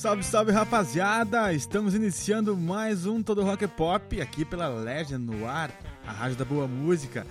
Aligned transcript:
Salve, 0.00 0.24
salve 0.24 0.50
rapaziada! 0.50 1.52
Estamos 1.52 1.94
iniciando 1.94 2.56
mais 2.56 3.04
um 3.04 3.22
Todo 3.22 3.44
Rock 3.44 3.68
Pop 3.68 4.18
aqui 4.18 4.46
pela 4.46 4.66
Legend 4.66 5.18
no 5.18 5.46
ar, 5.46 5.70
a 6.06 6.10
rádio 6.10 6.38
da 6.38 6.44
boa 6.46 6.66
música. 6.66 7.26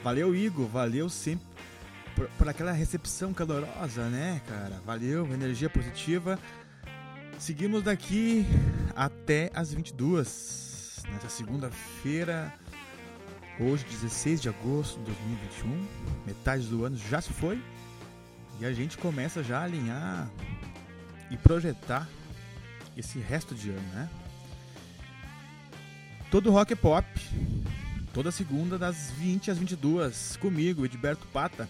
Valeu, 0.00 0.32
Igor, 0.32 0.68
valeu 0.68 1.08
sempre 1.08 1.44
por, 2.14 2.28
por 2.38 2.48
aquela 2.48 2.70
recepção 2.70 3.34
calorosa, 3.34 4.08
né, 4.10 4.40
cara? 4.46 4.80
Valeu, 4.86 5.26
energia 5.34 5.68
positiva. 5.68 6.38
Seguimos 7.36 7.82
daqui 7.82 8.46
até 8.94 9.50
as 9.52 9.74
22, 9.74 11.02
nessa 11.10 11.28
segunda-feira, 11.28 12.54
hoje, 13.58 13.84
16 13.90 14.40
de 14.40 14.48
agosto 14.50 15.00
de 15.00 15.06
2021. 15.06 15.86
Metade 16.24 16.64
do 16.68 16.84
ano 16.84 16.96
já 16.96 17.20
se 17.20 17.32
foi 17.32 17.60
e 18.60 18.64
a 18.64 18.72
gente 18.72 18.96
começa 18.98 19.42
já 19.42 19.58
a 19.58 19.64
alinhar 19.64 20.30
e 21.30 21.36
projetar 21.36 22.08
esse 22.96 23.18
resto 23.18 23.54
de 23.54 23.70
ano, 23.70 23.88
né? 23.94 24.08
Todo 26.30 26.50
rock 26.50 26.72
é 26.72 26.76
pop, 26.76 27.06
toda 28.12 28.30
segunda 28.30 28.78
das 28.78 29.10
20 29.12 29.50
às 29.50 29.58
22, 29.58 30.36
comigo, 30.36 30.84
Edberto 30.84 31.26
Pata. 31.28 31.68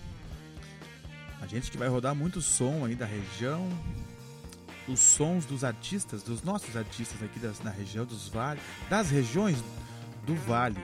A 1.41 1.47
gente 1.47 1.71
que 1.71 1.77
vai 1.77 1.89
rodar 1.89 2.15
muito 2.15 2.41
som 2.41 2.85
aí 2.85 2.95
da 2.95 3.05
região, 3.05 3.69
os 4.89 5.01
sons 5.01 5.45
dos 5.45 5.65
artistas, 5.65 6.23
dos 6.23 6.43
nossos 6.43 6.77
artistas 6.77 7.23
aqui 7.23 7.39
das, 7.39 7.61
na 7.61 7.71
região 7.71 8.05
dos 8.05 8.29
vales, 8.29 8.63
das 8.89 9.11
regiões 9.11 9.63
do 10.27 10.35
vale. 10.35 10.83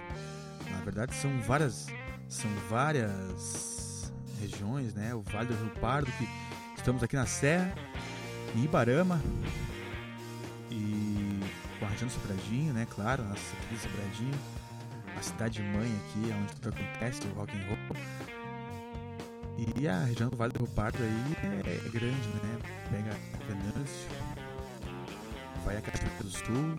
Na 0.71 0.81
verdade 0.81 1.15
são 1.15 1.41
várias, 1.41 1.87
são 2.29 2.51
várias 2.69 4.13
regiões, 4.41 4.95
né? 4.95 5.15
O 5.15 5.21
Vale 5.21 5.49
do 5.49 5.55
Rio 5.55 5.71
Pardo 5.81 6.11
que 6.13 6.29
estamos 6.77 7.03
aqui 7.03 7.17
na 7.17 7.27
Serra, 7.27 7.75
Ibarama 8.57 9.21
e 10.71 11.41
com 11.79 11.87
a 11.87 12.09
Sobradinho, 12.09 12.73
né? 12.73 12.87
Claro, 12.91 13.25
nossa 13.25 13.57
querida 13.57 13.83
Sobradinho, 13.83 14.39
a 15.17 15.23
cidade 15.23 15.63
mãe 15.63 15.87
aqui, 15.87 16.33
onde 16.33 16.55
tudo 16.57 16.75
acontece, 16.75 17.27
o 17.27 17.35
rock 17.35 17.57
and 17.57 17.67
roll. 17.67 17.97
E 19.79 19.89
a 19.89 20.05
região 20.05 20.31
do 20.31 20.37
Vale 20.37 20.53
do 20.53 20.65
Rio 20.65 20.75
Pardo 20.75 21.03
aí 21.03 21.37
é, 21.67 21.87
é 21.87 21.89
grande, 21.91 22.29
né? 22.29 22.59
Pega 22.91 23.17
Venâncio, 23.47 24.09
vai 25.65 25.77
a 25.77 25.81
Cachoeira 25.83 26.23
do 26.23 26.31
Sul. 26.31 26.75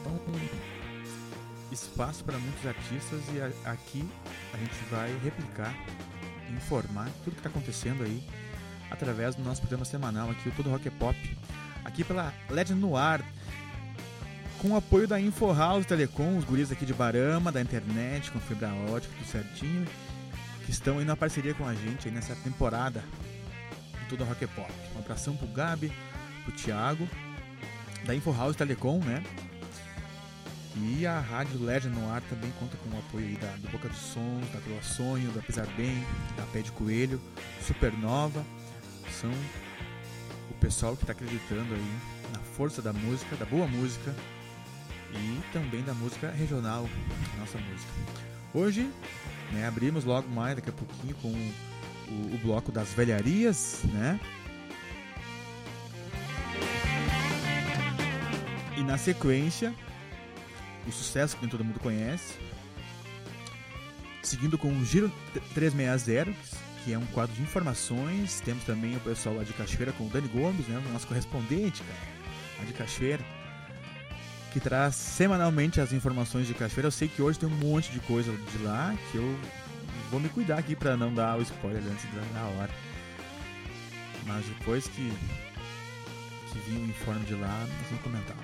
Então, 0.00 0.20
espaço 1.70 2.24
para 2.24 2.38
muitos 2.38 2.66
artistas 2.66 3.20
e 3.34 3.40
a, 3.40 3.70
aqui 3.70 4.08
a 4.54 4.56
gente 4.56 4.84
vai 4.90 5.14
replicar, 5.22 5.74
informar 6.50 7.10
tudo 7.24 7.34
que 7.34 7.40
está 7.40 7.50
acontecendo 7.50 8.02
aí 8.02 8.26
através 8.90 9.34
do 9.34 9.42
nosso 9.42 9.60
programa 9.60 9.84
semanal 9.84 10.30
aqui, 10.30 10.48
o 10.48 10.52
Todo 10.52 10.70
Rock 10.70 10.88
é 10.88 10.90
Pop, 10.90 11.36
aqui 11.84 12.04
pela 12.04 12.32
Legend 12.50 12.80
no 12.80 12.96
Ar, 12.96 13.24
com 14.58 14.70
o 14.70 14.76
apoio 14.76 15.06
da 15.06 15.20
Info 15.20 15.52
House 15.52 15.86
Telecom, 15.86 16.38
os 16.38 16.44
guris 16.44 16.72
aqui 16.72 16.86
de 16.86 16.94
Barama, 16.94 17.52
da 17.52 17.60
internet, 17.60 18.30
com 18.30 18.40
fibra 18.40 18.72
ótica, 18.90 19.14
tudo 19.18 19.28
certinho, 19.28 19.86
que 20.64 20.70
estão 20.70 20.98
aí 20.98 21.04
na 21.04 21.16
parceria 21.16 21.54
com 21.54 21.66
a 21.66 21.74
gente 21.74 22.10
nessa 22.10 22.34
temporada 22.36 23.04
do 24.00 24.08
Todo 24.10 24.24
Rock 24.24 24.44
é 24.44 24.48
Pop. 24.48 24.72
Um 24.94 24.98
abração 24.98 25.36
pro 25.36 25.46
Gabi, 25.48 25.92
pro 26.44 26.52
Thiago, 26.52 27.08
da 28.04 28.14
Info 28.14 28.32
House 28.32 28.56
Telecom, 28.56 28.98
né? 29.00 29.22
E 30.78 31.06
a 31.06 31.18
Rádio 31.18 31.62
Legend 31.62 31.98
no 31.98 32.10
ar 32.10 32.20
também 32.22 32.50
conta 32.60 32.76
com 32.76 32.94
o 32.94 32.98
apoio 32.98 33.26
aí 33.26 33.36
da, 33.36 33.48
do 33.56 33.68
Boca 33.70 33.88
dos 33.88 33.98
Sons, 33.98 34.46
da 34.52 34.60
Pelo 34.60 34.82
Sonho, 34.82 35.30
da 35.32 35.40
Pisar 35.40 35.66
Bem, 35.74 36.04
da 36.36 36.42
Pé 36.52 36.60
de 36.60 36.70
Coelho, 36.72 37.20
Supernova. 37.66 38.44
São 39.10 39.30
o 40.50 40.54
pessoal 40.54 40.96
que 40.96 41.02
está 41.02 41.12
acreditando 41.12 41.74
aí 41.74 41.98
na 42.32 42.40
força 42.40 42.80
da 42.82 42.92
música, 42.92 43.36
da 43.36 43.44
boa 43.44 43.66
música 43.66 44.14
e 45.12 45.40
também 45.52 45.82
da 45.82 45.94
música 45.94 46.30
regional, 46.30 46.88
nossa 47.38 47.58
música. 47.58 47.92
Hoje, 48.52 48.90
né, 49.52 49.66
abrimos 49.66 50.04
logo 50.04 50.28
mais, 50.28 50.56
daqui 50.56 50.70
a 50.70 50.72
pouquinho, 50.72 51.14
com 51.16 51.28
o, 51.28 52.34
o 52.34 52.38
bloco 52.42 52.72
das 52.72 52.92
velharias, 52.92 53.80
né? 53.84 54.20
E 58.76 58.82
na 58.82 58.98
sequência, 58.98 59.74
o 60.86 60.92
sucesso 60.92 61.36
que 61.36 61.46
todo 61.46 61.64
mundo 61.64 61.80
conhece. 61.80 62.34
Seguindo 64.22 64.58
com 64.58 64.68
o 64.68 64.84
Giro 64.84 65.10
360, 65.54 66.34
que 66.86 66.92
é 66.92 66.98
um 66.98 67.06
quadro 67.06 67.34
de 67.34 67.42
informações. 67.42 68.40
Temos 68.40 68.62
também 68.62 68.94
o 68.94 69.00
pessoal 69.00 69.34
lá 69.34 69.42
de 69.42 69.52
Cachoeira 69.52 69.92
com 69.92 70.06
o 70.06 70.08
Dani 70.08 70.28
Gomes, 70.28 70.68
né, 70.68 70.80
nosso 70.92 71.08
correspondente, 71.08 71.82
cara, 71.82 71.98
lá 72.60 72.64
de 72.64 72.72
Cachoeira, 72.72 73.24
que 74.52 74.60
traz 74.60 74.94
semanalmente 74.94 75.80
as 75.80 75.92
informações 75.92 76.46
de 76.46 76.54
Cachoeira. 76.54 76.86
Eu 76.86 76.92
sei 76.92 77.08
que 77.08 77.20
hoje 77.20 77.40
tem 77.40 77.48
um 77.48 77.56
monte 77.56 77.90
de 77.90 77.98
coisa 77.98 78.32
de 78.32 78.58
lá 78.62 78.94
que 79.10 79.18
eu 79.18 79.38
vou 80.12 80.20
me 80.20 80.28
cuidar 80.28 80.58
aqui 80.58 80.76
para 80.76 80.96
não 80.96 81.12
dar 81.12 81.36
o 81.36 81.42
spoiler 81.42 81.82
antes 81.82 82.04
da 82.32 82.42
hora. 82.42 82.70
Mas 84.24 84.46
depois 84.46 84.86
que, 84.86 85.12
que 86.52 86.70
vir 86.70 86.78
o 86.78 86.84
informe 86.84 87.24
de 87.24 87.34
lá, 87.34 87.66
nós 87.68 87.88
vamos 87.88 88.04
comentar. 88.04 88.36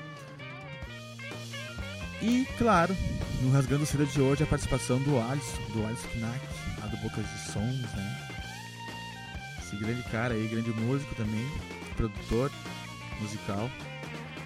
E, 2.21 2.45
claro, 2.59 2.97
no 3.41 3.53
Rasgando 3.53 3.87
Seda 3.87 4.05
de 4.05 4.21
hoje, 4.21 4.43
a 4.43 4.47
participação 4.47 5.01
do 5.01 5.19
Alisson, 5.19 5.63
do 5.73 5.87
Alisson 5.87 6.09
Knack, 6.09 6.41
lá 6.81 6.87
do 6.87 6.97
Bocas 6.99 7.25
de 7.25 7.53
Sons, 7.53 7.83
né? 7.95 8.32
Esse 9.73 9.83
grande 9.83 10.03
cara 10.11 10.35
aí, 10.35 10.47
grande 10.49 10.71
músico 10.71 11.15
também, 11.15 11.49
produtor 11.97 12.53
musical, 13.21 13.71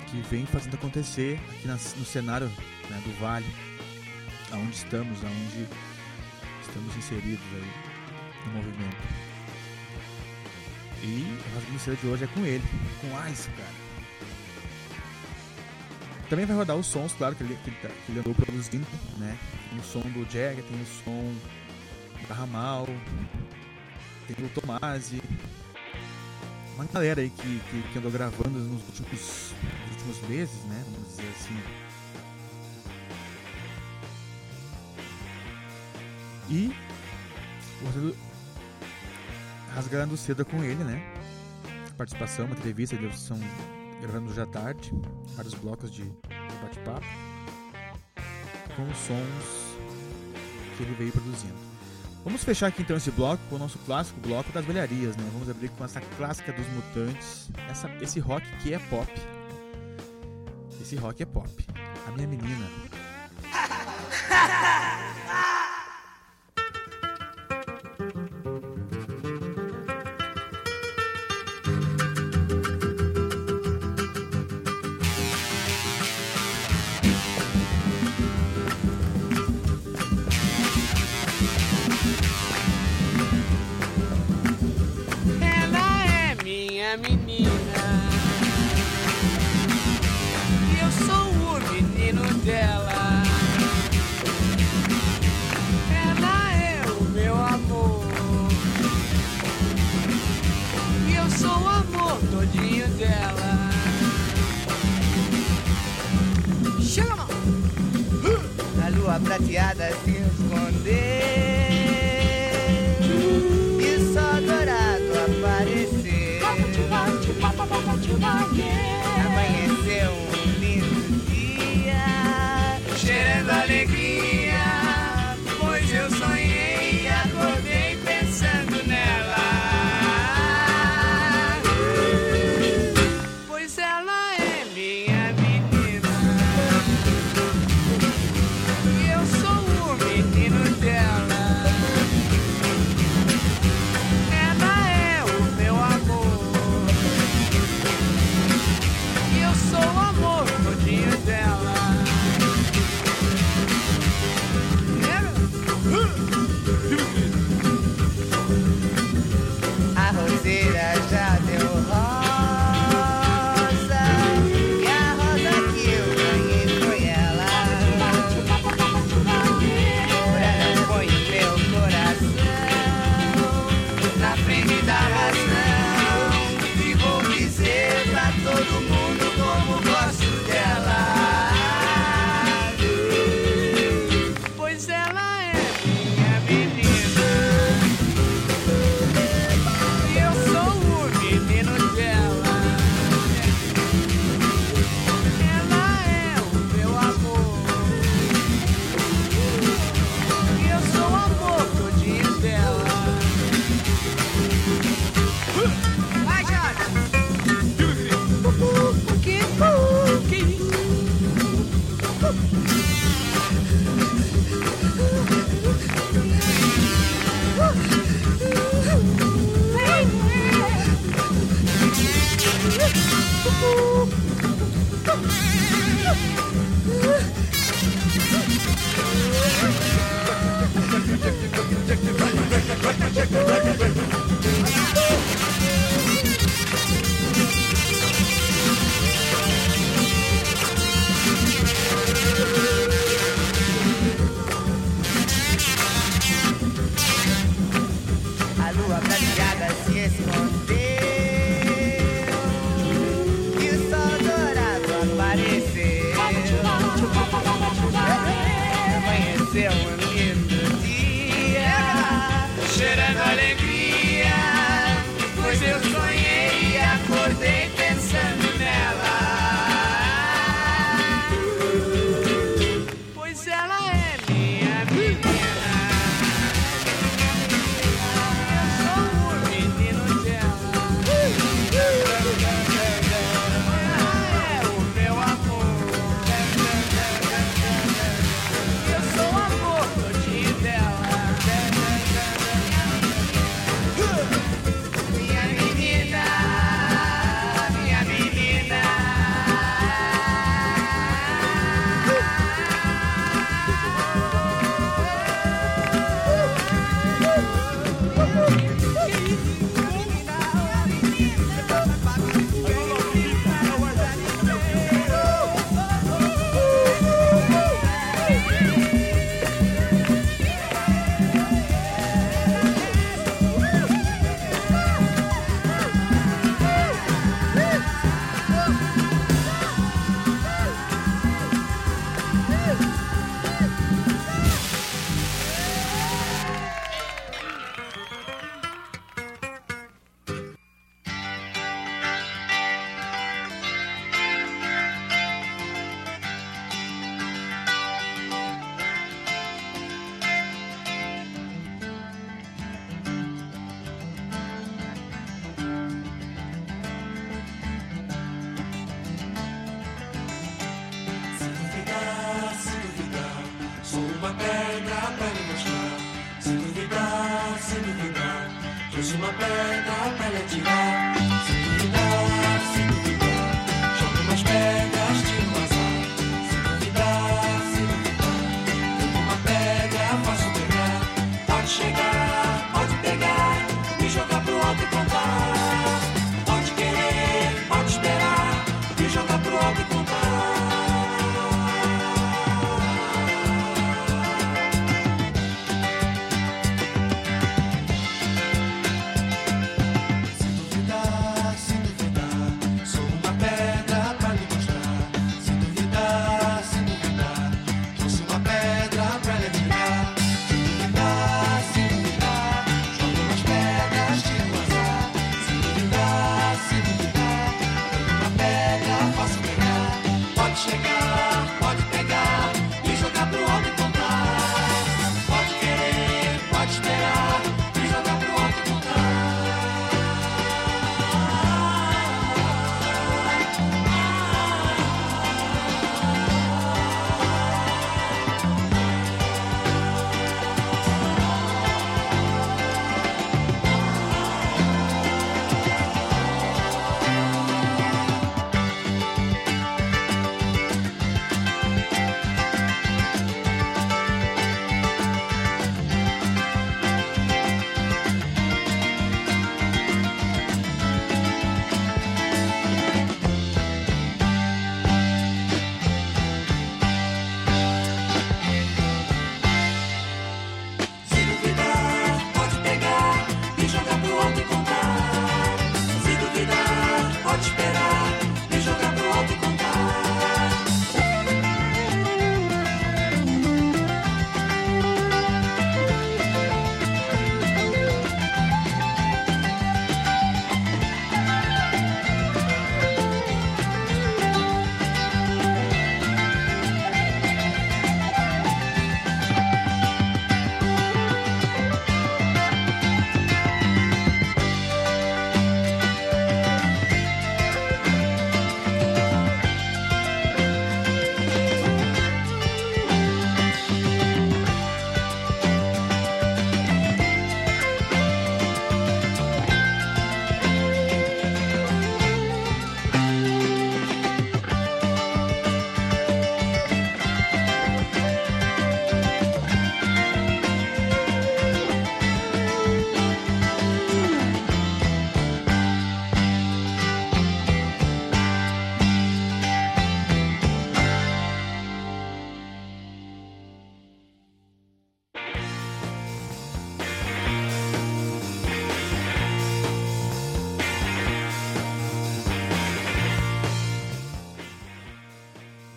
que 0.09 0.21
vem 0.31 0.47
fazendo 0.47 0.75
acontecer 0.75 1.41
aqui 1.51 1.67
no 1.67 2.05
cenário 2.05 2.47
né, 2.89 3.03
do 3.05 3.21
Vale, 3.21 3.47
aonde 4.53 4.77
estamos, 4.77 5.19
aonde 5.25 5.67
estamos 6.63 6.97
inseridos 6.97 7.45
aí 7.55 8.47
no 8.47 8.53
movimento. 8.53 8.97
E 11.03 11.25
o 11.25 11.55
Rasgando 11.57 12.01
de 12.01 12.07
hoje 12.07 12.25
é 12.25 12.27
com 12.29 12.47
ele, 12.47 12.65
com 13.01 13.17
Alisson, 13.19 13.51
cara. 13.51 13.87
Também 16.31 16.47
vai 16.47 16.57
rodar 16.57 16.77
os 16.77 16.87
sons, 16.87 17.13
claro, 17.15 17.35
que 17.35 17.43
ele, 17.43 17.59
que 17.65 17.71
ele, 17.71 17.77
tá, 17.83 17.89
que 17.89 18.13
ele 18.13 18.21
andou 18.21 18.35
produzindo, 18.35 18.87
né? 19.19 19.37
Tem 19.71 19.79
o 19.81 19.83
som 19.83 20.01
do 20.01 20.23
Jagger, 20.31 20.63
tem 20.63 20.81
o 20.81 20.87
som 20.87 21.35
da 22.29 22.35
Ramal, 22.35 22.87
tem 24.35 24.45
o 24.45 24.49
Tomasi. 24.49 25.23
Uma 26.75 26.85
galera 26.87 27.21
aí 27.21 27.31
que, 27.31 27.61
que, 27.71 27.83
que, 27.93 27.99
andou 27.99 28.11
gravando 28.11 28.59
nos 28.59 28.83
últimos, 28.89 29.55
nos 29.87 29.93
últimos 29.93 30.29
meses, 30.29 30.65
né? 30.65 30.85
Vamos 30.93 31.09
dizer 31.09 31.29
assim. 31.35 31.63
E 36.49 36.73
rasgando 39.75 40.17
cedo 40.17 40.45
com 40.45 40.63
ele, 40.63 40.83
né? 40.85 41.03
Participação, 41.97 42.47
uma 42.47 42.55
entrevista, 42.55 42.95
eles 42.95 43.19
são 43.19 43.39
gravando 44.01 44.33
já 44.33 44.47
tarde, 44.47 44.93
vários 45.35 45.55
blocos 45.55 45.91
de 45.91 46.05
bate-papo, 46.63 47.07
com 48.75 48.83
os 48.83 48.97
sons 48.99 49.77
que 50.77 50.83
ele 50.83 50.95
veio 50.95 51.13
produzindo. 51.13 51.55
Vamos 52.27 52.43
fechar 52.43 52.67
aqui 52.67 52.83
então 52.83 52.97
esse 52.97 53.13
bloco 53.13 53.41
com 53.49 53.55
o 53.55 53.59
nosso 53.61 53.79
clássico 53.87 54.19
bloco 54.19 54.51
das 54.51 54.65
velharias, 54.65 55.17
né? 55.17 55.25
Vamos 55.33 55.49
abrir 55.49 55.69
com 55.69 55.85
essa 55.85 56.01
clássica 56.01 56.53
dos 56.53 56.67
mutantes, 56.71 57.49
essa, 57.71 57.89
esse 58.01 58.19
rock 58.19 58.45
que 58.57 58.75
é 58.75 58.81
pop. 58.81 59.09
Esse 60.81 60.97
rock 60.97 61.23
é 61.23 61.27
pop. 61.27 61.49
A 62.05 62.11
minha 62.11 62.27
menina. 62.27 62.69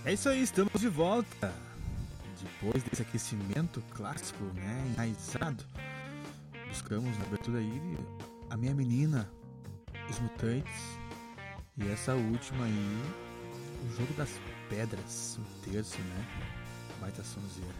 É 0.09 0.13
isso 0.13 0.27
aí, 0.27 0.41
estamos 0.41 0.73
de 0.81 0.89
volta. 0.89 1.53
Depois 2.41 2.81
desse 2.81 3.03
aquecimento 3.03 3.79
clássico, 3.91 4.43
né, 4.55 4.83
enraizado, 4.87 5.63
buscamos 6.67 7.15
na 7.19 7.25
abertura 7.25 7.59
aí 7.59 7.97
a 8.49 8.57
minha 8.57 8.73
menina, 8.73 9.29
os 10.09 10.19
mutantes, 10.19 10.97
e 11.77 11.87
essa 11.91 12.15
última 12.15 12.65
aí, 12.65 13.03
o 13.85 13.97
jogo 13.97 14.11
das 14.15 14.31
pedras, 14.67 15.37
o 15.37 15.69
terço, 15.69 15.99
né, 16.01 16.25
baita 16.99 17.23
sonzeira. 17.23 17.75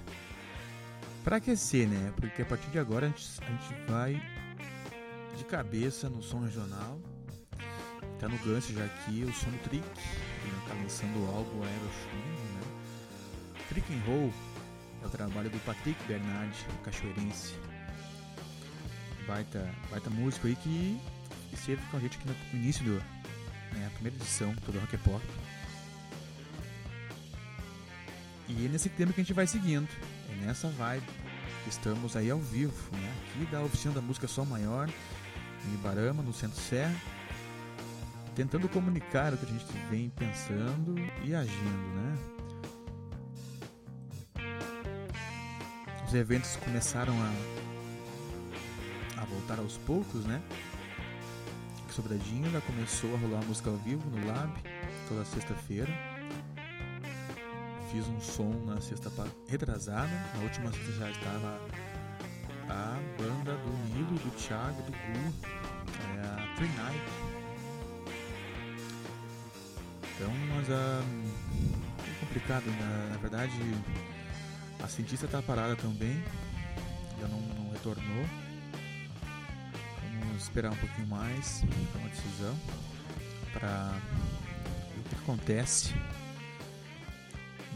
Pra 1.23 1.37
aquecer, 1.37 1.87
né, 1.87 2.13
porque 2.15 2.43
a 2.43 2.45
partir 2.45 2.69
de 2.69 2.77
agora 2.77 3.07
a 3.07 3.09
gente, 3.09 3.25
a 3.41 3.45
gente 3.49 3.91
vai 3.91 4.21
de 5.35 5.45
cabeça 5.45 6.07
no 6.07 6.21
som 6.21 6.41
regional. 6.41 6.99
Tá 8.19 8.27
no 8.27 8.37
gancho 8.39 8.71
já 8.71 8.85
aqui 8.85 9.23
o 9.23 9.33
som 9.33 9.49
do 9.49 9.63
Trick, 9.63 9.83
ele 10.69 10.75
tá 10.75 10.75
lançando 10.75 11.25
o 11.25 11.35
álbum 11.35 11.63
Aeroshun, 11.63 12.17
né? 12.53 12.61
Trick 13.69 13.93
and 13.93 14.01
Roll 14.05 14.33
é 15.01 15.05
o 15.05 15.09
trabalho 15.09 15.49
do 15.49 15.59
Patrick 15.65 16.01
Bernard, 16.05 16.55
cachoeirense. 16.83 17.55
Baita, 19.27 19.69
baita 19.89 20.09
músico 20.09 20.47
aí 20.47 20.55
que 20.55 20.99
esteve 21.53 21.81
com 21.87 21.97
a 21.97 21.99
gente 21.99 22.17
aqui 22.17 22.27
no 22.27 22.59
início 22.59 22.83
do 22.83 22.93
né, 23.75 23.89
primeira 23.93 24.17
edição 24.17 24.53
do 24.53 24.79
Rock 24.79 24.97
Pop. 24.97 25.23
E 28.47 28.65
é 28.65 28.69
nesse 28.69 28.89
tema 28.89 29.13
que 29.13 29.21
a 29.21 29.23
gente 29.23 29.33
vai 29.33 29.45
seguindo, 29.45 29.87
é 30.31 30.45
nessa 30.45 30.69
vibe. 30.69 31.05
Estamos 31.67 32.15
aí 32.15 32.31
ao 32.31 32.39
vivo, 32.39 32.73
né? 32.95 33.13
Aqui 33.27 33.45
da 33.51 33.61
oficina 33.61 33.93
da 33.93 34.01
música 34.01 34.27
Sol 34.27 34.45
Maior, 34.45 34.89
em 35.67 35.73
Ibarama, 35.75 36.23
no 36.23 36.33
Centro 36.33 36.59
Serra, 36.59 36.95
tentando 38.35 38.69
comunicar 38.69 39.33
o 39.33 39.37
que 39.37 39.45
a 39.45 39.49
gente 39.49 39.65
vem 39.89 40.09
pensando 40.09 40.95
e 41.23 41.35
agindo, 41.35 41.95
né? 41.95 42.17
Os 46.07 46.13
eventos 46.13 46.55
começaram 46.57 47.13
a, 47.21 47.31
a 49.21 49.25
voltar 49.25 49.59
aos 49.59 49.77
poucos, 49.77 50.25
né? 50.25 50.41
Sobradinho 51.99 52.49
já 52.49 52.61
começou 52.61 53.13
a 53.13 53.17
rolar 53.17 53.43
música 53.45 53.69
ao 53.69 53.75
vivo 53.75 54.09
no 54.09 54.25
Lab 54.25 54.53
toda 55.09 55.25
sexta-feira. 55.25 55.91
Fiz 57.91 58.07
um 58.07 58.21
som 58.21 58.53
na 58.65 58.79
sexta 58.79 59.11
retrasada, 59.47 60.09
na 60.35 60.43
última 60.43 60.71
sexta 60.71 60.93
já 60.93 61.11
estava 61.11 61.59
a 62.69 62.97
banda 63.17 63.57
do 63.57 63.69
Nilo, 63.93 64.17
do 64.17 64.31
Thiago, 64.37 64.81
do 64.83 64.91
Gu, 64.91 65.33
é 66.15 66.21
a 66.21 66.55
Tree 66.55 66.69
Night. 66.69 67.28
Então, 70.19 70.33
mas 70.53 70.69
a. 70.69 71.01
É 72.05 72.19
complicado, 72.19 72.65
né? 72.65 73.07
na 73.11 73.17
verdade 73.17 73.53
a 74.83 74.87
cientista 74.87 75.25
está 75.25 75.41
parada 75.41 75.77
também, 75.77 76.21
ainda 77.13 77.27
não, 77.29 77.39
não 77.39 77.71
retornou. 77.71 78.25
Vamos 80.19 80.43
esperar 80.43 80.73
um 80.73 80.75
pouquinho 80.75 81.07
mais 81.07 81.63
para 81.91 82.01
uma 82.01 82.09
decisão 82.09 82.55
para 83.53 83.91
ver 84.93 84.99
o 84.99 85.03
que 85.03 85.15
acontece. 85.15 85.93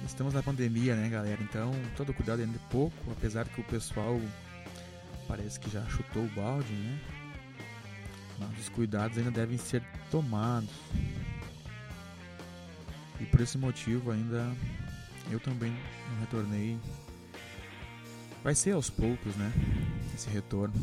Estamos 0.05 0.33
na 0.33 0.43
pandemia, 0.43 0.95
né, 0.95 1.07
galera? 1.07 1.41
Então, 1.41 1.71
todo 1.95 2.13
cuidado 2.13 2.41
ainda 2.41 2.57
é 2.57 2.69
pouco, 2.69 2.95
apesar 3.11 3.47
que 3.47 3.61
o 3.61 3.63
pessoal 3.63 4.19
parece 5.29 5.59
que 5.59 5.69
já 5.69 5.83
chutou 5.85 6.25
o 6.25 6.29
balde, 6.29 6.73
né? 6.73 6.99
Mas 8.37 8.59
os 8.59 8.69
cuidados 8.69 9.17
ainda 9.17 9.31
devem 9.31 9.57
ser 9.57 9.81
tomados. 10.11 10.69
E 13.19 13.25
por 13.25 13.41
esse 13.41 13.57
motivo 13.57 14.11
ainda 14.11 14.51
eu 15.31 15.39
também 15.39 15.71
não 16.11 16.19
retornei. 16.19 16.77
Vai 18.43 18.53
ser 18.53 18.71
aos 18.71 18.89
poucos, 18.89 19.35
né? 19.35 19.51
Esse 20.13 20.29
retorno. 20.29 20.73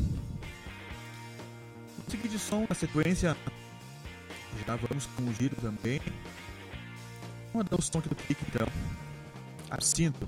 Vamos 1.97 2.09
seguir 2.09 2.27
de 2.27 2.39
som 2.39 2.65
na 2.67 2.75
sequência. 2.75 3.37
Já 4.65 4.75
vamos 4.75 5.05
com 5.05 5.23
o 5.23 5.33
giro 5.33 5.55
também. 5.57 6.01
Vamos 7.53 7.69
dar 7.69 7.77
o 7.77 7.81
som 7.81 7.99
aqui 7.99 8.09
do 8.09 8.15
clique 8.15 8.43
então. 8.47 8.67
Absinto. 9.69 10.27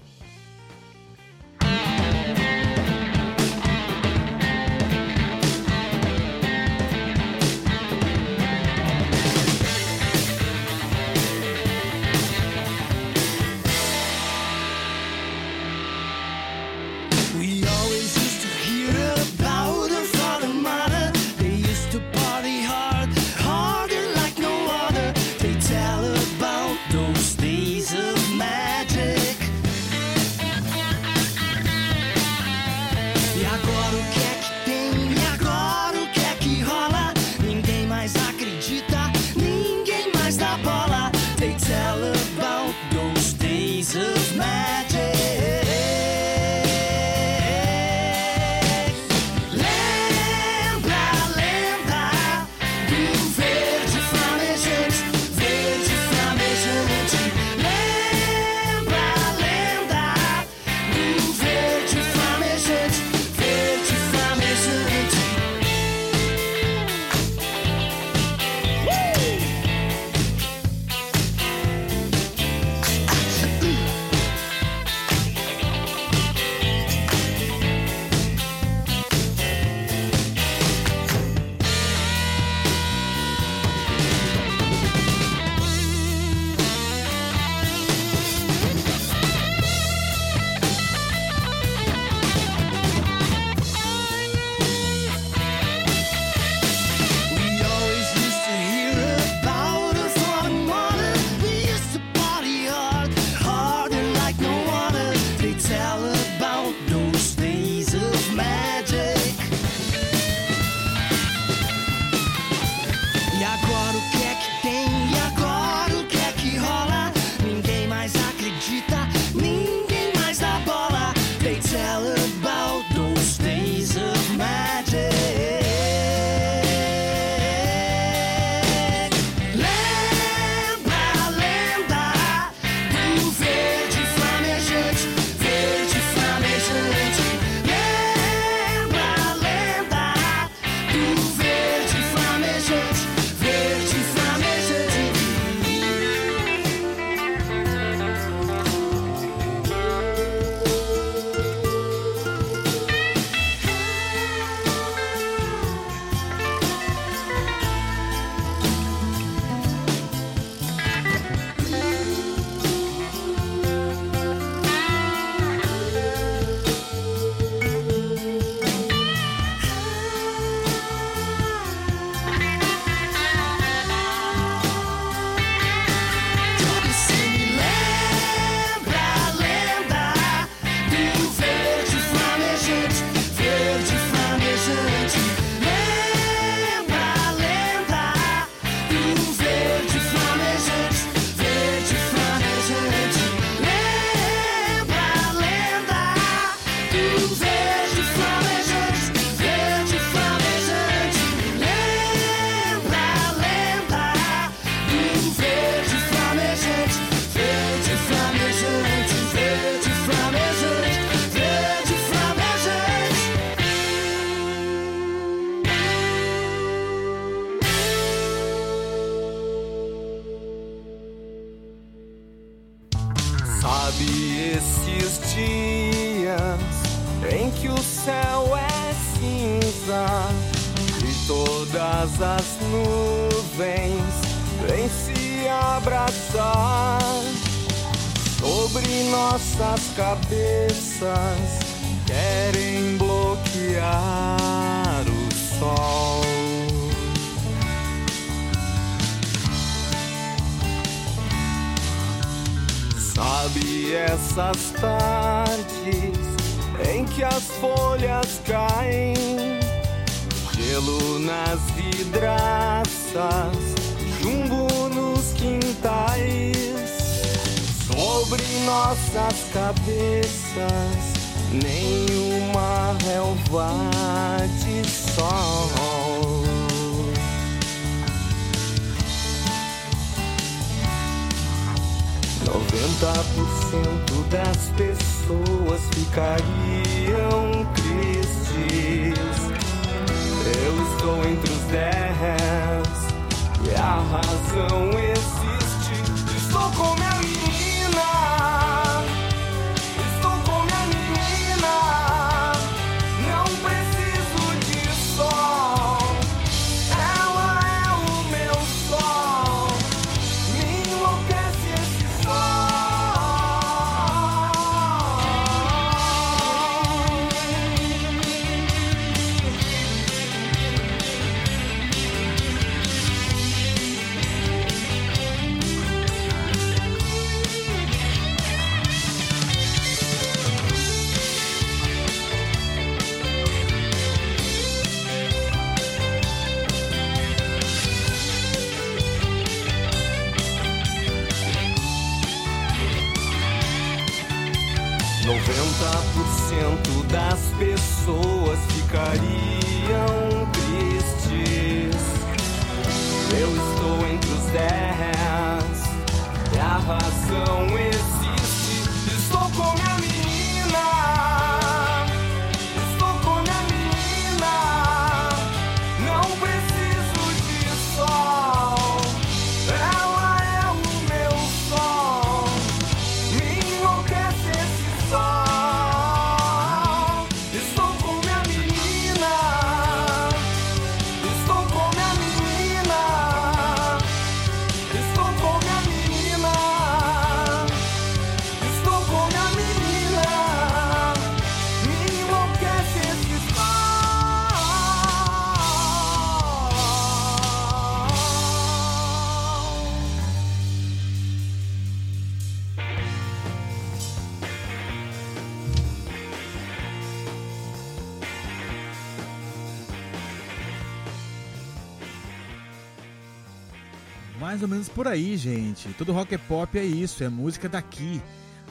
Por 414.94 415.08
aí, 415.08 415.36
gente. 415.38 415.90
Todo 415.94 416.14
rock 416.14 416.36
é 416.36 416.38
pop 416.38 416.78
é 416.78 416.84
isso, 416.84 417.24
é 417.24 417.30
música 417.30 417.68
daqui. 417.68 418.22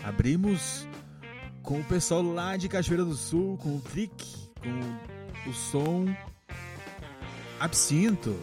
Abrimos 0.02 0.86
com 1.62 1.80
o 1.80 1.84
pessoal 1.84 2.22
lá 2.22 2.56
de 2.56 2.68
Cachoeira 2.68 3.04
do 3.04 3.14
Sul, 3.14 3.58
com 3.58 3.76
o 3.76 3.80
Trick, 3.80 4.24
com 4.60 5.50
o 5.50 5.52
som 5.52 6.06
Absinto. 7.58 8.36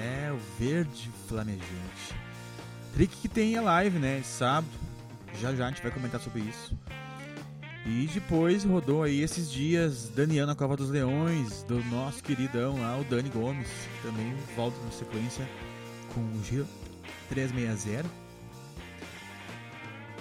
É, 0.00 0.32
o 0.32 0.38
verde 0.58 1.10
flamejante. 1.28 2.14
Trick 2.94 3.16
que 3.16 3.28
tem 3.28 3.56
a 3.56 3.62
live, 3.62 3.98
né? 3.98 4.22
Sábado. 4.24 4.72
Já 5.40 5.54
já 5.54 5.66
a 5.66 5.68
gente 5.70 5.82
vai 5.82 5.90
comentar 5.90 6.20
sobre 6.20 6.40
isso. 6.42 6.76
E 7.86 8.08
depois 8.12 8.64
rodou 8.64 9.02
aí 9.02 9.22
esses 9.22 9.50
dias 9.50 10.08
Daniel 10.14 10.46
na 10.46 10.54
Cova 10.54 10.76
dos 10.76 10.90
Leões, 10.90 11.64
do 11.64 11.82
nosso 11.84 12.22
queridão 12.22 12.80
lá, 12.80 12.98
o 12.98 13.04
Dani 13.04 13.30
Gomes. 13.30 13.68
Também 14.02 14.34
volta 14.54 14.76
na 14.84 14.90
sequência 14.92 15.48
com 16.14 16.20
o 16.20 16.44
Giro 16.44 16.66
360. 17.32 18.08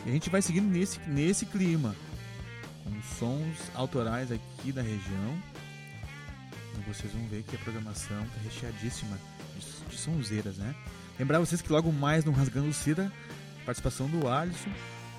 E 0.06 0.10
a 0.10 0.14
gente 0.14 0.30
vai 0.30 0.42
seguindo 0.42 0.72
nesse, 0.72 1.00
nesse 1.02 1.46
clima, 1.46 1.94
com 2.84 3.02
sons 3.20 3.58
autorais 3.76 4.32
aqui 4.32 4.72
da 4.72 4.82
região. 4.82 5.38
E 6.78 6.90
vocês 6.90 7.12
vão 7.12 7.28
ver 7.28 7.44
que 7.44 7.56
a 7.56 7.60
programação 7.60 8.18
tá 8.18 8.42
recheadíssima 8.44 9.18
de, 9.60 9.90
de 9.90 9.98
sonzeiras, 9.98 10.58
né? 10.58 10.74
Lembrar 11.20 11.40
vocês 11.40 11.62
que 11.62 11.72
logo 11.72 11.92
mais 11.92 12.24
no 12.24 12.32
Rasgando 12.32 12.74
Cida, 12.74 13.12
participação 13.66 14.08
do 14.08 14.28
Alisson. 14.28 14.72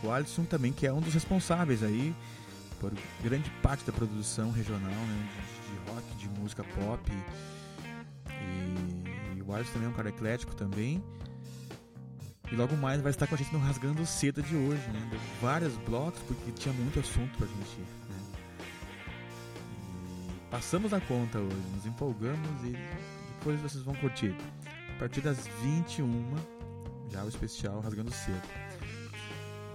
O 0.03 0.11
Alisson 0.11 0.45
também 0.45 0.73
que 0.73 0.87
é 0.87 0.93
um 0.93 1.01
dos 1.01 1.15
responsáveis 1.15 1.83
aí 1.83 2.15
por 2.81 2.93
grande 3.23 3.49
parte 3.63 3.85
da 3.85 3.93
produção 3.93 4.51
regional, 4.51 4.91
né? 4.91 5.29
De, 5.31 5.71
de 5.71 5.91
rock, 5.93 6.17
de 6.17 6.29
música 6.41 6.65
pop. 6.65 7.13
E, 8.31 9.39
e 9.39 9.43
o 9.43 9.55
Alisson 9.55 9.75
também 9.75 9.89
é 9.89 9.91
um 9.91 9.95
cara 9.95 10.09
eclético 10.09 10.57
também. 10.57 11.05
E 12.53 12.55
logo 12.55 12.77
mais 12.77 13.01
vai 13.01 13.09
estar 13.09 13.27
com 13.27 13.35
a 13.35 13.39
gente 13.39 13.51
no 13.51 13.59
Rasgando 13.59 14.05
Seda 14.05 14.43
de 14.43 14.55
hoje, 14.55 14.87
né? 14.91 15.09
Deu 15.11 15.19
vários 15.41 15.75
blocos, 15.79 16.21
porque 16.29 16.53
tinha 16.53 16.75
muito 16.75 17.01
assunto 17.01 17.35
pra 17.39 17.47
gente. 17.47 17.81
Né? 17.81 18.17
Passamos 20.51 20.93
a 20.93 21.01
conta 21.01 21.39
hoje, 21.39 21.57
nos 21.75 21.87
empolgamos 21.87 22.63
e 22.63 22.77
depois 23.39 23.59
vocês 23.59 23.83
vão 23.83 23.95
curtir. 23.95 24.37
A 24.95 24.99
partir 24.99 25.23
das 25.23 25.49
21, 25.63 26.35
já 27.11 27.25
o 27.25 27.29
especial 27.29 27.81
Rasgando 27.81 28.13
Seda. 28.13 28.43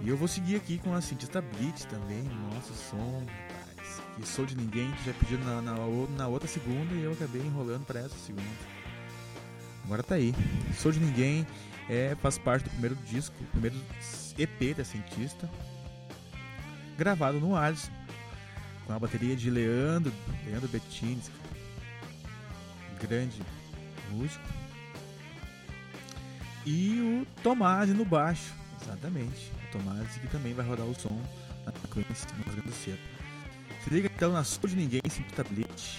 E 0.00 0.08
eu 0.08 0.16
vou 0.16 0.28
seguir 0.28 0.54
aqui 0.54 0.78
com 0.78 0.94
a 0.94 1.00
cientista 1.00 1.42
Blitz 1.42 1.84
também, 1.84 2.22
nosso 2.52 2.72
som, 2.74 3.26
rapaz. 3.26 4.02
Que 4.14 4.28
sou 4.28 4.46
de 4.46 4.56
ninguém, 4.56 4.88
que 4.92 5.04
já 5.04 5.12
pediram 5.14 5.42
na, 5.42 5.60
na, 5.60 5.74
na 6.16 6.28
outra 6.28 6.46
segunda 6.46 6.94
e 6.94 7.02
eu 7.02 7.12
acabei 7.12 7.42
enrolando 7.42 7.84
para 7.84 7.98
essa 7.98 8.16
segunda. 8.24 8.46
Agora 9.84 10.04
tá 10.04 10.14
aí. 10.14 10.32
Sou 10.76 10.92
de 10.92 11.00
ninguém 11.00 11.44
é, 11.88 12.16
faz 12.20 12.38
parte 12.38 12.64
do 12.64 12.70
primeiro 12.70 12.96
disco, 12.96 13.34
primeiro 13.52 13.76
EP 14.38 14.76
da 14.76 14.84
cientista, 14.84 15.48
gravado 16.96 17.40
no 17.40 17.56
Alisson, 17.56 17.90
com 18.86 18.92
a 18.92 18.98
bateria 18.98 19.34
de 19.34 19.50
Leandro, 19.50 20.12
Leandro 20.46 20.68
Bettini, 20.68 21.22
grande 23.00 23.40
músico, 24.10 24.44
e 26.66 27.00
o 27.00 27.42
Tomás 27.42 27.88
no 27.88 28.04
baixo, 28.04 28.52
exatamente. 28.82 29.50
O 29.68 29.72
Tomás 29.72 30.16
que 30.16 30.26
também 30.26 30.52
vai 30.52 30.66
rodar 30.66 30.86
o 30.86 30.94
som 30.94 31.18
na 31.64 31.72
sequência 31.72 32.28
no 32.36 32.44
Rio 32.44 32.52
Grande 32.52 32.68
do 32.68 32.74
Sul. 32.74 32.98
Se 33.82 33.90
liga 33.90 34.10
então 34.14 34.32
na 34.32 34.44
Sou 34.44 34.68
de 34.68 34.76
Ninguém, 34.76 35.00
Cientista 35.08 35.44
Blitz. 35.44 35.98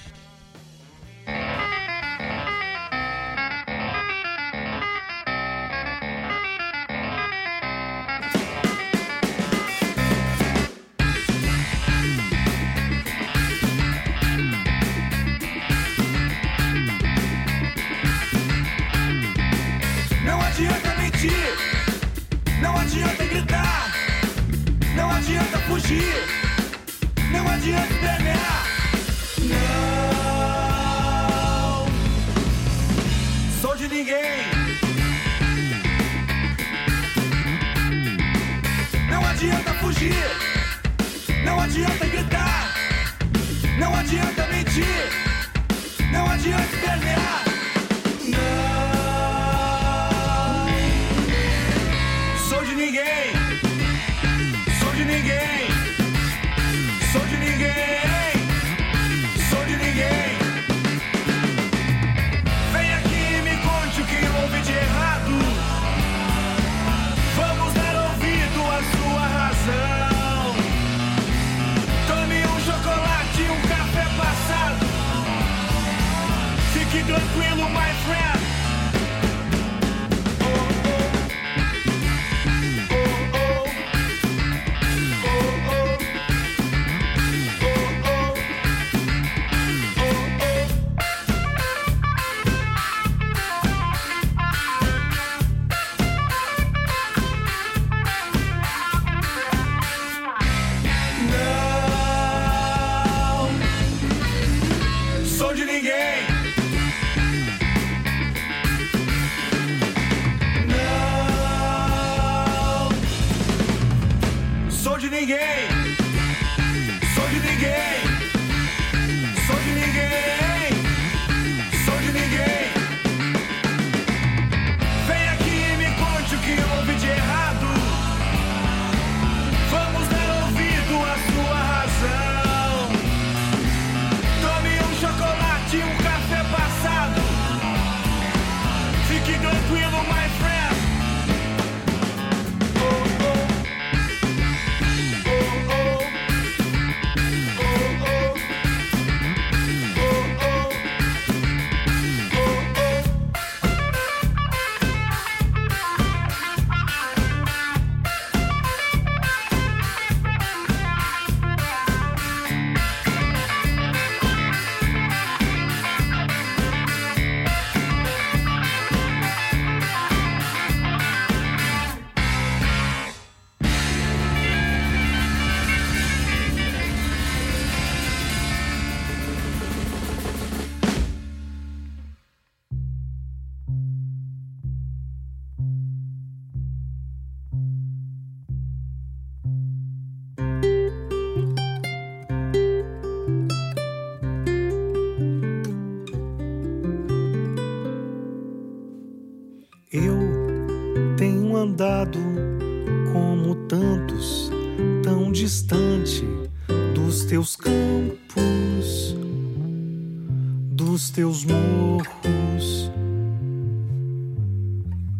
teus 211.19 211.43
morros. 211.43 212.89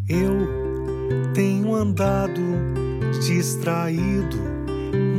Eu 0.08 1.34
tenho 1.34 1.76
andado 1.76 2.42
distraído, 3.22 4.38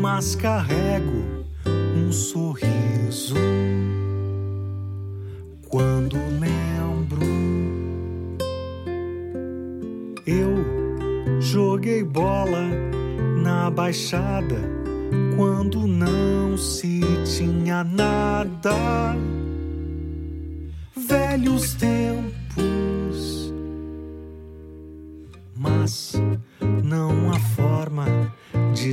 mas 0.00 0.34
carrego 0.34 1.19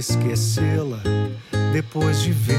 esquecê-la 0.10 1.02
depois 1.74 2.22
de 2.22 2.32
ver. 2.32 2.57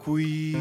Jacuí. 0.00 0.54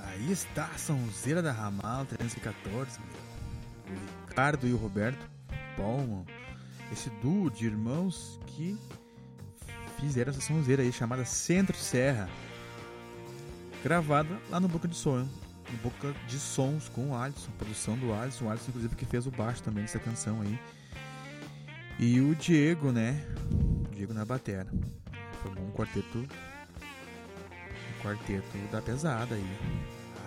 Aí 0.00 0.32
está 0.32 0.66
a 0.66 0.78
Sonzeira 0.78 1.40
da 1.40 1.52
Ramal 1.52 2.04
314, 2.06 2.98
meu. 3.00 3.96
O 3.96 4.28
Ricardo 4.28 4.66
e 4.66 4.72
o 4.72 4.76
Roberto 4.76 5.33
Palma. 5.76 6.24
Esse 6.92 7.10
duo 7.22 7.50
de 7.50 7.66
irmãos 7.66 8.38
que 8.46 8.78
fizeram 9.98 10.30
essa 10.30 10.40
sonzeira 10.40 10.82
aí 10.82 10.92
chamada 10.92 11.24
Centro 11.24 11.76
Serra. 11.76 12.28
Gravada 13.82 14.40
lá 14.50 14.60
no 14.60 14.68
Boca 14.68 14.88
de 14.88 14.94
Sonho. 14.94 15.28
No 15.70 15.78
Boca 15.78 16.14
de 16.26 16.38
Sons 16.38 16.88
com 16.88 17.10
o 17.10 17.16
Alisson. 17.16 17.50
Produção 17.58 17.96
do 17.96 18.12
Alisson. 18.12 18.46
O 18.46 18.50
Alisson, 18.50 18.68
inclusive, 18.68 18.96
que 18.96 19.04
fez 19.04 19.26
o 19.26 19.30
baixo 19.30 19.62
também 19.62 19.82
dessa 19.82 19.98
canção 19.98 20.40
aí. 20.40 20.58
E 21.98 22.20
o 22.20 22.34
Diego, 22.34 22.92
né? 22.92 23.24
O 23.52 23.94
Diego 23.94 24.12
na 24.12 24.24
batera. 24.24 24.68
Formou 25.42 25.64
um 25.64 25.72
quarteto. 25.72 26.18
Um 26.18 28.02
quarteto 28.02 28.58
da 28.70 28.82
pesada 28.82 29.34
aí. 29.34 29.58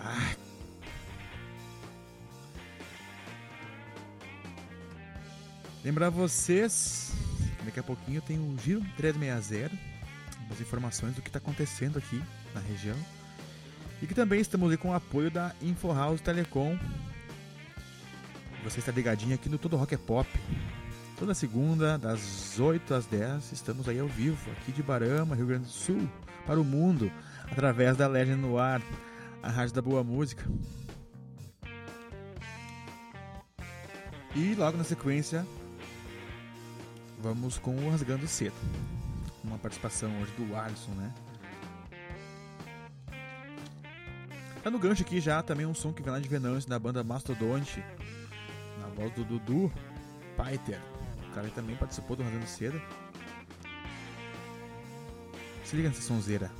Ah. 0.03 0.46
Lembrar 5.87 6.09
vocês, 6.09 7.13
daqui 7.63 7.79
a 7.79 7.83
pouquinho 7.83 8.21
tem 8.21 8.37
o 8.37 8.57
Giro 8.61 8.81
360, 8.97 9.73
as 10.51 10.59
informações 10.59 11.15
do 11.15 11.21
que 11.21 11.29
está 11.29 11.37
acontecendo 11.39 11.97
aqui 11.97 12.21
na 12.53 12.59
região. 12.59 12.97
E 14.01 14.05
que 14.05 14.13
também 14.13 14.41
estamos 14.41 14.69
aí 14.69 14.75
com 14.75 14.89
o 14.89 14.93
apoio 14.93 15.31
da 15.31 15.55
Info 15.61 15.93
House 15.93 16.19
Telecom. 16.19 16.77
Você 18.65 18.79
está 18.79 18.91
ligadinho 18.91 19.33
aqui 19.33 19.47
no 19.47 19.57
Todo 19.57 19.77
Rock 19.77 19.95
é 19.95 19.97
Pop. 19.97 20.29
Toda 21.17 21.33
segunda, 21.33 21.97
das 21.97 22.59
8 22.59 22.93
às 22.93 23.05
10, 23.05 23.53
estamos 23.53 23.87
aí 23.87 23.99
ao 23.99 24.09
vivo, 24.09 24.51
aqui 24.51 24.73
de 24.73 24.83
Barama, 24.83 25.37
Rio 25.37 25.47
Grande 25.47 25.67
do 25.67 25.71
Sul, 25.71 26.05
para 26.45 26.59
o 26.59 26.65
mundo, 26.65 27.09
através 27.49 27.95
da 27.95 28.09
Legend 28.09 28.41
no 28.41 28.59
Ar, 28.59 28.81
a 29.41 29.49
Rádio 29.49 29.73
da 29.73 29.81
Boa 29.81 30.03
Música. 30.03 30.43
E 34.35 34.53
logo 34.53 34.77
na 34.77 34.83
sequência, 34.83 35.47
vamos 37.17 37.57
com 37.57 37.75
o 37.75 37.89
Rasgando 37.89 38.27
Cedo. 38.27 38.55
Uma 39.43 39.57
participação 39.57 40.09
hoje 40.21 40.31
do 40.33 40.55
Alisson, 40.55 40.91
né? 40.91 41.13
Tá 44.63 44.69
no 44.69 44.79
gancho 44.79 45.03
aqui 45.03 45.19
já 45.19 45.41
também 45.41 45.65
um 45.65 45.73
som 45.73 45.93
que 45.93 46.01
vem 46.01 46.11
lá 46.11 46.19
de 46.19 46.27
Venâncio, 46.27 46.69
da 46.69 46.77
banda 46.77 47.03
Mastodonte, 47.03 47.83
na 48.79 48.87
voz 48.87 49.13
do 49.13 49.23
Dudu 49.23 49.71
Paiter. 50.35 50.81
O 51.29 51.33
cara 51.33 51.49
também 51.49 51.75
participou 51.75 52.15
do 52.15 52.23
Rasgando 52.23 52.47
Cedo. 52.47 52.81
Se 55.63 55.75
liga 55.75 55.89
nessa 55.89 56.01
sonzeira. 56.01 56.51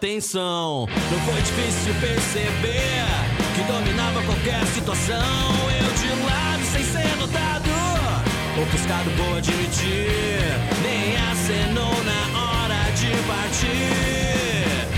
Atenção. 0.00 0.88
Não 1.10 1.20
foi 1.20 1.42
difícil 1.42 1.92
perceber 2.00 3.04
que 3.54 3.62
dominava 3.70 4.22
qualquer 4.22 4.64
situação. 4.68 5.16
Eu 5.78 5.92
de 5.92 6.08
lado 6.24 6.64
sem 6.72 6.82
ser 6.84 7.16
notado, 7.16 7.68
ofuscado 8.62 9.10
vou 9.10 9.36
admitir. 9.36 10.56
Nem 10.82 11.16
acenou 11.30 11.92
na 12.04 12.22
hora 12.40 12.90
de 12.92 13.10
partir. 13.28 13.68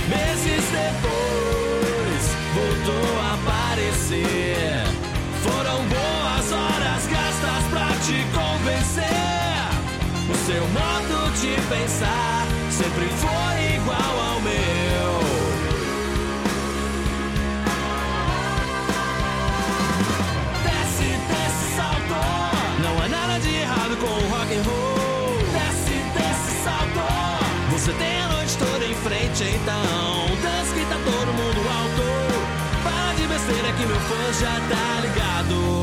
Meses 0.08 0.64
depois, 0.70 2.22
voltou 2.54 3.20
a 3.22 3.34
aparecer. 3.34 4.84
Foram 5.42 5.82
boas 5.88 6.52
horas 6.52 7.06
gastas 7.08 7.64
pra 7.70 7.88
te 8.06 8.24
convencer. 8.38 9.02
O 10.30 10.34
seu 10.46 10.62
modo 10.68 11.32
de 11.40 11.60
pensar 11.68 12.46
sempre 12.70 13.08
foi 13.08 13.74
igual 13.74 14.30
ao 14.30 14.40
meu. 14.42 14.81
Então. 29.63 30.33
Tá 30.88 30.98
todo 30.98 31.33
mundo 31.33 31.60
alto. 31.71 32.02
Para 32.83 33.15
de 33.15 33.27
besteira 33.27 33.73
que 33.73 33.87
meu 33.87 34.00
fã 34.00 34.33
já 34.33 34.60
tá 34.69 35.00
ligado. 35.00 35.81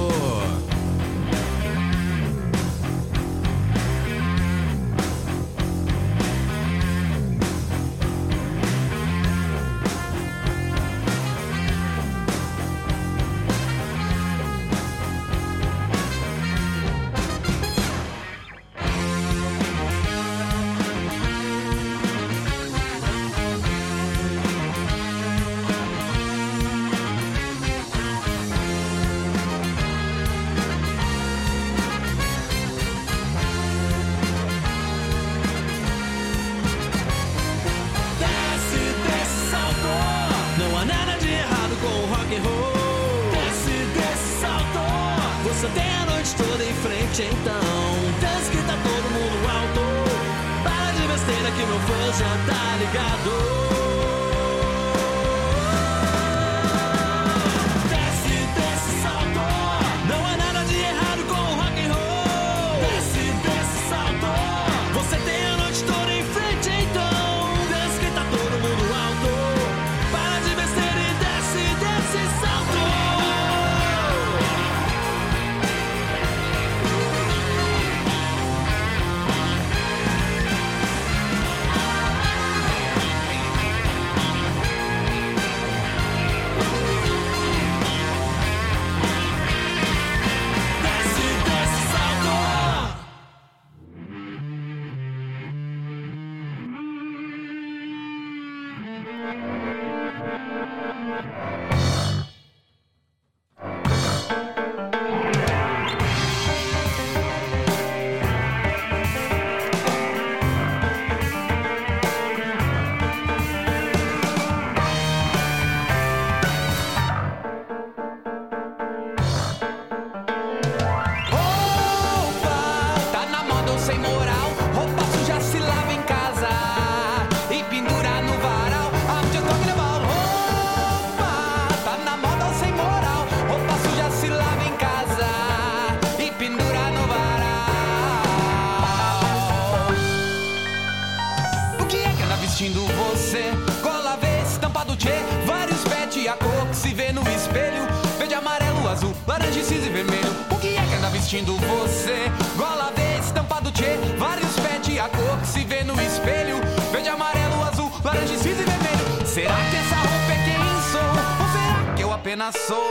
soul 162.51 162.88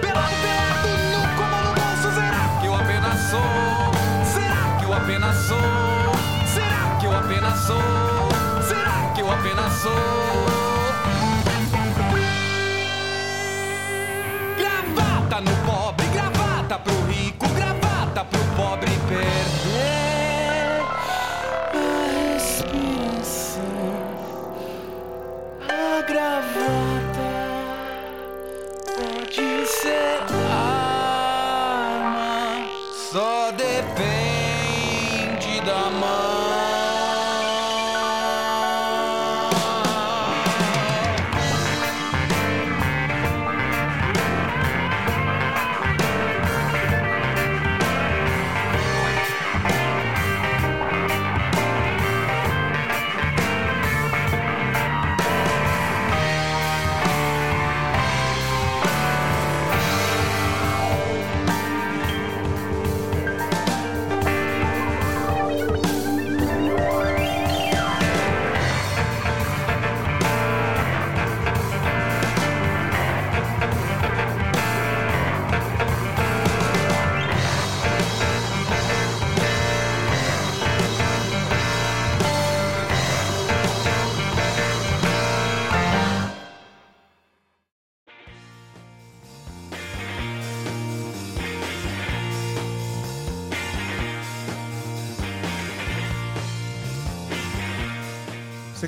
Perdido 0.00 0.90
no 1.12 1.22
comando 1.36 2.14
será 2.14 2.60
que 2.60 2.66
eu 2.66 2.74
apenas 2.74 3.18
sou? 3.30 3.40
Será 4.24 4.76
que 4.78 4.84
eu 4.84 4.94
apenas 4.94 5.36
sou? 5.36 5.58
Será 6.54 6.96
que 6.98 7.06
eu 7.06 7.16
apenas 7.16 7.58
sou? 7.60 7.82
Será 8.68 9.12
que 9.14 9.20
eu 9.20 9.30
apenas 9.30 9.72
sou? 9.74 10.65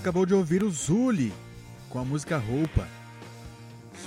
acabou 0.08 0.24
de 0.24 0.32
ouvir 0.32 0.64
o 0.64 0.70
Zuli 0.70 1.34
com 1.90 1.98
a 1.98 2.04
música 2.04 2.38
Roupa. 2.38 2.88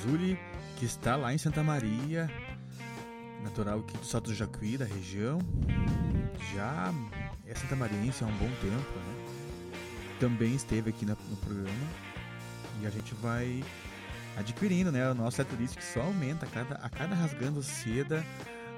Zuli, 0.01 0.35
que 0.75 0.83
está 0.83 1.15
lá 1.15 1.31
em 1.31 1.37
Santa 1.37 1.61
Maria, 1.61 2.27
natural 3.43 3.81
aqui 3.81 3.95
do 3.95 4.05
Salto 4.07 4.31
do 4.31 4.33
Jacuí, 4.33 4.79
da 4.79 4.85
região. 4.85 5.37
Já 6.55 6.91
é 7.45 7.53
santamariense 7.53 8.23
há 8.23 8.27
um 8.27 8.31
bom 8.31 8.49
tempo, 8.61 8.71
né? 8.71 9.27
Também 10.19 10.55
esteve 10.55 10.89
aqui 10.89 11.05
no, 11.05 11.15
no 11.29 11.37
programa. 11.37 11.87
E 12.81 12.87
a 12.87 12.89
gente 12.89 13.13
vai 13.13 13.63
adquirindo, 14.35 14.91
né? 14.91 15.07
O 15.11 15.13
nosso 15.13 15.37
setlist 15.37 15.77
que 15.77 15.85
só 15.85 16.01
aumenta 16.01 16.47
a 16.47 16.49
cada, 16.49 16.75
a 16.77 16.89
cada 16.89 17.13
rasgando 17.13 17.61
seda. 17.61 18.25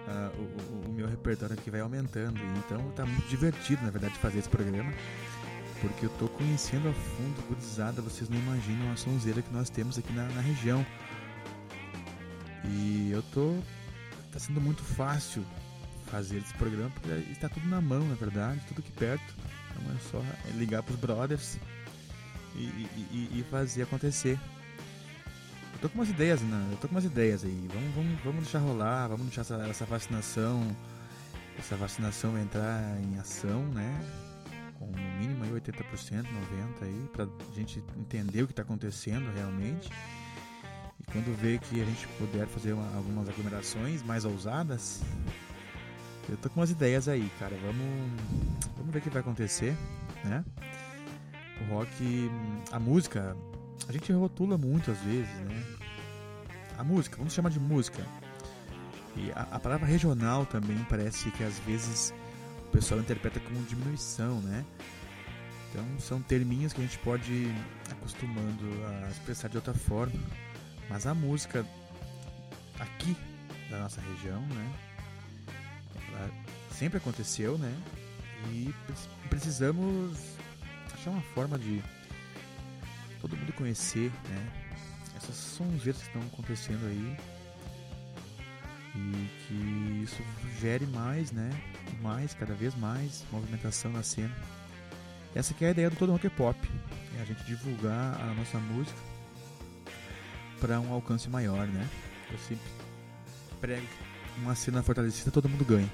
Uh, 0.05 0.41
o, 0.41 0.41
o, 0.41 0.89
o, 0.89 0.93
meu 0.93 1.07
repertório 1.07 1.55
aqui 1.57 1.71
vai 1.71 1.79
aumentando, 1.79 2.37
então 2.57 2.91
tá 2.91 3.05
muito 3.05 3.29
divertido, 3.29 3.81
na 3.81 3.91
verdade, 3.91 4.13
fazer 4.15 4.39
esse 4.39 4.49
programa. 4.49 4.91
Porque 5.83 6.05
eu 6.05 6.09
tô 6.11 6.27
conhecendo 6.29 6.87
a 6.87 6.93
fundo, 6.93 7.47
gurizada, 7.47 8.01
vocês 8.01 8.29
não 8.29 8.37
imaginam 8.39 8.89
a 8.91 8.95
sonzeira 8.95 9.41
que 9.41 9.51
nós 9.53 9.69
temos 9.69 9.97
aqui 9.97 10.11
na, 10.13 10.23
na 10.29 10.39
região. 10.41 10.83
E 12.65 13.11
eu 13.11 13.21
tô. 13.33 13.57
Tá 14.31 14.39
sendo 14.39 14.59
muito 14.61 14.81
fácil 14.81 15.45
fazer 16.07 16.37
esse 16.37 16.53
programa, 16.53 16.89
porque 16.91 17.09
está 17.31 17.49
tudo 17.49 17.67
na 17.67 17.81
mão, 17.81 18.07
na 18.07 18.15
verdade, 18.15 18.61
tudo 18.67 18.79
aqui 18.79 18.91
perto. 18.93 19.35
Então 19.75 19.93
é 19.93 19.99
só 20.09 20.23
ligar 20.55 20.81
pros 20.83 20.97
brothers 20.97 21.57
e, 22.55 22.59
e- 22.63 23.29
e- 23.39 23.45
fazer 23.51 23.83
acontecer. 23.83 24.39
Eu 25.73 25.79
tô 25.81 25.89
com 25.89 25.95
umas 25.99 26.09
ideias, 26.09 26.41
né? 26.41 26.67
Eu 26.71 26.77
tô 26.77 26.87
com 26.87 26.95
umas 26.95 27.03
ideias 27.05 27.43
aí. 27.43 27.67
Vamos, 27.73 27.93
vamos, 27.95 28.21
vamos 28.23 28.43
deixar 28.43 28.59
rolar, 28.59 29.07
vamos 29.07 29.25
deixar 29.25 29.41
essa, 29.41 29.55
essa 29.67 29.85
vacinação. 29.85 30.75
Essa 31.59 31.75
vacinação 31.75 32.39
entrar 32.39 32.97
em 33.03 33.19
ação, 33.19 33.63
né? 33.67 34.22
Com 34.85 34.91
no 35.01 35.19
mínimo 35.19 35.43
aí 35.43 35.51
80%, 35.51 36.23
90% 36.23 36.83
aí, 36.83 37.09
pra 37.13 37.27
gente 37.53 37.83
entender 37.97 38.43
o 38.43 38.47
que 38.47 38.53
tá 38.53 38.61
acontecendo 38.61 39.31
realmente. 39.33 39.89
E 40.99 41.03
quando 41.11 41.35
ver 41.37 41.59
que 41.59 41.81
a 41.81 41.85
gente 41.85 42.07
puder 42.19 42.47
fazer 42.47 42.73
uma- 42.73 42.95
algumas 42.95 43.27
aglomerações 43.29 44.01
mais 44.03 44.25
ousadas, 44.25 45.01
eu 46.29 46.37
tô 46.37 46.49
com 46.49 46.59
umas 46.59 46.71
ideias 46.71 47.07
aí, 47.07 47.29
cara. 47.39 47.55
Vamos, 47.61 48.11
vamos 48.77 48.91
ver 48.93 48.99
o 48.99 49.01
que 49.01 49.09
vai 49.09 49.21
acontecer, 49.21 49.75
né? 50.23 50.43
O 51.61 51.73
rock, 51.75 52.31
a 52.71 52.79
música, 52.79 53.35
a 53.87 53.91
gente 53.91 54.11
rotula 54.11 54.57
muito 54.57 54.91
às 54.91 54.99
vezes, 54.99 55.29
né? 55.41 55.63
A 56.77 56.83
música, 56.83 57.17
vamos 57.17 57.33
chamar 57.33 57.49
de 57.49 57.59
música. 57.59 58.03
E 59.15 59.31
a, 59.33 59.41
a 59.51 59.59
palavra 59.59 59.85
regional 59.85 60.45
também 60.45 60.77
parece 60.89 61.29
que 61.31 61.43
às 61.43 61.57
vezes 61.59 62.13
pessoal 62.73 62.99
interpreta 62.99 63.39
como 63.39 63.63
diminuição, 63.65 64.41
né? 64.41 64.65
Então 65.69 65.85
são 65.99 66.21
terminhos 66.21 66.73
que 66.73 66.81
a 66.81 66.83
gente 66.83 66.97
pode 66.99 67.31
ir 67.31 67.55
acostumando 67.91 68.65
a 69.05 69.09
expressar 69.09 69.47
de 69.49 69.57
outra 69.57 69.73
forma. 69.73 70.19
Mas 70.89 71.07
a 71.07 71.13
música 71.13 71.65
aqui 72.79 73.15
da 73.69 73.79
nossa 73.79 74.01
região, 74.01 74.41
né? 74.41 74.73
Ela 76.09 76.29
sempre 76.71 76.97
aconteceu, 76.97 77.57
né? 77.57 77.73
E 78.51 78.73
pre- 78.85 79.29
precisamos 79.29 80.19
achar 80.93 81.11
uma 81.11 81.21
forma 81.33 81.57
de 81.57 81.81
todo 83.21 83.37
mundo 83.37 83.53
conhecer, 83.53 84.11
né? 84.29 84.51
Essas 85.15 85.35
sonzeiras 85.35 86.01
que 86.01 86.07
estão 86.07 86.21
acontecendo 86.33 86.85
aí 86.85 87.17
e 88.95 89.29
que 89.47 90.03
isso 90.03 90.21
gere 90.59 90.85
mais, 90.85 91.31
né? 91.31 91.49
Mais, 92.01 92.33
cada 92.33 92.53
vez 92.53 92.75
mais 92.75 93.23
movimentação 93.31 93.91
na 93.91 94.03
cena. 94.03 94.35
Essa 95.33 95.53
que 95.53 95.65
é 95.65 95.69
a 95.69 95.71
ideia 95.71 95.89
do 95.89 95.95
Todo 95.95 96.11
Rock 96.11 96.27
é 96.27 96.29
Pop, 96.29 96.59
é 97.17 97.21
a 97.21 97.25
gente 97.25 97.43
divulgar 97.45 98.21
a 98.21 98.33
nossa 98.35 98.59
música 98.59 98.99
para 100.59 100.79
um 100.79 100.93
alcance 100.93 101.27
maior, 101.29 101.67
né? 101.67 101.89
Eu 102.31 102.37
sempre 102.37 102.65
prego 103.59 103.87
uma 104.37 104.55
cena 104.55 104.83
fortalecida 104.83 105.31
todo 105.31 105.49
mundo 105.49 105.65
ganha. 105.65 105.89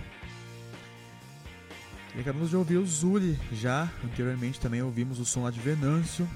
E 2.16 2.20
acabamos 2.20 2.50
de 2.50 2.56
ouvir 2.56 2.78
o 2.78 2.86
Zuli 2.86 3.40
já. 3.54 3.90
Anteriormente 4.04 4.60
também 4.60 4.82
ouvimos 4.82 5.20
o 5.20 5.26
som 5.26 5.44
lá 5.44 5.52
de 5.52 5.60
Venâncio 5.60 6.28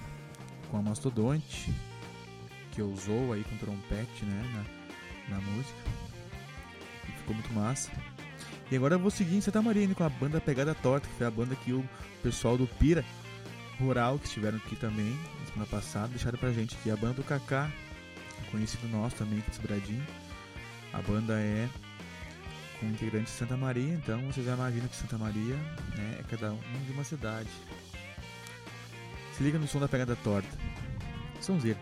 com 0.71 0.77
a 0.77 0.81
Mastodonte, 0.81 1.73
que 2.71 2.81
usou 2.81 3.33
aí 3.33 3.43
com 3.43 3.57
trompete 3.57 4.23
né, 4.25 4.65
na, 5.29 5.35
na 5.35 5.41
música. 5.41 6.02
Ficou 7.23 7.35
muito 7.35 7.53
massa. 7.53 7.89
E 8.69 8.75
agora 8.75 8.95
eu 8.95 8.99
vou 8.99 9.09
seguir 9.09 9.37
em 9.37 9.41
Santa 9.41 9.61
Maria 9.61 9.87
com 9.95 10.03
a 10.03 10.09
banda 10.09 10.41
Pegada 10.41 10.75
Torta, 10.75 11.07
que 11.07 11.15
foi 11.15 11.25
a 11.25 11.31
banda 11.31 11.55
que 11.55 11.71
o 11.71 11.87
pessoal 12.21 12.57
do 12.57 12.67
Pira 12.67 13.03
Rural, 13.79 14.19
que 14.19 14.27
estiveram 14.27 14.57
aqui 14.57 14.75
também 14.75 15.17
na 15.39 15.45
semana 15.45 15.65
passada, 15.65 16.09
deixaram 16.09 16.37
pra 16.37 16.51
gente 16.51 16.75
aqui. 16.75 16.91
A 16.91 16.97
banda 16.97 17.13
do 17.13 17.23
Kaká, 17.23 17.71
conhecido 18.51 18.87
nosso 18.89 19.15
também 19.15 19.39
aqui 19.39 19.51
de 19.51 19.55
Sobradinho. 19.55 20.05
A 20.91 21.01
banda 21.01 21.39
é 21.39 21.69
com 22.79 22.87
integrantes 22.87 23.31
de 23.31 23.39
Santa 23.39 23.55
Maria, 23.55 23.93
então 23.93 24.19
vocês 24.31 24.45
já 24.45 24.53
imaginam 24.53 24.87
que 24.87 24.95
Santa 24.95 25.17
Maria 25.17 25.55
né, 25.95 26.17
é 26.19 26.23
cada 26.29 26.51
um 26.51 26.85
de 26.85 26.91
uma 26.91 27.03
cidade. 27.03 27.49
Se 29.37 29.43
liga 29.43 29.57
no 29.57 29.67
som 29.67 29.79
da 29.79 29.87
pegada 29.87 30.15
torta. 30.17 30.49
Sonzeira. 31.39 31.79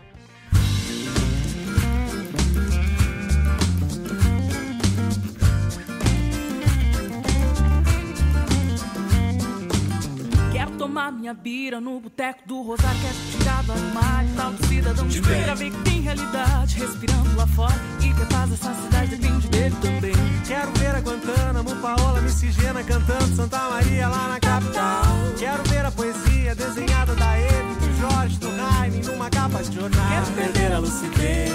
Tomar 11.02 11.18
minha 11.18 11.34
bira 11.34 11.80
no 11.80 11.98
boteco 11.98 12.46
do 12.46 12.62
Rosário 12.62 13.00
Quero 13.00 13.16
tirar 13.32 13.64
do 13.64 13.72
armário 13.72 14.30
tal 14.36 14.52
do 14.52 14.66
cidadão 14.68 15.08
de 15.08 15.20
feira 15.20 15.52
Ver 15.56 15.72
que 15.72 15.78
tem 15.78 16.00
realidade 16.00 16.78
respirando 16.78 17.34
lá 17.34 17.44
fora 17.44 17.74
E 17.98 18.14
quem 18.14 18.26
faz 18.26 18.52
essa 18.52 18.72
cidade 18.72 19.16
depende 19.16 19.48
dele 19.48 19.74
também 19.82 20.12
Quero 20.46 20.70
ver 20.78 20.94
a 20.94 21.00
Guantánamo, 21.00 21.74
Paola 21.80 22.20
Miscigena 22.20 22.84
cantando 22.84 23.34
Santa 23.34 23.58
Maria 23.70 24.06
lá 24.06 24.28
na 24.28 24.38
capital. 24.38 25.02
Quero 25.36 25.62
ver 25.64 25.84
a 25.84 25.90
poesia 25.90 26.54
desenhada 26.54 27.16
da 27.16 27.36
Eve, 27.36 27.74
do 27.80 28.00
Jorge, 28.00 28.38
do 28.38 28.56
Jaime 28.56 29.04
numa 29.04 29.28
capa 29.28 29.60
de 29.60 29.74
jornal. 29.74 30.06
Quero 30.08 30.26
perder 30.36 30.72
a 30.72 30.78
lucidez 30.78 31.52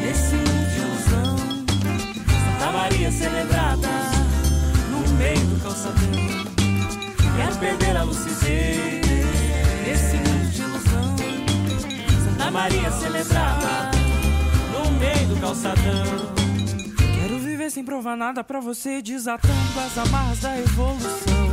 Nesse 0.00 0.34
mundo 0.36 0.70
de 0.72 0.80
ilusão 0.80 1.36
Santa 1.36 2.72
Maria 2.72 3.12
celebrada 3.12 3.88
No 4.90 5.18
meio 5.18 5.46
do 5.48 5.62
calçadão 5.62 6.47
Perder 7.56 7.96
a 7.96 8.02
lucidez 8.04 9.04
Nesse 9.84 10.16
mundo 10.16 10.50
de 10.50 10.62
ilusão. 10.62 11.16
Santa 12.24 12.50
Maria 12.50 12.90
celebrada 12.92 13.90
No 14.72 14.90
meio 14.92 15.28
do 15.28 15.40
calçadão. 15.40 16.34
Quero 17.20 17.38
viver 17.38 17.70
sem 17.70 17.84
provar 17.84 18.16
nada 18.16 18.44
pra 18.44 18.60
você 18.60 19.02
Desatando 19.02 19.80
as 19.84 19.98
amarras 19.98 20.38
da 20.40 20.58
evolução. 20.58 21.48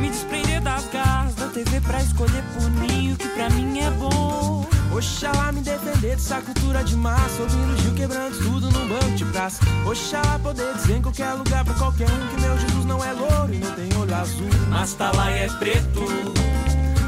Me 0.00 0.08
desprender 0.08 0.62
das 0.62 0.86
garras 0.86 1.34
da 1.34 1.48
TV 1.48 1.80
Pra 1.80 2.00
escolher 2.00 2.42
por 2.54 2.70
mim 2.70 3.12
o 3.12 3.16
que 3.16 3.28
pra 3.28 3.50
mim 3.50 3.80
é 3.80 3.90
bom 3.90 4.61
Oxalá 4.94 5.50
me 5.52 5.60
defender 5.60 6.16
dessa 6.16 6.40
cultura 6.40 6.84
de 6.84 6.94
massa. 6.96 7.42
Ouvindo 7.42 7.82
Gil 7.82 7.94
quebrando 7.94 8.38
tudo 8.38 8.70
num 8.70 8.88
banco 8.88 9.14
de 9.16 9.24
praça. 9.26 9.60
Oxalá 9.86 10.38
poder 10.38 10.74
dizer 10.74 10.98
em 10.98 11.02
qualquer 11.02 11.32
lugar 11.32 11.64
pra 11.64 11.74
qualquer 11.74 12.08
um 12.10 12.28
Que 12.28 12.40
meu 12.40 12.58
Jesus 12.58 12.84
não 12.84 13.02
é 13.02 13.12
louro 13.12 13.54
e 13.54 13.58
não 13.58 13.72
tem 13.72 13.88
olho 13.98 14.14
azul. 14.14 14.50
Mas 14.68 14.94
tá 14.94 15.10
lá 15.12 15.30
e 15.30 15.44
é 15.44 15.48
preto. 15.48 16.00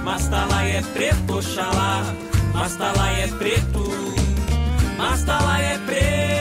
Mas 0.03 0.27
tá 0.29 0.47
lá 0.47 0.67
e 0.67 0.77
é 0.77 0.83
preto, 0.83 1.37
Oxalá. 1.37 2.03
Mas 2.53 2.77
tá 2.77 2.93
lá 2.97 3.13
e 3.13 3.21
é 3.23 3.29
preto. 3.29 3.85
Mas 4.97 5.23
tá 5.25 5.41
lá 5.41 5.61
e 5.61 5.65
é 5.65 5.79
preto 5.79 6.34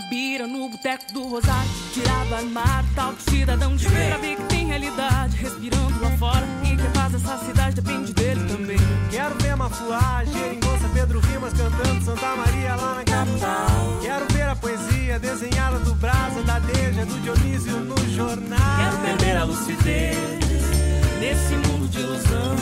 minha 0.00 0.08
bira 0.08 0.46
no 0.46 0.68
boteco 0.68 1.12
do 1.12 1.28
Rosário 1.28 1.70
Tirar 1.92 2.24
do 2.26 2.34
armário 2.34 2.88
tal 2.94 3.12
do 3.12 3.30
cidadão 3.30 3.76
de 3.76 3.88
feira 3.88 4.18
Ver 4.18 4.36
que 4.36 4.42
tem 4.44 4.66
realidade. 4.66 5.36
Respirando 5.36 6.00
lá 6.00 6.10
fora 6.12 6.46
E 6.64 6.76
quem 6.76 6.90
faz 6.94 7.14
essa 7.14 7.38
cidade 7.44 7.80
depende 7.80 8.12
dele 8.12 8.40
também. 8.48 8.78
Quero 9.10 9.34
ver 9.36 9.56
Mafuá, 9.56 10.24
Geringonça, 10.24 10.88
Pedro 10.94 11.20
Rimas 11.20 11.52
cantando 11.52 12.04
Santa 12.04 12.36
Maria 12.36 12.76
lá 12.76 12.94
na 12.94 13.04
capital. 13.04 13.66
Quero 14.00 14.26
ver 14.32 14.48
a 14.48 14.56
poesia 14.56 15.18
desenhada 15.18 15.78
do 15.80 15.94
Brasa, 15.94 16.42
da 16.42 16.58
Deja, 16.58 17.04
do 17.04 17.20
Dionísio 17.20 17.80
no 17.80 18.14
jornal. 18.14 18.58
Quero 18.78 18.98
perder 18.98 19.36
a 19.36 19.44
lucidez 19.44 20.16
Nesse 21.20 21.54
mundo 21.54 21.88
de 21.90 21.98
ilusão. 22.00 22.56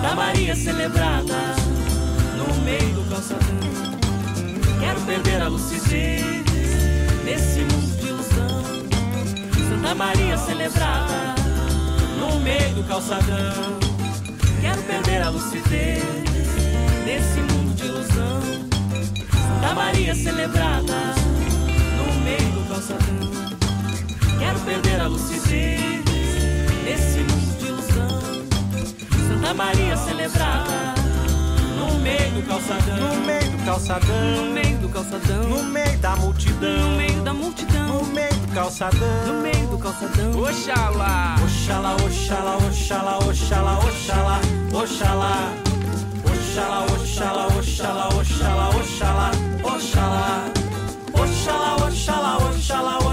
Santa 0.00 0.14
Maria 0.14 0.56
celebrada 0.56 1.54
No 2.36 2.62
meio 2.62 2.94
do 2.94 3.10
calçadão 3.10 3.95
Quero 4.80 5.00
perder 5.02 5.42
a 5.42 5.48
lucidez 5.48 6.22
Nesse 7.24 7.60
mundo 7.60 8.00
de 8.00 8.08
ilusão. 8.08 8.62
Santa 9.68 9.94
Maria 9.94 10.36
celebrada 10.36 11.34
No 12.18 12.40
meio 12.40 12.74
do 12.74 12.84
calçadão. 12.84 13.78
Quero 14.60 14.82
perder 14.82 15.22
a 15.22 15.30
lucidez 15.30 16.02
Nesse 17.04 17.40
mundo 17.40 17.74
de 17.76 17.84
ilusão. 17.86 18.40
Santa 19.30 19.74
Maria 19.74 20.14
celebrada 20.14 21.14
No 21.96 22.20
meio 22.24 22.52
do 22.52 22.68
calçadão. 22.68 23.30
Quero 24.38 24.60
perder 24.60 25.00
a 25.00 25.06
lucidez 25.08 25.80
Nesse 26.84 27.18
mundo 27.20 27.58
de 27.58 27.66
ilusão. 27.66 28.08
Santa 29.28 29.54
Maria 29.54 29.96
celebrada 29.96 31.05
No 31.86 32.00
meio 32.00 32.30
do 32.32 32.42
calçadão, 32.42 32.96
no 32.96 33.24
meio 33.24 33.50
do 33.50 33.64
calçadão, 33.64 34.36
no 34.36 34.52
meio 34.52 34.78
do 34.78 34.88
calçadão, 34.88 35.48
no 35.48 35.62
meio 35.64 35.98
da 35.98 36.16
multidão, 36.16 36.90
no 36.90 36.96
meio 36.96 37.22
da 37.22 37.32
multidão, 37.32 37.86
no 37.88 38.06
meio 38.06 38.34
do 38.34 38.48
calçadão, 38.54 39.26
no 39.26 39.42
meio 39.42 39.66
do 39.68 39.78
calçadão. 39.78 40.42
Oxalá, 40.42 41.36
Oxalá, 41.44 41.94
Oxalá, 41.94 42.56
Oxalá, 42.56 43.18
Oxalá, 43.18 43.78
Oxalá, 43.78 44.40
Oxalá. 44.72 45.52
Oxalá, 46.24 46.86
Oxalá, 46.86 47.46
Oxalá, 47.46 48.08
Oxalá, 48.08 48.68
Oxalá, 48.70 49.30
Oxalá. 49.62 50.50
Oxalá, 51.12 51.76
Oxalá, 51.76 52.36
Oxalá, 52.36 52.36
Oxalá, 52.48 53.05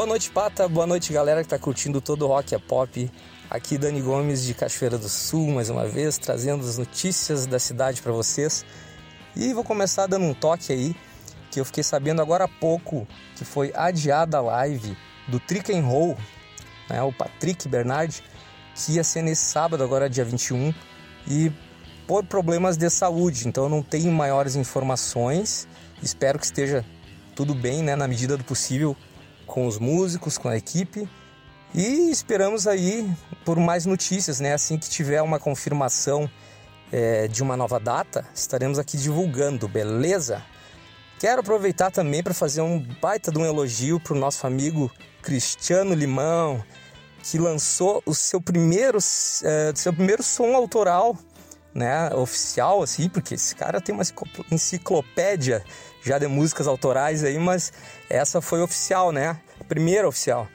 Boa 0.00 0.08
noite, 0.08 0.30
Pata. 0.30 0.66
Boa 0.66 0.86
noite, 0.86 1.12
galera 1.12 1.42
que 1.42 1.50
tá 1.50 1.58
curtindo 1.58 2.00
todo 2.00 2.22
o 2.22 2.28
rock 2.28 2.54
é 2.54 2.58
pop. 2.58 3.12
Aqui 3.50 3.76
Dani 3.76 4.00
Gomes 4.00 4.42
de 4.42 4.54
Cachoeira 4.54 4.96
do 4.96 5.10
Sul, 5.10 5.48
mais 5.50 5.68
uma 5.68 5.86
vez, 5.86 6.16
trazendo 6.16 6.66
as 6.66 6.78
notícias 6.78 7.44
da 7.44 7.58
cidade 7.58 8.00
para 8.00 8.10
vocês. 8.10 8.64
E 9.36 9.52
vou 9.52 9.62
começar 9.62 10.06
dando 10.06 10.24
um 10.24 10.32
toque 10.32 10.72
aí, 10.72 10.96
que 11.50 11.60
eu 11.60 11.66
fiquei 11.66 11.84
sabendo 11.84 12.22
agora 12.22 12.44
há 12.44 12.48
pouco 12.48 13.06
que 13.36 13.44
foi 13.44 13.74
adiada 13.74 14.38
a 14.38 14.40
live 14.40 14.96
do 15.28 15.38
Trick 15.38 15.70
and 15.70 15.84
Roll, 15.84 16.16
né, 16.88 17.02
o 17.02 17.12
Patrick 17.12 17.68
Bernard, 17.68 18.24
que 18.74 18.92
ia 18.92 19.04
ser 19.04 19.20
nesse 19.20 19.44
sábado, 19.44 19.84
agora 19.84 20.08
dia 20.08 20.24
21, 20.24 20.72
e 21.28 21.52
por 22.06 22.24
problemas 22.24 22.78
de 22.78 22.88
saúde, 22.88 23.46
então 23.46 23.64
eu 23.64 23.70
não 23.70 23.82
tenho 23.82 24.10
maiores 24.10 24.56
informações. 24.56 25.68
Espero 26.02 26.38
que 26.38 26.46
esteja 26.46 26.86
tudo 27.36 27.54
bem, 27.54 27.82
né, 27.82 27.94
na 27.94 28.08
medida 28.08 28.38
do 28.38 28.44
possível, 28.44 28.96
com 29.50 29.66
os 29.66 29.78
músicos, 29.78 30.38
com 30.38 30.48
a 30.48 30.56
equipe. 30.56 31.08
E 31.74 32.10
esperamos 32.10 32.66
aí 32.66 33.08
por 33.44 33.58
mais 33.58 33.84
notícias, 33.84 34.38
né? 34.38 34.54
Assim 34.54 34.78
que 34.78 34.88
tiver 34.88 35.20
uma 35.22 35.40
confirmação 35.40 36.30
é, 36.92 37.26
de 37.26 37.42
uma 37.42 37.56
nova 37.56 37.78
data, 37.78 38.24
estaremos 38.32 38.78
aqui 38.78 38.96
divulgando, 38.96 39.68
beleza? 39.68 40.42
Quero 41.18 41.40
aproveitar 41.40 41.90
também 41.90 42.22
para 42.22 42.32
fazer 42.32 42.60
um 42.60 42.80
baita 43.00 43.30
de 43.30 43.38
um 43.38 43.44
elogio 43.44 44.00
para 44.00 44.14
o 44.14 44.18
nosso 44.18 44.46
amigo 44.46 44.90
Cristiano 45.20 45.94
Limão, 45.94 46.64
que 47.22 47.36
lançou 47.36 48.02
o 48.06 48.14
seu 48.14 48.40
primeiro, 48.40 48.98
é, 49.44 49.72
seu 49.74 49.92
primeiro 49.92 50.22
som 50.22 50.54
autoral, 50.54 51.16
né, 51.74 52.12
oficial, 52.14 52.82
assim, 52.82 53.08
porque 53.08 53.34
esse 53.34 53.54
cara 53.54 53.80
tem 53.80 53.94
uma 53.94 54.04
enciclopédia 54.50 55.62
já 56.02 56.18
de 56.18 56.26
músicas 56.26 56.66
autorais 56.66 57.24
aí, 57.24 57.38
mas 57.38 57.72
essa 58.08 58.40
foi 58.40 58.60
oficial, 58.62 59.12
né? 59.12 59.38
Primeira 59.68 60.08
oficial 60.08 60.48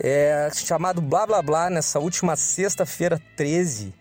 é, 0.00 0.48
chamado 0.54 1.02
Blá 1.02 1.26
Blá 1.26 1.42
Blá 1.42 1.68
nessa 1.68 1.98
última 1.98 2.34
sexta-feira 2.34 3.20
13, 3.36 3.92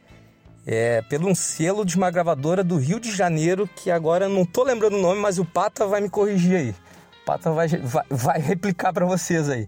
é, 0.65 1.01
pelo 1.03 1.27
um 1.27 1.35
selo 1.35 1.83
de 1.83 1.97
uma 1.97 2.09
gravadora 2.09 2.63
do 2.63 2.77
Rio 2.77 2.99
de 2.99 3.11
Janeiro, 3.11 3.69
que 3.75 3.91
agora 3.91 4.29
não 4.29 4.45
tô 4.45 4.63
lembrando 4.63 4.95
o 4.95 5.01
nome, 5.01 5.19
mas 5.19 5.37
o 5.37 5.45
Pata 5.45 5.85
vai 5.85 5.99
me 5.99 6.09
corrigir 6.09 6.55
aí. 6.55 6.69
O 7.21 7.25
Pata 7.25 7.51
vai, 7.51 7.67
vai, 7.67 8.05
vai 8.09 8.39
replicar 8.39 8.93
para 8.93 9.05
vocês 9.05 9.49
aí. 9.49 9.67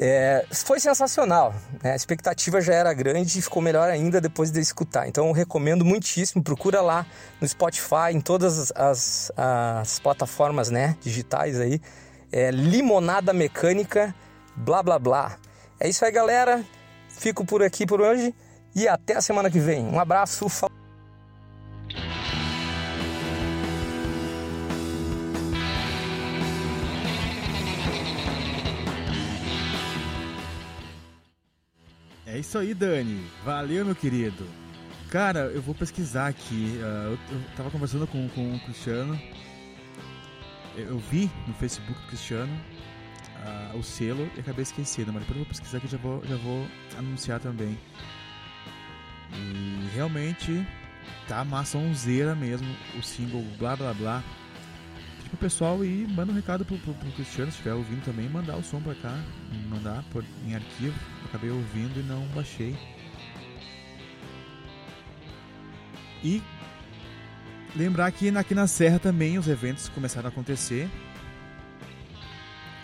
É, 0.00 0.46
foi 0.52 0.78
sensacional, 0.78 1.52
né? 1.82 1.90
a 1.90 1.96
expectativa 1.96 2.60
já 2.60 2.72
era 2.72 2.94
grande 2.94 3.36
e 3.36 3.42
ficou 3.42 3.60
melhor 3.60 3.90
ainda 3.90 4.20
depois 4.20 4.52
de 4.52 4.60
escutar. 4.60 5.08
Então 5.08 5.32
recomendo 5.32 5.84
muitíssimo, 5.84 6.40
procura 6.40 6.80
lá 6.80 7.04
no 7.40 7.48
Spotify, 7.48 8.12
em 8.12 8.20
todas 8.20 8.70
as, 8.76 9.32
as 9.36 9.98
plataformas 9.98 10.70
né, 10.70 10.96
digitais 11.00 11.58
aí. 11.58 11.80
É, 12.30 12.52
Limonada 12.52 13.32
Mecânica 13.32 14.14
blá 14.54 14.84
blá 14.84 15.00
blá. 15.00 15.36
É 15.80 15.88
isso 15.88 16.04
aí, 16.04 16.12
galera. 16.12 16.64
Fico 17.08 17.44
por 17.44 17.60
aqui 17.64 17.84
por 17.84 18.00
hoje 18.00 18.32
e 18.76 18.86
até 18.86 19.16
a 19.16 19.20
semana 19.20 19.50
que 19.50 19.58
vem. 19.58 19.84
Um 19.84 19.98
abraço. 19.98 20.46
É 32.38 32.40
isso 32.40 32.56
aí, 32.56 32.72
Dani. 32.72 33.20
Valeu, 33.44 33.84
meu 33.84 33.96
querido. 33.96 34.46
Cara, 35.10 35.50
eu 35.52 35.60
vou 35.60 35.74
pesquisar 35.74 36.28
aqui. 36.28 36.78
Uh, 36.80 36.84
eu, 36.84 37.18
eu 37.32 37.42
tava 37.56 37.68
conversando 37.68 38.06
com, 38.06 38.28
com 38.28 38.54
o 38.54 38.60
Cristiano. 38.60 39.20
Eu, 40.76 40.90
eu 40.90 40.98
vi 41.00 41.28
no 41.48 41.54
Facebook 41.54 42.00
do 42.00 42.06
Cristiano 42.06 42.52
o 43.74 43.82
selo 43.82 44.30
e 44.36 44.40
acabei 44.40 44.62
esquecendo, 44.62 45.12
mas 45.12 45.22
depois 45.22 45.38
eu 45.38 45.44
vou 45.44 45.46
pesquisar 45.46 45.80
que 45.80 45.88
já 45.88 45.98
vou, 45.98 46.22
já 46.26 46.36
vou 46.36 46.64
anunciar 46.96 47.40
também. 47.40 47.76
E 49.32 49.88
realmente 49.94 50.64
tá 51.26 51.44
maçãozeira 51.44 52.36
mesmo 52.36 52.68
o 52.96 53.02
single 53.02 53.42
Blá 53.58 53.74
Blá 53.74 53.92
Blá. 53.94 54.24
Tipo, 55.24 55.34
o 55.34 55.38
pessoal 55.38 55.84
e 55.84 56.06
manda 56.06 56.30
um 56.30 56.36
recado 56.36 56.64
pro, 56.64 56.78
pro, 56.78 56.94
pro, 56.94 57.12
Cristiano, 57.12 57.50
se 57.50 57.56
estiver 57.58 57.74
ouvindo 57.74 58.04
também, 58.04 58.28
mandar 58.28 58.56
o 58.56 58.62
som 58.62 58.80
pra 58.80 58.94
cá, 58.94 59.18
mandar 59.68 60.04
por, 60.12 60.24
em 60.46 60.54
arquivo. 60.54 60.94
Acabei 61.28 61.50
ouvindo 61.50 62.00
e 62.00 62.02
não 62.02 62.26
baixei. 62.28 62.76
E 66.24 66.42
lembrar 67.76 68.10
que 68.12 68.28
aqui 68.36 68.54
na 68.54 68.66
Serra 68.66 68.98
também 68.98 69.38
os 69.38 69.46
eventos 69.46 69.88
começaram 69.88 70.26
a 70.26 70.30
acontecer 70.30 70.88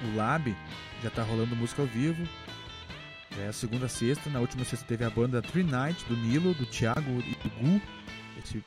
o 0.05 0.17
Lab 0.17 0.55
já 1.03 1.11
tá 1.11 1.23
rolando 1.23 1.57
música 1.57 1.83
ao 1.83 1.89
vivo. 1.89 2.27
É 3.39 3.49
a 3.49 3.53
segunda 3.53 3.89
sexta. 3.89 4.31
Na 4.31 4.41
última 4.41 4.65
sexta 4.65 4.87
teve 4.87 5.05
a 5.05 5.11
banda 5.11 5.43
Three 5.43 5.65
Night 5.65 6.05
do 6.07 6.17
Nilo, 6.17 6.55
do 6.55 6.67
Thiago 6.67 7.21
e 7.21 7.35
do 7.43 7.51
Gu. 7.51 7.81
Esse 8.39 8.65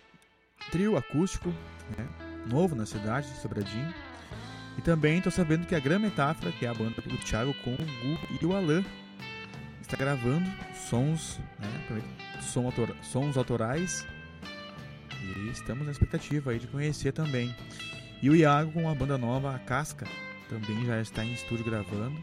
trio 0.71 0.97
acústico, 0.97 1.49
né? 1.97 2.07
novo 2.49 2.75
na 2.75 2.85
cidade, 2.85 3.29
de 3.29 3.39
Sobradinho. 3.39 3.93
E 4.77 4.81
também 4.81 5.17
estou 5.17 5.31
sabendo 5.31 5.65
que 5.65 5.73
a 5.73 5.79
Gran 5.79 5.99
Metáfora, 5.99 6.51
que 6.51 6.65
é 6.65 6.69
a 6.69 6.73
banda 6.73 7.01
do 7.01 7.17
Thiago 7.17 7.53
com 7.63 7.73
o 7.73 7.77
Gu 7.77 8.19
e 8.41 8.45
o 8.45 8.55
Alan, 8.55 8.83
está 9.87 9.95
gravando 9.95 10.45
sons, 10.89 11.39
né? 11.57 12.03
Som 12.41 12.65
autor, 12.65 12.93
sons 13.01 13.37
autorais. 13.37 14.05
E 15.23 15.49
estamos 15.49 15.85
na 15.85 15.91
expectativa 15.91 16.51
aí 16.51 16.59
de 16.59 16.67
conhecer 16.67 17.13
também. 17.13 17.55
E 18.21 18.29
o 18.29 18.35
Iago 18.35 18.71
com 18.71 18.89
a 18.89 18.93
banda 18.93 19.17
nova, 19.17 19.55
a 19.55 19.59
Casca, 19.59 20.05
também 20.49 20.85
já 20.85 20.99
está 21.01 21.23
em 21.23 21.33
estúdio 21.33 21.65
gravando. 21.65 22.17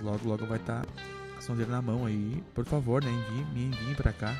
Logo, 0.00 0.28
logo 0.28 0.46
vai 0.46 0.58
estar 0.58 0.86
tá 0.86 0.92
a 1.36 1.40
sonzeira 1.40 1.70
na 1.70 1.82
mão 1.82 2.06
aí. 2.06 2.42
Por 2.54 2.64
favor, 2.64 3.02
né? 3.02 3.10
Envie, 3.10 3.44
me 3.52 3.64
enviem 3.66 3.94
para 3.94 4.12
cá. 4.12 4.34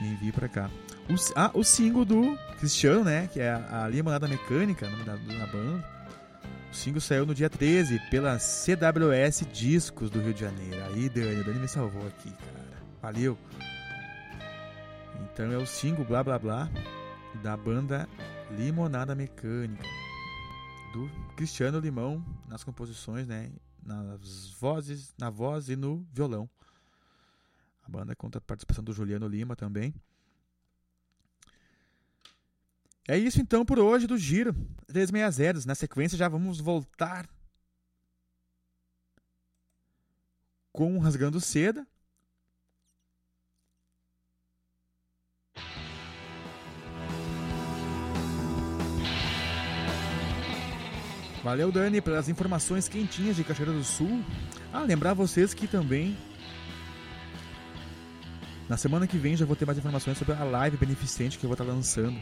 Me 0.00 0.08
envie 0.08 0.32
para 0.32 0.48
cá. 0.48 0.70
O, 1.10 1.14
ah, 1.36 1.50
o 1.54 1.62
single 1.62 2.04
do 2.04 2.38
Cristiano, 2.58 3.04
né? 3.04 3.28
Que 3.32 3.40
é 3.40 3.50
a 3.50 3.86
Limonada 3.88 4.26
Mecânica, 4.26 4.88
nome 4.88 5.04
da, 5.04 5.16
da 5.16 5.46
banda. 5.46 5.97
O 6.70 6.74
single 6.74 7.00
saiu 7.00 7.24
no 7.24 7.34
dia 7.34 7.48
13 7.48 7.98
pela 8.10 8.38
CWS 8.38 9.46
Discos 9.52 10.10
do 10.10 10.20
Rio 10.20 10.34
de 10.34 10.40
Janeiro. 10.40 10.84
Aí, 10.86 11.08
Dani, 11.08 11.42
Dani 11.42 11.60
me 11.60 11.68
salvou 11.68 12.06
aqui, 12.06 12.30
cara. 12.30 12.82
Valeu. 13.00 13.38
Então 15.22 15.50
é 15.50 15.56
o 15.56 15.66
single 15.66 16.04
Blá 16.04 16.22
Blá 16.22 16.38
Blá 16.38 16.68
da 17.42 17.56
banda 17.56 18.08
Limonada 18.50 19.14
Mecânica 19.14 19.84
do 20.92 21.08
Cristiano 21.36 21.78
Limão 21.78 22.24
nas 22.48 22.64
composições, 22.64 23.26
né? 23.26 23.50
Nas 23.82 24.50
vozes, 24.58 25.14
na 25.18 25.30
voz 25.30 25.68
e 25.68 25.76
no 25.76 26.06
violão. 26.12 26.48
A 27.82 27.88
banda 27.88 28.14
conta 28.14 28.38
a 28.38 28.40
participação 28.40 28.84
do 28.84 28.92
Juliano 28.92 29.26
Lima 29.26 29.56
também. 29.56 29.94
É 33.10 33.16
isso 33.16 33.40
então 33.40 33.64
por 33.64 33.78
hoje 33.78 34.06
do 34.06 34.18
Giro 34.18 34.54
360. 34.86 35.66
Na 35.66 35.74
sequência 35.74 36.18
já 36.18 36.28
vamos 36.28 36.60
voltar 36.60 37.26
com 40.70 40.98
Rasgando 40.98 41.40
Seda. 41.40 41.86
Valeu, 51.42 51.72
Dani, 51.72 52.02
pelas 52.02 52.28
informações 52.28 52.90
quentinhas 52.90 53.36
de 53.36 53.42
Cachoeira 53.42 53.72
do 53.72 53.82
Sul. 53.82 54.22
Ah, 54.70 54.82
lembrar 54.82 55.14
vocês 55.14 55.54
que 55.54 55.66
também 55.66 56.14
na 58.68 58.76
semana 58.76 59.06
que 59.06 59.16
vem 59.16 59.34
já 59.34 59.46
vou 59.46 59.56
ter 59.56 59.64
mais 59.64 59.78
informações 59.78 60.18
sobre 60.18 60.34
a 60.34 60.44
live 60.44 60.76
beneficente 60.76 61.38
que 61.38 61.46
eu 61.46 61.48
vou 61.48 61.54
estar 61.54 61.64
lançando 61.64 62.20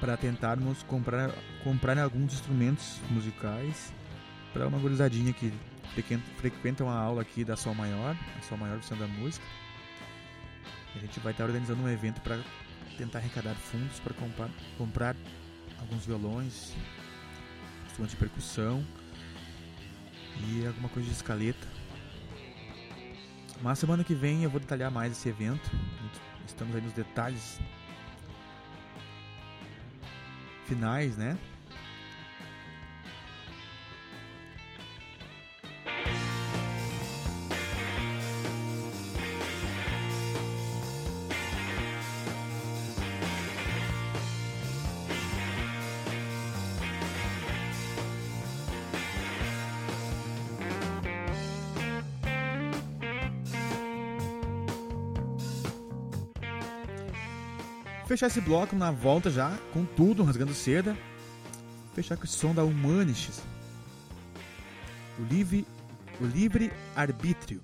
para 0.00 0.16
tentarmos 0.16 0.82
comprar, 0.84 1.30
comprar 1.62 1.98
alguns 1.98 2.32
instrumentos 2.32 2.98
musicais 3.10 3.92
para 4.52 4.66
uma 4.66 4.78
gurizadinha 4.78 5.32
que 5.32 5.52
frequenta 6.38 6.82
uma 6.82 6.96
aula 6.96 7.22
aqui 7.22 7.44
da 7.44 7.56
Sol 7.56 7.74
Maior, 7.74 8.16
a 8.38 8.42
Sol 8.42 8.56
Maior 8.56 8.82
Centro 8.82 9.06
da 9.06 9.12
Música. 9.12 9.44
A 10.96 10.98
gente 10.98 11.20
vai 11.20 11.32
estar 11.32 11.44
organizando 11.44 11.82
um 11.82 11.88
evento 11.88 12.20
para 12.22 12.40
tentar 12.96 13.18
arrecadar 13.18 13.54
fundos 13.54 14.00
para 14.00 14.14
comprar, 14.14 14.50
comprar 14.78 15.16
alguns 15.78 16.06
violões, 16.06 16.74
instrumentos 17.86 18.10
de 18.10 18.16
percussão 18.16 18.84
e 20.48 20.66
alguma 20.66 20.88
coisa 20.88 21.08
de 21.08 21.14
escaleta. 21.14 21.68
Mas 23.62 23.78
semana 23.78 24.02
que 24.02 24.14
vem 24.14 24.44
eu 24.44 24.50
vou 24.50 24.60
detalhar 24.60 24.90
mais 24.90 25.12
esse 25.12 25.28
evento. 25.28 25.70
Estamos 26.46 26.74
aí 26.74 26.80
nos 26.80 26.92
detalhes 26.92 27.60
finais, 30.70 31.16
né? 31.16 31.36
Fechar 58.10 58.26
esse 58.26 58.40
bloco 58.40 58.74
na 58.74 58.90
volta 58.90 59.30
já, 59.30 59.56
com 59.72 59.84
tudo, 59.84 60.24
rasgando 60.24 60.52
seda. 60.52 60.96
Fechar 61.94 62.16
com 62.16 62.24
esse 62.24 62.32
som 62.32 62.52
da 62.52 62.64
Humanities. 62.64 63.40
O 65.16 65.22
livre, 65.22 65.64
o 66.20 66.26
livre 66.26 66.72
arbítrio. 66.96 67.62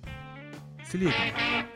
Se 0.85 0.95
liga. 0.95 1.66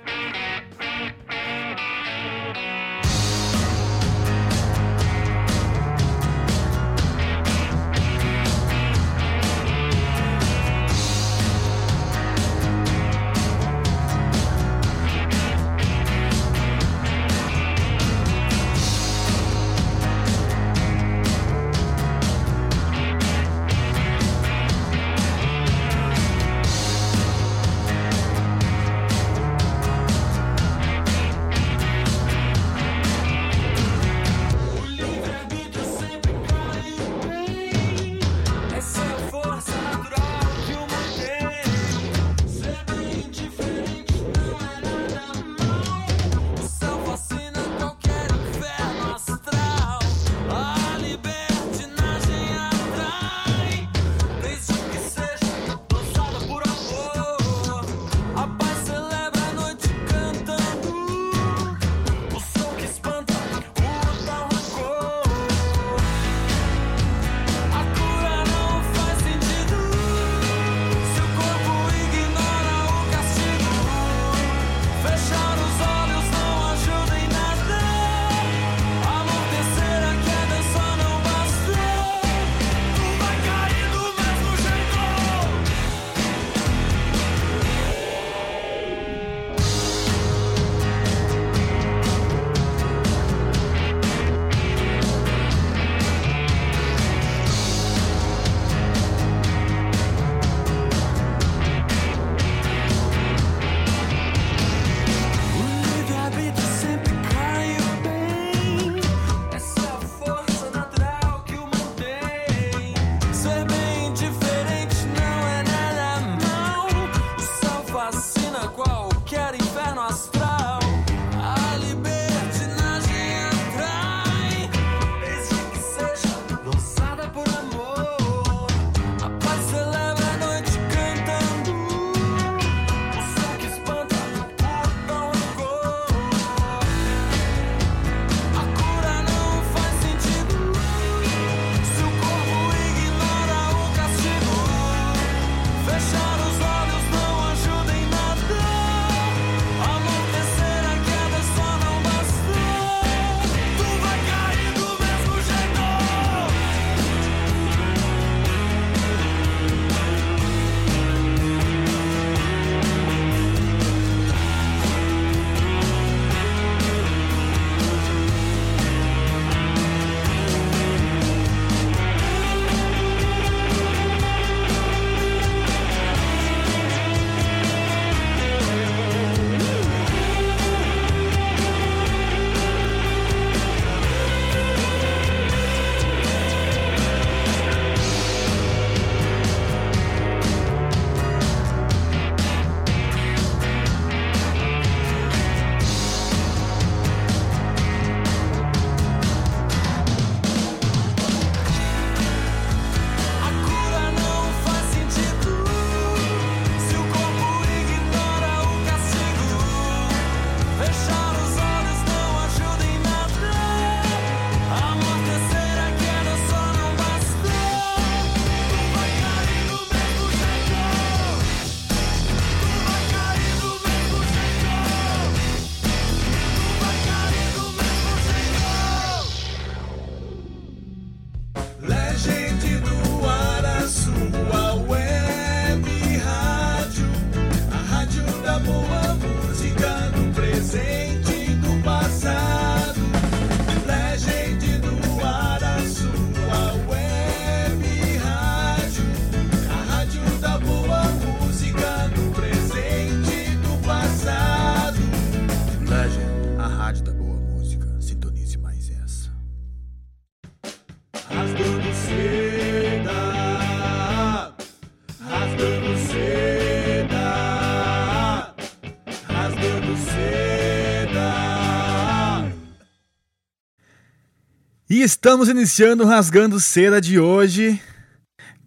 Estamos 275.04 275.50
iniciando 275.50 276.04
o 276.04 276.06
Rasgando 276.06 276.60
Cera 276.60 277.02
de 277.02 277.20
hoje, 277.20 277.82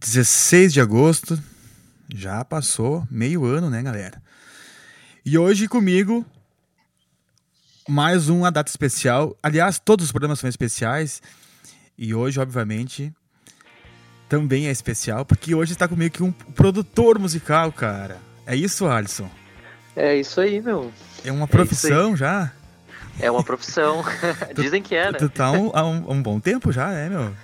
16 0.01 0.73
de 0.73 0.81
agosto. 0.81 1.41
Já 2.13 2.45
passou 2.45 3.07
meio 3.09 3.45
ano, 3.45 3.71
né, 3.71 3.81
galera? 3.81 4.21
E 5.25 5.39
hoje 5.39 5.69
comigo, 5.69 6.27
mais 7.89 8.29
uma 8.29 8.51
data 8.51 8.69
especial. 8.69 9.39
Aliás, 9.41 9.79
todos 9.79 10.07
os 10.07 10.11
programas 10.11 10.41
são 10.41 10.51
especiais. 10.51 11.23
E 11.97 12.13
hoje, 12.13 12.41
obviamente, 12.41 13.15
também 14.29 14.67
é 14.67 14.73
especial, 14.73 15.25
porque 15.25 15.55
hoje 15.55 15.75
está 15.75 15.87
comigo 15.87 16.13
aqui 16.13 16.23
um 16.25 16.33
produtor 16.33 17.17
musical, 17.17 17.71
cara. 17.71 18.19
É 18.45 18.57
isso, 18.57 18.89
Alisson? 18.89 19.31
É 19.95 20.17
isso 20.19 20.41
aí, 20.41 20.61
meu. 20.61 20.93
É 21.25 21.31
uma 21.31 21.47
profissão 21.47 22.15
é 22.15 22.17
já? 22.17 22.53
É 23.21 23.31
uma 23.31 23.43
profissão. 23.45 24.03
Dizem 24.55 24.83
que 24.83 24.95
é, 24.95 25.13
né? 25.13 25.19
Tu 25.19 25.29
tá 25.29 25.51
um- 25.53 25.71
há 25.75 25.85
um, 25.85 26.13
um 26.13 26.23
bom 26.23 26.41
tempo 26.41 26.73
já, 26.73 26.93
é, 26.93 27.09
meu? 27.09 27.35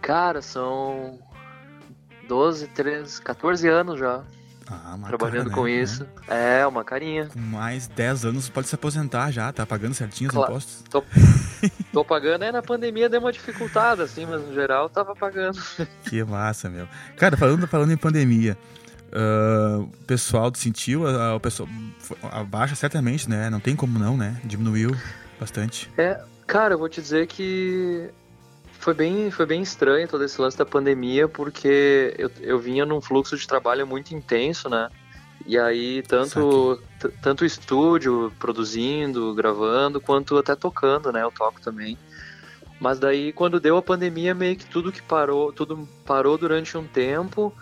Cara, 0.00 0.42
são 0.42 1.18
12, 2.28 2.66
13, 2.68 3.22
14 3.22 3.68
anos 3.68 3.98
já 3.98 4.22
Ah, 4.68 4.94
uma 4.96 5.08
trabalhando 5.08 5.44
cara, 5.44 5.54
com 5.54 5.64
né? 5.64 5.70
isso. 5.70 6.06
É, 6.28 6.66
uma 6.66 6.84
carinha. 6.84 7.26
Com 7.32 7.38
mais 7.38 7.86
10 7.88 8.24
anos 8.26 8.48
pode 8.50 8.68
se 8.68 8.74
aposentar 8.74 9.30
já, 9.30 9.50
tá 9.52 9.64
pagando 9.64 9.94
certinho 9.94 10.28
os 10.28 10.34
Claro. 10.34 10.50
impostos. 10.52 10.84
Tô, 10.90 11.02
tô 11.92 12.04
pagando, 12.04 12.44
é 12.44 12.52
na 12.52 12.62
pandemia 12.62 13.08
deu 13.08 13.20
uma 13.20 13.32
dificultada, 13.32 14.02
assim, 14.04 14.26
mas 14.26 14.42
no 14.46 14.52
geral 14.52 14.88
tava 14.90 15.14
pagando. 15.16 15.58
Que 16.04 16.22
massa, 16.22 16.68
meu. 16.68 16.86
Cara, 17.16 17.36
falando, 17.36 17.66
falando 17.66 17.92
em 17.92 17.96
pandemia, 17.96 18.58
ah, 19.14 19.78
o 19.80 20.04
pessoal 20.06 20.50
sentiu, 20.54 21.04
pessoal 21.40 21.68
foi- 21.98 22.16
a 22.22 22.42
baixa 22.42 22.74
certamente, 22.74 23.28
né? 23.28 23.48
Não 23.48 23.60
tem 23.60 23.76
como 23.76 23.98
não, 23.98 24.16
né? 24.16 24.40
Diminuiu 24.44 24.90
bastante. 25.38 25.90
É, 25.96 26.20
cara, 26.46 26.74
eu 26.74 26.78
vou 26.78 26.88
te 26.88 27.00
dizer 27.00 27.26
que 27.26 28.10
foi 28.78 28.92
bem, 28.94 29.30
foi 29.30 29.46
bem 29.46 29.62
estranho 29.62 30.06
todo 30.08 30.24
esse 30.24 30.40
lance 30.40 30.58
da 30.58 30.66
pandemia, 30.66 31.26
porque 31.26 32.14
eu, 32.18 32.30
eu 32.40 32.58
vinha 32.58 32.84
num 32.84 33.00
fluxo 33.00 33.36
de 33.36 33.46
trabalho 33.46 33.86
muito 33.86 34.14
intenso, 34.14 34.68
né? 34.68 34.90
E 35.46 35.58
aí, 35.58 36.02
tanto, 36.02 36.80
tanto 37.22 37.44
estúdio, 37.44 38.32
produzindo, 38.38 39.34
gravando, 39.34 40.00
quanto 40.00 40.38
até 40.38 40.54
tocando, 40.54 41.12
né? 41.12 41.22
Eu 41.22 41.30
toco 41.30 41.60
também. 41.60 41.98
Mas 42.80 42.98
daí, 42.98 43.32
quando 43.32 43.60
deu 43.60 43.76
a 43.76 43.82
pandemia, 43.82 44.34
meio 44.34 44.56
que 44.56 44.66
tudo 44.66 44.92
que 44.92 45.02
parou, 45.02 45.52
tudo 45.52 45.88
parou 46.04 46.36
durante 46.36 46.76
um 46.76 46.86
tempo. 46.86 47.52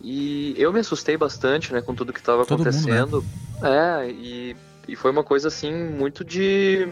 E 0.00 0.54
eu 0.56 0.72
me 0.72 0.80
assustei 0.80 1.16
bastante, 1.16 1.72
né, 1.72 1.80
com 1.80 1.94
tudo 1.94 2.12
que 2.12 2.20
estava 2.20 2.44
Todo 2.44 2.64
mundo, 2.64 2.64
né? 2.86 3.00
acontecendo. 3.00 3.24
É, 3.62 4.08
e, 4.10 4.56
e 4.86 4.96
foi 4.96 5.10
uma 5.10 5.24
coisa 5.24 5.48
assim 5.48 5.72
muito 5.72 6.24
de, 6.24 6.88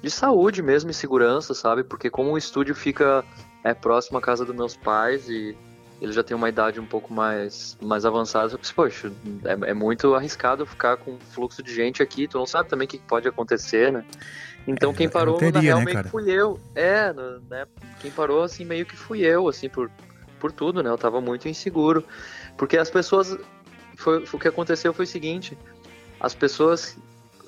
de 0.00 0.10
saúde 0.10 0.62
mesmo 0.62 0.90
e 0.90 0.94
segurança, 0.94 1.54
sabe? 1.54 1.82
Porque 1.82 2.08
como 2.08 2.32
o 2.32 2.38
estúdio 2.38 2.74
fica 2.74 3.24
é, 3.64 3.74
próximo 3.74 4.18
à 4.18 4.20
casa 4.20 4.44
dos 4.44 4.54
meus 4.54 4.76
pais 4.76 5.28
e 5.28 5.56
eles 6.00 6.14
já 6.14 6.22
têm 6.22 6.36
uma 6.36 6.48
idade 6.48 6.78
um 6.78 6.86
pouco 6.86 7.12
mais, 7.12 7.76
mais 7.82 8.04
avançada, 8.04 8.52
eu 8.52 8.58
pensei, 8.58 8.74
poxa, 8.74 9.12
é, 9.44 9.70
é 9.70 9.74
muito 9.74 10.14
arriscado 10.14 10.66
ficar 10.66 10.98
com 10.98 11.12
um 11.12 11.18
fluxo 11.18 11.62
de 11.62 11.74
gente 11.74 12.02
aqui, 12.02 12.28
tu 12.28 12.38
não 12.38 12.46
sabe 12.46 12.68
também 12.68 12.86
o 12.86 12.88
que 12.88 12.98
pode 12.98 13.26
acontecer, 13.26 13.90
né? 13.90 14.04
Então 14.66 14.90
É, 14.90 14.94
quem 14.94 15.08
parou, 15.08 15.40
na 15.40 15.46
loteria, 15.46 15.60
real, 15.60 15.78
né, 15.78 15.84
meio 15.84 15.96
cara? 15.96 16.04
que 16.04 16.10
fui 16.10 16.30
eu. 16.30 16.60
É, 16.74 17.12
né? 17.48 17.66
Quem 18.00 18.10
parou, 18.10 18.42
assim, 18.42 18.64
meio 18.64 18.84
que 18.84 18.96
fui 18.96 19.20
eu, 19.20 19.48
assim, 19.48 19.68
por, 19.68 19.90
por 20.40 20.52
tudo, 20.52 20.82
né? 20.82 20.90
Eu 20.90 20.98
tava 20.98 21.20
muito 21.20 21.48
inseguro. 21.48 22.04
Porque 22.56 22.76
as 22.76 22.90
pessoas. 22.90 23.36
Foi, 23.96 24.24
o 24.32 24.38
que 24.38 24.48
aconteceu 24.48 24.92
foi 24.92 25.04
o 25.04 25.08
seguinte: 25.08 25.56
as 26.20 26.34
pessoas, 26.34 26.96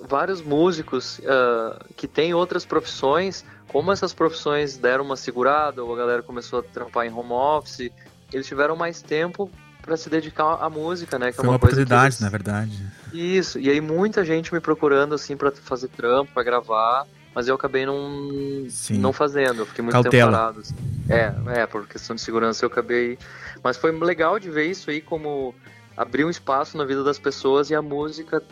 vários 0.09 0.41
músicos 0.41 1.21
ah, 1.27 1.85
que 1.97 2.07
têm 2.09 2.33
outras 2.35 2.65
profissões, 2.65 3.45
como 3.69 3.93
essas 3.93 4.13
profissões 4.15 4.77
deram 4.77 5.05
uma 5.05 5.17
segurada, 5.17 5.83
ou 5.85 5.93
a 5.95 5.97
galera 5.97 6.23
começou 6.23 6.61
a 6.61 6.63
trampar 6.63 7.07
em 7.07 7.13
home 7.13 7.33
office, 7.33 7.91
eles 8.33 8.47
tiveram 8.47 8.77
mais 8.77 9.03
tempo 9.03 9.51
para 9.83 9.97
se 9.97 10.09
dedicar 10.11 10.55
à 10.61 10.69
música, 10.71 11.19
né? 11.19 11.31
Que 11.31 11.37
Foi 11.37 11.45
é 11.45 11.49
uma 11.49 11.53
uma 11.53 11.57
oportunidade, 11.57 12.05
eles- 12.07 12.21
na 12.21 12.29
verdade. 12.29 12.79
isso, 13.13 13.59
e 13.59 13.71
aí 13.71 13.81
muita 13.81 14.25
gente 14.25 14.53
me 14.53 14.61
procurando 14.61 15.15
assim 15.15 15.37
pra 15.37 15.51
fazer 15.51 15.89
trampo, 15.89 16.33
pra 16.33 16.43
gravar, 16.43 17.07
mas 17.39 17.47
eu 17.47 17.55
acabei 17.55 17.87
não, 17.87 18.67
Sim. 18.69 18.99
não 18.99 19.13
fazendo, 19.13 19.61
eu 19.61 19.67
fiquei 19.67 19.81
muito 19.85 19.93
Cautela. 19.93 20.13
tempo 20.33 20.33
parado. 20.33 20.59
assim. 20.59 20.75
É, 21.09 21.61
é, 21.61 21.67
por 21.69 21.87
questão 21.87 22.17
de 22.17 22.21
segurança 22.21 22.65
eu 22.65 22.67
acabei. 22.67 23.17
Mas 23.63 23.77
foi 23.77 23.93
legal 23.93 24.41
de 24.41 24.51
ver 24.51 24.67
isso 24.67 24.91
aí 24.91 25.01
como 25.01 25.55
abrir 25.97 26.25
um 26.25 26.31
espaço 26.31 26.77
na 26.77 26.85
vida 26.85 27.05
das 27.05 27.17
pessoas 27.17 27.71
e 27.71 27.77
a 27.77 27.81
música, 27.81 28.43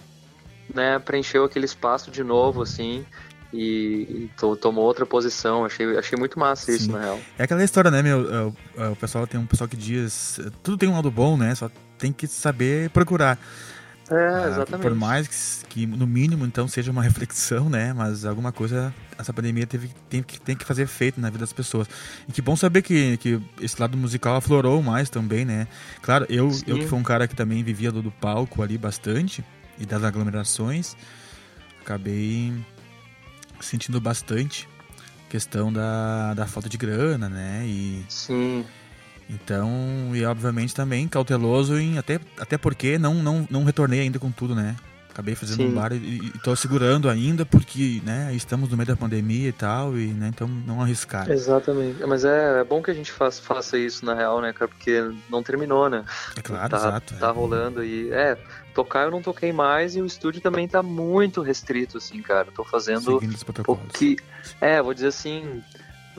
né, 0.73 1.01
preencheu 1.01 1.43
aquele 1.43 1.65
espaço 1.65 2.13
de 2.13 2.23
novo, 2.23 2.63
assim. 2.63 3.05
E, 3.53 4.07
e 4.09 4.31
to- 4.37 4.55
tomou 4.57 4.85
outra 4.85 5.05
posição, 5.05 5.65
achei, 5.65 5.99
achei 5.99 6.17
muito 6.17 6.39
massa 6.39 6.71
isso, 6.71 6.85
Sim. 6.85 6.93
na 6.93 7.01
real. 7.01 7.19
É 7.37 7.43
aquela 7.43 7.65
história, 7.65 7.91
né, 7.91 8.03
meu? 8.03 8.33
é, 8.33 8.43
o- 8.45 8.55
é, 8.85 8.89
O 8.91 8.95
pessoal 8.97 9.27
tem 9.27 9.41
um 9.41 9.47
pessoal 9.47 9.67
que 9.67 9.77
diz. 9.77 10.39
Tudo 10.63 10.79
tem 10.79 10.89
um 10.89 10.95
lado 10.95 11.11
bom, 11.11 11.37
né? 11.37 11.53
Só 11.57 11.69
tem 11.99 12.13
que 12.13 12.29
saber 12.29 12.89
procurar. 12.91 13.37
É, 14.11 14.15
Ah, 14.15 14.49
exatamente. 14.49 14.83
Por 14.83 14.95
mais 14.95 15.29
que, 15.29 15.67
que, 15.69 15.87
no 15.87 16.07
mínimo, 16.07 16.45
então, 16.45 16.69
seja 16.69 16.91
uma 16.91 17.03
reflexão, 17.05 17.69
né? 17.69 17.93
Mas 17.93 18.25
alguma 18.25 18.53
coisa 18.53 18.95
essa 19.19 19.33
pandemia 19.33 19.67
teve, 19.67 19.91
tem, 20.09 20.23
que, 20.23 20.41
tem 20.41 20.57
que 20.57 20.65
fazer 20.65 20.83
efeito 20.83 21.21
na 21.21 21.29
vida 21.29 21.41
das 21.41 21.53
pessoas. 21.53 21.89
E 22.29 22.33
que 22.33 22.43
bom 22.43 22.55
saber 22.55 22.83
que, 22.83 23.17
que 23.17 23.41
esse 23.61 23.81
lado 23.81 23.97
musical 23.97 24.37
aflorou 24.37 24.83
mais 24.83 25.09
também, 25.11 25.45
né? 25.45 25.67
Claro, 26.03 26.27
eu, 26.29 26.51
Sim. 26.51 26.65
eu 26.67 26.79
que 26.79 26.87
fui 26.87 26.99
um 26.99 27.03
cara 27.03 27.27
que 27.27 27.35
também 27.35 27.63
vivia 27.63 27.91
do, 27.91 28.03
do 28.03 28.11
palco 28.11 28.63
ali 28.63 28.77
bastante 28.77 29.45
e 29.79 29.85
das 29.87 30.03
aglomerações, 30.05 30.97
acabei 31.81 32.53
sentindo 33.61 34.01
bastante 34.01 34.69
questão 35.29 35.73
da, 35.73 36.35
da 36.35 36.47
falta 36.47 36.69
de 36.69 36.77
grana, 36.77 37.29
né? 37.29 37.65
E 37.67 38.05
Sim, 38.09 38.65
então, 39.29 40.11
e 40.15 40.25
obviamente 40.25 40.75
também 40.75 41.09
cauteloso 41.09 41.79
em 41.79 41.99
até, 41.99 42.21
até 42.39 42.57
porque 42.57 42.99
não, 42.99 43.15
não, 43.15 43.47
não 43.51 43.65
retornei 43.65 44.01
ainda 44.01 44.19
com 44.19 44.31
tudo, 44.31 44.55
né? 44.55 44.77
Acabei 45.11 45.35
fazendo 45.35 45.57
Sim. 45.57 45.69
um 45.69 45.75
bar 45.75 45.95
e, 45.95 45.97
e 45.97 46.31
tô 46.45 46.55
segurando 46.55 47.09
ainda 47.09 47.47
porque, 47.47 48.03
né, 48.05 48.35
estamos 48.35 48.69
no 48.69 48.77
meio 48.77 48.87
da 48.87 48.97
pandemia 48.97 49.49
e 49.49 49.53
tal, 49.53 49.97
e 49.97 50.09
né, 50.09 50.29
então 50.29 50.47
não 50.47 50.83
arriscar. 50.83 51.31
exatamente. 51.31 52.05
Mas 52.05 52.23
é, 52.23 52.61
é 52.61 52.65
bom 52.65 52.83
que 52.83 52.91
a 52.91 52.95
gente 52.95 53.11
faça, 53.11 53.41
faça 53.41 53.79
isso, 53.79 54.05
na 54.05 54.13
real, 54.13 54.43
né, 54.43 54.53
cara? 54.53 54.69
Porque 54.69 55.11
não 55.31 55.43
terminou, 55.43 55.89
né? 55.89 56.05
É 56.37 56.43
claro, 56.43 56.69
tá, 56.69 56.77
exato. 56.77 57.15
é. 57.15 57.17
tá 57.17 57.31
rolando 57.31 57.81
aí. 57.81 58.11
É, 58.13 58.37
tocar 58.75 59.05
eu 59.05 59.11
não 59.11 59.23
toquei 59.23 59.55
mais 59.55 59.97
e 59.97 60.03
o 60.03 60.07
estúdio 60.07 60.43
também 60.43 60.69
tá 60.69 60.83
muito 60.83 61.41
restrito, 61.41 61.97
assim, 61.97 62.21
cara. 62.21 62.49
Tô 62.55 62.63
fazendo 62.63 63.15
Seguindo 63.15 63.35
os 63.35 63.43
protocolos. 63.43 63.81
pouqui... 63.85 64.19
É, 64.61 64.83
vou 64.83 64.93
dizer 64.93 65.09
assim, 65.09 65.63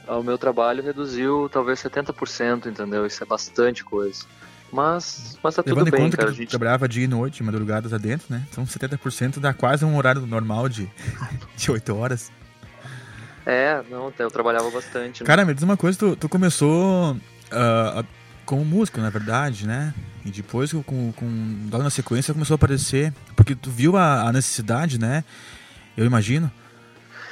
o 0.07 0.23
meu 0.23 0.37
trabalho 0.37 0.83
reduziu 0.83 1.49
talvez 1.51 1.79
70%, 1.81 2.67
entendeu? 2.67 3.05
Isso 3.05 3.23
é 3.23 3.25
bastante 3.25 3.83
coisa. 3.83 4.23
Mas, 4.71 5.37
mas 5.41 5.55
tá 5.55 5.63
Levando 5.65 5.85
tudo 5.85 5.87
em 5.87 5.91
bem, 5.91 6.01
conta 6.05 6.17
cara. 6.17 6.31
que 6.31 6.37
gente... 6.37 6.49
trabalhava 6.49 6.87
dia 6.89 7.05
e 7.05 7.07
noite, 7.07 7.41
madrugadas 7.41 7.93
adentro, 7.93 8.27
né? 8.29 8.45
Então 8.51 8.65
70% 8.65 9.39
dá 9.39 9.53
quase 9.53 9.85
um 9.85 9.95
horário 9.95 10.25
normal 10.25 10.67
de, 10.67 10.89
de 11.55 11.71
8 11.71 11.95
horas. 11.95 12.31
É, 13.45 13.81
não, 13.89 14.11
eu 14.19 14.29
trabalhava 14.29 14.69
bastante. 14.69 15.23
né? 15.23 15.27
Cara, 15.27 15.45
me 15.45 15.53
diz 15.53 15.63
uma 15.63 15.77
coisa, 15.77 15.97
tu, 15.97 16.15
tu 16.17 16.27
começou 16.27 17.15
a- 17.49 18.03
como 18.45 18.63
músico, 18.65 18.99
na 19.01 19.09
verdade, 19.09 19.65
né? 19.67 19.93
E 20.25 20.31
depois, 20.31 20.71
com, 20.73 21.11
com, 21.13 21.67
logo 21.71 21.83
na 21.83 21.89
sequência, 21.89 22.33
começou 22.33 22.55
a 22.55 22.57
aparecer. 22.57 23.13
Porque 23.35 23.55
tu 23.55 23.69
viu 23.69 23.95
a, 23.95 24.23
a 24.27 24.31
necessidade, 24.33 24.99
né? 24.99 25.23
Eu 25.95 26.05
imagino, 26.05 26.51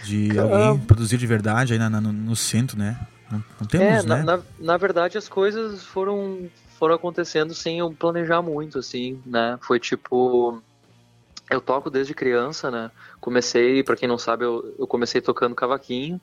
de 0.06 0.40
alguém 0.40 0.80
produzir 0.80 1.18
de 1.18 1.28
verdade 1.28 1.74
aí 1.74 1.80
na- 1.80 1.90
na- 1.90 2.02
no, 2.02 2.36
centro, 2.36 2.78
né? 2.78 3.00
Não, 3.32 3.44
não 3.60 3.68
temos, 3.68 4.06
é, 4.06 4.08
né? 4.08 4.24
na, 4.24 4.40
na, 4.60 4.78
verdade 4.78 5.18
as 5.18 5.28
coisas 5.28 5.84
foram, 5.84 6.50
foram 6.78 6.96
acontecendo 6.96 7.54
sem 7.54 7.80
eu 7.80 7.92
planejar 7.92 8.42
muito, 8.42 8.80
assim, 8.80 9.22
né? 9.26 9.58
Foi 9.62 9.80
tipo. 9.80 10.62
Eu 11.50 11.62
toco 11.62 11.92
desde 11.92 12.14
criança, 12.14 12.72
né? 12.72 12.90
Comecei, 13.20 13.84
pra 13.84 13.96
quem 13.96 14.08
não 14.08 14.18
sabe, 14.18 14.46
eu, 14.46 14.76
eu 14.80 14.88
comecei 14.88 15.22
tocando 15.22 15.54
cavaquinho, 15.54 16.20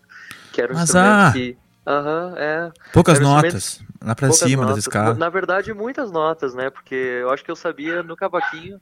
que 0.52 0.60
era 0.60 0.72
um 0.72 0.76
Mas, 0.76 0.84
instrumento 0.84 1.06
ah! 1.06 1.32
que. 1.32 1.56
Aham, 1.84 2.34
é. 2.36 2.72
Poucas 2.92 3.16
era 3.16 3.24
notas, 3.24 3.80
lá 4.00 4.14
pra 4.14 4.28
poucas 4.28 4.48
cima 4.48 4.62
da 4.62 4.68
notas. 4.68 4.84
escala. 4.84 5.14
Na 5.14 5.28
verdade, 5.28 5.74
muitas 5.74 6.12
notas, 6.12 6.54
né? 6.54 6.70
Porque 6.70 6.94
eu 6.94 7.30
acho 7.30 7.44
que 7.44 7.50
eu 7.50 7.56
sabia 7.56 8.04
no 8.04 8.14
cavaquinho. 8.14 8.78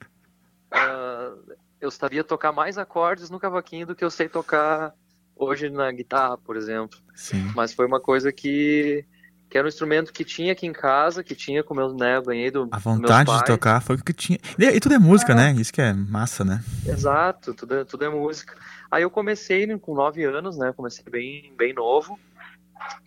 ah, 0.71 1.33
eu 1.81 1.89
sabia 1.89 2.23
tocar 2.23 2.51
mais 2.51 2.77
acordes 2.77 3.29
no 3.29 3.39
cavaquinho 3.39 3.87
do 3.87 3.95
que 3.95 4.05
eu 4.05 4.11
sei 4.11 4.29
tocar 4.29 4.93
hoje 5.35 5.69
na 5.69 5.91
guitarra, 5.91 6.37
por 6.37 6.55
exemplo. 6.55 6.99
Sim. 7.15 7.51
Mas 7.55 7.73
foi 7.73 7.87
uma 7.87 7.99
coisa 7.99 8.31
que, 8.31 9.03
que 9.49 9.57
era 9.57 9.65
um 9.65 9.67
instrumento 9.67 10.13
que 10.13 10.23
tinha 10.23 10.51
aqui 10.51 10.67
em 10.67 10.73
casa, 10.73 11.23
que 11.23 11.33
tinha 11.33 11.63
com 11.63 11.73
meus, 11.73 11.93
né, 11.95 12.17
eu 12.17 12.23
ganhei 12.23 12.51
do 12.51 12.69
A 12.71 12.77
vontade 12.77 13.35
de 13.35 13.45
tocar 13.45 13.81
foi 13.81 13.95
o 13.95 14.03
que 14.03 14.13
tinha. 14.13 14.37
E, 14.59 14.79
tudo 14.79 14.93
é 14.93 14.99
música, 14.99 15.33
né? 15.33 15.51
Isso 15.53 15.73
que 15.73 15.81
é 15.81 15.91
massa, 15.91 16.45
né? 16.45 16.63
Exato, 16.85 17.53
tudo 17.55 17.75
é, 17.75 17.83
tudo 17.83 18.05
é 18.05 18.09
música. 18.09 18.55
Aí 18.91 19.01
eu 19.01 19.09
comecei 19.09 19.65
né, 19.65 19.77
com 19.79 19.95
nove 19.95 20.23
anos, 20.23 20.57
né? 20.57 20.71
Comecei 20.75 21.05
bem, 21.09 21.51
bem 21.57 21.73
novo. 21.73 22.19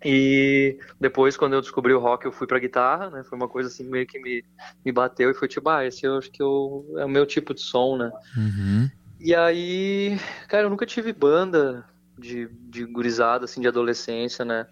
E 0.05 0.79
depois, 1.01 1.37
quando 1.37 1.55
eu 1.55 1.61
descobri 1.61 1.93
o 1.93 1.99
rock, 1.99 2.27
eu 2.27 2.33
fui 2.33 2.47
pra 2.47 2.59
guitarra, 2.59 3.11
né? 3.11 3.25
Foi 3.25 3.37
uma 3.37 3.49
coisa 3.49 3.69
assim 3.69 3.85
meio 3.85 4.07
que 4.07 4.19
me, 4.19 4.45
me 4.85 4.93
bateu 4.93 5.31
e 5.31 5.35
foi 5.35 5.49
tipo, 5.49 5.69
ah, 5.69 5.85
esse 5.85 6.05
eu 6.05 6.19
acho 6.19 6.31
que 6.31 6.43
eu, 6.43 6.85
é 6.99 7.05
o 7.05 7.09
meu 7.09 7.27
tipo 7.27 7.55
de 7.55 7.61
som, 7.61 7.97
né? 7.97 8.13
Uhum. 8.37 8.91
E 9.19 9.35
aí, 9.35 10.19
cara, 10.49 10.65
eu 10.65 10.71
nunca 10.71 10.85
tive 10.85 11.13
banda 11.13 11.85
de, 12.19 12.49
de 12.69 12.85
gurizada, 12.85 13.47
assim, 13.47 13.61
de 13.61 13.69
adolescência, 13.69 14.45
né? 14.45 14.67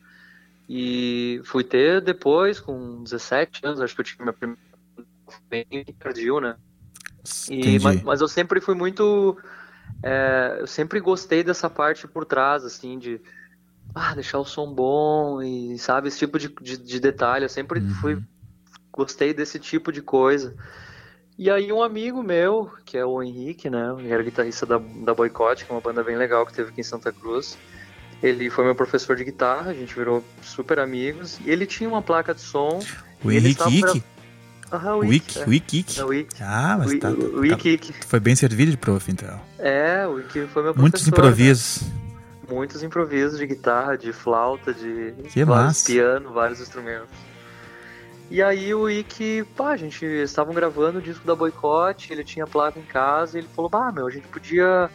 E 0.69 1.41
fui 1.45 1.65
ter 1.65 2.01
depois, 2.01 2.61
com 2.61 3.03
17 3.03 3.67
anos, 3.67 3.81
acho 3.81 3.95
que 3.95 4.01
eu 4.01 4.05
tive 4.05 4.23
minha 4.23 4.33
primeira 4.33 4.61
bem 5.49 5.67
tardio, 5.99 6.41
né? 6.41 6.57
E, 7.49 7.79
mas, 7.79 8.03
mas 8.03 8.21
eu 8.21 8.29
sempre 8.29 8.61
fui 8.61 8.75
muito 8.75 9.39
é, 10.03 10.57
eu 10.59 10.67
sempre 10.67 10.99
gostei 10.99 11.45
dessa 11.45 11.71
parte 11.71 12.09
por 12.09 12.25
trás, 12.25 12.65
assim, 12.65 12.99
de 12.99 13.21
ah, 13.95 14.15
deixar 14.15 14.39
o 14.39 14.45
som 14.45 14.73
bom 14.73 15.43
e, 15.43 15.79
sabe, 15.79 16.09
esse 16.09 16.19
tipo 16.19 16.39
de, 16.39 16.49
de, 16.61 16.77
de 16.79 17.01
detalhe. 17.01 17.45
Eu 17.45 17.49
sempre 17.49 17.81
Uhum. 17.81 17.95
fui, 17.97 18.19
gostei 18.93 19.33
desse 19.35 19.59
tipo 19.59 19.93
de 19.93 20.01
coisa. 20.03 20.55
E 21.39 21.51
aí 21.51 21.73
um 21.73 21.83
amigo 21.83 22.23
meu, 22.23 22.71
que 22.85 22.97
é 22.97 23.05
o 23.05 23.23
Henrique, 23.23 23.69
né, 23.71 23.95
ele 23.99 24.11
era 24.13 24.23
guitarrista 24.23 24.65
da, 24.67 24.79
da 24.79 25.15
Boicote, 25.15 25.65
que 25.65 25.73
é 25.73 25.75
uma 25.75 25.81
banda 25.81 26.03
bem 26.05 26.17
legal 26.17 26.45
que 26.47 26.53
teve 26.53 26.71
aqui 26.71 26.81
em 26.81 26.85
Santa 26.85 27.11
Cruz. 27.13 27.57
Ele 28.23 28.49
foi 28.51 28.65
meu 28.65 28.75
professor 28.75 29.17
de 29.17 29.25
guitarra, 29.25 29.71
a 29.71 29.75
gente 29.75 29.95
virou 29.95 30.23
super 30.43 30.79
amigos. 30.79 31.41
E 31.45 31.51
ele 31.51 31.67
tinha 31.67 31.89
uma 31.89 32.01
placa 32.03 32.33
de 32.35 32.41
som. 32.41 32.79
O 33.25 33.33
Henrique 33.33 33.81
gra- 33.81 33.91
Ike? 33.91 34.05
Aham, 34.71 34.97
o 34.99 35.13
Ike, 35.13 35.39
é. 35.41 35.45
o. 35.45 35.53
É 35.53 35.57
Ike. 35.57 36.43
Ah, 36.43 36.77
mas 36.79 36.93
O- 36.93 36.99
tá, 37.01 37.11
o- 37.11 37.41
o 37.41 37.49
tá- 37.49 37.55
Ike. 37.69 37.93
Foi 38.07 38.21
bem 38.21 38.37
servido 38.37 38.71
de 38.71 38.77
prof, 38.77 39.11
então. 39.11 39.41
É, 39.59 40.07
o 40.07 40.21
Ike 40.21 40.47
foi 40.47 40.63
meu 40.63 40.73
professor. 40.73 40.81
Muitos 40.81 41.07
né? 41.07 41.13
Muitos 42.49 42.83
improvisos 42.83 43.39
de 43.39 43.47
guitarra, 43.47 43.97
de 43.97 44.13
flauta, 44.13 44.73
de 44.75 45.13
Que 45.29 45.45
vários 45.45 45.67
massa. 45.67 45.87
piano, 45.87 46.33
vários 46.33 46.61
instrumentos. 46.61 47.09
E 48.31 48.43
aí 48.43 48.75
o 48.75 48.89
Ike, 48.89 49.45
pá, 49.57 49.73
a 49.73 49.77
gente 49.77 50.05
estavam 50.07 50.55
gravando 50.55 50.99
o 50.99 51.03
disco 51.03 51.27
da 51.27 51.35
Boicote, 51.35 52.13
ele 52.13 52.25
tinha 52.25 52.47
placa 52.47 52.79
em 52.79 52.83
casa 52.83 53.37
e 53.37 53.41
ele 53.43 53.49
falou, 53.55 53.71
bah, 53.71 53.93
meu, 53.93 54.07
a 54.07 54.11
gente 54.11 54.27
podia 54.29 54.91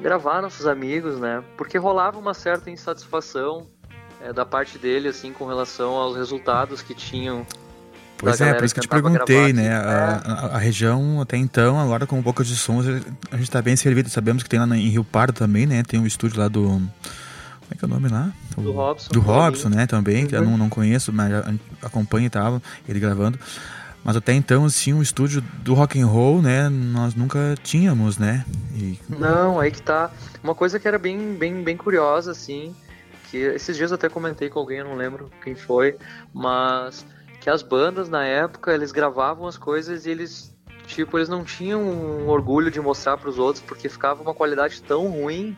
gravar 0.00 0.40
nossos 0.40 0.66
amigos, 0.66 1.18
né? 1.18 1.44
Porque 1.56 1.76
rolava 1.78 2.18
uma 2.18 2.34
certa 2.34 2.70
insatisfação 2.70 3.66
é, 4.20 4.32
da 4.32 4.44
parte 4.44 4.78
dele, 4.78 5.08
assim, 5.08 5.32
com 5.32 5.46
relação 5.46 5.92
aos 5.92 6.16
resultados 6.16 6.80
que 6.82 6.94
tinham. 6.94 7.46
Pois 8.16 8.40
é, 8.40 8.54
por 8.54 8.64
isso 8.64 8.72
que 8.74 8.80
eu 8.80 8.84
te 8.84 8.88
perguntei, 8.88 9.52
né? 9.52 9.74
A, 9.74 10.22
a- 10.24 10.56
a 10.56 10.58
região 10.58 11.20
até 11.20 11.36
então, 11.36 11.78
agora 11.78 12.06
com 12.06 12.20
Boca 12.22 12.42
de 12.42 12.56
Sons, 12.56 12.86
a 13.30 13.36
gente 13.36 13.50
tá 13.50 13.60
bem 13.60 13.76
servido. 13.76 14.08
Sabemos 14.08 14.42
que 14.42 14.48
tem 14.48 14.58
lá 14.60 14.66
em 14.76 14.88
Rio 14.88 15.04
Pardo 15.04 15.32
também, 15.34 15.66
né? 15.66 15.82
Tem 15.82 16.00
um 16.00 16.06
estúdio 16.06 16.38
lá 16.40 16.48
do. 16.48 16.62
Como 16.62 16.90
é 17.70 17.76
que 17.76 17.84
é 17.84 17.86
o 17.86 17.90
nome 17.90 18.08
lá? 18.08 18.32
O- 18.56 18.62
Do 18.62 18.72
Robson, 18.72 19.12
Do 19.12 19.20
Robson, 19.20 19.68
né? 19.68 19.86
Também, 19.86 20.26
que 20.26 20.34
eu 20.36 20.40
Uhum. 20.42 20.50
não, 20.52 20.58
não 20.58 20.68
conheço, 20.68 21.12
mas 21.12 21.30
acompanho 21.82 22.26
e 22.26 22.30
tal, 22.30 22.62
ele 22.88 23.00
gravando. 23.00 23.38
Mas 24.02 24.16
até 24.16 24.32
então, 24.34 24.66
assim, 24.66 24.92
um 24.92 25.00
estúdio 25.02 25.40
do 25.62 25.72
rock 25.74 25.98
and 26.00 26.06
roll, 26.06 26.40
né? 26.42 26.68
Nós 26.68 27.14
nunca 27.14 27.54
tínhamos, 27.62 28.18
né? 28.18 28.44
E 28.74 28.98
Não, 29.08 29.58
aí 29.58 29.70
que 29.70 29.80
tá. 29.82 30.10
Uma 30.42 30.54
coisa 30.54 30.78
que 30.78 30.86
era 30.86 30.98
bem, 30.98 31.34
bem, 31.34 31.62
bem 31.64 31.74
curiosa, 31.76 32.30
assim, 32.32 32.74
que 33.30 33.38
esses 33.38 33.74
dias 33.76 33.90
eu 33.90 33.94
até 33.94 34.08
comentei 34.10 34.50
com 34.50 34.58
alguém, 34.58 34.78
eu 34.80 34.84
não 34.84 34.94
lembro 34.94 35.30
quem 35.42 35.54
foi, 35.54 35.96
mas 36.34 37.04
que 37.44 37.50
as 37.50 37.62
bandas 37.62 38.08
na 38.08 38.24
época, 38.24 38.72
eles 38.72 38.90
gravavam 38.90 39.46
as 39.46 39.58
coisas 39.58 40.06
e 40.06 40.10
eles, 40.10 40.50
tipo, 40.86 41.18
eles 41.18 41.28
não 41.28 41.44
tinham 41.44 41.82
um 41.82 42.26
orgulho 42.26 42.70
de 42.70 42.80
mostrar 42.80 43.18
pros 43.18 43.38
outros, 43.38 43.62
porque 43.62 43.86
ficava 43.86 44.22
uma 44.22 44.32
qualidade 44.32 44.82
tão 44.82 45.08
ruim, 45.08 45.54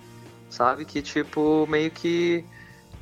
sabe, 0.50 0.84
que 0.84 1.00
tipo, 1.00 1.64
meio 1.68 1.88
que. 1.92 2.44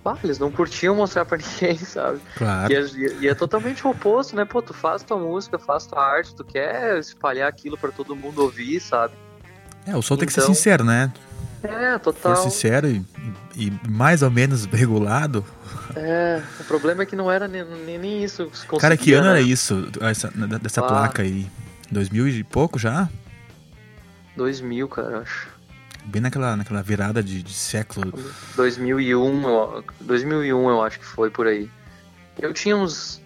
Ah, 0.04 0.18
eles 0.22 0.38
não 0.38 0.52
curtiam 0.52 0.94
mostrar 0.94 1.24
pra 1.24 1.38
ninguém, 1.62 1.78
sabe? 1.78 2.20
Claro. 2.36 2.70
E 2.70 2.76
é, 2.76 2.82
e 3.22 3.28
é 3.28 3.34
totalmente 3.34 3.86
o 3.86 3.90
oposto, 3.90 4.36
né? 4.36 4.44
Pô, 4.44 4.60
tu 4.60 4.74
faz 4.74 5.02
tua 5.02 5.16
música, 5.16 5.58
faz 5.58 5.86
tua 5.86 6.04
arte, 6.04 6.34
tu 6.34 6.44
quer 6.44 6.98
espalhar 6.98 7.48
aquilo 7.48 7.78
pra 7.78 7.90
todo 7.90 8.14
mundo 8.14 8.42
ouvir, 8.42 8.80
sabe? 8.80 9.14
É, 9.86 9.96
o 9.96 10.02
som 10.02 10.16
tem 10.16 10.26
que 10.26 10.32
ser 10.32 10.40
Então- 10.42 10.54
sincero, 10.54 10.84
né? 10.84 11.12
É, 11.62 11.92
For 11.98 12.12
total. 12.12 12.36
sincero 12.36 12.86
e, 12.88 13.02
e 13.56 13.72
mais 13.88 14.22
ou 14.22 14.30
menos 14.30 14.66
regulado. 14.66 15.44
É, 15.96 16.42
o 16.60 16.64
problema 16.64 17.02
é 17.02 17.06
que 17.06 17.16
não 17.16 17.30
era 17.30 17.48
nem, 17.48 17.64
nem, 17.98 18.22
isso. 18.22 18.50
Cara, 18.78 18.96
que 18.98 19.14
ano 19.14 19.24
né? 19.24 19.30
era 19.30 19.40
isso? 19.40 19.88
Essa, 20.00 20.28
dessa 20.60 20.80
Ah. 20.82 20.86
placa 20.86 21.22
aí? 21.22 21.46
2000 21.90 22.28
e 22.28 22.44
pouco 22.44 22.78
já? 22.78 23.08
2000, 24.36 24.88
cara, 24.88 25.20
acho. 25.20 25.48
Bem 26.04 26.20
naquela, 26.20 26.54
naquela 26.56 26.82
virada 26.82 27.22
de, 27.22 27.42
de 27.42 27.54
século. 27.54 28.12
2001, 28.56 29.48
eu, 29.48 29.84
2001 30.00 30.68
eu 30.68 30.82
acho 30.82 30.98
que 30.98 31.06
foi 31.06 31.30
por 31.30 31.46
aí. 31.46 31.70
Eu 32.38 32.52
tinha 32.52 32.76
uns. 32.76 33.22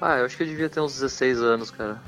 Ah, 0.00 0.16
eu 0.18 0.24
acho 0.24 0.36
que 0.36 0.42
eu 0.42 0.46
devia 0.46 0.68
ter 0.70 0.80
uns 0.80 0.94
16 0.94 1.38
anos, 1.42 1.70
cara. 1.70 2.00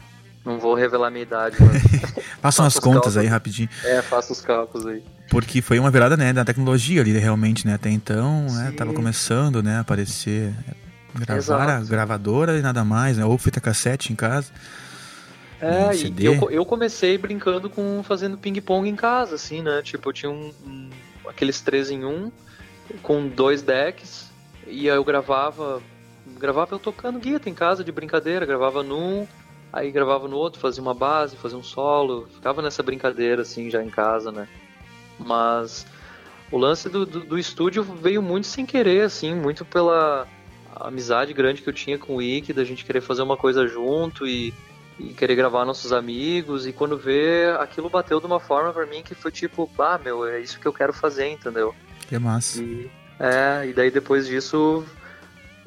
Não 0.45 0.59
vou 0.59 0.75
revelar 0.75 1.11
minha 1.11 1.23
idade, 1.23 1.57
mas. 1.61 1.83
Façam 2.43 2.67
as 2.67 2.79
contas 2.79 3.17
aí 3.17 3.27
rapidinho. 3.27 3.69
é, 3.85 4.03
faça 4.03 4.33
os 4.33 4.41
cálculos 4.43 4.87
aí. 4.87 5.03
Porque 5.31 5.63
foi 5.63 5.79
uma 5.79 5.91
virada, 5.91 6.17
né, 6.17 6.33
da 6.33 6.45
tecnologia 6.45 7.01
ali, 7.01 7.13
realmente, 7.19 7.67
né? 7.67 7.75
Até 7.75 7.89
então, 7.89 8.45
né, 8.51 8.73
tava 8.77 8.93
começando, 8.93 9.63
né, 9.63 9.77
a 9.77 9.81
aparecer 9.81 10.53
gravar 11.15 11.37
Exato. 11.39 11.71
a 11.71 11.81
gravadora 11.89 12.59
e 12.59 12.63
nada 12.63 12.85
mais, 12.85 13.17
né? 13.17 13.25
Ou 13.25 13.39
fita 13.39 13.61
cassete 13.61 14.13
em 14.13 14.17
casa. 14.17 14.53
É, 15.61 15.87
Um 15.87 15.93
e 15.93 15.97
CD. 15.97 16.29
eu, 16.29 16.51
eu 16.51 16.67
comecei 16.67 17.17
brincando 17.17 17.71
com 17.71 18.03
fazendo 18.03 18.37
ping-pong 18.37 18.87
em 18.87 18.97
casa, 18.97 19.37
assim, 19.37 19.63
né? 19.63 19.81
Tipo, 19.83 20.11
eu 20.11 20.13
tinha 20.13 20.31
um, 20.31 20.53
um- 20.67 20.91
aqueles 21.27 21.63
três 21.63 21.91
em 21.91 22.05
um, 22.05 22.31
com 23.03 23.27
dois 23.29 23.63
decks, 23.63 24.27
e 24.67 24.91
aí 24.91 24.97
eu 24.97 25.05
gravava. 25.05 25.81
Gravava 26.39 26.75
eu 26.75 26.79
tocando 26.79 27.19
guitarra 27.19 27.49
em 27.51 27.55
casa 27.55 27.83
de 27.85 27.91
brincadeira, 27.93 28.45
gravava 28.45 28.83
num, 28.83 29.27
aí 29.75 29.91
gravava 29.91 30.29
no 30.29 30.37
outro, 30.37 30.61
fazia 30.61 30.81
uma 30.81 30.95
base, 30.95 31.37
fazia 31.37 31.59
um 31.59 31.63
solo, 31.63 32.29
ficava 32.33 32.63
nessa 32.63 32.83
brincadeira, 32.83 33.43
assim, 33.43 33.69
já 33.69 33.83
em 33.83 33.91
casa, 33.91 34.31
né? 34.31 34.47
Mas 35.19 35.85
o 36.51 36.57
lance 36.57 36.89
do, 36.89 37.05
do, 37.05 37.21
do 37.21 37.39
estúdio 37.39 37.83
veio 37.83 38.23
muito 38.23 38.47
sem 38.47 38.65
querer, 38.65 39.03
assim, 39.03 39.35
muito 39.35 39.65
pela 39.65 40.29
amizade 40.77 41.33
grande 41.33 41.61
que 41.61 41.69
eu 41.69 41.73
tinha 41.73 41.99
com 41.99 42.17
o 42.17 42.23
Ike, 42.23 42.53
da 42.53 42.63
gente 42.63 42.85
querer 42.85 43.01
fazer 43.01 43.23
uma 43.23 43.37
coisa 43.37 43.67
junto 43.67 44.25
e, 44.27 44.55
e 44.99 45.09
querer 45.09 45.35
gravar 45.35 45.65
nossos 45.65 45.93
amigos. 45.93 46.69
E 46.69 46.73
quando 46.73 46.97
vê, 46.97 47.47
aquilo 47.59 47.91
bateu 47.91 48.21
de 48.21 48.27
uma 48.27 48.39
forma 48.39 48.73
pra 48.73 48.87
mim 48.87 49.03
que 49.03 49.15
foi 49.15 49.33
tipo, 49.33 49.69
ah, 49.79 49.99
meu, 50.03 50.25
é 50.25 50.41
isso 50.41 50.61
que 50.61 50.67
eu 50.67 50.73
quero 50.73 50.93
fazer, 50.93 51.29
entendeu? 51.29 51.75
Que 52.09 52.17
massa. 52.17 52.63
E, 52.63 52.89
é, 53.19 53.67
e 53.67 53.73
daí 53.73 53.91
depois 53.91 54.29
disso. 54.29 54.85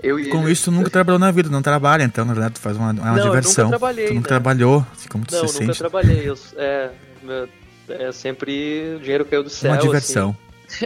Eu 0.02 0.20
e 0.20 0.30
Com 0.30 0.44
ele- 0.44 0.52
isso, 0.52 0.66
tu 0.66 0.72
nunca 0.72 0.90
trabalhou 0.90 1.18
na 1.20 1.32
vida, 1.32 1.50
não 1.50 1.62
trabalha, 1.62 2.04
então, 2.04 2.24
na 2.24 2.34
verdade, 2.34 2.54
tu 2.56 2.60
faz 2.62 2.78
uma, 2.78 2.92
uma 2.92 2.94
Não, 2.94 3.18
eu 3.18 3.24
diversão. 3.26 3.66
nunca 3.66 3.78
trabalhei, 3.80 4.08
tu 4.08 4.14
nunca 4.14 4.22
né? 4.28 4.28
trabalhou, 4.30 4.86
assim, 4.96 5.08
como 5.10 5.26
tu 5.26 5.34
Não, 5.36 5.48
se 5.48 5.54
nunca 5.62 5.66
sente. 5.74 5.78
trabalhei. 5.80 6.30
Eu, 6.30 6.38
é, 6.58 6.90
é 7.90 8.12
sempre 8.12 8.96
o 8.98 9.00
dinheiro 9.00 9.26
caiu 9.26 9.44
do 9.44 9.50
céu. 9.50 9.72
Uma 9.72 9.78
diversão. 9.82 10.38
Assim. 10.68 10.86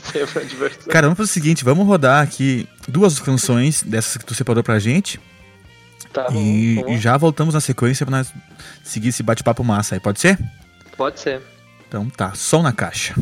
sempre 0.12 0.40
uma 0.40 0.44
diversão. 0.48 0.88
Cara, 0.92 1.06
vamos 1.06 1.16
pro 1.18 1.26
seguinte, 1.26 1.62
vamos 1.64 1.86
rodar 1.86 2.22
aqui 2.22 2.66
duas 2.88 3.18
canções 3.20 3.82
dessas 3.82 4.16
que 4.16 4.24
tu 4.24 4.34
separou 4.34 4.64
pra 4.64 4.78
gente. 4.78 5.20
Tá, 6.12 6.24
vamos- 6.24 6.42
e, 6.42 6.74
vamos 6.76 6.92
e 6.92 6.98
já 6.98 7.16
voltamos 7.16 7.54
na 7.54 7.60
sequência 7.60 8.04
pra 8.06 8.16
nós 8.18 8.32
seguir 8.82 9.08
esse 9.10 9.22
bate-papo 9.22 9.62
massa 9.62 9.94
aí, 9.94 10.00
pode 10.00 10.18
ser? 10.20 10.38
Pode 10.96 11.20
ser. 11.20 11.42
Então 11.86 12.08
tá, 12.10 12.32
som 12.34 12.62
na 12.62 12.72
caixa. 12.72 13.14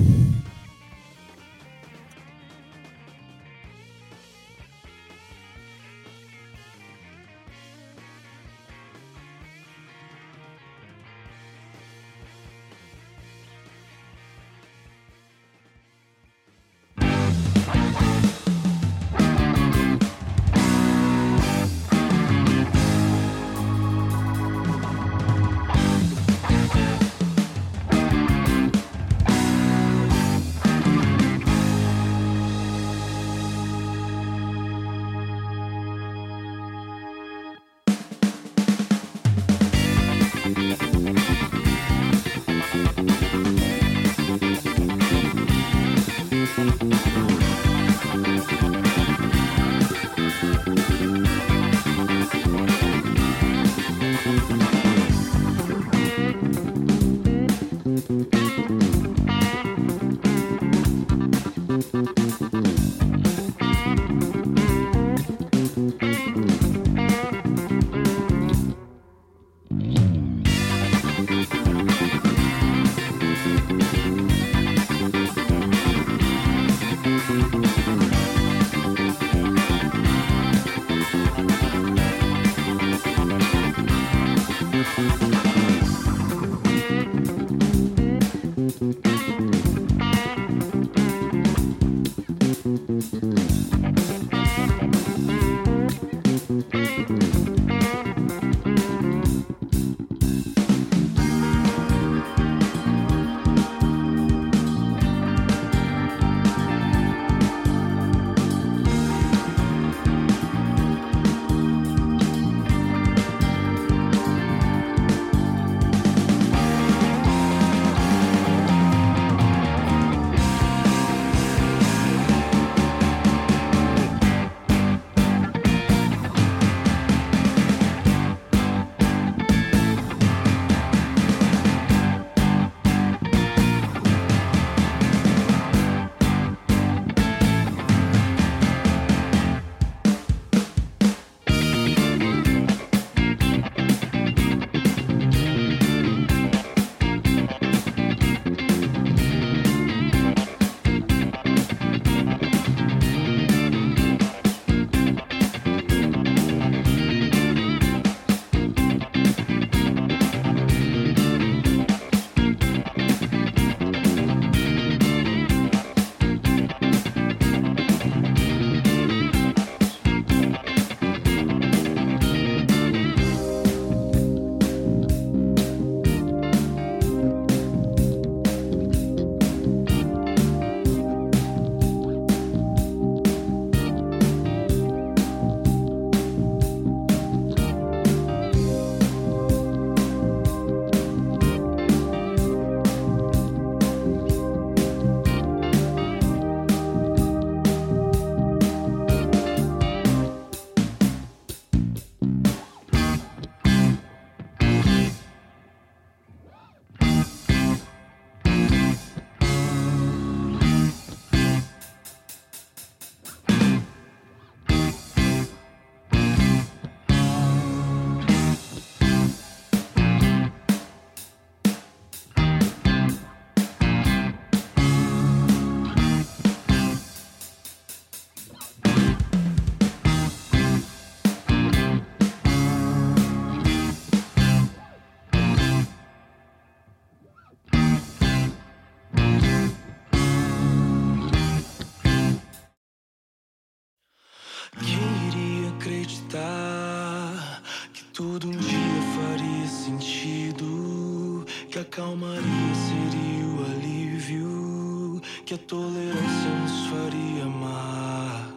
tudo 248.16 248.48
um 248.48 248.50
dia 248.50 249.02
faria 249.14 249.68
sentido, 249.68 251.44
que 251.70 251.78
a 251.78 251.84
calmaria 251.84 252.74
seria 252.88 253.46
o 253.46 253.62
alívio, 253.70 255.20
que 255.44 255.52
a 255.52 255.58
tolerância 255.58 256.50
nos 256.62 256.86
faria 256.86 257.44
amar. 257.44 258.54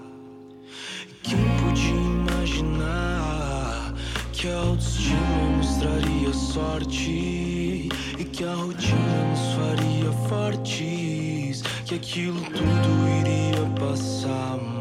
Quem 1.24 1.44
podia 1.62 1.92
imaginar 2.38 3.94
que 4.32 4.48
a 4.48 4.60
autoestima 4.60 5.50
mostraria 5.58 6.34
sorte 6.34 7.90
e 8.18 8.24
que 8.24 8.46
a 8.46 8.54
rotina 8.54 9.26
nos 9.30 9.42
faria 9.58 10.12
fortes, 10.30 11.64
que 11.86 11.96
aquilo 11.96 12.40
tudo 12.44 13.10
iria 13.20 13.66
passar. 13.78 14.79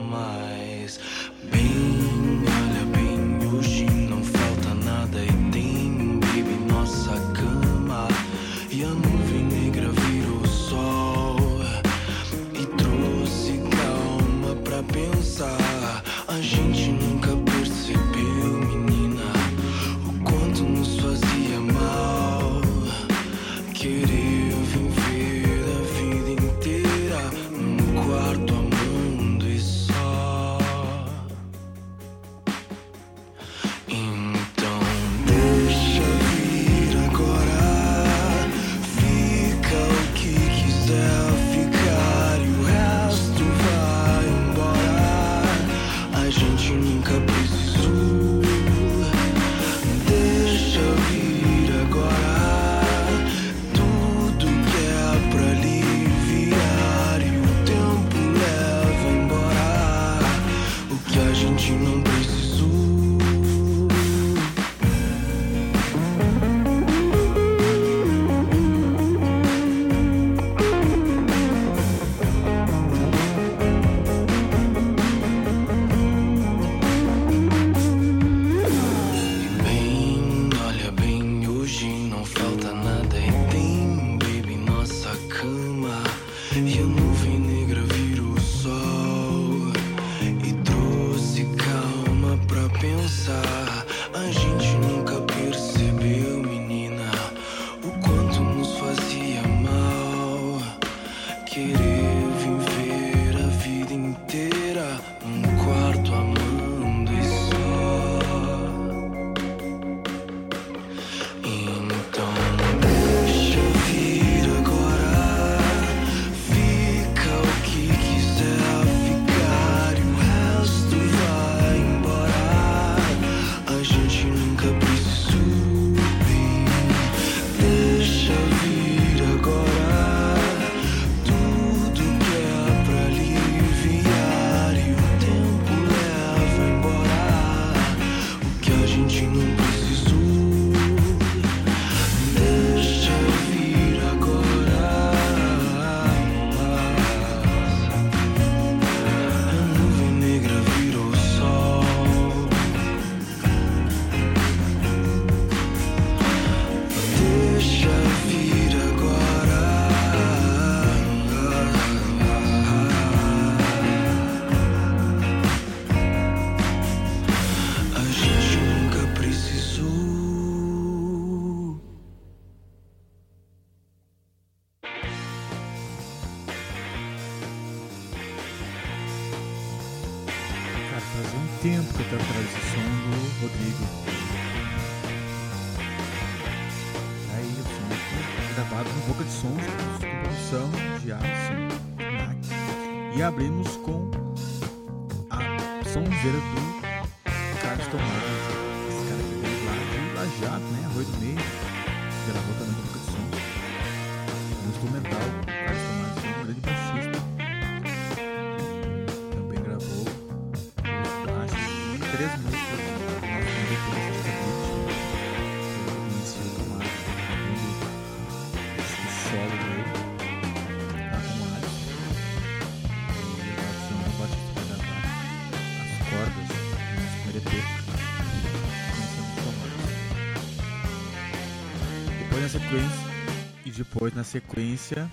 Depois, 234.08 234.14
na 234.14 234.24
sequência, 234.24 235.10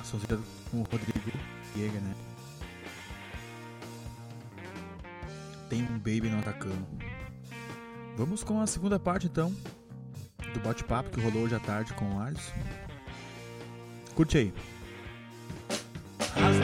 associado 0.00 0.42
com 0.70 0.78
o 0.78 0.82
Rodrigo 0.84 1.32
Diego, 1.74 1.96
né? 1.96 2.14
Tem 5.68 5.82
um 5.82 5.98
baby 5.98 6.28
no 6.30 6.38
atacando. 6.38 6.86
Vamos 8.16 8.44
com 8.44 8.60
a 8.60 8.66
segunda 8.68 9.00
parte, 9.00 9.26
então, 9.26 9.52
do 10.54 10.60
bate-papo 10.60 11.10
que 11.10 11.20
rolou 11.20 11.42
hoje 11.44 11.56
à 11.56 11.60
tarde 11.60 11.92
com 11.94 12.04
o 12.04 12.20
Alisson. 12.20 12.52
Curte 14.14 14.38
aí. 14.38 14.54
As 16.36 16.56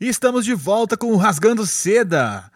E 0.00 0.06
estamos 0.06 0.44
de 0.44 0.54
volta 0.54 0.96
com 0.96 1.08
o 1.08 1.16
Rasgando 1.16 1.66
Seda. 1.66 2.48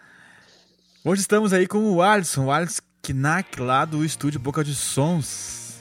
Hoje 1.04 1.22
estamos 1.22 1.52
aí 1.52 1.66
com 1.66 1.90
o 1.90 2.00
Alisson, 2.00 2.44
o 2.44 2.52
Alisson 2.52 2.82
Knack 3.02 3.60
lá 3.60 3.84
do 3.84 4.04
estúdio 4.04 4.38
Boca 4.38 4.62
de 4.62 4.72
Sons. 4.76 5.80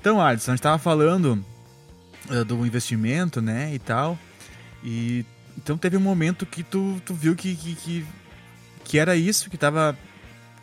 Então, 0.00 0.20
Alisson, 0.20 0.50
a 0.50 0.54
gente 0.54 0.58
estava 0.58 0.76
falando 0.76 1.44
uh, 2.28 2.44
do 2.44 2.66
investimento, 2.66 3.40
né, 3.40 3.72
e 3.72 3.78
tal. 3.78 4.18
E 4.82 5.24
então 5.56 5.78
teve 5.78 5.96
um 5.96 6.00
momento 6.00 6.44
que 6.44 6.64
tu, 6.64 7.00
tu 7.06 7.14
viu 7.14 7.36
que, 7.36 7.54
que, 7.54 7.76
que, 7.76 8.06
que 8.82 8.98
era 8.98 9.14
isso, 9.14 9.48
que 9.48 9.56
tava 9.56 9.96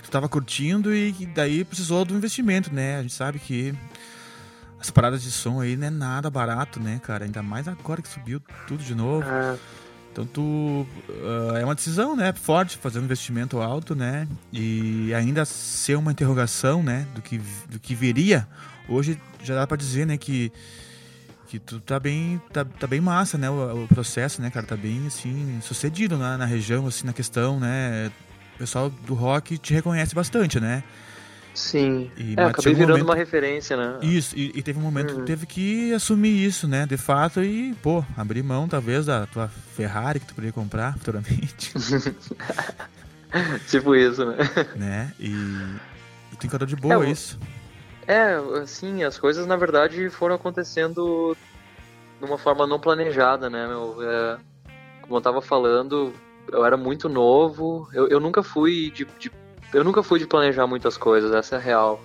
que 0.03 0.11
tu 0.11 0.29
curtindo 0.29 0.93
e 0.93 1.13
que 1.13 1.25
daí 1.25 1.63
precisou 1.63 2.03
do 2.03 2.13
investimento, 2.13 2.73
né? 2.73 2.97
A 2.97 3.01
gente 3.01 3.13
sabe 3.13 3.39
que 3.39 3.73
as 4.77 4.91
paradas 4.91 5.23
de 5.23 5.31
som 5.31 5.61
aí 5.61 5.77
não 5.77 5.87
é 5.87 5.89
nada 5.89 6.29
barato, 6.29 6.81
né, 6.81 6.99
cara? 7.01 7.23
Ainda 7.23 7.41
mais 7.41 7.65
agora 7.65 8.01
que 8.01 8.09
subiu 8.09 8.41
tudo 8.67 8.83
de 8.83 8.93
novo. 8.93 9.25
É. 9.25 9.57
Então 10.11 10.25
tu 10.25 10.41
uh, 10.41 11.55
é 11.55 11.63
uma 11.63 11.73
decisão, 11.73 12.15
né, 12.15 12.33
forte 12.33 12.77
fazer 12.77 12.99
um 12.99 13.03
investimento 13.03 13.59
alto, 13.59 13.95
né, 13.95 14.27
e 14.51 15.13
ainda 15.13 15.45
ser 15.45 15.95
uma 15.95 16.11
interrogação, 16.11 16.83
né, 16.83 17.07
do 17.15 17.21
que 17.21 17.39
do 17.69 17.79
que 17.79 17.95
viria. 17.95 18.47
Hoje 18.89 19.17
já 19.41 19.55
dá 19.55 19.65
para 19.65 19.77
dizer, 19.77 20.05
né, 20.05 20.17
que 20.17 20.51
que 21.47 21.59
tu 21.59 21.79
tá 21.79 21.99
bem 21.99 22.41
tá, 22.51 22.65
tá 22.65 22.87
bem 22.87 22.99
massa, 22.99 23.37
né, 23.37 23.49
o, 23.49 23.83
o, 23.83 23.87
processo, 23.87 24.41
né, 24.41 24.49
cara, 24.49 24.65
tá 24.65 24.75
bem 24.75 25.07
assim 25.07 25.59
sucedido 25.61 26.17
na, 26.17 26.37
na 26.37 26.45
região, 26.45 26.85
assim, 26.87 27.05
na 27.05 27.13
questão, 27.13 27.59
né. 27.59 28.11
O 28.55 28.57
pessoal 28.59 28.89
do 28.89 29.13
rock 29.13 29.57
te 29.57 29.73
reconhece 29.73 30.13
bastante, 30.13 30.59
né? 30.59 30.83
Sim. 31.53 32.09
E, 32.17 32.33
é, 32.37 32.43
acabei 32.45 32.71
um 32.73 32.75
virando 32.77 32.91
momento- 32.91 33.09
uma 33.09 33.15
referência, 33.15 33.75
né? 33.75 33.99
Isso, 34.01 34.37
e, 34.37 34.51
e 34.55 34.63
teve 34.63 34.79
um 34.79 34.81
momento 34.81 35.07
que 35.07 35.13
Uhum. 35.15 35.19
tu 35.19 35.25
teve 35.25 35.45
que 35.45 35.93
assumir 35.93 36.45
isso, 36.45 36.67
né? 36.67 36.85
De 36.85 36.95
fato, 36.97 37.43
e, 37.43 37.73
pô, 37.83 38.03
abrir 38.15 38.41
mão, 38.41 38.67
talvez, 38.67 39.05
da 39.05 39.25
tua 39.25 39.47
Ferrari 39.49 40.19
que 40.21 40.27
tu 40.27 40.33
poderia 40.35 40.53
comprar 40.53 40.93
futuramente, 40.97 41.73
tipo 43.69 43.95
isso, 43.95 44.25
né? 44.25 44.37
né? 44.75 45.13
E, 45.19 45.29
e 46.31 46.35
tu 46.39 46.45
encarou 46.47 46.65
de 46.67 46.75
boa 46.75 47.05
É, 47.05 47.11
isso. 47.11 47.39
É, 48.07 48.33
assim, 48.61 49.03
as 49.03 49.17
coisas 49.17 49.45
na 49.45 49.55
verdade 49.55 50.09
foram 50.09 50.35
acontecendo 50.35 51.35
de 52.19 52.25
uma 52.25 52.37
forma 52.37 52.65
não 52.67 52.79
planejada, 52.79 53.49
né, 53.49 53.67
meu? 53.67 53.97
É, 54.01 54.37
como 55.01 55.17
eu 55.17 55.21
tava 55.21 55.41
falando, 55.41 56.13
eu 56.51 56.65
era 56.65 56.75
muito 56.77 57.07
novo, 57.09 57.87
eu, 57.93 58.07
eu 58.07 58.19
nunca 58.19 58.41
fui 58.43 58.91
de, 58.91 59.05
de- 59.19 59.31
Eu 59.73 59.83
nunca 59.83 60.03
fui 60.03 60.19
de 60.19 60.27
planejar 60.27 60.67
muitas 60.67 60.97
coisas, 60.97 61.33
essa 61.33 61.55
é 61.55 61.57
a 61.57 61.61
real. 61.61 62.01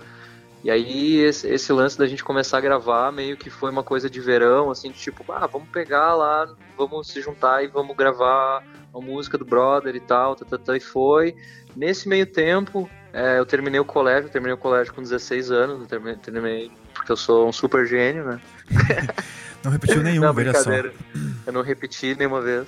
E 0.63 0.71
aí, 0.71 1.19
esse, 1.19 1.47
esse 1.47 1.71
lance 1.71 1.97
da 1.97 2.07
gente 2.07 2.23
começar 2.23 2.57
a 2.57 2.61
gravar 2.61 3.11
meio 3.11 3.37
que 3.37 3.49
foi 3.49 3.69
uma 3.71 3.83
coisa 3.83 4.09
de 4.09 4.19
verão, 4.19 4.71
assim, 4.71 4.91
de 4.91 4.97
tipo, 4.97 5.23
ah, 5.31 5.45
vamos 5.45 5.69
pegar 5.69 6.15
lá, 6.15 6.49
vamos 6.77 7.07
se 7.07 7.21
juntar 7.21 7.63
e 7.63 7.67
vamos 7.67 7.95
gravar 7.95 8.63
a 8.93 8.99
música 8.99 9.37
do 9.37 9.45
brother 9.45 9.95
e 9.95 9.99
tal, 9.99 10.35
tá, 10.35 10.45
tá, 10.45 10.57
tá, 10.57 10.75
e 10.75 10.79
foi. 10.79 11.35
Nesse 11.75 12.09
meio 12.09 12.25
tempo, 12.25 12.89
é, 13.13 13.37
eu 13.37 13.45
terminei 13.45 13.79
o 13.79 13.85
colégio, 13.85 14.27
eu 14.27 14.31
terminei 14.31 14.53
o 14.53 14.57
colégio 14.57 14.93
com 14.93 15.01
16 15.01 15.51
anos, 15.51 15.81
eu 15.81 15.85
terminei, 15.85 16.15
terminei 16.15 16.71
porque 16.93 17.11
eu 17.11 17.17
sou 17.17 17.47
um 17.47 17.51
super 17.51 17.85
gênio, 17.85 18.25
né? 18.25 18.41
Não 19.63 19.71
repetiu 19.71 20.01
nenhum, 20.01 20.21
Não, 20.21 20.33
veja 20.33 20.53
só. 20.53 20.71
Eu 20.71 21.53
não 21.53 21.61
repeti 21.61 22.15
nenhuma 22.15 22.41
vez. 22.41 22.67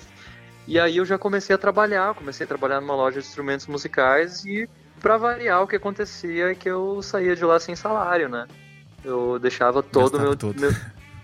E 0.67 0.79
aí 0.79 0.97
eu 0.97 1.05
já 1.05 1.17
comecei 1.17 1.55
a 1.55 1.57
trabalhar, 1.57 2.13
comecei 2.13 2.43
a 2.43 2.47
trabalhar 2.47 2.81
numa 2.81 2.95
loja 2.95 3.21
de 3.21 3.27
instrumentos 3.27 3.67
musicais 3.67 4.43
e 4.43 4.67
pra 5.01 5.17
variar 5.17 5.61
o 5.63 5.67
que 5.67 5.75
acontecia 5.75 6.51
é 6.51 6.55
que 6.55 6.69
eu 6.69 7.01
saía 7.01 7.35
de 7.35 7.43
lá 7.45 7.59
sem 7.59 7.75
salário, 7.75 8.29
né? 8.29 8.47
Eu 9.03 9.39
deixava 9.39 9.81
todo 9.81 10.15
o 10.17 10.19
meu, 10.21 10.37
meu 10.55 10.73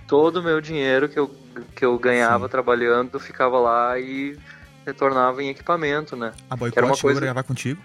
todo 0.07 0.41
meu 0.43 0.61
dinheiro 0.61 1.10
que 1.10 1.18
eu, 1.19 1.27
que 1.76 1.84
eu 1.84 1.97
ganhava 1.99 2.47
trabalhando, 2.47 3.19
ficava 3.19 3.60
lá 3.60 3.99
e 3.99 4.38
retornava 4.85 5.41
em 5.43 5.49
equipamento, 5.49 6.15
né? 6.15 6.27
A 6.27 6.31
Que 6.31 6.41
era 6.43 6.56
boicote 6.57 6.85
uma 6.85 6.95
chegou 6.95 7.07
coisa- 7.11 7.19
a 7.19 7.23
gravar 7.23 7.43
contigo. 7.43 7.81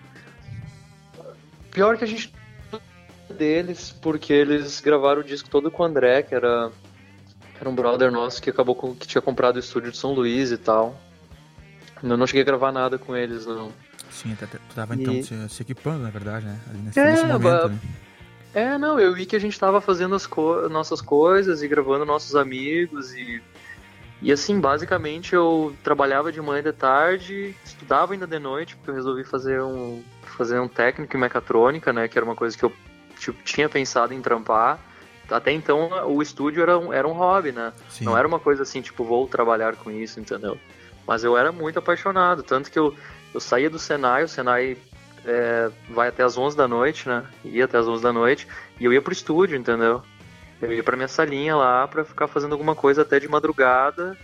Pior 1.70 1.96
que 1.96 2.04
a 2.04 2.06
gente 2.06 2.32
deles, 3.28 3.90
porque 4.02 4.32
eles 4.32 4.80
gravaram 4.80 5.20
o 5.20 5.24
disco 5.24 5.48
todo 5.48 5.70
com 5.70 5.82
o 5.82 5.86
André, 5.86 6.22
que 6.22 6.34
era, 6.34 6.70
que 7.54 7.60
era 7.60 7.68
um 7.70 7.74
brother 7.74 8.10
nosso 8.10 8.42
que 8.42 8.50
acabou 8.50 8.74
com, 8.74 8.94
que 8.94 9.06
tinha 9.06 9.22
comprado 9.22 9.56
o 9.56 9.60
estúdio 9.60 9.90
de 9.92 9.96
São 9.96 10.12
Luís 10.12 10.50
e 10.50 10.58
tal. 10.58 11.00
Eu 12.02 12.16
não 12.16 12.26
cheguei 12.26 12.42
a 12.42 12.44
gravar 12.44 12.72
nada 12.72 12.98
com 12.98 13.16
eles, 13.16 13.46
não. 13.46 13.72
Sim, 14.10 14.36
tu 14.36 14.46
tava 14.74 14.94
E- 14.94 14.98
então 15.00 15.22
se, 15.22 15.48
se 15.48 15.62
equipando, 15.62 16.02
na 16.02 16.10
verdade, 16.10 16.44
né? 16.44 16.58
Ali 16.68 16.78
nesse, 16.78 16.98
É, 16.98 17.10
nesse 17.10 17.26
momento, 17.26 17.68
né? 17.68 17.78
É, 18.52 18.76
não, 18.76 18.98
eu 18.98 19.14
vi 19.14 19.26
que 19.26 19.36
a 19.36 19.38
gente 19.38 19.58
tava 19.58 19.80
fazendo 19.80 20.14
as 20.14 20.26
co 20.26 20.68
nossas 20.68 21.00
coisas 21.00 21.62
e 21.62 21.68
gravando 21.68 22.04
nossos 22.04 22.34
amigos 22.34 23.12
e. 23.14 23.42
E 24.22 24.30
assim, 24.30 24.60
basicamente 24.60 25.34
eu 25.34 25.74
trabalhava 25.82 26.30
de 26.30 26.42
manhã 26.42 26.60
e 26.60 26.64
de 26.64 26.72
tarde, 26.74 27.56
estudava 27.64 28.12
ainda 28.12 28.26
de 28.26 28.38
noite, 28.38 28.76
porque 28.76 28.90
eu 28.90 28.94
resolvi 28.94 29.24
fazer 29.24 29.62
um, 29.62 30.02
fazer 30.36 30.60
um 30.60 30.68
técnico 30.68 31.16
em 31.16 31.20
mecatrônica, 31.20 31.90
né? 31.90 32.06
Que 32.06 32.18
era 32.18 32.24
uma 32.26 32.36
coisa 32.36 32.54
que 32.58 32.62
eu 32.62 32.70
tipo, 33.18 33.42
tinha 33.44 33.66
pensado 33.68 34.12
em 34.12 34.20
trampar. 34.20 34.78
Até 35.30 35.52
então 35.52 35.88
o 36.08 36.20
estúdio 36.20 36.60
era 36.62 36.78
um, 36.78 36.92
era 36.92 37.06
um 37.08 37.12
hobby, 37.12 37.52
né? 37.52 37.72
Sim. 37.88 38.04
Não 38.04 38.18
era 38.18 38.26
uma 38.28 38.40
coisa 38.40 38.62
assim, 38.62 38.82
tipo, 38.82 39.04
vou 39.04 39.26
trabalhar 39.26 39.76
com 39.76 39.90
isso, 39.90 40.20
entendeu? 40.20 40.58
Mas 41.06 41.24
eu 41.24 41.36
era 41.36 41.50
muito 41.50 41.78
apaixonado, 41.78 42.42
tanto 42.42 42.70
que 42.70 42.78
eu, 42.78 42.94
eu 43.32 43.40
saía 43.40 43.70
do 43.70 43.78
Senai, 43.78 44.24
o 44.24 44.28
Senai 44.28 44.76
é, 45.24 45.70
vai 45.88 46.08
até 46.08 46.22
as 46.22 46.36
11 46.36 46.56
da 46.56 46.66
noite, 46.66 47.08
né? 47.08 47.24
Ia 47.44 47.64
até 47.64 47.78
as 47.78 47.86
11 47.86 48.02
da 48.02 48.12
noite, 48.12 48.46
e 48.78 48.84
eu 48.84 48.92
ia 48.92 49.02
pro 49.02 49.12
estúdio, 49.12 49.56
entendeu? 49.56 50.02
Eu 50.60 50.72
ia 50.72 50.82
pra 50.82 50.96
minha 50.96 51.08
salinha 51.08 51.56
lá 51.56 51.86
pra 51.88 52.04
ficar 52.04 52.26
fazendo 52.26 52.52
alguma 52.52 52.74
coisa 52.74 53.02
até 53.02 53.18
de 53.18 53.28
madrugada, 53.28 54.16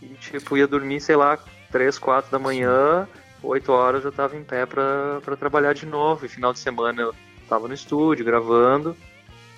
e 0.00 0.06
tipo, 0.14 0.56
ia 0.56 0.66
dormir, 0.66 1.00
sei 1.00 1.16
lá, 1.16 1.38
3, 1.70 1.98
4 1.98 2.30
da 2.30 2.38
manhã, 2.38 3.08
8 3.42 3.72
horas 3.72 4.04
eu 4.04 4.12
tava 4.12 4.36
em 4.36 4.44
pé 4.44 4.66
pra, 4.66 5.20
pra 5.22 5.36
trabalhar 5.36 5.72
de 5.72 5.86
novo, 5.86 6.24
e 6.24 6.28
final 6.28 6.52
de 6.52 6.58
semana 6.58 7.02
eu 7.02 7.14
tava 7.48 7.68
no 7.68 7.74
estúdio 7.74 8.24
gravando, 8.24 8.96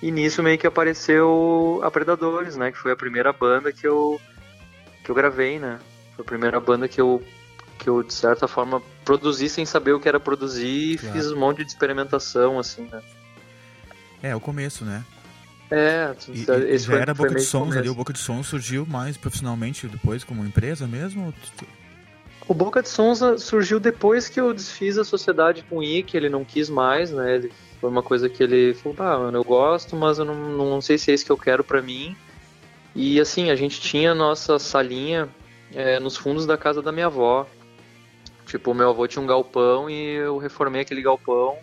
e 0.01 0.11
nisso 0.11 0.43
meio 0.43 0.57
que 0.57 0.67
apareceu 0.67 1.79
a 1.83 1.89
Predadores, 1.89 2.55
né? 2.55 2.71
Que 2.71 2.77
foi 2.77 2.91
a 2.91 2.95
primeira 2.95 3.31
banda 3.31 3.71
que 3.71 3.87
eu, 3.87 4.19
que 5.03 5.09
eu 5.09 5.15
gravei, 5.15 5.57
né? 5.57 5.79
Foi 6.15 6.23
a 6.23 6.25
primeira 6.25 6.59
banda 6.59 6.87
que 6.87 6.99
eu, 6.99 7.23
que 7.77 7.89
eu, 7.89 8.01
de 8.03 8.13
certa 8.13 8.47
forma, 8.47 8.81
produzi 9.03 9.49
sem 9.49 9.65
saber 9.65 9.93
o 9.93 9.99
que 9.99 10.07
era 10.07 10.19
produzir 10.19 10.93
e 10.93 10.97
Claro. 10.97 11.15
fiz 11.15 11.31
um 11.31 11.37
monte 11.37 11.63
de 11.63 11.69
experimentação, 11.71 12.59
assim, 12.59 12.87
né? 12.91 13.01
É, 14.23 14.35
o 14.35 14.39
começo, 14.39 14.83
né? 14.85 15.03
É, 15.69 16.13
E, 16.29 16.39
e 16.39 16.73
esse 16.73 16.85
já 16.85 16.91
foi, 16.93 17.01
era 17.01 17.13
Boca 17.13 17.33
de 17.35 17.41
Sons 17.41 17.75
ali, 17.75 17.89
o 17.89 17.95
Boca 17.95 18.13
de 18.13 18.19
Sons 18.19 18.47
surgiu 18.47 18.85
mais 18.85 19.17
profissionalmente 19.17 19.87
depois 19.87 20.23
como 20.23 20.45
empresa 20.45 20.87
mesmo? 20.87 21.33
O 22.47 22.53
Boca 22.53 22.81
de 22.83 22.89
Sonza 22.89 23.39
surgiu 23.39 23.79
depois 23.79 24.29
que 24.29 24.39
eu 24.39 24.53
desfiz 24.53 24.99
a 24.99 25.03
sociedade 25.03 25.63
com 25.67 25.77
o 25.77 25.83
Ike, 25.83 26.15
ele 26.15 26.29
não 26.29 26.45
quis 26.45 26.69
mais, 26.69 27.09
né? 27.11 27.35
Ele, 27.35 27.51
foi 27.81 27.89
uma 27.89 28.03
coisa 28.03 28.29
que 28.29 28.43
ele 28.43 28.73
falou, 28.75 28.95
ah, 28.99 29.17
mano, 29.17 29.37
eu 29.39 29.43
gosto, 29.43 29.95
mas 29.95 30.19
eu 30.19 30.25
não, 30.25 30.35
não 30.35 30.81
sei 30.81 30.97
se 30.97 31.09
é 31.09 31.13
isso 31.15 31.25
que 31.25 31.31
eu 31.31 31.37
quero 31.37 31.63
pra 31.63 31.81
mim. 31.81 32.15
E 32.93 33.19
assim, 33.19 33.49
a 33.49 33.55
gente 33.55 33.81
tinha 33.81 34.11
a 34.11 34.15
nossa 34.15 34.59
salinha 34.59 35.27
é, 35.73 35.99
nos 35.99 36.15
fundos 36.15 36.45
da 36.45 36.55
casa 36.57 36.81
da 36.81 36.91
minha 36.91 37.07
avó. 37.07 37.47
Tipo, 38.45 38.73
meu 38.73 38.89
avô 38.89 39.07
tinha 39.07 39.21
um 39.21 39.27
galpão 39.27 39.89
e 39.89 40.15
eu 40.15 40.37
reformei 40.37 40.81
aquele 40.81 41.01
galpão. 41.01 41.57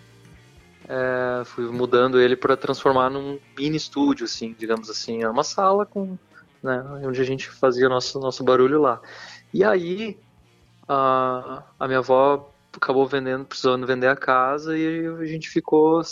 É, 0.89 1.45
fui 1.45 1.65
mudando 1.67 2.21
ele 2.21 2.37
pra 2.37 2.57
transformar 2.57 3.09
num 3.09 3.39
mini 3.57 3.77
estúdio, 3.77 4.25
assim, 4.25 4.55
digamos 4.59 4.91
assim. 4.91 5.23
É 5.23 5.29
uma 5.29 5.45
sala 5.45 5.87
com, 5.87 6.19
né, 6.63 6.85
onde 7.05 7.21
a 7.21 7.25
gente 7.25 7.49
fazia 7.49 7.89
nosso 7.89 8.19
nosso 8.19 8.43
barulho 8.43 8.81
lá. 8.81 9.01
E 9.55 9.63
aí, 9.63 10.19
a, 10.89 11.63
a 11.79 11.87
minha 11.87 12.01
avó 12.01 12.51
acabou 12.77 13.07
vendendo, 13.07 13.45
precisando 13.45 13.87
vender 13.87 14.09
a 14.09 14.17
casa 14.17 14.77
e 14.77 15.07
a 15.07 15.25
gente 15.25 15.49
ficou, 15.49 16.03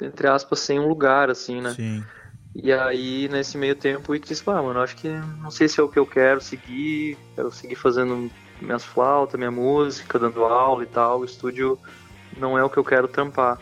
entre 0.00 0.28
aspas, 0.28 0.60
sem 0.60 0.78
um 0.78 0.86
lugar, 0.86 1.28
assim, 1.28 1.60
né? 1.60 1.70
Sim. 1.70 2.04
E 2.54 2.72
aí, 2.72 3.28
nesse 3.28 3.56
meio 3.56 3.76
tempo, 3.76 4.10
o 4.10 4.14
Ike 4.14 4.28
disse, 4.28 4.42
ah, 4.46 4.62
mano, 4.62 4.80
acho 4.80 4.96
que 4.96 5.08
não 5.08 5.50
sei 5.50 5.68
se 5.68 5.80
é 5.80 5.82
o 5.82 5.88
que 5.88 5.98
eu 5.98 6.06
quero 6.06 6.40
seguir, 6.40 7.16
quero 7.34 7.50
seguir 7.50 7.76
fazendo 7.76 8.30
minhas 8.60 8.84
flautas, 8.84 9.38
minha 9.38 9.50
música, 9.50 10.18
dando 10.18 10.44
aula 10.44 10.82
e 10.82 10.86
tal, 10.86 11.20
o 11.20 11.24
estúdio 11.24 11.78
não 12.36 12.58
é 12.58 12.64
o 12.64 12.70
que 12.70 12.78
eu 12.78 12.84
quero 12.84 13.08
trampar. 13.08 13.58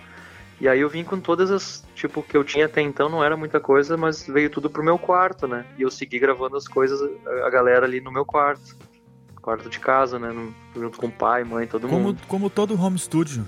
E 0.60 0.66
aí 0.68 0.80
eu 0.80 0.88
vim 0.88 1.04
com 1.04 1.20
todas 1.20 1.50
as, 1.50 1.84
tipo, 1.94 2.22
que 2.22 2.36
eu 2.36 2.42
tinha 2.42 2.66
até 2.66 2.80
então, 2.80 3.08
não 3.08 3.22
era 3.22 3.36
muita 3.36 3.60
coisa, 3.60 3.96
mas 3.96 4.26
veio 4.26 4.50
tudo 4.50 4.68
pro 4.68 4.82
meu 4.82 4.98
quarto, 4.98 5.46
né? 5.46 5.64
E 5.78 5.82
eu 5.82 5.90
segui 5.90 6.18
gravando 6.18 6.56
as 6.56 6.66
coisas, 6.66 7.00
a 7.44 7.50
galera 7.50 7.86
ali 7.86 8.00
no 8.00 8.10
meu 8.10 8.24
quarto. 8.24 8.76
Quarto 9.40 9.70
de 9.70 9.78
casa, 9.78 10.18
né? 10.18 10.34
junto 10.74 10.98
com 10.98 11.06
o 11.06 11.12
pai, 11.12 11.44
mãe, 11.44 11.66
todo 11.66 11.88
Como, 11.88 12.00
mundo. 12.00 12.20
como 12.26 12.50
todo 12.50 12.78
home 12.80 12.98
studio. 12.98 13.46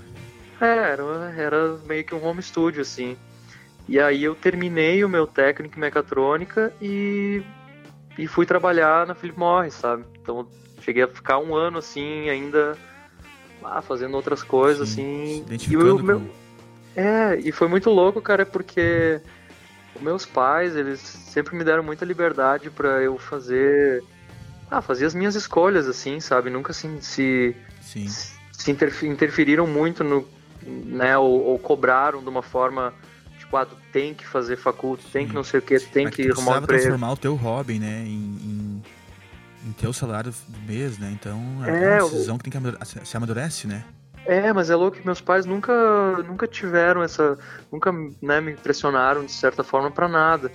É, 0.59 0.65
era, 0.65 1.03
era 1.37 1.77
meio 1.85 2.03
que 2.03 2.15
um 2.15 2.23
home 2.23 2.41
studio, 2.41 2.81
assim. 2.81 3.17
E 3.87 3.99
aí 3.99 4.23
eu 4.23 4.33
terminei 4.33 5.03
o 5.03 5.09
meu 5.09 5.27
técnico 5.27 5.77
em 5.77 5.81
mecatrônica 5.81 6.73
e, 6.81 7.43
e 8.17 8.25
fui 8.25 8.45
trabalhar 8.45 9.05
na 9.05 9.13
Philip 9.13 9.37
Morris, 9.37 9.73
sabe? 9.73 10.05
Então 10.21 10.47
cheguei 10.81 11.03
a 11.03 11.07
ficar 11.07 11.37
um 11.39 11.55
ano, 11.55 11.77
assim, 11.77 12.29
ainda 12.29 12.77
lá, 13.61 13.81
fazendo 13.81 14.15
outras 14.15 14.41
coisas, 14.43 14.89
Sim, 14.89 15.43
assim. 15.47 15.57
E 15.69 15.77
o 15.77 16.03
meu, 16.03 16.19
com- 16.19 16.29
é, 16.95 17.37
e 17.37 17.51
foi 17.51 17.67
muito 17.67 17.89
louco, 17.89 18.21
cara, 18.21 18.45
porque 18.45 19.21
os 19.95 20.01
meus 20.01 20.25
pais, 20.25 20.75
eles 20.75 20.99
sempre 20.99 21.55
me 21.55 21.63
deram 21.63 21.83
muita 21.83 22.03
liberdade 22.05 22.69
pra 22.69 23.01
eu 23.01 23.17
fazer. 23.17 24.03
Ah, 24.69 24.81
fazer 24.81 25.05
as 25.05 25.13
minhas 25.13 25.35
escolhas, 25.35 25.87
assim, 25.87 26.19
sabe? 26.19 26.49
Nunca 26.49 26.71
assim, 26.71 26.99
se, 27.01 27.55
Sim. 27.81 28.07
se 28.07 28.71
interf- 28.71 29.03
interferiram 29.03 29.67
muito 29.67 30.01
no, 30.03 30.25
né, 30.65 31.17
ou, 31.17 31.41
ou 31.43 31.59
cobraram 31.59 32.21
de 32.23 32.29
uma 32.29 32.41
forma 32.41 32.93
tipo, 33.37 33.57
ah, 33.57 33.65
tu 33.65 33.75
tem 33.91 34.13
que 34.13 34.25
fazer 34.25 34.55
faculdade, 34.55 35.09
tem 35.11 35.27
que 35.27 35.33
não 35.35 35.43
sei 35.43 35.59
o 35.59 35.61
que, 35.61 35.77
tem 35.77 36.05
Mas 36.05 36.15
que 36.15 36.29
arrumar 36.31 36.53
um 36.53 36.57
emprego. 36.63 36.81
transformar 36.83 37.11
o 37.11 37.17
teu 37.17 37.35
hobby, 37.35 37.79
né, 37.79 38.03
em, 38.05 38.13
em, 38.13 38.83
em 39.65 39.71
teu 39.73 39.91
salário 39.93 40.31
do 40.47 40.59
mês, 40.61 40.97
né? 40.97 41.11
Então 41.13 41.39
É, 41.65 41.69
é, 41.97 41.97
uma 41.97 42.05
o- 42.05 42.09
decisão 42.11 42.37
que 42.37 42.43
tem 42.43 42.51
que 42.51 42.57
amadu- 42.57 42.77
se 42.85 43.17
amadurece, 43.17 43.67
né? 43.67 43.83
É, 44.25 44.53
mas 44.53 44.69
é 44.69 44.75
louco 44.75 44.97
que 44.97 45.05
meus 45.05 45.19
pais 45.19 45.45
nunca, 45.45 45.73
nunca 46.27 46.47
tiveram 46.47 47.01
essa. 47.01 47.37
Nunca 47.71 47.91
né, 48.21 48.39
me 48.39 48.51
impressionaram 48.51 49.25
de 49.25 49.31
certa 49.31 49.63
forma 49.63 49.89
pra 49.89 50.07
nada. 50.07 50.51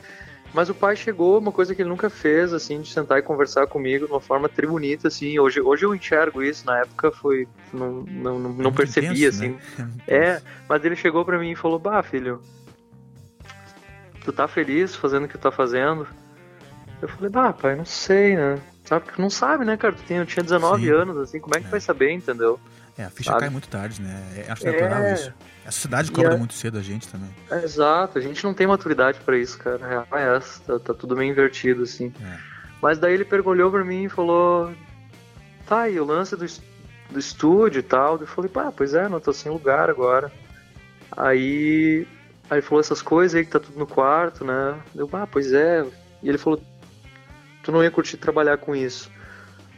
Mas 0.54 0.70
o 0.70 0.74
pai 0.74 0.94
chegou, 0.94 1.38
uma 1.38 1.50
coisa 1.50 1.74
que 1.74 1.82
ele 1.82 1.88
nunca 1.88 2.08
fez, 2.08 2.52
assim, 2.52 2.80
de 2.80 2.90
sentar 2.90 3.18
e 3.18 3.22
conversar 3.22 3.66
comigo 3.66 4.06
de 4.06 4.12
uma 4.12 4.20
forma 4.20 4.48
tri 4.48 4.66
bonita, 4.66 5.08
assim. 5.08 5.38
Hoje, 5.38 5.60
hoje 5.60 5.84
eu 5.84 5.94
enxergo 5.94 6.42
isso, 6.42 6.64
na 6.64 6.78
época 6.78 7.10
foi. 7.10 7.48
Não, 7.72 7.92
não, 8.04 8.38
não, 8.38 8.38
não 8.38 8.50
muito 8.50 8.72
percebia, 8.76 9.10
intenso, 9.28 9.28
assim. 9.44 9.48
né? 9.48 9.90
É 10.06 10.16
É, 10.16 10.42
mas 10.68 10.84
ele 10.84 10.94
chegou 10.96 11.24
pra 11.24 11.36
mim 11.38 11.50
e 11.50 11.56
falou: 11.56 11.78
Bah, 11.80 12.02
filho, 12.02 12.40
tu 14.24 14.32
tá 14.32 14.46
feliz 14.48 14.94
fazendo 14.94 15.24
o 15.24 15.28
que 15.28 15.36
tu 15.36 15.40
tá 15.40 15.50
fazendo? 15.50 16.06
Eu 17.02 17.08
falei: 17.08 17.28
Bah, 17.30 17.52
pai, 17.52 17.74
não 17.74 17.84
sei, 17.84 18.36
né? 18.36 18.58
Sabe, 18.86 19.04
porque 19.04 19.20
não 19.20 19.28
sabe, 19.30 19.64
né, 19.64 19.76
cara? 19.76 19.94
Tu 19.94 20.02
tinha, 20.04 20.20
eu 20.20 20.26
tinha 20.26 20.42
19 20.42 20.84
Sim. 20.84 20.90
anos, 20.92 21.16
assim, 21.18 21.40
como 21.40 21.54
é 21.56 21.60
que 21.60 21.66
É. 21.66 21.70
vai 21.70 21.80
saber, 21.80 22.12
entendeu? 22.12 22.58
É, 22.96 23.04
a 23.04 23.10
ficha 23.10 23.30
sabe? 23.30 23.40
cai 23.40 23.50
muito 23.50 23.68
tarde, 23.68 24.00
né? 24.00 24.24
É, 24.46 24.50
acho 24.50 24.66
É. 24.66 24.72
natural 24.72 25.12
isso. 25.12 25.32
A 25.66 25.70
sociedade 25.70 26.10
cobra 26.12 26.36
muito 26.36 26.54
cedo 26.54 26.78
a 26.78 26.82
gente 26.82 27.08
também. 27.08 27.28
Exato, 27.62 28.16
a 28.18 28.20
gente 28.22 28.42
não 28.44 28.54
tem 28.54 28.66
maturidade 28.66 29.18
pra 29.20 29.36
isso, 29.36 29.58
cara. 29.58 29.84
A 29.84 29.88
real 29.88 30.06
é 30.12 30.36
essa, 30.36 30.60
tá, 30.62 30.78
tá 30.78 30.94
tudo 30.94 31.14
meio 31.16 31.30
invertido, 31.30 31.82
assim. 31.82 32.12
É. 32.22 32.38
Mas 32.80 32.98
daí 32.98 33.12
ele 33.14 33.24
pegou, 33.24 33.52
olhou 33.52 33.70
pra 33.70 33.84
mim 33.84 34.04
e 34.04 34.08
falou: 34.08 34.72
Tá, 35.66 35.88
e 35.88 35.98
o 35.98 36.04
lance 36.04 36.36
do, 36.36 36.46
do 37.10 37.18
estúdio 37.18 37.80
e 37.80 37.82
tal? 37.82 38.18
Eu 38.20 38.26
falei: 38.26 38.48
Pá, 38.50 38.70
pois 38.74 38.94
é, 38.94 39.08
não 39.08 39.18
tô 39.20 39.32
sem 39.32 39.50
lugar 39.50 39.90
agora. 39.90 40.30
Aí, 41.16 42.06
aí 42.48 42.58
ele 42.58 42.62
falou 42.62 42.80
essas 42.80 43.02
coisas 43.02 43.34
aí 43.34 43.44
que 43.44 43.50
tá 43.50 43.60
tudo 43.60 43.78
no 43.78 43.86
quarto, 43.86 44.44
né? 44.44 44.78
Eu, 44.94 45.08
ah, 45.12 45.26
pois 45.26 45.52
é. 45.52 45.84
E 46.22 46.28
ele 46.28 46.38
falou: 46.38 46.62
Tu 47.66 47.72
não 47.72 47.82
ia 47.82 47.90
curtir 47.90 48.16
trabalhar 48.16 48.58
com 48.58 48.76
isso? 48.76 49.10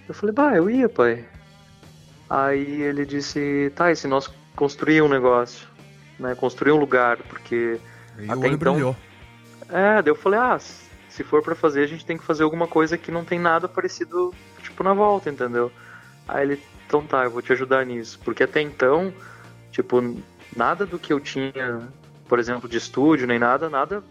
Eu 0.07 0.13
falei: 0.13 0.35
Bah, 0.35 0.55
eu 0.55 0.69
ia, 0.69 0.91
pai. 0.91 1.25
Aí 2.29 2.83
ele 2.83 3.07
disse: 3.07 3.73
Tá, 3.75 3.91
e 3.91 3.97
se 3.97 4.07
nós 4.07 4.31
construir 4.55 5.01
um 5.01 5.09
negócio? 5.09 5.67
Né, 6.19 6.35
construir 6.35 6.73
um 6.73 6.77
lugar, 6.77 7.17
porque 7.17 7.81
o 8.19 8.31
Até 8.31 8.49
então- 8.49 8.75
brilhou. 8.75 8.97
é, 9.71 10.03
daí 10.03 10.11
eu 10.11 10.17
falei, 10.17 10.39
ah, 10.39 10.59
se 10.59 11.23
for 11.23 11.43
pra 11.43 11.55
fazer, 11.55 11.83
a 11.85 11.87
gente 11.87 12.05
tem 12.05 12.19
que 12.19 12.25
fazer 12.25 12.43
alguma 12.43 12.67
coisa 12.67 12.99
que 12.99 13.13
não 13.13 13.25
tem 13.25 13.39
nada 13.39 13.69
parecido, 13.69 14.35
tipo, 14.61 14.83
na 14.83 14.93
volta, 14.93 15.31
entendeu? 15.31 15.71
Aí 16.27 16.43
ele, 16.43 16.63
então 16.87 17.07
tá, 17.07 17.23
eu 17.25 17.31
vou 17.31 17.41
te 17.41 17.53
ajudar 17.53 17.87
nisso. 17.87 18.19
Porque 18.25 18.43
até 18.43 18.61
então, 18.61 19.15
tipo, 19.71 20.21
nada 20.55 20.85
do 20.85 20.99
que 20.99 21.13
eu 21.13 21.21
tinha, 21.21 21.89
por 22.29 22.39
exemplo, 22.41 22.69
de 22.69 22.77
estúdio, 22.77 23.27
nem 23.29 23.39
nada, 23.39 23.71
nada 23.71 24.03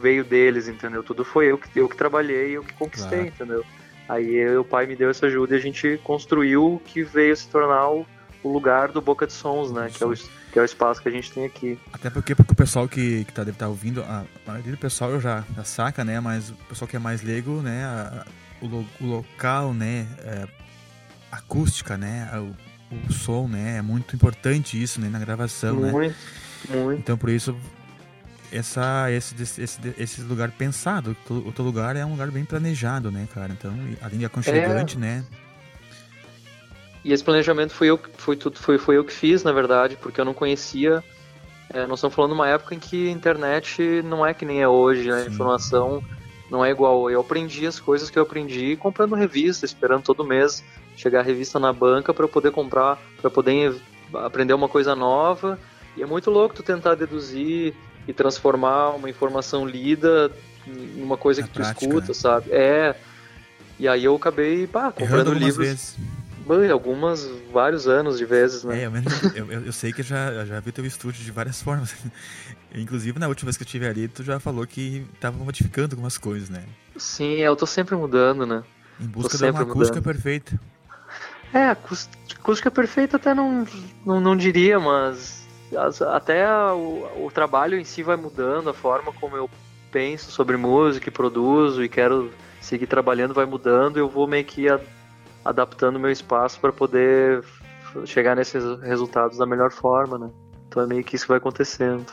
veio 0.00 0.24
deles, 0.24 0.66
entendeu? 0.68 1.02
Tudo 1.02 1.24
foi 1.24 1.46
eu 1.50 1.58
que, 1.58 1.78
eu 1.78 1.88
que 1.88 1.96
trabalhei, 1.96 2.52
eu 2.56 2.64
que 2.64 2.72
conquistei, 2.74 3.18
Claro. 3.18 3.28
entendeu? 3.34 3.64
Aí 4.08 4.56
o 4.56 4.64
pai 4.64 4.86
me 4.86 4.96
deu 4.96 5.10
essa 5.10 5.26
ajuda 5.26 5.54
e 5.54 5.58
a 5.58 5.60
gente 5.60 6.00
construiu 6.02 6.74
o 6.74 6.78
que 6.80 7.02
veio 7.04 7.36
se 7.36 7.46
tornar 7.48 7.88
o, 7.90 8.06
o 8.42 8.52
lugar 8.52 8.88
do 8.90 9.00
Boca 9.00 9.26
de 9.26 9.32
Sons, 9.32 9.70
né? 9.70 9.88
Que 9.92 10.02
é, 10.02 10.06
o, 10.06 10.12
que 10.14 10.58
é 10.58 10.62
o 10.62 10.64
espaço 10.64 11.00
que 11.00 11.08
a 11.08 11.12
gente 11.12 11.30
tem 11.30 11.44
aqui. 11.44 11.78
Até 11.92 12.10
porque, 12.10 12.34
porque 12.34 12.52
o 12.52 12.56
pessoal 12.56 12.88
que, 12.88 13.24
que 13.24 13.32
tá, 13.32 13.42
deve 13.44 13.54
estar 13.56 13.68
ouvindo, 13.68 14.02
a 14.02 14.24
maioria 14.46 14.72
do 14.72 14.78
pessoal 14.78 15.20
já, 15.20 15.44
já 15.54 15.62
saca, 15.62 16.04
né? 16.04 16.18
Mas 16.18 16.50
o 16.50 16.54
pessoal 16.68 16.88
que 16.88 16.96
é 16.96 16.98
mais 16.98 17.22
leigo, 17.22 17.60
né? 17.62 17.84
a- 17.84 18.26
o, 18.60 18.66
lo- 18.66 18.86
o 19.00 19.06
local, 19.06 19.72
né? 19.72 20.06
é, 20.24 20.48
acústica, 21.30 21.96
né? 21.96 22.28
O, 22.34 23.06
o 23.08 23.12
som, 23.12 23.46
né? 23.46 23.76
É 23.78 23.82
muito 23.82 24.16
importante 24.16 24.80
isso, 24.82 25.00
né? 25.00 25.08
Na 25.08 25.18
gravação, 25.18 25.78
né? 25.80 25.92
muito, 25.92 26.16
muito. 26.68 26.98
Então, 26.98 27.16
por 27.16 27.30
isso, 27.30 27.56
essa, 28.52 29.10
esse, 29.10 29.34
esse, 29.42 29.78
esse 29.98 30.20
lugar 30.22 30.50
pensado. 30.50 31.16
O 31.28 31.52
teu 31.52 31.64
lugar 31.64 31.96
é 31.96 32.04
um 32.04 32.10
lugar 32.12 32.30
bem 32.30 32.44
planejado, 32.44 33.10
né, 33.10 33.26
cara? 33.32 33.52
Então, 33.52 33.72
além 34.02 34.18
de 34.18 34.24
aconchegante, 34.24 34.98
né? 34.98 35.24
E 37.04 37.12
esse 37.12 37.24
planejamento 37.24 37.72
foi 37.72 37.86
eu, 37.88 37.96
que- 37.98 38.10
foi 38.18 38.36
tudo, 38.36 38.58
foi, 38.58 38.76
foi 38.78 38.96
eu 38.96 39.04
que 39.04 39.12
fiz, 39.12 39.42
na 39.42 39.52
verdade, 39.52 39.96
porque 39.96 40.20
eu 40.20 40.24
não 40.24 40.34
conhecia. 40.34 41.02
é, 41.72 41.86
nós 41.86 41.98
estamos 42.00 42.14
falando 42.16 42.32
de 42.32 42.34
uma 42.34 42.48
época 42.48 42.74
em 42.74 42.78
que 42.80 43.08
a 43.08 43.12
internet 43.12 44.02
não 44.04 44.26
é 44.26 44.34
que 44.34 44.44
nem 44.44 44.60
é 44.60 44.66
hoje, 44.68 45.08
né? 45.08 45.22
A 45.22 45.26
informação 45.26 46.02
não 46.50 46.64
é 46.64 46.70
igual. 46.70 47.08
Eu 47.08 47.20
aprendi 47.20 47.64
as 47.66 47.78
coisas 47.78 48.10
que 48.10 48.18
eu 48.18 48.24
aprendi 48.24 48.76
comprando 48.76 49.14
revista, 49.14 49.64
esperando 49.64 50.02
todo 50.02 50.24
mês 50.24 50.64
chegar 50.96 51.20
a 51.20 51.22
revista 51.22 51.60
na 51.60 51.72
banca 51.72 52.12
para 52.12 52.24
eu 52.24 52.28
poder 52.28 52.50
comprar, 52.50 52.98
para 53.20 53.30
poder 53.30 53.80
aprender 54.12 54.52
uma 54.52 54.68
coisa 54.68 54.96
nova. 54.96 55.58
E 55.96 56.02
é 56.02 56.06
muito 56.06 56.28
louco 56.30 56.56
tu 56.56 56.62
tentar 56.62 56.96
deduzir 56.96 57.72
e 58.10 58.14
transformar 58.14 58.90
uma 58.90 59.08
informação 59.08 59.64
lida 59.66 60.30
em 60.66 61.02
uma 61.02 61.16
coisa 61.16 61.40
Na 61.40 61.46
que 61.48 61.54
prática, 61.54 61.78
tu 61.80 61.86
escuta, 61.86 62.08
né? 62.08 62.14
sabe? 62.14 62.50
É. 62.52 62.94
E 63.78 63.88
aí 63.88 64.04
eu 64.04 64.14
acabei, 64.14 64.66
pá, 64.66 64.92
comprando 64.92 65.32
livros. 65.32 65.56
vezes. 65.56 65.96
Bem, 66.46 66.68
algumas, 66.70 67.24
vários 67.52 67.86
anos 67.86 68.18
de 68.18 68.24
vezes, 68.24 68.64
né? 68.64 68.82
É, 68.82 68.86
eu, 69.38 69.46
eu, 69.52 69.62
eu- 69.66 69.72
sei 69.72 69.92
que 69.92 70.00
eu 70.00 70.04
já, 70.04 70.44
já 70.44 70.58
vi 70.58 70.72
teu 70.72 70.84
estúdio 70.84 71.22
de 71.24 71.30
várias 71.30 71.62
formas. 71.62 71.94
Inclusive, 72.74 73.18
na 73.18 73.28
última 73.28 73.46
vez 73.46 73.56
que 73.56 73.62
eu 73.62 73.66
estive 73.66 73.86
ali, 73.86 74.08
tu 74.08 74.22
já 74.24 74.40
falou 74.40 74.66
que 74.66 75.06
tava 75.20 75.42
modificando 75.42 75.94
algumas 75.94 76.18
coisas, 76.18 76.50
né? 76.50 76.64
Sim, 76.96 77.34
eu 77.36 77.54
tô 77.54 77.66
sempre 77.66 77.94
mudando, 77.94 78.44
né? 78.44 78.62
Em 79.00 79.06
busca 79.06 79.38
de 79.38 79.44
uma 79.44 79.60
acústica 79.60 79.98
mudando. 79.98 80.02
perfeita. 80.02 80.60
É, 81.54 81.68
acús- 81.70 82.08
acústica 82.38 82.70
perfeita 82.70 83.16
até 83.16 83.32
não, 83.34 83.64
não, 84.04 84.20
não 84.20 84.36
diria, 84.36 84.78
mas 84.80 85.39
as- 85.76 86.02
até 86.02 86.46
o, 86.72 87.26
o 87.26 87.30
trabalho 87.32 87.78
em 87.78 87.84
si 87.84 88.02
vai 88.02 88.16
mudando, 88.16 88.70
a 88.70 88.74
forma 88.74 89.12
como 89.12 89.36
eu 89.36 89.48
penso 89.90 90.30
sobre 90.30 90.56
música 90.56 91.08
e 91.08 91.12
produzo 91.12 91.82
e 91.84 91.88
quero 91.88 92.30
seguir 92.60 92.86
trabalhando 92.86 93.34
vai 93.34 93.46
mudando, 93.46 93.96
eu 93.98 94.08
vou 94.08 94.26
meio 94.26 94.44
que 94.44 94.68
a- 94.68 94.80
adaptando 95.44 95.98
meu 95.98 96.10
espaço 96.10 96.60
para 96.60 96.72
poder 96.72 97.42
chegar 98.06 98.36
nesses 98.36 98.62
resultados 98.82 99.38
da 99.38 99.46
melhor 99.46 99.70
forma, 99.72 100.18
né? 100.18 100.30
Então 100.68 100.82
é 100.82 100.86
meio 100.86 101.02
que 101.02 101.16
isso 101.16 101.24
que 101.24 101.30
vai 101.30 101.38
acontecendo. 101.38 102.06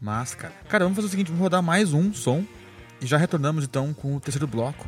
Mas, 0.00 0.34
cara. 0.34 0.52
Cara, 0.68 0.84
vamos 0.84 0.96
fazer 0.96 1.06
o 1.08 1.10
seguinte, 1.10 1.28
vamos 1.28 1.42
rodar 1.42 1.62
mais 1.62 1.92
um 1.92 2.12
som. 2.12 2.44
E 3.00 3.06
já 3.06 3.16
retornamos 3.16 3.64
então 3.64 3.92
com 3.94 4.16
o 4.16 4.20
terceiro 4.20 4.46
bloco. 4.46 4.86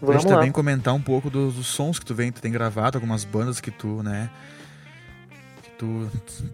Pra 0.00 0.08
Vamos 0.08 0.22
gente 0.22 0.30
lá. 0.30 0.36
também 0.38 0.52
comentar 0.52 0.94
um 0.94 1.00
pouco 1.00 1.30
dos, 1.30 1.54
dos 1.54 1.66
sons 1.66 1.98
que 1.98 2.04
tu 2.04 2.14
vem, 2.14 2.30
tu 2.30 2.40
tem 2.40 2.52
gravado, 2.52 2.96
algumas 2.98 3.24
bandas 3.24 3.60
que 3.60 3.70
tu, 3.70 4.02
né? 4.02 4.30
Tu 5.78 6.10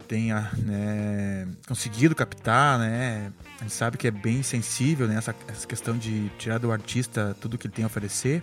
tenha 0.08 0.50
né, 0.58 1.46
conseguido 1.68 2.14
captar, 2.14 2.78
né? 2.78 3.32
A 3.60 3.62
gente 3.62 3.72
sabe 3.72 3.96
que 3.96 4.08
é 4.08 4.10
bem 4.10 4.42
sensível, 4.42 5.06
né? 5.06 5.16
Essa, 5.16 5.34
essa 5.46 5.66
questão 5.66 5.96
de 5.96 6.28
tirar 6.38 6.58
do 6.58 6.72
artista 6.72 7.36
tudo 7.40 7.56
que 7.56 7.66
ele 7.66 7.74
tem 7.74 7.84
a 7.84 7.86
oferecer. 7.86 8.42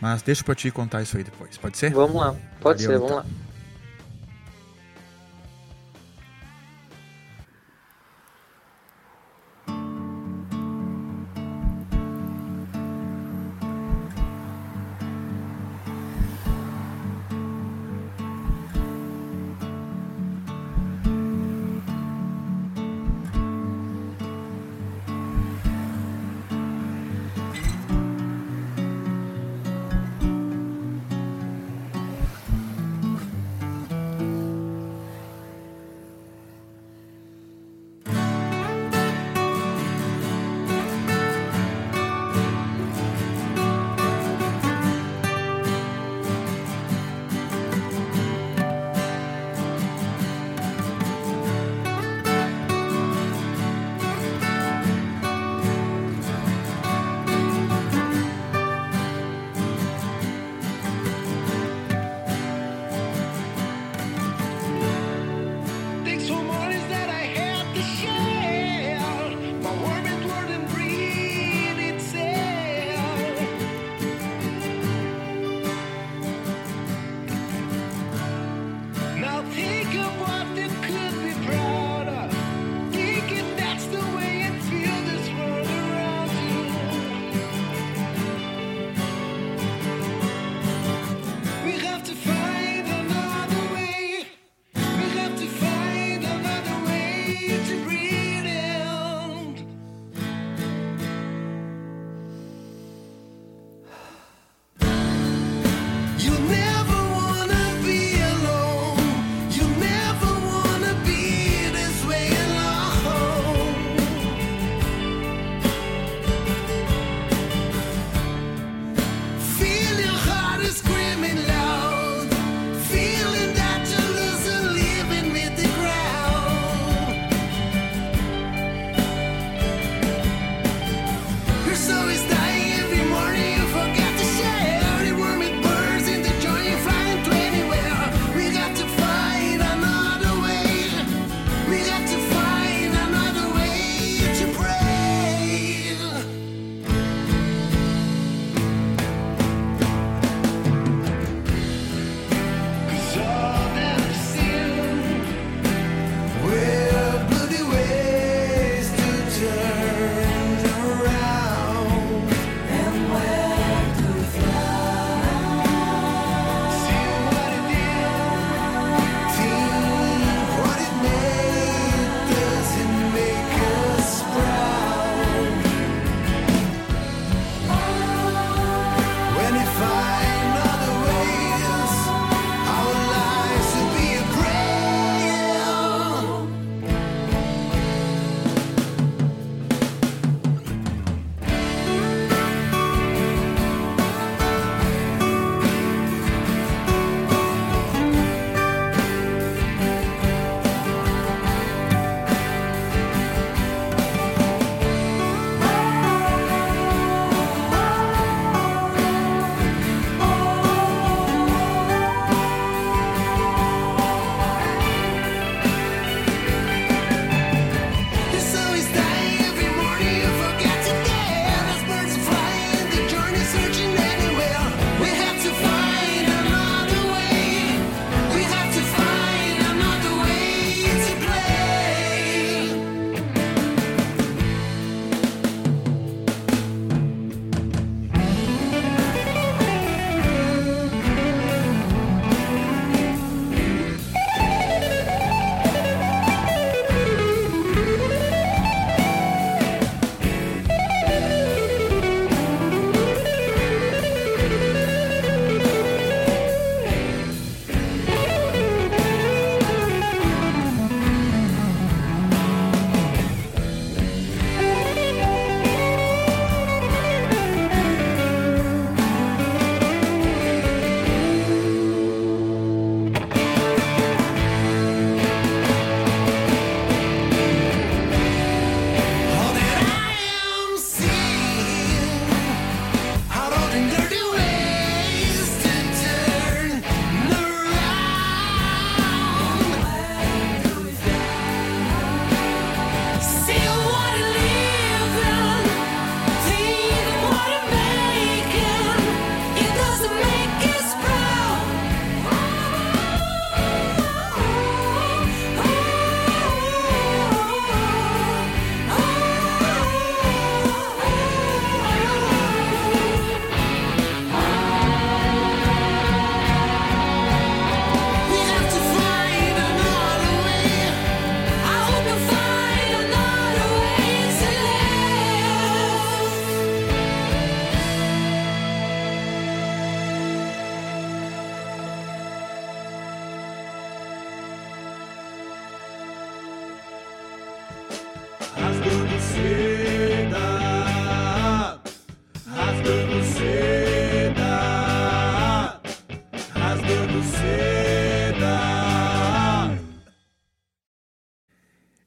Mas 0.00 0.22
deixa 0.22 0.42
pra 0.42 0.54
ti 0.54 0.70
contar 0.70 1.02
isso 1.02 1.16
aí 1.16 1.24
depois, 1.24 1.56
pode 1.58 1.76
ser? 1.76 1.92
Vamos 1.92 2.16
lá, 2.16 2.34
pode 2.60 2.84
Valeu, 2.84 3.00
ser, 3.00 3.08
vamos 3.08 3.10
então. 3.10 3.16
lá. 3.16 3.47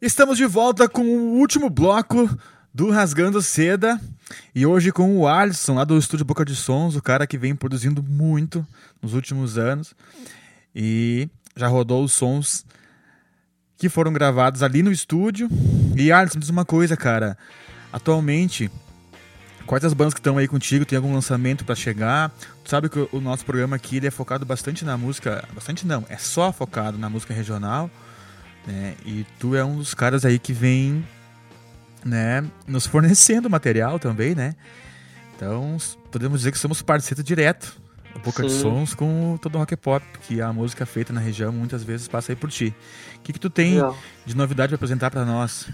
Estamos 0.01 0.35
de 0.35 0.47
volta 0.47 0.89
com 0.89 1.03
o 1.03 1.37
último 1.37 1.69
bloco 1.69 2.27
do 2.73 2.89
Rasgando 2.89 3.39
Seda. 3.39 4.01
E 4.55 4.65
hoje 4.65 4.91
com 4.91 5.15
o 5.15 5.27
Alisson, 5.27 5.75
lá 5.75 5.83
do 5.83 5.95
Estúdio 5.95 6.25
Boca 6.25 6.43
de 6.43 6.55
Sons, 6.55 6.95
o 6.95 7.03
cara 7.03 7.27
que 7.27 7.37
vem 7.37 7.55
produzindo 7.55 8.01
muito 8.01 8.65
nos 8.99 9.13
últimos 9.13 9.59
anos. 9.59 9.93
E 10.75 11.29
já 11.55 11.67
rodou 11.67 12.03
os 12.03 12.13
sons 12.13 12.65
que 13.77 13.89
foram 13.89 14.11
gravados 14.11 14.63
ali 14.63 14.81
no 14.81 14.91
estúdio. 14.91 15.47
E 15.95 16.11
Alisson, 16.11 16.39
diz 16.39 16.49
uma 16.49 16.65
coisa, 16.65 16.97
cara. 16.97 17.37
Atualmente, 17.93 18.71
quais 19.67 19.85
as 19.85 19.93
bandas 19.93 20.15
que 20.15 20.19
estão 20.19 20.35
aí 20.39 20.47
contigo? 20.47 20.83
Tem 20.83 20.97
algum 20.97 21.13
lançamento 21.13 21.63
para 21.63 21.75
chegar? 21.75 22.31
Tu 22.63 22.71
sabe 22.71 22.89
que 22.89 23.07
o 23.11 23.21
nosso 23.21 23.45
programa 23.45 23.75
aqui 23.75 23.97
ele 23.97 24.07
é 24.07 24.11
focado 24.11 24.47
bastante 24.47 24.83
na 24.83 24.97
música. 24.97 25.47
Bastante 25.53 25.85
não, 25.85 26.03
é 26.09 26.17
só 26.17 26.51
focado 26.51 26.97
na 26.97 27.07
música 27.07 27.35
regional. 27.35 27.87
Né? 28.65 28.95
E 29.05 29.25
tu 29.39 29.55
é 29.55 29.63
um 29.63 29.77
dos 29.77 29.93
caras 29.93 30.23
aí 30.25 30.37
que 30.37 30.53
vem 30.53 31.05
né, 32.05 32.43
nos 32.67 32.85
fornecendo 32.85 33.49
material 33.49 33.97
também, 33.99 34.35
né? 34.35 34.55
Então, 35.35 35.77
podemos 36.11 36.41
dizer 36.41 36.51
que 36.51 36.59
somos 36.59 36.81
parceiro 36.81 37.23
direto, 37.23 37.79
o 38.15 38.19
Boca 38.19 38.43
de 38.43 38.51
Sim. 38.51 38.61
Sons 38.61 38.93
com 38.93 39.37
todo 39.41 39.55
o 39.55 39.57
rock 39.57 39.75
pop, 39.75 40.05
que 40.27 40.41
a 40.41 40.51
música 40.53 40.85
feita 40.85 41.11
na 41.11 41.19
região 41.19 41.51
muitas 41.51 41.83
vezes 41.83 42.07
passa 42.07 42.31
aí 42.31 42.35
por 42.35 42.49
ti. 42.51 42.75
O 43.15 43.19
que, 43.21 43.33
que 43.33 43.39
tu 43.39 43.49
tem 43.49 43.75
Legal. 43.75 43.97
de 44.25 44.35
novidade 44.37 44.69
para 44.69 44.75
apresentar 44.75 45.09
para 45.09 45.25
nós? 45.25 45.67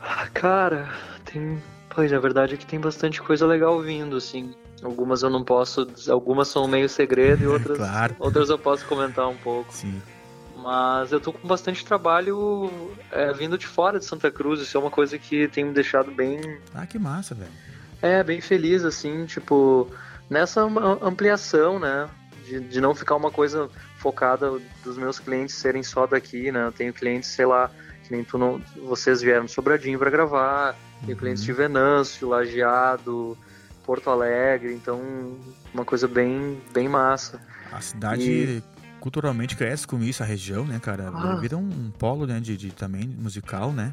Ah, 0.00 0.26
Cara, 0.32 0.88
tem. 1.24 1.60
Pois, 1.90 2.12
a 2.12 2.18
verdade 2.18 2.54
é 2.54 2.56
que 2.56 2.66
tem 2.66 2.78
bastante 2.80 3.20
coisa 3.20 3.46
legal 3.46 3.80
vindo, 3.82 4.16
assim. 4.16 4.54
Algumas 4.82 5.22
eu 5.22 5.30
não 5.30 5.44
posso. 5.44 5.86
Algumas 6.08 6.48
são 6.48 6.66
meio 6.68 6.88
segredo 6.88 7.42
e 7.42 7.46
outras, 7.48 7.76
Claro. 7.78 8.16
outras 8.18 8.48
eu 8.48 8.58
posso 8.58 8.84
comentar 8.86 9.28
um 9.28 9.36
pouco. 9.36 9.72
Sim. 9.72 10.00
Mas 10.62 11.12
eu 11.12 11.20
tô 11.20 11.32
com 11.32 11.46
bastante 11.46 11.84
trabalho 11.84 12.70
é, 13.12 13.32
vindo 13.32 13.56
de 13.56 13.66
fora 13.66 13.98
de 13.98 14.04
Santa 14.04 14.30
Cruz. 14.30 14.60
Isso 14.60 14.76
é 14.76 14.80
uma 14.80 14.90
coisa 14.90 15.18
que 15.18 15.46
tem 15.48 15.64
me 15.64 15.72
deixado 15.72 16.10
bem. 16.10 16.40
Ah, 16.74 16.86
que 16.86 16.98
massa, 16.98 17.34
velho. 17.34 17.50
É, 18.02 18.22
bem 18.22 18.40
feliz, 18.40 18.84
assim, 18.84 19.24
tipo, 19.26 19.88
nessa 20.28 20.62
am- 20.62 20.98
ampliação, 21.02 21.78
né? 21.78 22.08
De, 22.44 22.60
de 22.60 22.80
não 22.80 22.94
ficar 22.94 23.14
uma 23.16 23.30
coisa 23.30 23.68
focada 23.98 24.50
dos 24.84 24.96
meus 24.96 25.18
clientes 25.18 25.54
serem 25.54 25.82
só 25.82 26.06
daqui, 26.06 26.50
né? 26.50 26.66
Eu 26.66 26.72
tenho 26.72 26.92
clientes, 26.92 27.28
sei 27.30 27.46
lá, 27.46 27.70
que 28.04 28.12
nem 28.12 28.24
tu 28.24 28.38
não, 28.38 28.60
vocês 28.86 29.20
vieram 29.20 29.44
de 29.44 29.52
Sobradinho 29.52 29.98
para 29.98 30.10
gravar, 30.10 30.74
tenho 31.04 31.16
clientes 31.18 31.42
de 31.42 31.52
Venâncio, 31.52 32.28
Lajeado, 32.28 33.36
Porto 33.84 34.08
Alegre, 34.10 34.72
então 34.74 35.36
uma 35.74 35.84
coisa 35.84 36.08
bem, 36.08 36.60
bem 36.72 36.88
massa. 36.88 37.40
A 37.72 37.80
cidade 37.80 38.62
culturalmente 39.08 39.56
cresce 39.56 39.86
com 39.86 39.98
isso, 40.00 40.22
a 40.22 40.26
região, 40.26 40.66
né, 40.66 40.78
cara? 40.78 41.10
Ah. 41.14 41.36
Vira 41.36 41.56
um, 41.56 41.62
um 41.62 41.90
polo, 41.98 42.26
né, 42.26 42.38
de, 42.40 42.56
de 42.58 42.70
também 42.70 43.08
musical, 43.08 43.72
né? 43.72 43.92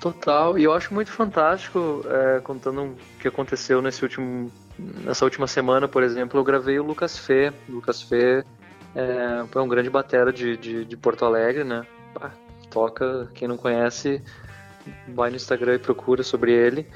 Total, 0.00 0.56
e 0.56 0.62
eu 0.62 0.72
acho 0.72 0.94
muito 0.94 1.10
fantástico, 1.10 2.04
é, 2.08 2.40
contando 2.40 2.82
o 2.82 2.96
que 3.18 3.26
aconteceu 3.26 3.82
nesse 3.82 4.04
último, 4.04 4.52
nessa 4.78 5.24
última 5.24 5.48
semana, 5.48 5.88
por 5.88 6.02
exemplo, 6.04 6.38
eu 6.38 6.44
gravei 6.44 6.78
o 6.78 6.84
Lucas 6.84 7.18
Fê. 7.18 7.52
O 7.68 7.72
Lucas 7.72 8.02
Fê 8.02 8.44
é, 8.94 9.44
é 9.52 9.60
um 9.60 9.68
grande 9.68 9.90
batera 9.90 10.32
de, 10.32 10.56
de, 10.56 10.84
de 10.84 10.96
Porto 10.96 11.24
Alegre, 11.24 11.64
né? 11.64 11.84
Toca, 12.70 13.28
quem 13.34 13.48
não 13.48 13.56
conhece, 13.56 14.22
vai 15.08 15.30
no 15.30 15.36
Instagram 15.36 15.74
e 15.74 15.78
procura 15.78 16.22
sobre 16.22 16.52
ele. 16.52 16.86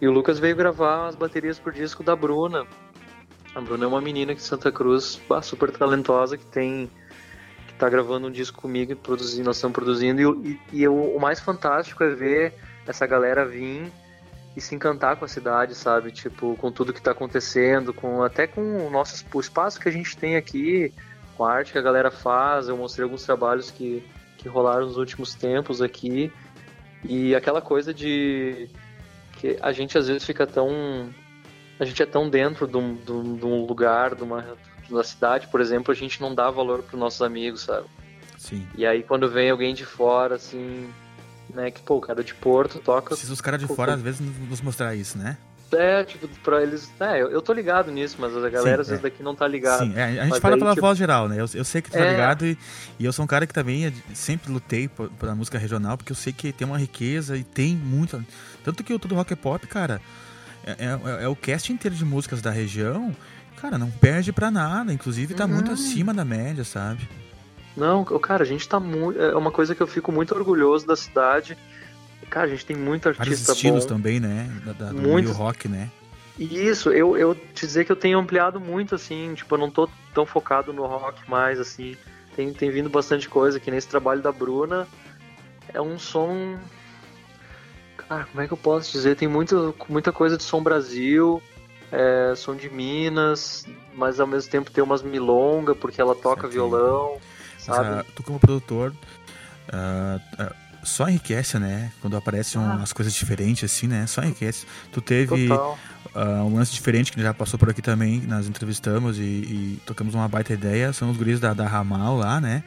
E 0.00 0.06
o 0.06 0.12
Lucas 0.12 0.38
veio 0.38 0.54
gravar 0.54 1.08
as 1.08 1.16
baterias 1.16 1.58
por 1.58 1.72
disco 1.72 2.02
da 2.02 2.14
Bruna. 2.14 2.66
A 3.54 3.60
Bruna 3.60 3.84
é 3.84 3.88
uma 3.88 4.00
menina 4.00 4.32
aqui 4.32 4.40
de 4.40 4.46
Santa 4.46 4.70
Cruz, 4.70 5.20
super 5.42 5.70
talentosa, 5.70 6.36
que 6.36 6.46
tem 6.46 6.90
que 7.66 7.74
tá 7.74 7.88
gravando 7.88 8.26
um 8.28 8.30
disco 8.30 8.60
comigo 8.60 8.92
e 8.92 8.94
produzindo, 8.94 9.46
nós 9.46 9.56
estamos 9.56 9.74
produzindo. 9.74 10.20
E, 10.44 10.50
e- 10.72 10.80
e 10.80 10.88
o, 10.88 11.16
o 11.16 11.20
mais 11.20 11.40
fantástico 11.40 12.02
é 12.04 12.10
ver 12.10 12.54
essa 12.86 13.06
galera 13.06 13.44
vir 13.46 13.90
e 14.56 14.60
se 14.60 14.74
encantar 14.74 15.16
com 15.16 15.24
a 15.24 15.28
cidade, 15.28 15.74
sabe? 15.74 16.10
Tipo, 16.10 16.56
com 16.56 16.70
tudo 16.72 16.92
que 16.92 17.00
tá 17.02 17.12
acontecendo, 17.12 17.92
com 17.92 18.22
até 18.22 18.46
com 18.46 18.86
o 18.86 18.90
nosso 18.90 19.24
o 19.32 19.40
espaço 19.40 19.80
que 19.80 19.88
a 19.88 19.92
gente 19.92 20.16
tem 20.16 20.36
aqui, 20.36 20.92
com 21.36 21.44
a 21.44 21.52
arte 21.52 21.72
que 21.72 21.78
a 21.78 21.82
galera 21.82 22.10
faz. 22.10 22.68
Eu 22.68 22.76
mostrei 22.76 23.04
alguns 23.04 23.24
trabalhos 23.24 23.70
que, 23.70 24.02
que 24.36 24.48
rolaram 24.48 24.86
nos 24.86 24.96
últimos 24.96 25.34
tempos 25.34 25.80
aqui. 25.80 26.32
E 27.04 27.34
aquela 27.34 27.60
coisa 27.62 27.94
de 27.94 28.68
que 29.34 29.56
a 29.62 29.70
gente 29.70 29.96
às 29.96 30.08
vezes 30.08 30.24
fica 30.24 30.44
tão 30.46 31.08
a 31.78 31.84
gente 31.84 32.02
é 32.02 32.06
tão 32.06 32.28
dentro 32.28 32.66
de 32.66 32.76
um, 32.76 32.94
de 32.94 33.12
um- 33.12 33.36
de 33.36 33.44
um 33.44 33.64
lugar, 33.66 34.14
de 34.14 34.22
uma, 34.22 34.42
de 34.86 34.92
uma 34.92 35.04
cidade, 35.04 35.46
por 35.48 35.60
exemplo, 35.60 35.92
a 35.92 35.94
gente 35.94 36.20
não 36.20 36.34
dá 36.34 36.50
valor 36.50 36.82
para 36.82 36.98
nossos 36.98 37.22
amigos, 37.22 37.62
sabe? 37.62 37.86
Sim. 38.36 38.66
E 38.76 38.86
aí 38.86 39.02
quando 39.02 39.28
vem 39.30 39.50
alguém 39.50 39.74
de 39.74 39.84
fora, 39.84 40.36
assim, 40.36 40.88
né, 41.52 41.70
que 41.70 41.80
pô, 41.82 41.96
o 41.96 42.00
cara 42.00 42.22
de 42.22 42.34
Porto 42.34 42.78
toca. 42.78 43.08
Precisa 43.10 43.32
os 43.32 43.40
caras 43.40 43.60
de 43.60 43.66
fora, 43.66 43.94
às 43.94 44.00
vezes, 44.02 44.20
nos 44.48 44.60
mostrar 44.60 44.94
isso, 44.94 45.16
né? 45.18 45.36
É, 45.70 46.02
tipo, 46.02 46.26
pra 46.42 46.62
eles. 46.62 46.90
É, 46.98 47.20
eu, 47.20 47.28
eu 47.30 47.42
tô 47.42 47.52
ligado 47.52 47.90
nisso, 47.92 48.16
mas 48.18 48.34
a 48.34 48.48
galera 48.48 48.76
Sim, 48.76 48.80
às 48.80 48.88
vezes 48.88 49.00
é. 49.00 49.02
daqui 49.02 49.22
não 49.22 49.34
tá 49.34 49.46
ligada. 49.46 49.84
Sim, 49.84 49.92
é, 49.96 50.04
a 50.04 50.08
gente 50.22 50.28
Mas 50.30 50.38
fala 50.38 50.54
aí, 50.54 50.58
pela 50.58 50.70
tipo, 50.74 50.80
voz 50.86 50.96
geral, 50.96 51.28
né? 51.28 51.34
Eu, 51.38 51.46
eu 51.52 51.64
sei 51.64 51.82
que 51.82 51.90
tu 51.90 51.92
tá 51.98 52.06
É. 52.06 52.10
ligado 52.10 52.46
e, 52.46 52.56
e 52.98 53.04
eu 53.04 53.12
sou 53.12 53.22
um 53.22 53.28
cara 53.28 53.46
que 53.46 53.52
também 53.52 53.84
é- 53.84 53.92
sempre 54.14 54.50
lutei 54.50 54.88
por- 54.88 55.10
pela 55.10 55.34
música 55.34 55.58
regional, 55.58 55.98
porque 55.98 56.10
eu 56.10 56.16
sei 56.16 56.32
que 56.32 56.52
tem 56.54 56.66
uma 56.66 56.78
riqueza 56.78 57.36
e 57.36 57.44
tem 57.44 57.76
muita. 57.76 58.24
Tanto 58.64 58.82
que 58.82 58.94
o 58.94 58.98
Tudo 58.98 59.14
Rock 59.14 59.30
é 59.34 59.36
Pop, 59.36 59.66
cara, 59.66 60.00
é, 60.78 61.20
é- 61.20 61.24
é 61.24 61.28
o 61.28 61.36
cast 61.36 61.72
inteiro 61.72 61.94
de 61.96 62.04
músicas 62.04 62.40
da 62.42 62.50
região, 62.50 63.14
cara, 63.60 63.78
não 63.78 63.90
perde 63.90 64.32
pra 64.32 64.50
nada. 64.50 64.92
Inclusive 64.92 65.34
tá 65.34 65.44
Uhum. 65.44 65.52
muito 65.54 65.70
acima 65.72 66.12
da 66.14 66.24
média, 66.24 66.64
sabe? 66.64 67.08
Não, 67.76 68.04
cara, 68.04 68.42
a 68.42 68.46
gente 68.46 68.68
tá 68.68 68.80
muito. 68.80 69.20
É 69.20 69.36
uma 69.36 69.50
coisa 69.52 69.74
que 69.74 69.80
eu 69.80 69.86
fico 69.86 70.10
muito 70.10 70.34
orgulhoso 70.34 70.86
da 70.86 70.96
cidade. 70.96 71.56
Cara, 72.28 72.46
a 72.46 72.50
gente 72.50 72.66
tem 72.66 72.76
muito 72.76 73.04
Vários 73.04 73.20
artista 73.20 73.52
estilos 73.52 73.84
bom. 73.84 73.94
também, 73.94 74.18
né? 74.20 74.50
Da, 74.64 74.72
da, 74.72 74.86
do 74.92 75.00
Muito. 75.00 75.30
rock, 75.32 75.68
né? 75.68 75.88
E 76.38 76.44
Isso, 76.66 76.90
eu, 76.90 77.16
eu 77.16 77.34
te 77.34 77.66
dizer 77.66 77.84
que 77.84 77.90
eu 77.92 77.96
tenho 77.96 78.18
ampliado 78.18 78.60
muito, 78.60 78.94
assim, 78.94 79.32
tipo, 79.34 79.54
eu 79.54 79.58
não 79.58 79.70
tô 79.70 79.88
tão 80.14 80.26
focado 80.26 80.72
no 80.72 80.84
rock 80.86 81.28
mais, 81.30 81.58
assim. 81.58 81.96
Tem, 82.36 82.52
tem 82.52 82.70
vindo 82.70 82.88
bastante 82.90 83.28
coisa, 83.28 83.58
que 83.58 83.70
nesse 83.70 83.88
trabalho 83.88 84.20
da 84.22 84.30
Bruna 84.30 84.86
é 85.72 85.80
um 85.80 85.98
som. 85.98 86.56
Cara, 88.08 88.24
como 88.24 88.40
é 88.42 88.46
que 88.46 88.52
eu 88.52 88.56
posso 88.56 88.90
dizer? 88.92 89.16
Tem 89.16 89.28
muito, 89.28 89.74
muita 89.88 90.10
coisa 90.12 90.36
de 90.36 90.42
som 90.42 90.62
Brasil, 90.62 91.42
é, 91.92 92.34
som 92.36 92.54
de 92.54 92.70
Minas, 92.70 93.66
mas 93.94 94.18
ao 94.18 94.26
mesmo 94.26 94.50
tempo 94.50 94.70
tem 94.70 94.82
umas 94.82 95.02
milonga, 95.02 95.74
porque 95.74 96.00
ela 96.00 96.14
toca 96.14 96.42
Certinho. 96.42 96.68
violão, 96.70 97.18
Mas, 97.54 97.64
sabe? 97.64 97.88
ah, 97.88 98.04
tu 98.14 98.22
como 98.22 98.38
produtor, 98.40 98.94
ah, 99.70 100.18
ah, 100.38 100.52
só 100.82 101.06
enriquece, 101.08 101.58
né? 101.58 101.92
Quando 102.00 102.16
aparecem 102.16 102.58
Ah. 102.60 102.76
umas 102.76 102.92
coisas 102.94 103.12
diferentes 103.12 103.70
assim, 103.70 103.86
né? 103.86 104.06
Só 104.06 104.22
enriquece. 104.22 104.64
Tu 104.90 105.00
teve 105.02 105.48
ah, 106.14 106.42
um 106.44 106.54
lance 106.56 106.72
diferente 106.72 107.12
que 107.12 107.20
já 107.20 107.34
passou 107.34 107.58
por 107.58 107.68
aqui 107.68 107.82
também, 107.82 108.20
nós 108.22 108.46
entrevistamos 108.48 109.18
e, 109.18 109.22
e 109.22 109.80
tocamos 109.84 110.14
uma 110.14 110.26
baita 110.28 110.54
ideia, 110.54 110.92
são 110.94 111.10
os 111.10 111.16
guris 111.18 111.38
da, 111.40 111.52
da 111.52 111.66
Ramal 111.66 112.16
lá, 112.16 112.40
né? 112.40 112.62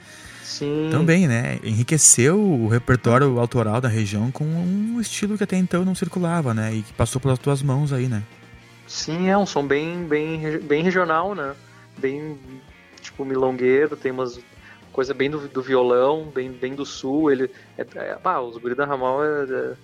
Sim. 0.51 0.89
Também, 0.91 1.29
né? 1.29 1.59
Enriqueceu 1.63 2.37
o 2.37 2.67
repertório 2.67 3.39
autoral 3.39 3.79
da 3.79 3.87
região 3.87 4.29
com 4.29 4.43
um 4.43 4.99
estilo 4.99 5.37
que 5.37 5.45
até 5.45 5.55
então 5.55 5.85
não 5.85 5.95
circulava, 5.95 6.53
né? 6.53 6.73
E 6.73 6.81
que 6.81 6.91
passou 6.91 7.21
pelas 7.21 7.39
tuas 7.39 7.63
mãos 7.63 7.93
aí, 7.93 8.09
né? 8.09 8.21
Sim, 8.85 9.29
é 9.29 9.37
um 9.37 9.45
som 9.45 9.65
bem, 9.65 10.03
bem, 10.03 10.59
bem 10.59 10.83
regional, 10.83 11.33
né? 11.33 11.55
Bem, 11.97 12.37
tipo, 12.99 13.23
milongueiro, 13.23 13.95
tem 13.95 14.11
umas 14.11 14.41
coisa 14.91 15.13
bem 15.13 15.29
do, 15.29 15.47
do 15.47 15.61
violão, 15.61 16.25
bem, 16.25 16.51
bem 16.51 16.75
do 16.75 16.85
sul. 16.85 17.31
Ele, 17.31 17.49
é, 17.77 17.83
é, 17.95 18.17
ah, 18.21 18.41
os 18.41 18.57
Guri 18.57 18.75
da 18.75 18.85
Ramal 18.85 19.23
é, 19.23 19.75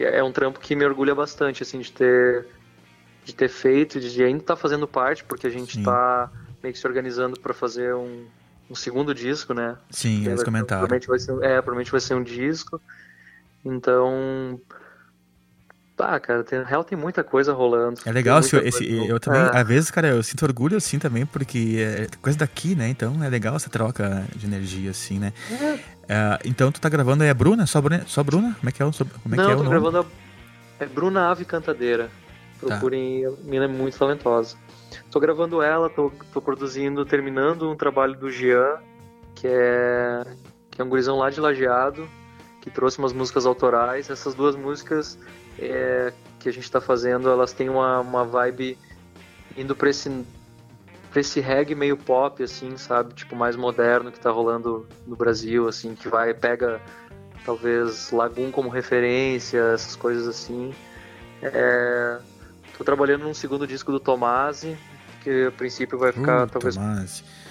é, 0.00 0.18
é 0.18 0.22
um 0.22 0.30
trampo 0.30 0.60
que 0.60 0.76
me 0.76 0.84
orgulha 0.84 1.14
bastante, 1.14 1.62
assim, 1.62 1.78
de 1.78 1.90
ter, 1.90 2.46
de 3.24 3.34
ter 3.34 3.48
feito, 3.48 3.98
de 3.98 4.22
ainda 4.22 4.42
estar 4.42 4.56
fazendo 4.56 4.86
parte, 4.86 5.24
porque 5.24 5.46
a 5.46 5.50
gente 5.50 5.78
Sim. 5.78 5.82
tá 5.82 6.30
meio 6.62 6.74
que 6.74 6.78
se 6.78 6.86
organizando 6.86 7.40
para 7.40 7.54
fazer 7.54 7.94
um, 7.94 8.26
um 8.70 8.74
segundo 8.74 9.14
disco, 9.14 9.54
né? 9.54 9.76
Sim, 9.90 10.24
eles 10.24 10.36
vai- 10.36 10.44
comentaram. 10.44 10.86
Provavelmente 10.86 11.08
vai 11.08 11.18
ser, 11.18 11.32
é, 11.42 11.60
provavelmente 11.62 11.90
vai 11.90 12.00
ser 12.00 12.14
um 12.14 12.22
disco. 12.22 12.80
Então. 13.64 14.60
Tá, 15.96 16.18
cara, 16.20 16.44
tem, 16.44 16.60
na 16.60 16.64
real 16.64 16.84
tem 16.84 16.96
muita 16.96 17.24
coisa 17.24 17.52
rolando. 17.52 18.00
É 18.06 18.12
legal, 18.12 18.40
Tem 18.40 18.52
muita 18.52 18.68
esse, 18.68 19.08
eu 19.08 19.18
também, 19.18 19.40
É, 19.40 19.50
às 19.58 19.66
vezes, 19.66 19.90
cara, 19.90 20.06
eu 20.06 20.22
sinto 20.22 20.44
orgulho 20.44 20.76
assim 20.76 20.96
também, 20.96 21.26
porque 21.26 21.78
é 21.80 22.06
coisa 22.22 22.38
daqui, 22.38 22.76
né? 22.76 22.88
Então 22.88 23.22
é 23.24 23.28
legal 23.28 23.56
essa 23.56 23.68
troca 23.68 24.24
de 24.36 24.46
energia, 24.46 24.92
assim, 24.92 25.18
né? 25.18 25.32
Ah, 26.08 26.38
então 26.44 26.70
tu 26.70 26.80
tá 26.80 26.88
gravando 26.88 27.24
aí 27.24 27.30
a 27.30 27.34
Bruna? 27.34 27.66
Só 27.66 27.80
Bruna? 27.80 28.04
Só 28.06 28.22
Bruna? 28.22 28.54
Como 28.60 28.68
é 28.68 28.72
que 28.72 28.80
é 28.80 28.86
o, 28.86 28.92
como 28.92 29.34
é 29.34 29.38
Não, 29.38 29.44
que 29.44 29.50
é 29.50 29.54
o 29.56 29.64
tô 29.64 29.68
gravando 29.70 29.98
a. 29.98 30.04
É 30.78 30.86
Bruna 30.86 31.30
Ave 31.30 31.44
Cantadeira. 31.44 32.08
Procurem, 32.60 33.26
a 33.26 33.30
menina 33.42 33.64
é 33.64 33.68
muito 33.68 33.98
talentosa. 33.98 34.56
Tô 35.10 35.20
gravando 35.20 35.62
ela, 35.62 35.88
tô, 35.88 36.12
tô 36.32 36.40
produzindo, 36.40 37.04
terminando 37.04 37.70
um 37.70 37.76
trabalho 37.76 38.16
do 38.18 38.30
Jean, 38.30 38.78
que 39.34 39.46
é, 39.46 40.24
que 40.70 40.80
é 40.80 40.84
um 40.84 40.88
gurizão 40.88 41.18
lá 41.18 41.30
de 41.30 41.40
Lajeado, 41.40 42.08
que 42.60 42.70
trouxe 42.70 42.98
umas 42.98 43.12
músicas 43.12 43.46
autorais. 43.46 44.10
Essas 44.10 44.34
duas 44.34 44.56
músicas 44.56 45.18
é, 45.58 46.12
que 46.38 46.48
a 46.48 46.52
gente 46.52 46.70
tá 46.70 46.80
fazendo, 46.80 47.28
elas 47.28 47.52
têm 47.52 47.68
uma, 47.68 48.00
uma 48.00 48.24
vibe 48.24 48.78
indo 49.56 49.74
pra 49.74 49.90
esse 49.90 50.08
pra 51.10 51.20
esse 51.20 51.40
reggae 51.40 51.74
meio 51.74 51.96
pop, 51.96 52.42
assim, 52.42 52.76
sabe? 52.76 53.14
Tipo, 53.14 53.34
mais 53.34 53.56
moderno 53.56 54.12
que 54.12 54.20
tá 54.20 54.30
rolando 54.30 54.86
no 55.06 55.16
Brasil, 55.16 55.66
assim, 55.66 55.94
que 55.94 56.06
vai, 56.06 56.34
pega 56.34 56.80
talvez 57.44 58.10
Lagoon 58.10 58.50
como 58.50 58.68
referência, 58.68 59.58
essas 59.72 59.96
coisas 59.96 60.28
assim. 60.28 60.74
É, 61.42 62.18
tô 62.78 62.84
trabalhando 62.84 63.24
num 63.24 63.34
segundo 63.34 63.66
disco 63.66 63.90
do 63.92 63.98
Tomasi, 64.00 64.76
que 65.22 65.46
a 65.46 65.52
princípio 65.52 65.98
vai 65.98 66.12
ficar, 66.12 66.44
Uh, 66.46 66.50
talvez 66.50 66.76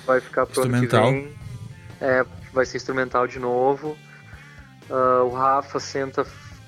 vai 0.06 0.22
ficar 0.22 0.46
pro 0.46 0.62
ano 0.64 0.72
que 0.80 0.86
Instrumental. 0.86 1.12
vem. 1.12 1.36
É, 2.00 2.26
vai 2.54 2.66
ser 2.66 2.78
instrumental 2.78 3.28
de 3.28 3.38
novo. 3.40 3.98
Ah, 4.90 5.24
o 5.24 5.30
Rafa 5.30 5.80
senta 5.80 6.26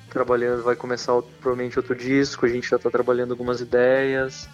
trabalhando, 0.10 0.64
vai 0.64 0.76
começar 0.76 1.14
o- 1.15 1.22
provavelmente 1.22 1.80
outro 1.80 1.95
disco, 1.95 2.45
a 2.45 2.49
gente 2.49 2.68
já 2.69 2.77
tá 2.77 2.90
trabalhando 2.90 3.31
algumas 3.31 3.61
ideias. 3.61 4.49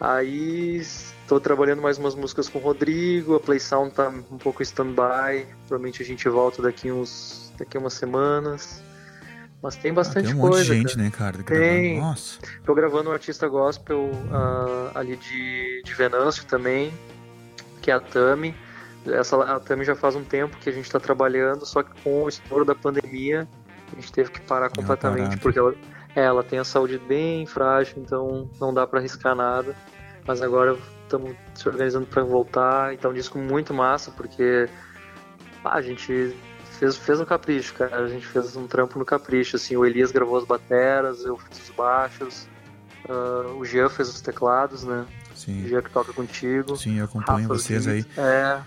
Aí 0.00 0.78
estou 0.78 1.38
trabalhando 1.38 1.80
mais 1.80 1.96
umas 1.98 2.14
músicas 2.14 2.48
com 2.48 2.58
o 2.58 2.62
Rodrigo, 2.62 3.36
a 3.36 3.40
Play 3.40 3.60
Sound 3.60 3.94
tá 3.94 4.08
um 4.08 4.38
pouco 4.38 4.62
stand-by, 4.62 5.46
provavelmente 5.68 6.02
a 6.02 6.04
gente 6.06 6.28
volta 6.28 6.60
daqui 6.60 6.90
uns 6.90 7.52
daqui 7.58 7.78
umas 7.78 7.92
semanas. 7.92 8.82
Mas 9.62 9.76
tem 9.76 9.92
Ah, 9.92 9.94
bastante 9.94 10.26
tem 10.26 10.34
um 10.34 10.40
coisa. 10.40 10.64
de 10.64 10.78
gente, 10.80 10.96
cara. 10.96 11.02
né, 11.04 11.10
cara? 11.10 11.42
Tem. 11.44 12.00
Nossa. 12.00 12.40
Tô 12.64 12.74
gravando 12.74 13.10
um 13.10 13.12
artista 13.12 13.46
gospel 13.48 14.10
ah, 14.32 14.90
ali 14.94 15.16
de, 15.16 15.82
de 15.84 15.94
Venâncio 15.94 16.44
também, 16.46 16.92
que 17.80 17.90
é 17.90 17.94
a 17.94 18.00
Tami. 18.00 18.54
Essa, 19.06 19.36
a 19.42 19.60
Tami 19.60 19.84
já 19.84 19.94
faz 19.94 20.16
um 20.16 20.24
tempo 20.24 20.56
que 20.58 20.68
a 20.68 20.72
gente 20.72 20.90
tá 20.90 20.98
trabalhando, 20.98 21.64
só 21.64 21.82
que 21.82 21.90
com 22.02 22.24
o 22.24 22.28
estouro 22.28 22.64
da 22.64 22.74
pandemia, 22.74 23.46
a 23.92 23.94
gente 24.00 24.12
teve 24.12 24.30
que 24.30 24.40
parar 24.40 24.68
completamente, 24.70 25.36
porque 25.38 25.58
ela, 25.58 25.74
é, 26.14 26.22
ela 26.22 26.42
tem 26.42 26.58
a 26.58 26.64
saúde 26.64 26.98
bem 26.98 27.46
frágil, 27.46 27.94
então 27.98 28.48
não 28.60 28.72
dá 28.74 28.86
pra 28.86 28.98
arriscar 28.98 29.34
nada. 29.34 29.76
Mas 30.26 30.40
agora 30.40 30.76
estamos 31.02 31.34
se 31.54 31.68
organizando 31.68 32.06
pra 32.06 32.22
voltar, 32.22 32.94
então 32.94 33.10
é 33.10 33.14
um 33.14 33.16
disco 33.16 33.38
muito 33.38 33.74
massa, 33.74 34.10
porque 34.12 34.68
ah, 35.64 35.74
a 35.76 35.82
gente 35.82 36.34
fez, 36.82 36.96
fez 36.96 37.20
um 37.20 37.24
capricho, 37.24 37.74
cara. 37.74 37.98
A 38.04 38.08
gente 38.08 38.26
fez 38.26 38.56
um 38.56 38.66
trampo 38.66 38.98
no 38.98 39.04
capricho, 39.04 39.54
assim. 39.56 39.76
O 39.76 39.84
Elias 39.86 40.10
gravou 40.10 40.36
as 40.36 40.44
bateras, 40.44 41.24
eu 41.24 41.38
fiz 41.38 41.68
os 41.68 41.76
baixos, 41.76 42.46
ah, 43.08 43.54
o 43.56 43.64
Jean 43.64 43.88
fez 43.88 44.08
os 44.08 44.20
teclados, 44.20 44.82
né? 44.82 45.06
O 45.32 45.36
Sim. 45.36 45.66
Jean 45.68 45.80
que 45.82 45.90
toca 45.90 46.12
contigo. 46.12 46.76
Sim, 46.76 46.98
eu 46.98 47.04
acompanho 47.04 47.48
Rafa 47.48 47.54
vocês 47.54 47.86
aí. 47.86 48.04
É, 48.16 48.60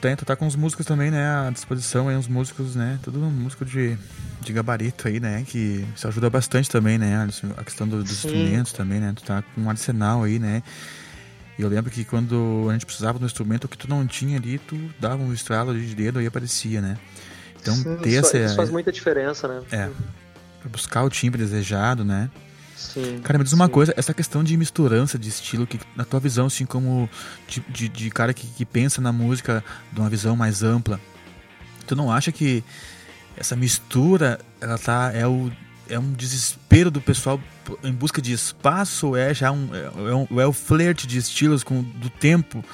Tem, 0.00 0.14
tu 0.16 0.24
tá 0.24 0.34
com 0.36 0.46
os 0.46 0.56
músicos 0.56 0.86
também, 0.86 1.10
né, 1.10 1.46
à 1.46 1.50
disposição 1.50 2.08
aí, 2.08 2.16
uns 2.16 2.26
músicos, 2.26 2.74
né, 2.74 2.98
tudo 3.02 3.18
músico 3.18 3.66
de, 3.66 3.98
de 4.40 4.50
gabarito 4.50 5.06
aí, 5.06 5.20
né, 5.20 5.44
que 5.46 5.86
isso 5.94 6.08
ajuda 6.08 6.30
bastante 6.30 6.70
também, 6.70 6.96
né, 6.96 7.18
Alisson, 7.18 7.48
a 7.54 7.62
questão 7.62 7.86
do- 7.86 8.02
dos 8.02 8.10
Sim. 8.16 8.28
instrumentos 8.28 8.72
também, 8.72 8.98
né, 8.98 9.12
tu 9.14 9.22
tá 9.22 9.42
com 9.42 9.60
um 9.60 9.68
arsenal 9.68 10.22
aí, 10.22 10.38
né, 10.38 10.62
e 11.58 11.60
eu 11.60 11.68
lembro 11.68 11.90
que 11.90 12.02
quando 12.02 12.66
a 12.70 12.72
gente 12.72 12.86
precisava 12.86 13.18
do 13.18 13.26
instrumento, 13.26 13.64
o 13.64 13.68
que 13.68 13.76
tu 13.76 13.90
não 13.90 14.06
tinha 14.06 14.38
ali, 14.38 14.58
tu 14.58 14.74
dava 14.98 15.22
um 15.22 15.34
estralo 15.34 15.68
ali 15.70 15.84
de 15.84 15.94
dedo 15.94 16.18
e 16.22 16.26
aparecia, 16.26 16.80
né. 16.80 16.96
Então, 17.60 17.74
sim, 17.74 17.96
ter 17.96 18.08
isso, 18.10 18.18
essa... 18.18 18.38
isso 18.38 18.56
faz 18.56 18.70
muita 18.70 18.90
diferença, 18.90 19.46
né? 19.46 19.62
É, 19.70 19.90
pra 20.60 20.68
buscar 20.70 21.04
o 21.04 21.10
timbre 21.10 21.42
desejado, 21.42 22.04
né. 22.04 22.30
Sim. 22.76 23.20
Cara, 23.22 23.38
me 23.38 23.44
diz 23.44 23.52
uma 23.52 23.66
sim. 23.66 23.72
coisa, 23.72 23.94
essa 23.96 24.14
questão 24.14 24.42
de 24.42 24.56
misturança 24.56 25.18
de 25.18 25.28
estilo, 25.28 25.66
que 25.66 25.78
na 25.94 26.04
tua 26.04 26.18
visão, 26.18 26.46
assim, 26.46 26.64
como 26.64 27.08
de, 27.46 27.60
de, 27.68 27.88
de 27.88 28.10
cara 28.10 28.32
que, 28.32 28.46
que 28.46 28.64
pensa 28.64 29.00
na 29.00 29.12
música 29.12 29.62
de 29.92 30.00
uma 30.00 30.08
visão 30.08 30.34
mais 30.34 30.62
ampla, 30.62 30.98
tu 31.86 31.94
não 31.94 32.10
acha 32.10 32.32
que 32.32 32.64
essa 33.36 33.54
mistura, 33.54 34.40
ela 34.60 34.78
tá, 34.78 35.12
é, 35.14 35.26
o, 35.26 35.50
é 35.88 35.98
um 35.98 36.12
desespero 36.12 36.90
do 36.90 37.00
pessoal 37.00 37.40
em 37.84 37.92
busca 37.92 38.20
de 38.20 38.32
espaço, 38.32 39.08
ou 39.08 39.16
é 39.16 39.32
já 39.34 39.52
um, 39.52 39.68
é, 39.74 40.14
um, 40.14 40.26
ou 40.30 40.40
é 40.40 40.46
o 40.46 40.52
flerte 40.52 41.06
de 41.06 41.18
estilos 41.18 41.62
com, 41.62 41.82
do 41.82 42.08
tempo 42.08 42.64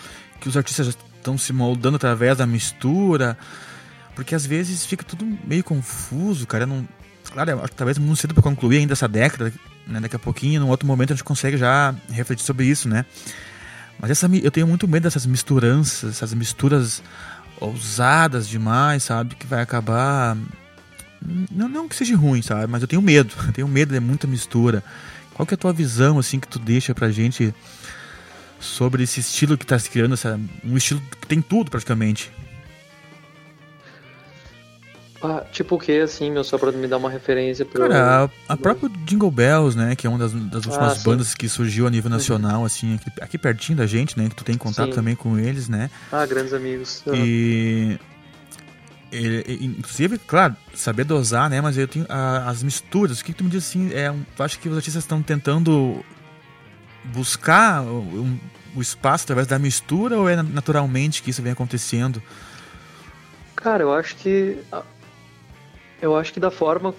que 0.41 0.49
os 0.49 0.57
artistas 0.57 0.87
já 0.87 0.93
estão 1.17 1.37
se 1.37 1.53
moldando 1.53 1.97
através 1.97 2.39
da 2.39 2.47
mistura? 2.47 3.37
Porque 4.17 4.35
às 4.35 4.47
vezes 4.47 4.87
fica 4.87 5.05
tudo 5.05 5.27
meio 5.45 5.63
confuso, 5.63 6.47
cara. 6.47 6.65
Eu 6.65 6.69
não, 6.69 6.89
claro, 7.31 7.61
acho 7.61 7.69
que 7.69 7.77
talvez 7.77 7.99
muito 7.99 8.19
cedo 8.19 8.33
para 8.33 8.43
concluir 8.43 8.79
ainda 8.79 8.95
essa 8.95 9.07
década, 9.07 9.53
né? 9.87 10.01
Daqui 10.01 10.17
a 10.17 10.19
pouquinho, 10.19 10.63
num 10.63 10.71
outro 10.71 10.87
momento, 10.87 11.13
a 11.13 11.17
gente 11.17 11.23
consegue 11.23 11.59
já 11.59 11.95
refletir 12.11 12.43
sobre 12.43 12.65
isso, 12.65 12.89
né? 12.89 13.05
Mas 14.01 14.11
essa, 14.11 14.27
eu 14.43 14.51
tenho 14.51 14.67
muito 14.67 14.89
medo 14.89 15.03
dessas 15.03 15.27
misturanças, 15.27 16.17
essas 16.17 16.33
misturas 16.33 17.03
ousadas 17.61 18.49
demais, 18.49 19.03
sabe? 19.03 19.35
Que 19.35 19.47
vai 19.47 19.61
acabar. 19.61 20.35
Não, 21.51 21.69
não 21.69 21.87
que 21.87 21.95
seja 21.95 22.17
ruim, 22.17 22.41
sabe? 22.41 22.67
Mas 22.67 22.81
eu 22.81 22.89
tenho 22.89 23.03
medo. 23.03 23.35
Eu 23.47 23.53
tenho 23.53 23.69
medo 23.69 23.93
de 23.93 24.01
muita 24.01 24.27
mistura. 24.27 24.83
Qual 25.35 25.47
que 25.47 25.53
é 25.53 25.57
a 25.57 25.59
tua 25.59 25.75
visão, 25.75 26.19
assim, 26.19 26.41
que 26.41 26.49
tu 26.49 26.59
deixa 26.59 26.95
pra 26.95 27.11
gente 27.11 27.55
sobre 28.59 29.03
esse 29.03 29.21
estilo 29.21 29.59
que 29.59 29.67
tá 29.67 29.79
se 29.79 29.91
criando, 29.91 30.15
essa, 30.15 30.41
um 30.65 30.75
estilo 30.75 31.03
que 31.21 31.27
tem 31.27 31.43
tudo 31.43 31.71
praticamente? 31.71 32.33
Ah, 35.29 35.45
tipo 35.51 35.75
o 35.75 35.79
que, 35.79 35.99
assim, 36.01 36.31
meu, 36.31 36.45
só 36.45 36.57
pra 36.59 36.71
me 36.71 36.87
dar 36.87 36.99
uma 36.99 37.11
referência 37.11 37.65
pro. 37.65 37.81
Cara, 37.89 38.25
a, 38.49 38.53
a 38.53 38.57
própria 38.57 38.89
Jingle 39.05 39.31
Bells, 39.31 39.77
né? 39.77 39.97
Que 39.97 40.07
é 40.07 40.11
uma 40.11 40.19
das, 40.19 40.33
das 40.33 40.65
últimas 40.67 40.99
Ah, 41.01 41.03
bandas 41.05 41.35
que 41.35 41.49
surgiu 41.49 41.87
a 41.87 41.91
nível 41.91 42.11
nacional, 42.11 42.65
assim, 42.65 42.95
aqui, 42.97 43.11
aqui 43.21 43.39
pertinho 43.39 43.79
da 43.79 43.87
gente, 43.87 44.17
né? 44.19 44.29
Que 44.29 44.35
tu 44.37 44.45
tem 44.45 44.57
contato 44.57 44.91
Sim. 44.91 44.95
também 44.95 45.15
com 45.17 45.39
eles, 45.39 45.69
né? 45.69 45.91
Ah, 46.13 46.25
grandes 46.27 46.53
amigos. 46.53 47.03
E. 47.13 47.99
e- 49.11 49.45
e- 49.49 49.65
inclusive, 49.67 50.19
claro, 50.19 50.55
saber 50.75 51.05
dosar, 51.05 51.49
né? 51.51 51.61
Mas 51.61 51.77
eu 51.79 51.89
tenho 51.89 52.07
a- 52.09 52.49
as 52.49 52.63
misturas. 52.63 53.21
O 53.21 53.25
que, 53.25 53.33
que 53.33 53.39
tu 53.39 53.45
me 53.45 53.51
diz 53.51 53.65
assim? 53.67 53.93
É, 53.93 54.11
um, 54.11 54.23
tu 54.37 54.43
acha 54.43 54.59
que 54.59 54.69
os 54.69 54.77
artistas 54.77 55.03
estão 55.05 55.23
tentando 55.23 56.05
buscar 57.05 57.83
o, 57.83 58.01
um- 58.01 58.39
o 58.75 58.83
espaço 58.83 59.25
através 59.25 59.47
da 59.47 59.59
mistura 59.59 60.19
ou 60.19 60.29
é 60.29 60.37
naturalmente 60.43 61.23
que 61.23 61.31
isso 61.31 61.41
vem 61.43 61.53
acontecendo? 61.53 62.23
Cara, 63.55 63.83
eu 63.83 63.93
acho 63.95 64.15
que. 64.17 64.59
Eu 66.01 66.17
acho 66.17 66.33
que 66.33 66.41
da 66.41 66.51
forma, 66.51 66.95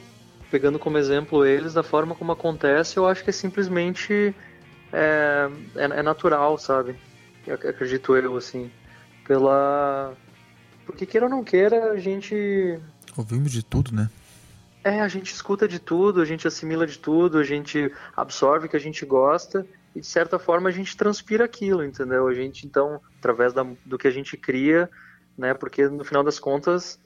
pegando 0.49 0.80
como 0.80 0.98
exemplo 0.98 1.45
eles, 1.45 1.74
da 1.74 1.84
forma 1.84 2.15
como 2.15 2.32
acontece, 2.32 2.98
eu 2.98 3.07
acho 3.07 3.24
que 3.24 3.30
é 3.30 3.34
simplesmente. 3.34 4.36
É, 4.91 5.49
é, 5.76 5.84
é 5.84 6.03
natural, 6.03 6.57
sabe? 6.57 6.95
Eu 7.45 7.56
ac- 7.56 7.68
acredito 7.68 8.15
eu, 8.15 8.36
assim. 8.38 8.72
Pela. 9.26 10.14
Porque 10.86 11.06
queira 11.06 11.26
ou 11.26 11.30
não 11.30 11.44
queira, 11.44 11.91
a 11.91 11.98
gente. 11.98 12.80
Ouvimos 13.15 13.52
de 13.52 13.64
tudo, 13.64 13.94
né? 13.94 14.10
É, 14.84 15.02
a 15.02 15.07
gente 15.07 15.34
escuta 15.34 15.68
de 15.68 15.80
tudo, 15.80 16.22
a 16.22 16.26
gente 16.26 16.48
assimila 16.48 16.88
de 16.88 16.98
tudo, 16.98 17.40
a 17.40 17.44
gente 17.44 17.91
absorve 18.15 18.68
o 18.68 18.69
que 18.69 18.78
a 18.78 18.80
gente 18.80 19.06
gosta 19.06 19.68
e 19.94 19.99
de 19.99 20.07
certa 20.07 20.40
forma 20.40 20.69
a 20.69 20.72
gente 20.72 20.95
transpira 20.95 21.44
aquilo, 21.44 21.84
entendeu? 21.84 22.26
A 22.28 22.34
gente 22.34 22.65
então, 22.65 23.02
através 23.19 23.52
da, 23.52 23.65
do 23.86 23.98
que 23.98 24.07
a 24.07 24.11
gente 24.11 24.38
cria, 24.38 24.90
né? 25.38 25.53
Porque 25.53 25.90
no 25.90 26.06
final 26.06 26.24
das 26.24 26.40
contas 26.40 26.98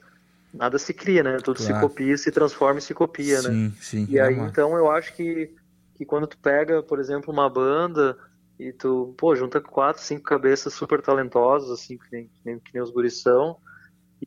nada 0.52 0.78
se 0.78 0.92
cria, 0.92 1.22
né? 1.22 1.38
Tudo 1.38 1.58
se 1.60 1.68
Claro. 1.68 1.88
copia, 1.88 2.16
se 2.16 2.30
transforma 2.30 2.78
e 2.78 2.82
se 2.82 2.94
copia, 2.94 3.40
né? 3.42 3.50
sim, 3.50 3.74
sim. 3.80 4.06
E 4.08 4.18
é 4.18 4.22
aí, 4.24 4.34
uma- 4.34 4.46
então, 4.46 4.76
eu 4.76 4.90
acho 4.90 5.14
que, 5.14 5.50
que 5.96 6.04
quando 6.04 6.26
tu 6.26 6.38
pega, 6.38 6.82
por 6.82 6.98
exemplo, 7.00 7.32
uma 7.32 7.48
banda 7.48 8.16
e 8.58 8.72
tu, 8.72 9.14
pô, 9.18 9.34
junta 9.34 9.60
quatro, 9.60 10.02
cinco 10.02 10.22
cabeças 10.24 10.74
super 10.74 11.00
talentosas, 11.00 11.70
assim, 11.70 11.96
que 11.96 12.04
nem, 12.12 12.24
que 12.26 12.32
nem, 12.44 12.58
que 12.58 12.70
nem 12.74 12.82
os 12.82 12.90
guris 12.90 13.22
são, 13.22 13.56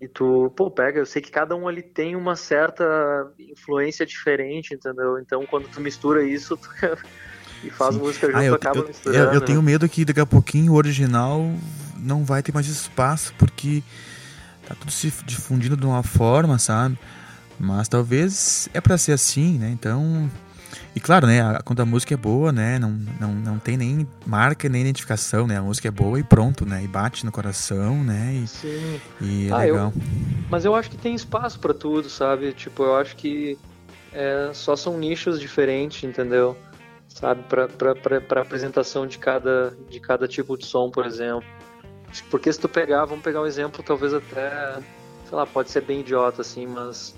e 0.01 0.07
tu, 0.09 0.51
pô, 0.57 0.69
pega, 0.69 0.99
eu 0.99 1.05
sei 1.05 1.21
que 1.21 1.31
cada 1.31 1.55
um 1.55 1.67
ali 1.69 1.81
tem 1.81 2.15
uma 2.17 2.35
certa 2.35 2.83
influência 3.39 4.05
diferente, 4.05 4.73
entendeu? 4.73 5.17
Então, 5.19 5.45
quando 5.45 5.69
tu 5.69 5.79
mistura 5.79 6.23
isso 6.25 6.57
tu- 6.57 6.67
e 7.63 7.71
faz 7.71 7.95
Sim. 7.95 8.01
música 8.01 8.27
junto, 8.27 8.37
Ah, 8.37 8.43
eu, 8.43 8.53
acaba 8.55 8.79
eu- 8.81 8.87
misturando. 8.87 9.27
eu- 9.27 9.33
eu 9.35 9.39
né? 9.39 9.45
tenho 9.47 9.61
medo 9.61 9.87
que 9.87 10.03
daqui 10.03 10.19
a 10.19 10.25
pouquinho 10.25 10.73
o 10.73 10.75
original 10.75 11.39
não 11.97 12.25
vai 12.25 12.43
ter 12.43 12.51
mais 12.53 12.67
espaço, 12.67 13.33
porque 13.37 13.81
tá 14.67 14.75
tudo 14.75 14.91
se 14.91 15.11
difundindo 15.25 15.77
de 15.77 15.85
uma 15.85 16.03
forma, 16.03 16.57
sabe? 16.59 16.97
Mas 17.59 17.87
talvez 17.87 18.67
é 18.73 18.81
pra 18.81 18.97
ser 18.97 19.13
assim, 19.13 19.57
né? 19.57 19.69
Então. 19.69 20.29
E 20.93 20.99
claro, 20.99 21.25
né? 21.27 21.41
a- 21.41 21.61
Quando 21.63 21.81
a 21.81 21.85
música 21.85 22.13
é 22.13 22.17
boa, 22.17 22.51
né? 22.51 22.77
Não, 22.79 22.89
não, 23.19 23.33
não 23.33 23.59
tem 23.59 23.77
nem 23.77 24.05
marca 24.25 24.67
nem 24.67 24.81
identificação, 24.81 25.47
né? 25.47 25.57
A 25.57 25.61
música 25.61 25.87
é 25.87 25.91
boa 25.91 26.19
e 26.19 26.23
pronto, 26.23 26.65
né? 26.65 26.83
E 26.83 26.87
bate 26.87 27.25
no 27.25 27.31
coração, 27.31 28.03
né? 28.03 28.43
Sim. 28.47 28.99
E, 29.21 29.45
e 29.45 29.47
é 29.49 29.53
Ah, 29.53 29.67
eu- 29.67 29.75
legal. 29.75 29.93
Mas 30.49 30.65
eu 30.65 30.75
acho 30.75 30.89
que 30.89 30.97
tem 30.97 31.15
espaço 31.15 31.59
pra 31.59 31.73
tudo, 31.73 32.09
sabe? 32.09 32.51
Tipo, 32.53 32.83
eu 32.83 32.95
acho 32.97 33.15
que 33.15 33.57
é, 34.13 34.49
só 34.53 34.75
são 34.75 34.97
nichos 34.97 35.39
diferentes, 35.39 36.03
entendeu? 36.03 36.57
Sabe? 37.07 37.43
Pra 37.47 38.41
apresentação 38.41 39.07
de 39.07 39.17
cada, 39.17 39.73
de 39.89 39.99
cada 40.01 40.27
tipo 40.27 40.57
de 40.57 40.65
som, 40.65 40.89
por 40.89 41.05
exemplo. 41.05 41.43
Porque 42.23 42.51
se 42.51 42.59
tu 42.59 42.67
pegar, 42.69 43.05
vamos 43.05 43.23
pegar 43.23 43.41
um 43.41 43.45
exemplo, 43.45 43.83
talvez 43.83 44.13
até, 44.13 44.73
sei 45.27 45.37
lá, 45.37 45.45
pode 45.45 45.69
ser 45.71 45.81
bem 45.81 45.99
idiota, 46.01 46.41
assim, 46.41 46.65
mas 46.67 47.15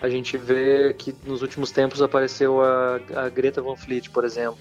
a 0.00 0.08
gente 0.08 0.36
vê 0.36 0.94
que 0.94 1.14
nos 1.24 1.42
últimos 1.42 1.70
tempos 1.70 2.00
apareceu 2.02 2.60
a, 2.62 3.00
a 3.16 3.28
Greta 3.28 3.60
Van 3.60 3.76
Fleet, 3.76 4.10
por 4.10 4.24
exemplo. 4.24 4.58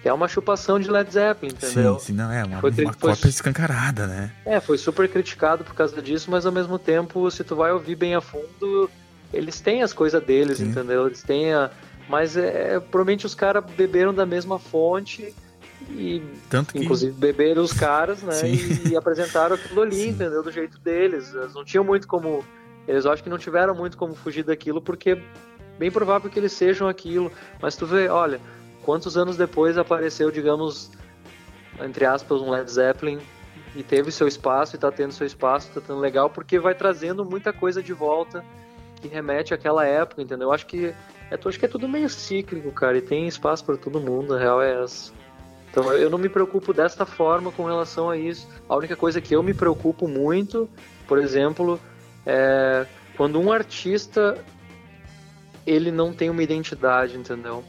Que 0.00 0.08
é 0.08 0.12
uma 0.12 0.28
chupação 0.28 0.78
de 0.78 0.88
Led 0.88 1.12
Zeppelin, 1.12 1.52
entendeu? 1.52 1.98
Sim, 1.98 2.06
sim, 2.06 2.12
não, 2.12 2.30
é 2.30 2.44
uma, 2.44 2.60
Foi- 2.60 2.70
uma 2.70 2.92
foi- 2.92 3.10
cópia 3.10 3.28
escancarada, 3.28 4.06
né? 4.06 4.32
É, 4.46 4.60
foi 4.60 4.78
super 4.78 5.08
criticado 5.08 5.64
por 5.64 5.74
causa 5.74 6.00
disso, 6.00 6.30
mas 6.30 6.46
ao 6.46 6.52
mesmo 6.52 6.78
tempo, 6.78 7.28
se 7.32 7.42
tu 7.42 7.56
vai 7.56 7.72
ouvir 7.72 7.96
bem 7.96 8.14
a 8.14 8.20
fundo, 8.20 8.88
eles 9.32 9.60
têm 9.60 9.82
as 9.82 9.92
coisas 9.92 10.22
deles, 10.22 10.58
Sim. 10.58 10.66
entendeu? 10.66 11.06
Eles 11.06 11.22
têm 11.24 11.52
a. 11.52 11.70
Mas 12.08 12.36
é, 12.36 12.78
provavelmente 12.78 13.26
os 13.26 13.34
caras 13.34 13.64
beberam 13.76 14.14
da 14.14 14.24
mesma 14.24 14.58
fonte 14.58 15.34
e 15.90 16.22
Tanto 16.50 16.72
que. 16.72 16.80
inclusive 16.80 17.12
beberam 17.12 17.62
os 17.62 17.72
caras, 17.72 18.22
né? 18.22 18.34
E, 18.44 18.90
e 18.90 18.96
apresentaram 18.96 19.56
aquilo 19.56 19.82
ali, 19.82 19.96
Sim. 20.02 20.08
entendeu? 20.10 20.42
Do 20.42 20.52
jeito 20.52 20.78
deles. 20.78 21.34
Eles 21.34 21.54
não 21.54 21.64
tinham 21.64 21.84
muito 21.84 22.06
como. 22.06 22.44
Eles 22.86 23.06
acho 23.06 23.22
que 23.22 23.30
não 23.30 23.38
tiveram 23.38 23.74
muito 23.74 23.96
como 23.96 24.14
fugir 24.14 24.44
daquilo, 24.44 24.80
porque 24.80 25.20
bem 25.78 25.90
provável 25.90 26.30
que 26.30 26.38
eles 26.38 26.52
sejam 26.52 26.88
aquilo. 26.88 27.30
Mas 27.60 27.76
tu 27.76 27.86
vê, 27.86 28.08
olha, 28.08 28.40
quantos 28.82 29.16
anos 29.16 29.36
depois 29.36 29.76
apareceu, 29.76 30.30
digamos, 30.30 30.90
entre 31.80 32.04
aspas, 32.04 32.40
um 32.40 32.50
Led 32.50 32.70
Zeppelin 32.70 33.18
e 33.76 33.82
teve 33.82 34.10
seu 34.10 34.26
espaço 34.26 34.74
e 34.74 34.78
tá 34.78 34.90
tendo 34.90 35.12
seu 35.12 35.26
espaço, 35.26 35.70
tá 35.74 35.80
tendo 35.80 36.00
legal, 36.00 36.30
porque 36.30 36.58
vai 36.58 36.74
trazendo 36.74 37.24
muita 37.24 37.52
coisa 37.52 37.82
de 37.82 37.92
volta 37.92 38.44
que 39.00 39.06
remete 39.06 39.54
àquela 39.54 39.84
época, 39.84 40.22
entendeu? 40.22 40.48
Eu 40.48 40.52
acho 40.52 40.66
que 40.66 40.86
é, 41.30 41.38
acho 41.44 41.58
que 41.58 41.64
é 41.64 41.68
tudo 41.68 41.88
meio 41.88 42.08
cíclico, 42.08 42.72
cara, 42.72 42.96
e 42.98 43.02
tem 43.02 43.28
espaço 43.28 43.64
para 43.64 43.76
todo 43.76 44.00
mundo, 44.00 44.34
a 44.34 44.38
real 44.38 44.62
é 44.62 44.82
essa. 44.82 45.12
Então 45.78 45.92
eu 45.92 46.10
não 46.10 46.18
me 46.18 46.28
preocupo 46.28 46.72
desta 46.72 47.06
forma 47.06 47.52
com 47.52 47.64
relação 47.64 48.10
a 48.10 48.16
isso. 48.16 48.48
A 48.68 48.74
única 48.74 48.96
coisa 48.96 49.20
que 49.20 49.34
eu 49.34 49.42
me 49.44 49.54
preocupo 49.54 50.08
muito, 50.08 50.68
por 51.06 51.18
exemplo, 51.18 51.80
é 52.26 52.84
quando 53.16 53.40
um 53.40 53.52
artista 53.52 54.36
ele 55.64 55.92
não 55.92 56.12
tem 56.12 56.30
uma 56.30 56.42
identidade, 56.42 57.16
entendeu? 57.16 57.62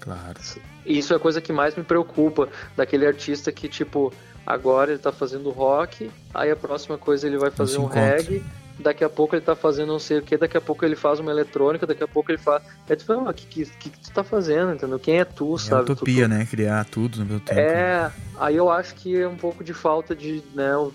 Claro. 0.00 0.40
Isso 0.86 1.12
é 1.12 1.16
a 1.16 1.18
coisa 1.18 1.40
que 1.40 1.52
mais 1.52 1.74
me 1.74 1.82
preocupa 1.82 2.48
daquele 2.74 3.06
artista 3.06 3.52
que, 3.52 3.68
tipo, 3.68 4.12
agora 4.46 4.92
ele 4.92 4.98
tá 4.98 5.12
fazendo 5.12 5.50
rock, 5.50 6.10
aí 6.32 6.50
a 6.50 6.56
próxima 6.56 6.96
coisa 6.96 7.26
ele 7.26 7.36
vai 7.36 7.50
fazer 7.50 7.78
um 7.78 7.84
encontra. 7.84 8.16
reggae, 8.16 8.44
daqui 8.78 9.04
a 9.04 9.08
pouco 9.08 9.34
ele 9.36 9.44
tá 9.44 9.54
fazendo 9.54 9.88
não 9.92 9.98
sei 9.98 10.18
o 10.18 10.22
que, 10.22 10.36
daqui 10.36 10.56
a 10.56 10.60
pouco 10.60 10.84
ele 10.84 10.96
faz 10.96 11.20
uma 11.20 11.30
eletrônica, 11.30 11.86
daqui 11.86 12.02
a 12.02 12.08
pouco 12.08 12.30
ele 12.30 12.38
faz. 12.38 12.62
Aí 12.88 12.96
tu 12.96 13.04
fala, 13.04 13.30
o 13.30 13.34
que, 13.34 13.46
que, 13.46 13.64
que, 13.66 13.90
que 13.90 13.98
tu 14.00 14.10
tá 14.10 14.24
fazendo, 14.24 14.72
entendeu? 14.72 14.98
Quem 14.98 15.18
é 15.20 15.24
tu, 15.24 15.54
É 15.54 15.58
sabe? 15.58 15.86
Tu- 15.86 15.92
utopia, 15.92 16.26
né? 16.28 16.46
Criar 16.50 16.84
tudo 16.84 17.18
no 17.20 17.26
meu 17.26 17.40
tempo. 17.40 17.60
É, 17.60 18.10
aí 18.38 18.56
eu 18.56 18.70
acho 18.70 18.94
que 18.96 19.16
é 19.20 19.28
um 19.28 19.36
pouco 19.36 19.62
de 19.62 19.72
falta 19.72 20.14
de, 20.14 20.42
né, 20.54 20.76
o- 20.76 20.92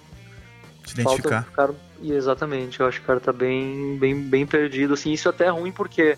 Se 0.86 0.94
identificar. 0.94 1.44
Falta, 1.44 1.52
cara, 1.56 1.76
e 2.02 2.12
exatamente, 2.12 2.80
eu 2.80 2.88
acho 2.88 2.98
que 3.00 3.04
o 3.04 3.08
cara 3.08 3.20
tá 3.20 3.32
bem, 3.34 3.98
bem, 3.98 4.20
bem 4.22 4.46
perdido, 4.46 4.94
assim, 4.94 5.12
isso 5.12 5.28
até 5.30 5.46
é 5.46 5.50
ruim 5.50 5.72
porque 5.72 6.18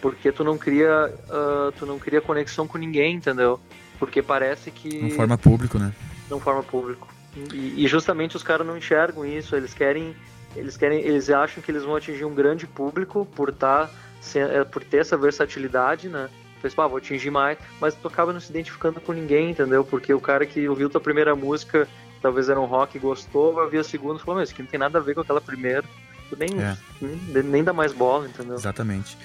porque 0.00 0.30
tu 0.30 0.44
não 0.44 0.58
cria 0.58 1.12
ah, 1.30 1.72
tu 1.78 1.86
não 1.86 1.98
cria 1.98 2.20
conexão 2.20 2.66
com 2.66 2.76
ninguém, 2.76 3.14
entendeu? 3.16 3.58
Porque 3.98 4.20
parece 4.22 4.70
que 4.70 5.00
Não 5.00 5.10
forma 5.10 5.38
público, 5.38 5.78
né? 5.78 5.92
não 6.30 6.38
forma 6.38 6.62
público. 6.62 7.08
E, 7.52 7.84
e 7.84 7.88
justamente 7.88 8.36
os 8.36 8.42
caras 8.42 8.66
não 8.66 8.76
enxergam 8.76 9.24
isso, 9.24 9.56
eles 9.56 9.72
querem 9.74 10.14
eles 10.56 10.76
querem 10.76 11.00
eles 11.00 11.28
acham 11.30 11.62
que 11.62 11.70
eles 11.70 11.82
vão 11.82 11.96
atingir 11.96 12.24
um 12.24 12.34
grande 12.34 12.66
público 12.66 13.26
por 13.34 13.52
tá 13.52 13.90
é, 14.34 14.64
por 14.64 14.82
ter 14.82 14.98
essa 14.98 15.16
versatilidade, 15.16 16.08
né? 16.08 16.28
Pensa, 16.62 16.82
ah, 16.82 16.86
vou 16.86 16.96
atingir 16.96 17.30
mais, 17.30 17.58
mas 17.78 17.94
tu 17.94 18.08
acaba 18.08 18.32
não 18.32 18.40
se 18.40 18.50
identificando 18.50 18.98
com 19.00 19.12
ninguém, 19.12 19.50
entendeu? 19.50 19.84
Porque 19.84 20.14
o 20.14 20.20
cara 20.20 20.46
que 20.46 20.66
ouviu 20.66 20.88
tua 20.88 21.00
primeira 21.00 21.36
música, 21.36 21.86
talvez 22.22 22.48
era 22.48 22.58
um 22.58 22.64
rock 22.64 22.96
e 22.96 23.00
gostou, 23.00 23.52
vai 23.52 23.64
ouvir 23.64 23.78
a 23.78 23.84
segunda 23.84 24.18
e 24.18 24.24
falou, 24.24 24.40
mas 24.40 24.48
isso 24.48 24.54
aqui 24.54 24.62
não 24.62 24.70
tem 24.70 24.80
nada 24.80 24.98
a 24.98 25.02
ver 25.02 25.14
com 25.14 25.20
aquela 25.20 25.42
primeira. 25.42 25.84
Tu 26.30 26.36
nem, 26.38 26.48
É. 26.58 26.74
nem, 27.02 27.42
nem 27.42 27.62
dá 27.62 27.74
mais 27.74 27.92
bola, 27.92 28.26
entendeu? 28.26 28.54
Exatamente. 28.54 29.18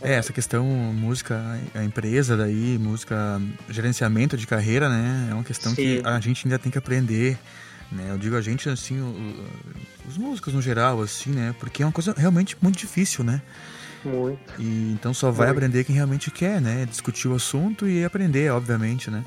É, 0.00 0.14
essa 0.14 0.32
questão 0.32 0.64
música, 0.64 1.40
a 1.74 1.82
empresa 1.82 2.36
daí, 2.36 2.78
música, 2.78 3.40
gerenciamento 3.68 4.36
de 4.36 4.46
carreira, 4.46 4.88
né? 4.88 5.28
É 5.30 5.34
uma 5.34 5.42
questão 5.42 5.74
que 5.74 5.96
Sim. 5.98 6.02
a 6.04 6.20
gente 6.20 6.46
ainda 6.46 6.58
tem 6.58 6.70
que 6.70 6.78
aprender, 6.78 7.36
né? 7.92 8.08
Eu 8.10 8.18
digo 8.18 8.36
a 8.36 8.40
gente, 8.40 8.68
assim, 8.68 9.00
o- 9.00 9.44
os 10.08 10.16
músicos 10.18 10.52
no 10.54 10.60
geral, 10.62 11.00
assim, 11.02 11.30
né? 11.30 11.54
Porque 11.58 11.82
é 11.82 11.86
uma 11.86 11.92
coisa 11.92 12.14
realmente 12.16 12.56
muito 12.60 12.78
difícil, 12.78 13.24
né? 13.24 13.40
Muito. 14.04 14.38
E 14.60 14.92
então 14.92 15.14
só 15.14 15.30
vai 15.30 15.46
Muito. 15.46 15.58
aprender 15.58 15.84
quem 15.84 15.94
realmente 15.94 16.30
quer, 16.30 16.60
né? 16.60 16.84
Discutir 16.86 17.28
o 17.28 17.34
assunto 17.34 17.88
e 17.88 18.04
aprender, 18.04 18.50
obviamente, 18.52 19.10
né? 19.10 19.24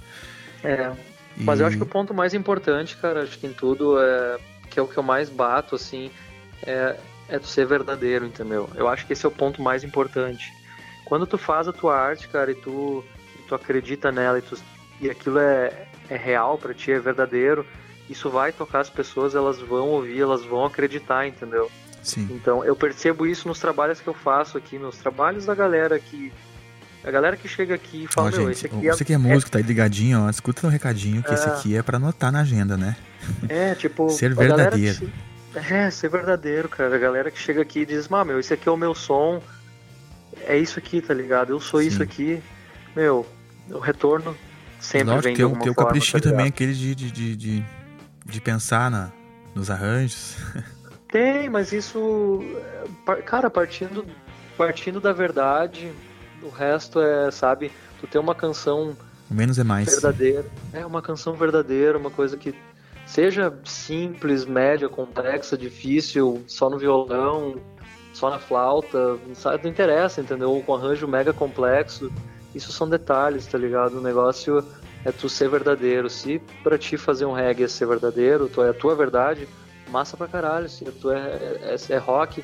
É. 0.64 0.92
E- 1.38 1.44
Mas 1.44 1.60
eu 1.60 1.66
acho 1.68 1.78
que 1.78 1.84
o 1.84 1.88
ponto 1.88 2.14
mais 2.14 2.34
importante, 2.34 2.96
cara, 2.98 3.24
acho 3.24 3.38
que 3.40 3.48
em 3.48 3.54
tudo 3.54 4.00
é 4.00 4.38
que 4.70 4.80
é 4.80 4.84
o 4.84 4.88
que 4.88 4.98
eu 4.98 5.04
mais 5.04 5.30
bato, 5.30 5.76
assim, 5.76 6.12
é, 6.64 6.96
é 7.30 7.40
tu 7.40 7.48
ser 7.48 7.66
verdadeiro, 7.66 8.26
entendeu? 8.26 8.70
Eu 8.76 8.88
acho 8.88 9.06
que 9.08 9.14
esse 9.14 9.26
é 9.26 9.30
o 9.30 9.32
ponto 9.32 9.62
mais 9.62 9.84
importante. 9.84 10.52
Quando 11.06 11.26
tu 11.26 11.38
faz 11.38 11.68
a 11.68 11.74
tua 11.74 11.96
arte, 11.98 12.28
cara, 12.28 12.52
e 12.52 12.56
tu, 12.56 13.04
e 13.40 13.42
tu 13.48 13.56
acredita 13.56 14.12
nela 14.12 14.38
e, 14.38 14.42
tu, 14.42 14.58
e 15.02 15.10
aquilo 15.10 15.40
é, 15.40 15.88
é 16.10 16.18
real 16.18 16.58
pra 16.58 16.74
ti, 16.74 16.92
é 16.92 17.00
verdadeiro, 17.00 17.66
isso 18.10 18.30
vai 18.30 18.52
tocar 18.52 18.80
as 18.80 18.90
pessoas, 18.90 19.36
elas 19.36 19.60
vão 19.60 19.88
ouvir, 19.90 20.22
elas 20.22 20.44
vão 20.46 20.66
acreditar, 20.66 21.28
entendeu? 21.28 21.70
Sim. 22.04 22.28
Então, 22.32 22.64
eu 22.64 22.76
percebo 22.76 23.26
isso 23.26 23.48
nos 23.48 23.60
trabalhos 23.60 24.00
que 24.00 24.08
eu 24.08 24.14
faço 24.14 24.58
aqui, 24.58 24.78
nos 24.80 24.98
trabalhos 24.98 25.46
da 25.46 25.54
galera 25.56 26.00
que. 26.00 26.32
A 27.04 27.12
galera 27.12 27.38
que 27.38 27.48
chega 27.48 27.76
aqui 27.76 28.04
e 28.04 28.08
fala, 28.08 28.28
Ó, 28.28 28.32
gente, 28.32 28.52
esse 28.52 28.66
aqui 28.66 28.88
você 28.92 29.06
que 29.06 29.14
é 29.14 29.18
músico, 29.18 29.50
tá 29.52 29.60
aí 29.60 29.64
ligadinho, 29.64 30.26
ó, 30.26 30.30
escuta 30.30 30.66
um 30.68 30.70
recadinho 30.70 31.22
que 31.24 31.34
esse 31.34 31.48
É. 31.48 31.52
aqui 31.52 31.76
é 31.78 31.82
pra 31.82 31.98
anotar 31.98 32.32
na 32.32 32.42
agenda, 32.42 32.76
né? 32.76 32.96
É, 33.48 33.76
tipo. 33.76 34.10
Ser 34.12 34.32
que 34.32 34.36
verdadeiro. 34.40 34.96
che- 34.98 35.10
É, 35.74 35.90
ser 35.90 36.10
verdadeiro, 36.10 36.70
cara. 36.70 36.94
A 36.96 37.00
galera 37.00 37.32
que 37.32 37.40
chega 37.40 37.62
aqui 37.62 37.80
e 37.80 37.86
diz, 37.86 38.12
ah, 38.12 38.24
meu, 38.26 38.40
esse 38.40 38.54
aqui 38.54 38.68
é 38.70 38.72
o 38.72 38.78
meu 38.78 38.94
som. 38.94 39.42
É 40.46 40.58
isso 40.58 40.78
aqui, 40.78 41.02
tá 41.02 41.14
ligado? 41.14 41.52
Eu 41.52 41.60
sou 41.60 41.82
isso 41.82 41.98
Sim. 41.98 42.04
aqui. 42.04 42.44
Meu, 42.96 43.26
o 43.72 43.80
retorno 43.80 44.36
sempre 44.80 45.08
Lógico, 45.08 45.24
vem 45.24 45.34
de 45.34 45.38
tem, 45.38 45.46
o- 45.46 45.48
alguma 45.48 45.64
tem 45.64 45.72
o 45.72 45.76
forma, 45.76 45.88
caprichinho 45.90 46.22
tá 46.22 46.30
também, 46.30 46.46
aquele 46.48 46.74
de, 46.74 46.94
de, 46.94 47.12
de, 47.12 47.36
de, 47.36 47.66
de 48.28 48.41
pensar 48.41 48.91
na, 48.91 49.12
nos 49.56 49.70
arranjos. 49.70 50.36
Tem, 51.10 51.49
mas 51.49 51.72
isso. 51.72 52.41
Cara, 53.26 53.49
partindo, 53.49 54.06
partindo 54.58 54.99
da 54.99 55.14
verdade, 55.14 55.91
o 56.44 56.49
resto 56.49 56.99
é, 56.99 57.32
sabe, 57.32 57.72
tu 57.99 58.08
ter 58.08 58.20
uma 58.20 58.36
canção 58.36 58.95
menos 59.30 59.58
é 59.58 59.64
mais. 59.64 59.90
verdadeira. 59.90 60.45
É 60.74 60.86
uma 60.86 61.02
canção 61.02 61.34
verdadeira, 61.34 61.98
uma 61.98 62.12
coisa 62.12 62.36
que 62.36 62.54
seja 63.06 63.58
simples, 63.64 64.45
média, 64.45 64.90
complexa, 64.90 65.58
difícil, 65.58 66.44
só 66.45 66.70
no 66.70 66.78
violão, 66.78 67.56
só 68.14 68.30
na 68.30 68.40
flauta, 68.40 69.18
sabe? 69.34 69.64
Não 69.64 69.72
interessa, 69.72 70.20
entendeu? 70.22 70.52
Ou 70.52 70.62
com 70.62 70.76
arranjo 70.76 71.08
mega 71.08 71.32
complexo. 71.32 72.12
Isso 72.54 72.72
são 72.72 72.90
detalhes, 72.90 73.45
tá 73.45 73.58
ligado? 73.58 73.99
O 73.99 74.02
negócio 74.02 74.66
é 75.08 75.12
tu 75.12 75.30
ser 75.30 75.50
verdadeiro. 75.50 76.10
Se 76.10 76.40
pra 76.62 76.78
ti 76.78 76.98
fazer 76.98 77.26
um 77.26 77.32
reggae 77.32 77.64
é 77.64 77.68
ser 77.68 77.88
verdadeiro, 77.88 78.50
tu 78.50 78.62
é 78.62 78.70
a 78.70 78.74
tua 78.74 78.94
verdade, 78.94 79.48
massa 79.90 80.18
pra 80.18 80.28
caralho. 80.28 80.68
Se 80.68 80.84
tu 80.86 81.10
é, 81.12 81.18
é, 81.62 81.76
é 81.90 81.98
rock, 81.98 82.44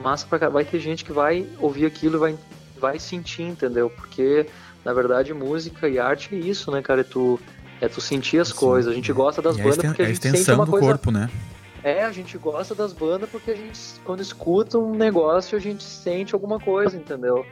massa 0.00 0.26
pra 0.26 0.38
caralho. 0.38 0.54
Vai 0.54 0.64
ter 0.64 0.80
gente 0.80 1.04
que 1.04 1.12
vai 1.12 1.46
ouvir 1.58 1.84
aquilo 1.84 2.16
e 2.16 2.18
vai, 2.18 2.38
vai 2.80 2.98
sentir, 2.98 3.42
entendeu? 3.42 3.90
Porque, 3.90 4.46
na 4.84 4.92
verdade, 4.94 5.34
música 5.34 5.86
e 5.88 5.98
arte 5.98 6.34
é 6.34 6.38
isso, 6.38 6.70
né, 6.70 6.80
cara? 6.80 7.02
É 7.02 7.04
tu, 7.04 7.38
é 7.80 7.88
tu 7.88 8.00
sentir 8.00 8.38
as 8.38 8.48
Sim. 8.48 8.54
coisas. 8.54 8.90
A 8.90 8.94
gente 8.94 9.12
gosta 9.12 9.42
das 9.42 9.56
E 9.56 9.60
a 9.60 9.64
bandas 9.64 9.76
exten- 9.78 9.90
porque 9.90 10.02
a 10.02 10.04
a 10.06 10.08
gente 10.08 10.22
sente 10.22 10.50
uma 10.52 10.66
coisa... 10.66 10.86
corpo, 10.86 11.10
né? 11.10 11.28
É, 11.84 12.04
a 12.04 12.12
gente 12.12 12.38
gosta 12.38 12.74
das 12.76 12.92
bandas 12.92 13.28
porque 13.28 13.50
a 13.50 13.56
gente, 13.56 13.78
quando 14.04 14.20
escuta 14.22 14.78
um 14.78 14.94
negócio, 14.94 15.58
a 15.58 15.60
gente 15.60 15.82
sente 15.82 16.32
alguma 16.32 16.58
coisa, 16.60 16.96
entendeu? 16.96 17.44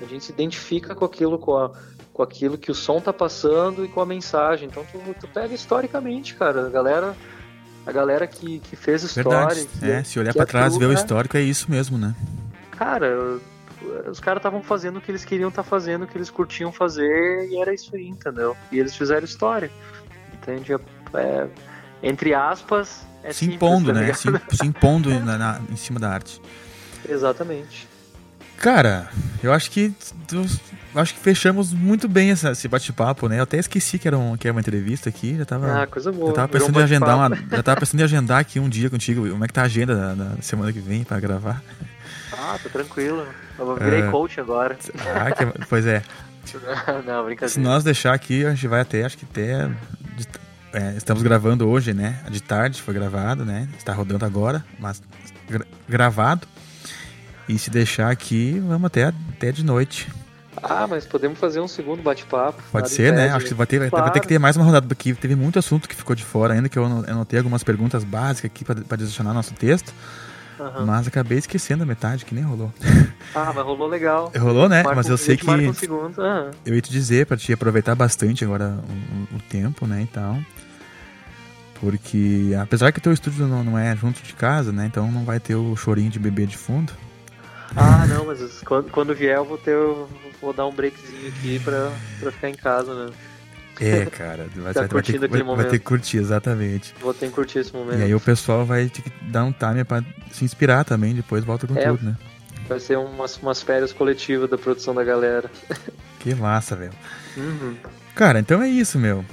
A 0.00 0.04
gente 0.04 0.22
se 0.24 0.32
identifica 0.32 0.94
com 0.94 1.04
aquilo, 1.04 1.38
com, 1.38 1.56
a- 1.56 1.70
com 2.20 2.24
aquilo 2.24 2.58
que 2.58 2.70
o 2.70 2.74
som 2.74 3.00
tá 3.00 3.14
passando 3.14 3.82
e 3.82 3.88
com 3.88 4.00
a 4.02 4.04
mensagem. 4.06 4.68
Então 4.68 4.84
tu, 4.92 4.98
tu 5.18 5.26
pega 5.28 5.54
historicamente, 5.54 6.34
cara. 6.34 6.66
A 6.66 6.68
galera, 6.68 7.16
a 7.86 7.90
galera 7.92 8.26
que, 8.26 8.58
que 8.58 8.76
fez 8.76 9.02
história. 9.02 9.30
Verdade. 9.54 9.68
que- 9.80 9.90
É, 9.90 10.04
se 10.04 10.18
olhar 10.18 10.32
que 10.32 10.36
pra 10.36 10.46
trás 10.46 10.76
e 10.76 10.78
ver 10.78 10.84
o 10.84 10.88
né? 10.88 10.94
histórico, 10.94 11.36
é 11.38 11.40
isso 11.40 11.70
mesmo, 11.70 11.96
né? 11.96 12.14
Cara, 12.72 13.38
os 14.10 14.20
caras 14.20 14.40
estavam 14.40 14.62
fazendo 14.62 14.98
o 14.98 15.00
que 15.00 15.10
eles 15.10 15.24
queriam 15.24 15.48
estar 15.48 15.62
fazendo, 15.62 16.02
o 16.04 16.06
que 16.06 16.16
eles 16.18 16.28
curtiam 16.28 16.70
fazer, 16.70 17.48
e 17.48 17.58
era 17.58 17.72
isso 17.72 17.96
aí, 17.96 18.06
entendeu? 18.08 18.54
E 18.70 18.78
eles 18.78 18.94
fizeram 18.94 19.24
história. 19.24 19.70
Entende? 20.34 20.74
É, 21.14 21.46
entre 22.02 22.34
aspas, 22.34 23.00
é 23.24 23.32
se 23.32 23.38
simples, 23.46 23.56
impondo, 23.56 23.86
tá 23.86 23.92
né? 23.94 24.00
ligado? 24.00 24.16
Se, 24.18 24.56
se 24.58 24.66
impondo 24.66 25.08
na- 25.20 25.38
na- 25.38 25.60
em 25.70 25.76
cima 25.76 25.98
da 25.98 26.10
arte. 26.10 26.38
Exatamente. 27.08 27.88
Cara, 28.58 29.08
eu 29.42 29.54
acho 29.54 29.70
que 29.70 29.94
acho 30.94 31.14
que 31.14 31.20
fechamos 31.20 31.72
muito 31.72 32.08
bem 32.08 32.30
essa- 32.30 32.50
esse 32.52 32.66
bate-papo, 32.68 33.28
né? 33.28 33.38
Eu 33.38 33.42
até 33.44 33.58
esqueci 33.58 33.98
que 33.98 34.08
era, 34.08 34.18
um, 34.18 34.36
que 34.36 34.46
era 34.48 34.54
uma 34.54 34.60
entrevista 34.60 35.08
aqui, 35.08 35.36
já 35.36 35.44
tava, 35.44 35.82
Ah, 35.82 35.86
coisa 35.86 36.10
boa. 36.12 36.28
já 36.28 36.34
tava 36.34 36.48
pensando 36.48 36.76
um 36.76 36.80
em 36.80 36.84
agendar 36.84 37.16
uma, 37.16 37.36
já 37.36 37.62
tava 37.62 37.80
pensando 37.80 38.00
em 38.00 38.04
agendar 38.04 38.38
aqui 38.40 38.58
um 38.60 38.68
dia 38.68 38.90
contigo. 38.90 39.28
Como 39.28 39.44
é 39.44 39.46
que 39.46 39.52
tá 39.54 39.62
a 39.62 39.64
agenda 39.66 39.94
da, 39.94 40.14
da 40.14 40.42
semana 40.42 40.72
que 40.72 40.80
vem 40.80 41.04
pra 41.04 41.20
gravar? 41.20 41.62
Ah, 42.32 42.58
tá 42.62 42.68
tranquilo. 42.70 43.26
Eu 43.58 43.76
virei 43.76 44.02
É. 44.02 44.10
coach 44.10 44.40
agora. 44.40 44.76
Ah, 45.14 45.30
que- 45.30 45.66
pois 45.68 45.84
é. 45.86 46.02
Não, 47.06 47.24
brincadeira. 47.24 47.48
Se 47.48 47.60
nós 47.60 47.84
deixar 47.84 48.14
aqui, 48.14 48.44
a 48.46 48.50
gente 48.54 48.66
vai 48.66 48.80
até, 48.80 49.04
acho 49.04 49.18
que 49.18 49.26
até. 49.30 49.70
é, 50.72 50.94
estamos 50.96 51.22
gravando 51.22 51.68
hoje, 51.68 51.92
né? 51.92 52.20
De 52.30 52.40
tarde 52.42 52.80
foi 52.80 52.94
gravado, 52.94 53.44
né? 53.44 53.68
Está 53.76 53.92
rodando 53.92 54.24
agora, 54.24 54.64
mas 54.78 55.02
gra- 55.48 55.66
gravado. 55.88 56.46
E 57.48 57.58
se 57.58 57.68
deixar 57.70 58.10
aqui, 58.10 58.58
vamos 58.66 58.86
até, 58.86 59.12
até 59.36 59.50
de 59.52 59.64
noite. 59.64 60.08
Ah, 60.56 60.86
mas 60.88 61.06
podemos 61.06 61.38
fazer 61.38 61.60
um 61.60 61.68
segundo 61.68 62.02
bate-papo. 62.02 62.60
Pode 62.72 62.90
ser, 62.90 63.12
né? 63.12 63.30
Acho 63.30 63.46
que 63.46 63.54
vai 63.54 63.66
ter, 63.66 63.76
ter- 63.78 63.78
vai 63.78 63.90
ter 63.90 63.96
Claro. 63.96 64.20
que 64.20 64.26
ter 64.28 64.38
mais 64.38 64.56
uma 64.56 64.64
rodada, 64.64 64.86
porque 64.86 65.14
teve 65.14 65.36
muito 65.36 65.58
assunto 65.58 65.88
que 65.88 65.94
ficou 65.94 66.14
de 66.16 66.24
fora 66.24 66.54
ainda, 66.54 66.68
que 66.68 66.78
eu 66.78 66.84
anotei 66.84 67.38
algumas 67.38 67.62
perguntas 67.62 68.02
básicas 68.04 68.50
aqui 68.50 68.64
para 68.64 68.76
adicionar 68.90 69.32
nosso 69.32 69.54
texto. 69.54 69.92
Aham. 70.58 70.84
Mas 70.84 71.06
acabei 71.06 71.38
esquecendo 71.38 71.84
a 71.84 71.86
metade, 71.86 72.24
que 72.24 72.34
nem 72.34 72.44
rolou. 72.44 72.72
Ah, 73.32 73.52
mas 73.54 73.64
rolou 73.64 73.86
legal. 73.86 74.32
Rolou, 74.36 74.68
né? 74.68 74.78
Marca 74.82 74.96
Mas 74.96 75.08
eu 75.08 75.16
sei 75.16 75.36
que- 75.36 75.48
um 75.48 75.72
segundo. 75.72 76.20
Ah, 76.20 76.50
Eu 76.66 76.74
ia 76.74 76.80
te 76.82 76.90
dizer 76.90 77.26
pra 77.26 77.36
te 77.36 77.52
aproveitar 77.52 77.94
bastante 77.94 78.44
agora 78.44 78.76
o, 79.32 79.36
o- 79.36 79.42
tempo, 79.48 79.86
né, 79.86 80.02
e 80.02 80.06
tal. 80.06 80.36
Porque, 81.80 82.50
apesar 82.60 82.92
que 82.92 82.98
o 82.98 83.00
teu 83.02 83.12
estúdio 83.12 83.46
não, 83.46 83.62
não 83.64 83.78
é 83.78 83.94
junto 83.96 84.20
de 84.22 84.32
casa, 84.34 84.72
né, 84.72 84.84
então 84.86 85.10
não 85.12 85.24
vai 85.24 85.38
ter 85.40 85.54
o 85.54 85.74
chorinho 85.76 86.10
de 86.10 86.18
bebê 86.18 86.44
de 86.44 86.56
fundo. 86.56 86.92
Ah, 87.76 88.04
não, 88.08 88.26
mas 88.26 88.40
quando, 88.62 88.90
quando 88.90 89.14
vier 89.14 89.36
eu 89.36 89.44
vou 89.44 89.56
ter. 89.56 89.70
eu 89.70 90.08
vou 90.40 90.52
dar 90.52 90.66
um 90.66 90.72
breakzinho 90.72 91.28
aqui 91.28 91.58
pra, 91.60 91.92
pra 92.20 92.32
ficar 92.32 92.48
em 92.50 92.54
casa, 92.54 93.06
né? 93.06 93.12
É, 93.80 94.04
cara, 94.06 94.46
vai, 94.56 94.74
Tá 94.74 94.86
vai, 94.86 95.02
ter, 95.02 95.18
vai- 95.18 95.42
vai 95.42 95.64
ter 95.64 95.78
que 95.78 95.84
curtir, 95.84 96.18
exatamente. 96.18 96.94
Vou 97.00 97.14
ter 97.14 97.26
que 97.28 97.32
curtir 97.32 97.60
esse 97.60 97.72
momento. 97.72 97.98
E 97.98 98.02
aí 98.02 98.14
o 98.14 98.20
pessoal 98.20 98.64
vai 98.66 98.88
ter 98.88 99.02
que 99.02 99.10
dar 99.24 99.44
um 99.44 99.52
time 99.52 99.84
pra 99.84 100.02
se 100.32 100.44
inspirar 100.44 100.84
também, 100.84 101.14
depois 101.14 101.44
volta 101.44 101.66
com 101.66 101.76
É. 101.78 101.86
tudo, 101.88 102.04
né? 102.04 102.16
Vai 102.68 102.78
ser 102.78 102.98
umas, 102.98 103.36
umas 103.38 103.62
férias 103.62 103.92
coletivas 103.92 104.48
da 104.50 104.56
produção 104.58 104.94
da 104.94 105.02
galera. 105.04 105.50
Que 106.20 106.34
massa, 106.34 106.76
velho. 106.76 106.92
Uhum. 107.34 107.74
Cara, 108.14 108.38
então 108.40 108.60
é 108.62 108.68
isso, 108.68 108.98
meu. 108.98 109.24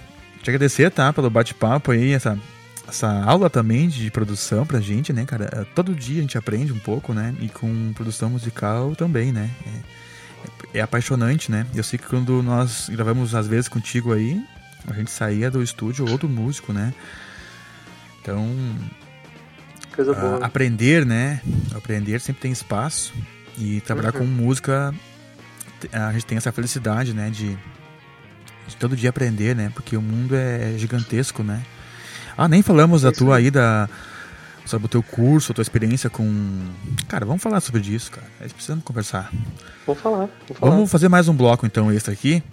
Te 0.42 0.50
agradecer, 0.50 0.90
tá, 0.90 1.12
pelo 1.12 1.30
bate-papo 1.30 1.92
aí, 1.92 2.14
essa, 2.14 2.40
essa 2.88 3.10
aula 3.26 3.50
também 3.50 3.90
de 3.90 4.10
produção 4.10 4.66
pra 4.66 4.80
gente, 4.80 5.12
né, 5.12 5.26
cara? 5.26 5.50
É, 5.52 5.66
Todo 5.76 5.94
dia 5.94 6.20
a 6.20 6.22
gente 6.22 6.38
aprende 6.38 6.72
um 6.72 6.80
pouco, 6.80 7.14
né? 7.14 7.36
E 7.42 7.50
com 7.50 7.92
produção 7.94 8.30
musical 8.30 8.96
também, 8.96 9.34
né? 9.34 9.50
É, 9.66 9.80
é 10.74 10.82
apaixonante, 10.82 11.52
né? 11.52 11.66
Eu 11.74 11.84
sei 11.84 11.98
que 12.00 12.06
quando 12.08 12.42
nós 12.44 12.90
gravamos 12.90 13.34
às 13.36 13.48
vezes 13.48 13.68
contigo 13.68 14.14
aí, 14.14 14.42
a 14.88 14.94
gente 14.94 15.12
saía 15.12 15.50
do 15.52 15.62
estúdio 15.64 16.08
ou 16.10 16.18
do 16.18 16.30
músico, 16.30 16.72
né? 16.74 16.94
Então, 18.22 18.48
Coisa 19.96 20.12
ah, 20.12 20.16
boa. 20.16 20.46
aprender, 20.46 21.06
né? 21.06 21.42
Aprender 21.76 22.20
sempre 22.20 22.42
tem 22.42 22.52
espaço. 22.52 23.14
E 23.58 23.82
trabalhar 23.82 24.14
Uhum. 24.14 24.20
com 24.20 24.26
música, 24.26 24.94
a 25.92 26.14
gente 26.14 26.26
tem 26.26 26.38
essa 26.38 26.52
felicidade, 26.52 27.14
né? 27.14 27.30
De, 27.32 27.58
de 28.68 28.76
todo 28.78 28.96
dia 28.96 29.10
aprender, 29.10 29.56
né? 29.56 29.72
Porque 29.74 29.98
o 29.98 30.02
mundo 30.02 30.36
é 30.36 30.76
gigantesco, 30.78 31.42
né? 31.44 31.64
Ah, 32.38 32.48
nem 32.48 32.62
falamos 32.62 33.02
da 33.02 33.12
tua 33.12 33.38
aí. 33.38 33.46
aí, 33.46 33.52
da, 33.52 33.90
sobre 34.68 34.86
o 34.86 34.90
teu 34.90 35.02
curso, 35.04 35.52
a 35.52 35.56
tua 35.56 35.62
experiência 35.62 36.10
com... 36.10 36.60
Cara, 37.08 37.26
vamos 37.26 37.42
falar 37.42 37.60
sobre 37.62 37.82
isso, 37.82 38.12
cara. 38.12 38.28
A 38.40 38.44
gente 38.44 38.54
precisa 38.54 38.78
conversar. 38.84 39.32
Vou 39.86 39.96
falar, 39.96 40.30
vou 40.48 40.58
falar. 40.58 40.72
Vamos 40.72 40.92
fazer 40.92 41.10
mais 41.10 41.28
um 41.28 41.36
bloco, 41.36 41.66
então, 41.66 41.92
extra 41.92 42.14
aqui. 42.14 42.44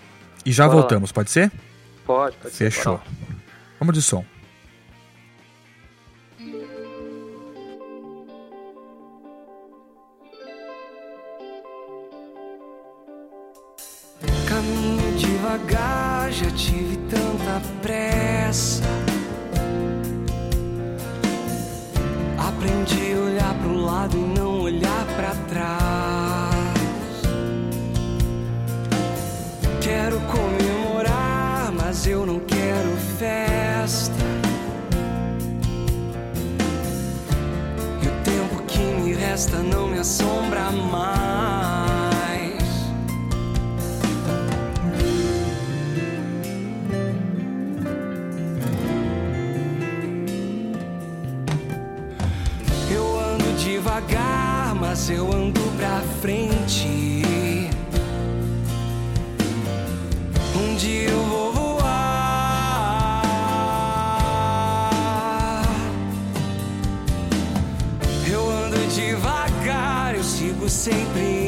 E 0.45 0.53
já 0.53 0.65
Bora 0.65 0.77
lá. 0.77 0.81
voltamos, 0.82 1.12
pode 1.12 1.31
ser? 1.31 1.51
Pode, 2.07 2.36
pode 2.36 2.55
ser, 2.55 2.70
Fechou. 2.70 2.99
bora 2.99 3.05
Vamos 3.81 3.95
de 3.95 4.03
som. 4.03 4.24
Caminho 14.49 15.16
devagar, 15.19 16.31
já 16.32 16.51
tive 16.53 16.97
tanta 17.09 17.61
pressa. 17.82 18.82
Aprendi 22.65 23.12
a 23.12 23.20
olhar 23.20 23.55
pro 23.57 23.77
lado 23.77 24.16
e 24.16 24.20
não 24.39 24.62
olhar 24.62 25.07
pra 25.16 25.35
trás. 25.51 26.65
Quero 29.82 30.19
comemorar, 30.20 31.70
mas 31.73 32.07
eu 32.07 32.24
não 32.24 32.41
quero 32.41 32.97
festa. 33.19 34.15
E 38.03 38.07
o 38.07 38.12
tempo 38.24 38.62
que 38.62 38.78
me 38.78 39.12
resta 39.12 39.59
não 39.59 39.89
me 39.89 39.99
assombra 39.99 40.70
mais. 40.70 41.64
Devagar, 53.95 54.75
mas 54.75 55.09
eu 55.09 55.33
ando 55.33 55.61
pra 55.77 56.01
frente. 56.21 57.23
Um 60.57 60.75
dia 60.77 61.11
eu 61.11 61.23
vou 61.23 61.53
voar. 61.53 61.93
Eu 68.29 68.51
ando 68.51 68.77
devagar, 68.89 70.16
eu 70.16 70.25
sigo 70.25 70.69
sempre 70.69 71.44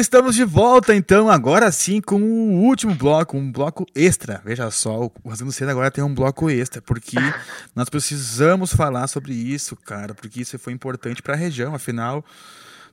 estamos 0.00 0.34
de 0.34 0.44
volta, 0.44 0.94
então, 0.94 1.28
agora 1.28 1.70
sim, 1.70 2.00
com 2.00 2.20
o 2.20 2.62
último 2.62 2.94
bloco, 2.94 3.36
um 3.36 3.52
bloco 3.52 3.86
extra. 3.94 4.40
Veja 4.44 4.70
só, 4.70 5.10
o 5.22 5.28
Rasgando 5.28 5.52
Cedo 5.52 5.70
agora 5.70 5.90
tem 5.90 6.02
um 6.02 6.14
bloco 6.14 6.50
extra, 6.50 6.80
porque 6.80 7.16
nós 7.76 7.88
precisamos 7.88 8.72
falar 8.72 9.06
sobre 9.06 9.32
isso, 9.32 9.76
cara, 9.76 10.14
porque 10.14 10.40
isso 10.40 10.58
foi 10.58 10.72
importante 10.72 11.22
para 11.22 11.34
a 11.34 11.36
região. 11.36 11.74
Afinal, 11.74 12.24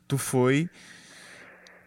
tu 0.07 0.17
foi 0.17 0.69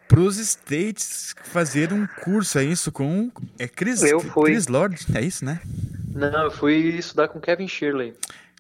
pros 0.09 0.39
States 0.39 1.35
fazer 1.45 1.93
um 1.93 2.07
curso, 2.23 2.59
é 2.59 2.65
isso? 2.65 2.91
Com. 2.91 3.31
É 3.59 3.69
Chris, 3.69 4.03
Eu 4.03 4.21
fui. 4.21 4.51
Chris 4.51 4.67
Lord, 4.67 5.07
é 5.15 5.21
isso, 5.21 5.45
né? 5.45 5.61
Não, 6.13 6.45
eu 6.45 6.51
fui 6.51 6.75
estudar 6.97 7.29
com 7.29 7.39
Kevin 7.39 7.69
Shirley. 7.69 8.15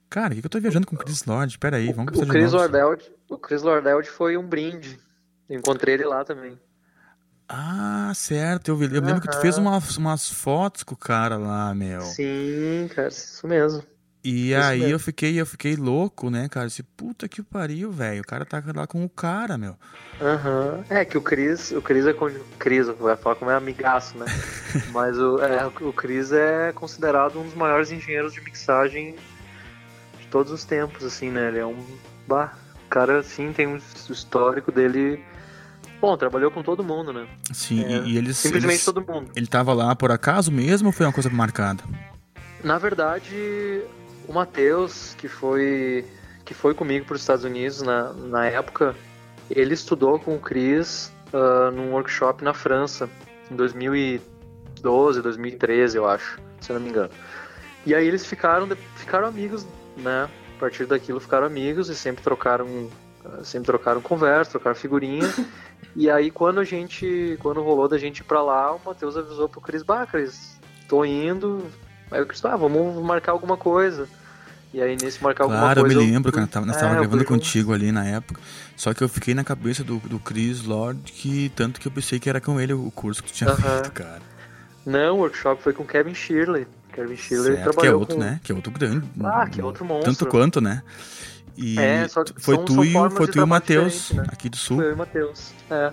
Cara, 0.08 0.32
o 0.32 0.34
que 0.34 0.40
que 0.40 0.46
eu 0.46 0.50
tô 0.50 0.60
viajando 0.60 0.86
com 0.86 0.96
Chris 0.96 1.24
Lord? 1.24 1.58
Pera 1.58 1.76
aí, 1.76 1.92
vamos 1.92 2.16
O 2.16 2.24
de 2.24 2.30
Chris. 2.30 2.52
Lordeld, 2.52 3.02
o 3.28 3.38
Chris 3.38 3.62
Lordeld 3.62 4.08
foi 4.08 4.36
um 4.36 4.46
brinde. 4.46 4.98
Encontrei 5.50 5.94
ele 5.94 6.04
lá 6.04 6.24
também. 6.24 6.58
Ah, 7.48 8.12
certo. 8.14 8.68
Eu, 8.68 8.76
vi- 8.76 8.94
eu 8.94 9.02
lembro 9.02 9.20
que 9.20 9.28
tu 9.28 9.40
fez 9.40 9.58
umas, 9.58 9.96
umas 9.96 10.30
fotos 10.30 10.84
com 10.84 10.94
o 10.94 10.98
cara 10.98 11.36
lá, 11.36 11.74
meu. 11.74 12.00
Sim, 12.02 12.88
cara, 12.94 13.08
isso 13.08 13.46
mesmo. 13.46 13.82
E 14.22 14.50
Isso 14.50 14.60
aí 14.60 14.78
mesmo. 14.80 14.94
eu 14.94 14.98
fiquei, 15.00 15.40
eu 15.40 15.46
fiquei 15.46 15.74
louco, 15.74 16.30
né, 16.30 16.48
cara? 16.48 16.68
Disse, 16.68 16.82
puta 16.82 17.26
que 17.28 17.42
pariu, 17.42 17.90
velho. 17.90 18.20
O 18.20 18.26
cara 18.26 18.44
tá 18.44 18.62
lá 18.74 18.86
com 18.86 19.04
o 19.04 19.08
cara, 19.08 19.58
meu. 19.58 19.76
Aham. 20.20 20.84
É 20.90 21.04
que 21.04 21.16
o 21.16 21.22
Chris, 21.22 21.70
o 21.72 21.80
Chris 21.82 22.06
é 22.06 22.12
con- 22.12 22.30
Chris, 22.58 22.86
vai 22.86 23.16
falar 23.16 23.34
como 23.36 23.50
é 23.50 23.54
amigaço, 23.56 24.16
né? 24.18 24.26
Mas 24.92 25.18
o, 25.18 25.38
é, 25.42 25.66
o 25.66 25.92
Chris 25.92 26.30
é 26.32 26.72
considerado 26.72 27.40
um 27.40 27.44
dos 27.44 27.54
maiores 27.54 27.90
engenheiros 27.90 28.32
de 28.34 28.40
mixagem 28.42 29.16
de 30.20 30.26
todos 30.28 30.52
os 30.52 30.64
tempos, 30.64 31.02
assim, 31.04 31.30
né? 31.30 31.48
Ele 31.48 31.58
é 31.58 31.66
um 31.66 31.84
bah, 32.28 32.52
o 32.86 32.88
cara 32.90 33.20
assim 33.20 33.52
tem 33.52 33.66
um 33.66 33.76
histórico 34.08 34.70
dele. 34.70 35.24
Bom, 36.00 36.16
trabalhou 36.16 36.50
com 36.50 36.62
todo 36.62 36.82
mundo, 36.82 37.12
né? 37.12 37.26
Sim, 37.52 37.84
É, 37.84 37.98
e, 38.06 38.16
eles. 38.16 38.38
simplesmente 38.38 38.72
eles- 38.74 38.84
todo 38.84 39.00
mundo. 39.06 39.30
Ele 39.36 39.46
tava 39.46 39.72
lá 39.74 39.94
por 39.94 40.10
acaso 40.10 40.50
mesmo 40.50 40.88
ou 40.88 40.92
foi 40.92 41.04
uma 41.06 41.12
coisa 41.12 41.28
marcada? 41.28 41.82
Na 42.64 42.78
verdade, 42.78 43.82
o 44.28 44.32
Matheus, 44.32 45.14
que 45.18 45.28
foi 45.28 46.04
que 46.44 46.54
foi 46.54 46.74
comigo 46.74 47.04
para 47.06 47.14
os 47.14 47.20
Estados 47.20 47.44
Unidos 47.44 47.80
na, 47.80 48.12
na 48.12 48.44
época, 48.46 48.96
ele 49.48 49.72
estudou 49.74 50.18
com 50.18 50.34
o 50.34 50.38
Chris 50.40 51.12
ah, 51.32 51.70
num 51.70 51.92
workshop 51.92 52.42
na 52.42 52.52
França, 52.52 53.08
em 53.50 53.54
2012, 53.54 55.22
2013, 55.22 55.96
eu 55.96 56.08
acho, 56.08 56.38
se 56.60 56.70
eu 56.72 56.74
não 56.74 56.82
me 56.82 56.90
engano. 56.90 57.10
E 57.86 57.94
aí 57.94 58.06
eles 58.06 58.26
ficaram, 58.26 58.68
ficaram 58.96 59.28
amigos, 59.28 59.64
né? 59.96 60.28
A 60.56 60.60
partir 60.60 60.86
daquilo 60.86 61.20
ficaram 61.20 61.46
amigos 61.46 61.88
e 61.88 61.94
sempre 61.94 62.22
trocaram, 62.22 62.90
sempre 63.44 63.66
trocaram 63.66 64.00
conversa, 64.00 64.52
trocaram 64.52 64.76
figurinha. 64.76 65.28
E 65.96 66.08
aí 66.08 66.30
quando 66.30 66.60
a 66.60 66.64
gente, 66.64 67.36
quando 67.40 67.62
rolou 67.62 67.88
da 67.88 67.98
gente 67.98 68.18
ir 68.18 68.24
pra 68.24 68.40
lá, 68.42 68.72
o 68.74 68.80
Matheus 68.84 69.16
avisou 69.16 69.48
pro 69.48 69.60
Chris, 69.60 69.82
bah, 69.82 70.06
Chris, 70.06 70.56
tô 70.86 71.04
indo. 71.04 71.64
Aí 72.10 72.20
o 72.22 72.26
Chris, 72.26 72.44
ah, 72.44 72.54
vamos 72.56 73.02
marcar 73.02 73.32
alguma 73.32 73.56
coisa. 73.56 74.06
E 74.72 74.80
aí 74.80 74.96
nesse 75.02 75.20
marcar 75.20 75.44
alguma 75.44 75.58
Claro, 75.60 75.80
eu 75.80 75.84
coisa. 75.86 75.98
me 75.98 76.06
lembro, 76.12 76.30
cara. 76.30 76.46
Tava, 76.46 76.64
nós 76.66 76.76
É, 76.76 76.80
tava 76.80 76.94
eu 76.94 77.00
gravando 77.00 77.24
contigo 77.24 77.72
ali 77.72 77.90
na 77.90 78.04
época. 78.04 78.38
Só 78.76 78.94
que 78.94 79.02
eu 79.02 79.08
fiquei 79.08 79.34
na 79.34 79.42
cabeça 79.42 79.82
do, 79.82 79.96
do 79.98 80.20
Chris 80.20 80.62
Lord, 80.64 81.10
que 81.10 81.50
tanto 81.56 81.80
que 81.80 81.88
eu 81.88 81.92
pensei 81.92 82.20
que 82.20 82.28
era 82.30 82.40
com 82.40 82.60
ele 82.60 82.72
o 82.72 82.90
curso 82.92 83.20
que 83.24 83.32
tu 83.32 83.34
tinha 83.34 83.50
Aham. 83.50 83.56
feito, 83.58 83.92
cara. 83.92 84.22
Não, 84.86 85.16
o 85.16 85.20
workshop 85.20 85.60
foi 85.60 85.72
com 85.72 85.84
Kevin 85.84 86.14
Shirley. 86.14 86.68
Kevin 86.92 87.16
Shirley 87.16 87.54
Certo, 87.54 87.56
que 87.56 87.68
é 87.68 87.72
trabalhou 87.72 88.00
outro, 88.00 88.16
com... 88.16 88.22
né? 88.22 88.40
Que 88.44 88.52
é 88.52 88.54
outro 88.54 88.70
grande. 88.70 89.08
Ah, 89.24 89.48
que 89.48 89.60
é 89.60 89.64
outro 89.64 89.84
monstro. 89.84 90.12
Tanto 90.14 90.26
quanto, 90.26 90.60
né? 90.60 90.82
E 91.62 91.78
É, 91.78 92.08
só 92.08 92.24
que 92.24 92.32
foi 92.40 92.54
são- 92.56 92.64
tu 92.64 92.74
são 92.74 92.84
e 92.84 93.10
foi 93.10 93.26
tu 93.28 93.38
e 93.38 93.42
o 93.42 93.46
Matheus, 93.46 94.12
né? 94.12 94.24
aqui 94.32 94.48
do 94.48 94.56
sul. 94.56 94.76
Foi 94.78 94.86
eu 94.86 94.90
e 94.90 94.94
o 94.94 94.96
Matheus. 94.96 95.52
É. 95.70 95.92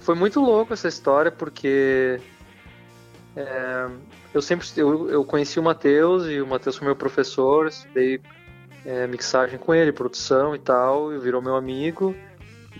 Foi 0.00 0.14
muito 0.14 0.38
louco 0.40 0.72
essa 0.72 0.88
história, 0.88 1.30
porque 1.30 2.20
é, 3.36 3.88
eu 4.34 4.42
sempre 4.42 4.66
eu, 4.76 5.08
eu 5.08 5.24
conheci 5.24 5.58
o 5.58 5.62
Matheus 5.62 6.26
e 6.26 6.40
o 6.40 6.46
Matheus 6.46 6.76
foi 6.76 6.86
meu 6.86 6.96
professor, 6.96 7.68
estudei 7.68 8.20
é, 8.84 9.06
mixagem 9.06 9.58
com 9.58 9.74
ele, 9.74 9.92
produção 9.92 10.54
e 10.54 10.58
tal, 10.58 11.14
e 11.14 11.18
virou 11.18 11.40
meu 11.40 11.56
amigo. 11.56 12.14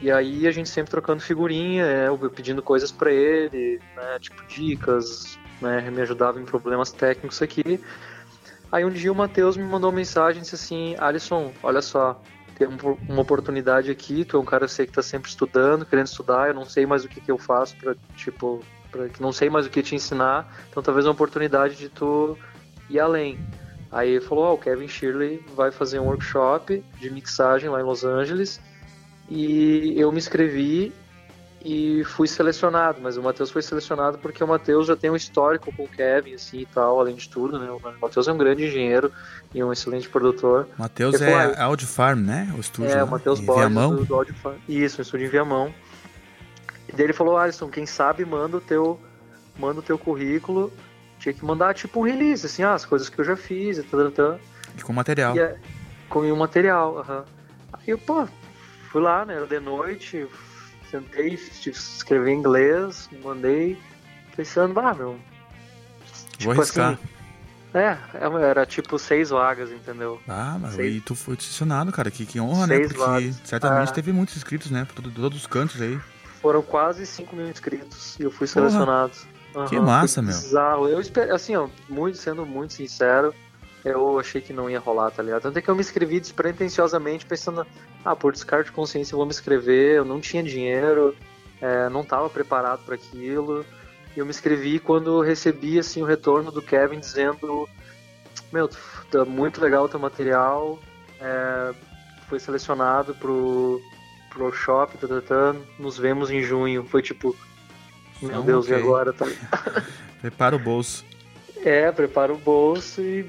E 0.01 0.11
aí 0.11 0.47
a 0.49 0.51
gente 0.51 0.69
sempre 0.69 0.91
trocando 0.91 1.23
figurinha, 1.23 1.85
é, 1.85 2.09
eu 2.09 2.19
pedindo 2.31 2.61
coisas 2.61 2.91
pra 2.91 3.13
ele, 3.13 3.79
né, 3.97 4.19
tipo 4.19 4.45
dicas, 4.49 5.39
né, 5.61 5.89
me 5.91 6.01
ajudava 6.03 6.41
em 6.41 6.45
problemas 6.45 6.91
técnicos 6.91 7.41
aqui. 7.41 7.81
Aí 8.73 8.85
um 8.87 8.91
dia 8.91 9.13
o 9.13 9.15
Matheus 9.15 9.57
me 9.57 9.65
mandou 9.65 9.91
uma 9.91 9.97
mensagem 9.97 10.39
e 10.41 10.43
disse 10.43 10.55
assim, 10.55 10.97
Alisson, 10.99 11.53
olha 11.63 11.83
só, 11.83 12.19
tem 12.57 12.67
um- 12.67 12.97
uma 13.07 13.21
oportunidade 13.21 13.91
aqui, 13.91 14.25
tu 14.25 14.39
é 14.39 14.41
um 14.41 14.45
cara 14.45 14.65
eu 14.65 14.69
sei 14.69 14.87
que 14.87 14.93
tá 14.93 15.03
sempre 15.03 15.29
estudando, 15.29 15.85
querendo 15.85 16.07
estudar, 16.07 16.49
eu 16.49 16.55
não 16.55 16.65
sei 16.65 16.87
mais 16.87 17.05
o 17.05 17.09
que, 17.09 17.21
que 17.21 17.31
eu 17.31 17.37
faço 17.37 17.77
pra, 17.77 17.95
tipo, 18.17 18.65
pra, 18.91 19.09
não 19.21 19.31
sei 19.31 19.51
mais 19.51 19.67
o 19.67 19.71
que 19.71 19.83
te 19.83 19.95
ensinar, 19.95 20.51
então 20.71 20.83
talvez 20.83 21.05
uma 21.05 21.13
oportunidade 21.13 21.77
de 21.77 21.91
tu 21.91 22.37
ir 22.89 22.99
além. 22.99 23.39
Aí 23.91 24.13
ele 24.13 24.25
falou, 24.25 24.45
ó, 24.45 24.55
o 24.55 24.59
Kevin 24.59 24.89
Shirley 24.89 25.45
vai 25.55 25.71
fazer 25.71 25.99
um 26.01 26.07
workshop 26.07 26.83
de 26.99 27.11
mixagem 27.11 27.69
lá 27.69 27.79
em 27.79 27.85
Los 27.85 28.05
Angeles, 28.05 28.59
e 29.29 29.93
eu 29.99 30.11
me 30.11 30.19
inscrevi 30.19 30.95
e 31.65 32.05
fui 32.05 32.27
selecionado, 32.27 33.01
mas 33.01 33.17
o 33.17 33.23
Matheus 33.23 33.51
foi 33.51 33.63
selecionado 33.63 34.19
porque 34.19 34.43
o 34.43 34.47
Matheus 34.47 34.87
já 34.87 34.97
tem 34.97 35.11
um 35.11 35.17
histórico 35.17 35.73
com 35.75 35.85
o 35.85 35.89
Kevin, 35.89 36.35
assim, 36.35 36.61
e 36.61 36.67
tal, 36.67 36.99
além 36.99 37.15
de 37.15 37.29
tudo, 37.29 37.59
né, 37.59 37.71
o 37.71 37.81
Matheus 38.01 38.27
é 38.27 38.33
um 38.33 38.39
grande 38.39 38.65
engenheiro 38.65 39.13
e 39.55 39.63
um 39.63 39.73
excelente 39.73 40.09
produtor. 40.09 40.69
Matheus 40.77 41.21
é 41.21 41.61
Audi 41.61 41.87
Farm, 41.87 42.21
né? 42.21 42.53
O 42.57 42.61
estúdio 42.61 42.91
é, 42.91 42.97
lá, 42.97 43.05
o 43.05 43.11
Matheus 43.11 43.41
em 43.41 43.45
Borges 43.45 43.69
Viamão. 43.69 43.97
do, 43.97 44.05
do 44.05 44.15
Audiofan. 44.15 44.55
Isso, 44.69 44.99
um 44.99 45.03
estúdio 45.03 45.27
em 45.27 45.31
Viamão. 45.31 45.73
E 46.89 46.93
daí 46.93 47.07
ele 47.07 47.13
falou, 47.13 47.37
Alisson, 47.37 47.69
quem 47.69 47.87
sabe 47.87 48.25
manda 48.25 48.57
o 48.57 48.61
teu, 48.61 49.01
manda 49.59 49.81
o 49.81 49.83
teu 49.83 49.97
currículo. 49.97 50.73
Tinha 51.19 51.33
que 51.33 51.45
mandar 51.45 51.75
tipo 51.75 52.01
um 52.01 52.03
release, 52.03 52.45
assim, 52.45 52.63
ah, 52.63 52.75
as 52.75 52.85
coisas 52.85 53.09
que 53.09 53.21
eu 53.21 53.25
já 53.25 53.37
fiz 53.37 53.79
e 53.79 53.83
tal, 53.85 54.11
tal. 54.11 54.41
E 54.77 54.83
com 54.83 54.93
material. 54.93 55.37
E 55.37 55.41
é, 55.41 55.57
com 56.09 56.21
o 56.21 56.37
material, 56.37 56.99
aham. 56.99 57.25
Aí 57.73 57.85
eu, 57.87 57.99
pô, 57.99 58.27
fui 58.91 59.01
lá, 59.01 59.25
né, 59.25 59.35
era 59.35 59.47
de 59.47 59.61
noite, 59.61 60.27
sentei, 61.01 61.35
escrevi 61.67 62.31
em 62.31 62.39
inglês, 62.39 63.09
mandei, 63.25 63.79
pensando, 64.37 64.79
ah, 64.79 64.95
meu... 64.95 65.09
Vou 65.13 65.19
tipo 66.39 66.51
arriscar. 66.53 66.93
assim, 66.93 66.99
é, 67.75 67.97
era 68.45 68.67
tipo 68.67 68.99
seis 68.99 69.31
vagas, 69.31 69.71
entendeu? 69.71 70.21
Ah, 70.29 70.59
mas 70.61 70.75
Seis- 70.75 70.97
e 70.97 71.01
tu 71.01 71.15
foi 71.15 71.37
selecionado, 71.37 71.91
cara. 71.93 72.11
Que, 72.11 72.27
que 72.27 72.39
honra, 72.41 72.67
né? 72.67 72.77
Seis 72.77 72.89
Porque 72.89 73.05
vagas. 73.05 73.41
certamente 73.45 73.89
Ah. 73.89 73.93
teve 73.93 74.13
muitos 74.13 74.37
inscritos, 74.37 74.71
né? 74.71 74.85
Por 74.85 74.97
todo- 75.03 75.11
todos 75.11 75.39
os 75.39 75.47
cantos 75.47 75.81
aí. 75.81 75.99
Foram 76.41 76.61
quase 76.63 77.07
5 77.07 77.35
mil 77.37 77.49
inscritos 77.49 78.19
e 78.19 78.25
eu 78.25 78.31
fui 78.31 78.47
Porra. 78.49 78.69
selecionado. 78.69 79.13
Que 79.69 79.77
Aham, 79.77 79.85
massa, 79.87 80.21
meu. 80.21 80.33
Bizarro. 80.35 80.89
Eu 80.89 81.01
espero, 81.01 81.35
assim, 81.35 81.55
ó, 81.57 81.69
muito, 81.89 82.19
sendo 82.19 82.45
muito 82.45 82.73
sincero, 82.73 83.33
eu 83.85 84.19
achei 84.19 84.41
que 84.41 84.53
não 84.53 84.71
ia 84.71 84.79
rolar, 84.79 85.11
tá 85.11 85.23
ligado? 85.23 85.43
Tanto 85.43 85.59
é 85.59 85.63
que 85.63 85.69
eu 85.69 85.75
me 85.75 85.81
inscrevi 85.81 86.21
despretensiosamente, 86.21 87.27
pensando, 87.27 87.67
ah, 88.05 88.15
por 88.15 88.33
descarte 88.33 88.71
de 88.71 88.77
consciência 88.77 89.15
eu 89.15 89.17
vou 89.17 89.27
me 89.27 89.33
inscrever, 89.33 89.97
eu 89.97 90.05
não 90.05 90.21
tinha 90.21 90.43
dinheiro, 90.43 91.17
é, 91.61 91.89
não 91.89 92.03
estava 92.03 92.29
preparado 92.31 92.85
para 92.85 92.95
aquilo. 92.95 93.65
Eu 94.17 94.25
me 94.25 94.31
inscrevi 94.31 94.79
quando 94.79 95.21
recebi 95.21 95.79
assim 95.79 96.03
o 96.03 96.07
retorno 96.07 96.51
do 96.53 96.63
Kevin 96.63 97.01
dizendo: 97.01 97.69
Meu, 98.53 98.69
tá 99.11 99.25
muito 99.25 99.61
legal 99.61 99.85
o 99.85 99.89
teu 99.89 99.99
material, 99.99 100.79
é, 101.21 101.75
foi 102.29 102.39
selecionado 102.39 103.15
pro, 103.15 103.81
pro 104.31 104.45
workshop, 104.45 104.99
tá, 104.99 105.09
tá, 105.09 105.21
tá, 105.21 105.57
nos 105.79 105.99
vemos 105.99 106.31
em 106.31 106.43
junho. 106.43 106.85
Foi 106.85 107.03
tipo, 107.03 107.35
meu 108.21 108.31
Então, 108.31 108.45
Deus, 108.45 108.67
ok. 108.67 108.77
e 108.77 108.81
agora? 108.81 109.13
Tá... 109.13 109.27
Prepara 110.21 110.55
o 110.55 110.59
bolso. 110.59 111.05
É, 111.65 111.91
prepara 111.93 112.33
o 112.33 112.39
bolso 112.39 113.01
e, 113.01 113.25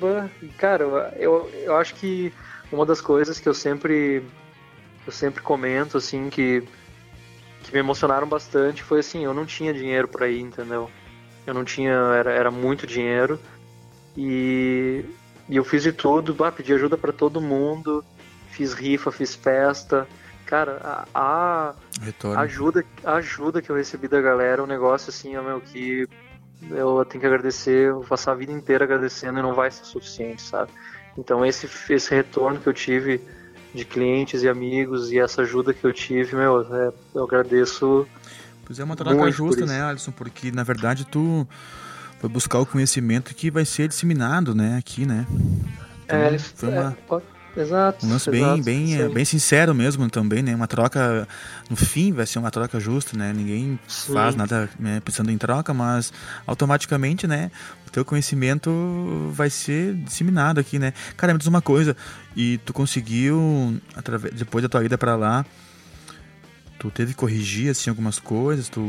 cara, 0.58 0.84
eu, 1.18 1.50
eu 1.64 1.76
acho 1.78 1.94
que 1.96 2.34
uma 2.72 2.86
das 2.86 3.00
coisas 3.00 3.40
que 3.40 3.48
eu 3.48 3.54
sempre 3.54 4.24
eu 5.06 5.12
sempre 5.12 5.42
comento 5.44 5.98
assim 5.98 6.30
que 6.30 6.64
que 7.64 7.72
me 7.72 7.80
emocionaram 7.80 8.28
bastante 8.28 8.84
foi 8.84 9.00
assim, 9.00 9.24
eu 9.24 9.34
não 9.34 9.46
tinha 9.46 9.74
dinheiro 9.74 10.08
pra 10.08 10.28
ir, 10.28 10.42
entendeu? 10.42 10.90
Eu 11.46 11.54
não 11.54 11.64
tinha, 11.64 11.92
era, 11.92 12.32
era 12.32 12.52
muito 12.52 12.86
dinheiro 12.86 13.40
e, 14.18 15.06
e 15.48 15.56
eu 15.56 15.64
fiz 15.64 15.84
de 15.84 15.92
tudo, 15.92 16.34
bah, 16.34 16.52
pedi 16.52 16.74
ajuda 16.74 16.98
pra 16.98 17.12
todo 17.12 17.42
mundo, 17.42 18.04
fiz 18.50 18.74
rifa, 18.74 19.12
fiz 19.12 19.34
festa. 19.34 20.08
Cara, 20.46 21.06
a, 21.14 21.74
a 22.36 22.42
ajuda, 22.42 22.86
a 23.04 23.16
ajuda 23.16 23.62
que 23.62 23.70
eu 23.70 23.76
recebi 23.76 24.08
da 24.08 24.22
galera 24.22 24.62
é 24.62 24.64
um 24.64 24.68
negócio 24.68 25.10
assim, 25.10 25.36
ó, 25.36 25.42
meu, 25.42 25.62
que 25.62 26.08
eu 26.70 27.06
tenho 27.06 27.22
que 27.22 27.28
agradecer, 27.28 27.92
vou 27.92 28.04
passar 28.04 28.32
a 28.32 28.36
vida 28.36 28.52
inteira 28.52 28.84
agradecendo 28.84 29.40
e 29.40 29.42
não 29.42 29.54
vai 29.54 29.70
ser 29.72 29.86
suficiente, 29.86 30.42
sabe? 30.42 30.72
Então 31.18 31.46
esse, 31.46 31.70
esse 31.90 32.14
retorno 32.14 32.60
que 32.60 32.68
eu 32.68 32.74
tive 32.74 33.22
de 33.74 33.86
clientes 33.86 34.44
e 34.44 34.50
amigos 34.50 35.12
e 35.12 35.20
essa 35.20 35.42
ajuda 35.42 35.74
que 35.74 35.84
eu 35.84 35.92
tive, 35.94 36.36
meu, 36.36 36.62
é, 36.76 36.92
eu 37.16 37.24
agradeço. 37.24 38.08
Pois 38.66 38.80
é 38.80 38.84
uma 38.84 38.96
troca 38.96 39.30
justa, 39.32 39.66
né, 39.66 39.84
Alisson? 39.84 40.12
Porque 40.12 40.52
na 40.52 40.64
verdade 40.64 41.06
tu 41.06 41.48
foi 42.20 42.30
buscar 42.30 42.60
o 42.60 42.66
conhecimento 42.66 43.34
que 43.36 43.52
vai 43.52 43.66
ser 43.66 43.88
disseminado, 43.88 44.56
né, 44.56 44.78
aqui, 44.78 45.06
né? 45.06 45.26
Então, 46.06 46.20
é, 46.20 46.40
foi 46.40 46.70
é, 46.70 46.72
uma, 46.72 46.98
pode- 47.08 47.26
exato. 47.56 48.06
um 48.06 48.10
lance 48.10 48.30
bem, 48.32 48.62
bem, 48.62 48.96
é, 49.02 49.10
bem 49.10 49.26
sincero 49.26 49.74
mesmo 49.74 50.10
também, 50.10 50.42
né? 50.44 50.56
Uma 50.56 50.68
troca, 50.68 51.28
no 51.70 51.76
fim 51.76 52.12
vai 52.12 52.26
ser 52.26 52.40
uma 52.40 52.50
troca 52.52 52.80
justa, 52.80 53.18
né? 53.18 53.32
Ninguém 53.34 53.80
Sim. 53.88 54.14
faz 54.14 54.36
nada 54.36 54.70
né, 54.80 55.02
pensando 55.04 55.32
em 55.32 55.38
troca, 55.38 55.74
mas 55.74 56.12
automaticamente, 56.48 57.28
né? 57.28 57.52
O 57.88 57.92
teu 57.92 58.04
conhecimento 58.04 58.72
vai 59.32 59.50
ser 59.50 59.94
disseminado 59.96 60.60
aqui, 60.60 60.80
né? 60.80 60.94
Cara, 61.16 61.34
me 61.34 61.40
diz 61.40 61.48
uma 61.48 61.62
coisa, 61.62 61.96
e 62.36 62.58
tu 62.60 62.74
conseguiu, 62.74 63.80
através, 63.96 64.34
depois 64.34 64.62
da 64.64 64.70
tua 64.70 64.84
ida 64.84 64.98
pra 64.98 65.16
lá, 65.16 65.46
tu 66.80 66.90
teve 66.90 67.12
que 67.12 67.18
corrigir, 67.18 67.70
assim, 67.70 67.90
algumas 67.90 68.18
coisas, 68.20 68.68
tu... 68.68 68.82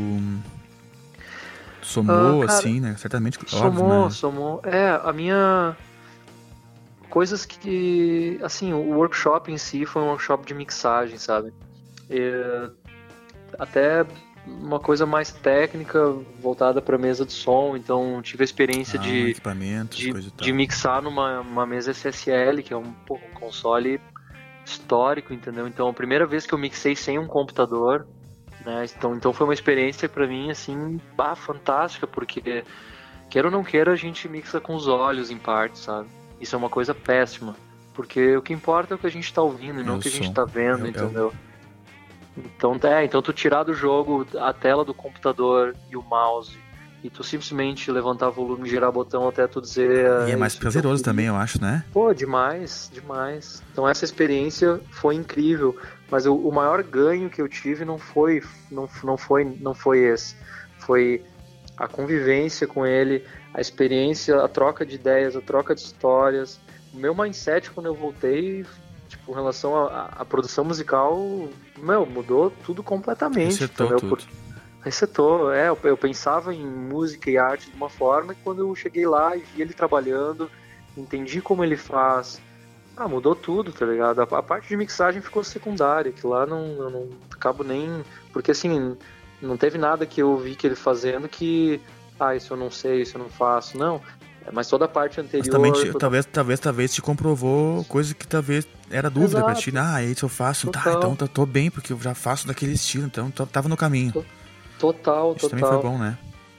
tu 1.81 1.87
somou, 1.87 2.41
Ah, 2.43 2.47
cara, 2.47 2.59
assim, 2.59 2.79
né? 2.79 2.95
Certamente, 2.97 3.37
Somou, 3.45 3.67
óbvio, 3.67 4.03
né? 4.05 4.09
somou. 4.09 4.61
É, 4.63 4.99
a 5.03 5.13
minha. 5.13 5.75
Coisas 7.15 7.45
que. 7.45 8.37
Assim, 8.43 8.73
o 8.73 8.93
workshop 8.97 9.49
em 9.49 9.57
si 9.57 9.85
foi 9.85 10.01
um 10.01 10.07
workshop 10.07 10.45
de 10.45 10.53
mixagem, 10.53 11.17
sabe? 11.17 11.53
É, 12.09 12.69
Até 13.57 14.05
uma 14.45 14.81
coisa 14.81 15.05
mais 15.05 15.31
técnica, 15.31 16.09
voltada 16.41 16.81
para 16.81 16.97
mesa 16.97 17.25
de 17.25 17.31
som, 17.31 17.77
então 17.77 18.21
tive 18.21 18.43
a 18.43 18.45
experiência 18.45 18.99
Ah, 18.99 19.01
de, 19.01 19.29
equipamentos, 19.29 19.97
de, 19.97 20.09
e 20.09 20.43
de 20.43 20.51
mixar 20.51 21.01
numa 21.01 21.39
uma 21.39 21.65
mesa 21.65 21.91
SSL, 21.91 22.61
que 22.61 22.73
é 22.73 22.77
um, 22.77 22.91
pô, 23.07 23.15
um 23.15 23.39
console 23.39 24.01
histórico, 24.65 25.33
entendeu? 25.33 25.69
Então, 25.69 25.87
a 25.87 25.93
primeira 25.93 26.27
vez 26.27 26.45
que 26.45 26.53
eu 26.53 26.57
mixei 26.57 26.97
sem 26.97 27.17
um 27.17 27.27
computador, 27.27 28.05
né? 28.65 28.85
Então, 28.93 29.15
então 29.15 29.31
foi 29.31 29.47
uma 29.47 29.53
experiência 29.53 30.09
pra 30.09 30.27
mim 30.27 30.51
assim, 30.51 30.99
bah, 31.15 31.33
fantástica, 31.33 32.05
porque 32.05 32.65
queira 33.29 33.47
ou 33.47 33.51
não 33.53 33.63
queira, 33.63 33.93
a 33.93 33.95
gente 33.95 34.27
mixa 34.27 34.59
com 34.59 34.75
os 34.75 34.85
olhos 34.85 35.31
em 35.31 35.37
parte, 35.37 35.79
sabe? 35.79 36.09
Isso 36.39 36.55
é 36.55 36.57
uma 36.57 36.69
coisa 36.69 36.93
péssima, 36.93 37.55
porque 37.93 38.35
o 38.35 38.41
que 38.41 38.53
importa 38.53 38.93
é 38.93 38.95
o 38.95 38.97
que 38.97 39.07
a 39.07 39.11
gente 39.11 39.33
tá 39.33 39.41
ouvindo 39.41 39.81
e 39.81 39.83
não 39.83 39.95
É 39.95 39.97
o 39.97 40.01
que 40.01 40.07
a 40.07 40.11
gente 40.11 40.33
tá 40.33 40.45
vendo, 40.45 40.85
É 40.85 40.87
é 40.87 40.89
entendeu? 40.89 41.33
Então, 42.37 42.77
é, 42.83 43.05
então 43.05 43.21
tu 43.21 43.31
tirar 43.31 43.63
do 43.63 43.73
jogo 43.73 44.27
a 44.37 44.51
tela 44.51 44.83
do 44.83 44.93
computador 44.93 45.73
e 45.89 45.95
o 45.95 46.03
mouse 46.03 46.57
e 47.05 47.09
tu 47.09 47.23
simplesmente 47.23 47.91
levantar 47.91 48.29
volume, 48.29 48.67
girar 48.67 48.91
botão 48.91 49.27
até 49.29 49.45
tu 49.45 49.61
dizer 49.61 50.27
E 50.27 50.31
é 50.31 50.35
mais 50.35 50.53
isso 50.53 50.59
que 50.59 50.65
eu 50.65 50.71
prazeroso 50.71 51.03
queria. 51.03 51.11
também, 51.11 51.25
eu 51.27 51.35
acho, 51.35 51.61
né? 51.61 51.85
Pô, 51.93 52.11
demais, 52.13 52.89
demais. 52.91 53.61
Então 53.71 53.87
essa 53.87 54.03
experiência 54.03 54.81
foi 54.89 55.13
incrível, 55.13 55.77
mas 56.09 56.25
o, 56.25 56.35
o 56.35 56.51
maior 56.51 56.81
ganho 56.81 57.29
que 57.29 57.39
eu 57.39 57.47
tive 57.47 57.85
não 57.85 57.99
foi, 57.99 58.41
não, 58.71 58.89
não 59.03 59.17
foi, 59.17 59.45
não 59.45 59.75
foi 59.75 59.99
esse. 59.99 60.35
Foi 60.79 61.23
a 61.77 61.87
convivência 61.87 62.65
com 62.65 62.85
ele, 62.85 63.23
a 63.55 63.61
experiência, 63.61 64.41
a 64.41 64.49
troca 64.49 64.85
de 64.85 64.95
ideias, 64.95 65.33
a 65.35 65.41
troca 65.41 65.73
de 65.73 65.79
histórias. 65.81 66.59
O 66.93 66.97
meu 66.97 67.15
mindset 67.15 67.71
quando 67.71 67.85
eu 67.85 67.95
voltei, 67.95 68.65
tipo, 69.07 69.31
em 69.31 69.33
relação 69.33 69.87
à 69.87 70.25
produção 70.25 70.65
musical, 70.65 71.47
meu, 71.77 72.05
mudou 72.05 72.51
tudo 72.65 72.83
completamente, 72.83 73.61
Resetou 73.61 73.87
entendeu? 73.87 74.09
tudo. 74.09 74.23
Resetou, 74.81 75.53
é, 75.53 75.69
eu, 75.69 75.79
eu 75.85 75.97
pensava 75.97 76.53
em 76.53 76.65
música 76.65 77.31
e 77.31 77.37
arte 77.37 77.71
de 77.71 77.75
uma 77.77 77.89
forma 77.89 78.33
e 78.33 78.35
quando 78.43 78.59
eu 78.59 78.75
cheguei 78.75 79.07
lá 79.07 79.35
e 79.35 79.39
vi 79.39 79.61
ele 79.61 79.73
trabalhando, 79.73 80.51
entendi 80.97 81.41
como 81.41 81.63
ele 81.63 81.77
faz, 81.77 82.41
ah, 82.97 83.07
mudou 83.07 83.35
tudo, 83.35 83.71
tá 83.71 83.85
ligado? 83.85 84.19
A, 84.19 84.23
a 84.23 84.43
parte 84.43 84.67
de 84.67 84.75
mixagem 84.75 85.21
ficou 85.21 85.45
secundária, 85.45 86.11
que 86.11 86.27
lá 86.27 86.45
não, 86.45 86.65
eu 86.65 86.89
não 86.89 87.09
acabo 87.31 87.63
nem. 87.63 88.03
Porque 88.33 88.51
assim, 88.51 88.97
não 89.41 89.55
teve 89.55 89.77
nada 89.77 90.05
que 90.05 90.21
eu 90.21 90.35
vi 90.37 90.55
que 90.55 90.67
ele 90.67 90.75
fazendo 90.75 91.27
que, 91.29 91.81
ah, 92.19 92.35
isso 92.35 92.53
eu 92.53 92.57
não 92.57 92.69
sei, 92.71 93.01
isso 93.01 93.17
eu 93.17 93.21
não 93.23 93.29
faço, 93.29 93.77
não. 93.77 94.01
É, 94.45 94.51
Mas 94.51 94.67
toda 94.67 94.85
a 94.85 94.87
parte 94.87 95.19
anterior. 95.19 95.49
também, 95.51 95.71
te- 95.71 95.87
toda- 95.87 95.99
talvez, 95.99 96.25
talvez, 96.25 96.59
talvez 96.59 96.93
te 96.93 97.01
comprovou 97.01 97.83
coisa 97.85 98.13
que 98.13 98.27
talvez 98.27 98.67
era 98.91 99.09
dúvida 99.09 99.41
pra 99.41 99.53
Exato. 99.53 99.71
ti. 99.71 99.77
Ah, 99.77 100.01
é 100.03 100.05
isso 100.05 100.25
eu 100.25 100.29
faço. 100.29 100.69
Tá, 100.69 100.81
Total. 100.81 100.97
então 100.99 101.15
tá- 101.15 101.27
tô 101.27 101.45
bem, 101.45 101.71
porque 101.71 101.91
eu 101.93 101.99
já 101.99 102.13
faço 102.13 102.45
daquele 102.47 102.73
estilo, 102.73 103.05
então 103.07 103.29
tava 103.31 103.67
no 103.67 103.75
caminho. 103.75 104.11
Total, 104.77 105.31
Isso 105.31 105.49
total. 105.49 105.49
também 105.49 105.65
foi 105.81 105.89
bom, 105.91 105.97
né? 105.97 106.17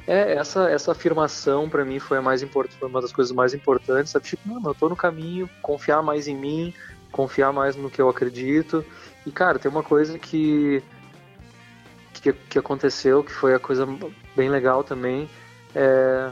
É, 0.09 0.35
essa, 0.35 0.69
essa 0.71 0.93
afirmação 0.93 1.69
pra 1.69 1.85
mim 1.85 1.99
foi 1.99 2.19
a 2.19 2.23
mais 2.23 2.43
importante, 2.43 2.79
foi 2.79 2.89
uma 2.89 3.01
das 3.03 3.13
coisas 3.13 3.33
mais 3.35 3.53
importantes, 3.55 4.13
sabe? 4.13 4.25
Tipo, 4.25 4.49
não, 4.49 4.71
eu 4.71 4.75
tô 4.75 4.89
no 4.89 4.95
caminho, 4.97 5.49
confiar 5.61 6.01
mais 6.03 6.27
em 6.29 6.37
mim, 6.37 6.73
confiar 7.11 7.53
mais 7.53 7.75
no 7.77 7.91
que 7.91 8.01
eu 8.01 8.09
acredito. 8.09 8.85
E, 9.27 9.31
cara, 9.33 9.59
tem 9.59 9.69
uma 9.71 9.83
coisa 9.83 10.17
que, 10.19 10.81
que, 12.15 12.33
que 12.33 12.59
aconteceu, 12.59 13.23
que 13.25 13.33
foi 13.33 13.55
a 13.55 13.59
coisa 13.59 13.87
bem 14.37 14.49
legal 14.49 14.83
também. 14.85 15.29
É, 15.79 16.31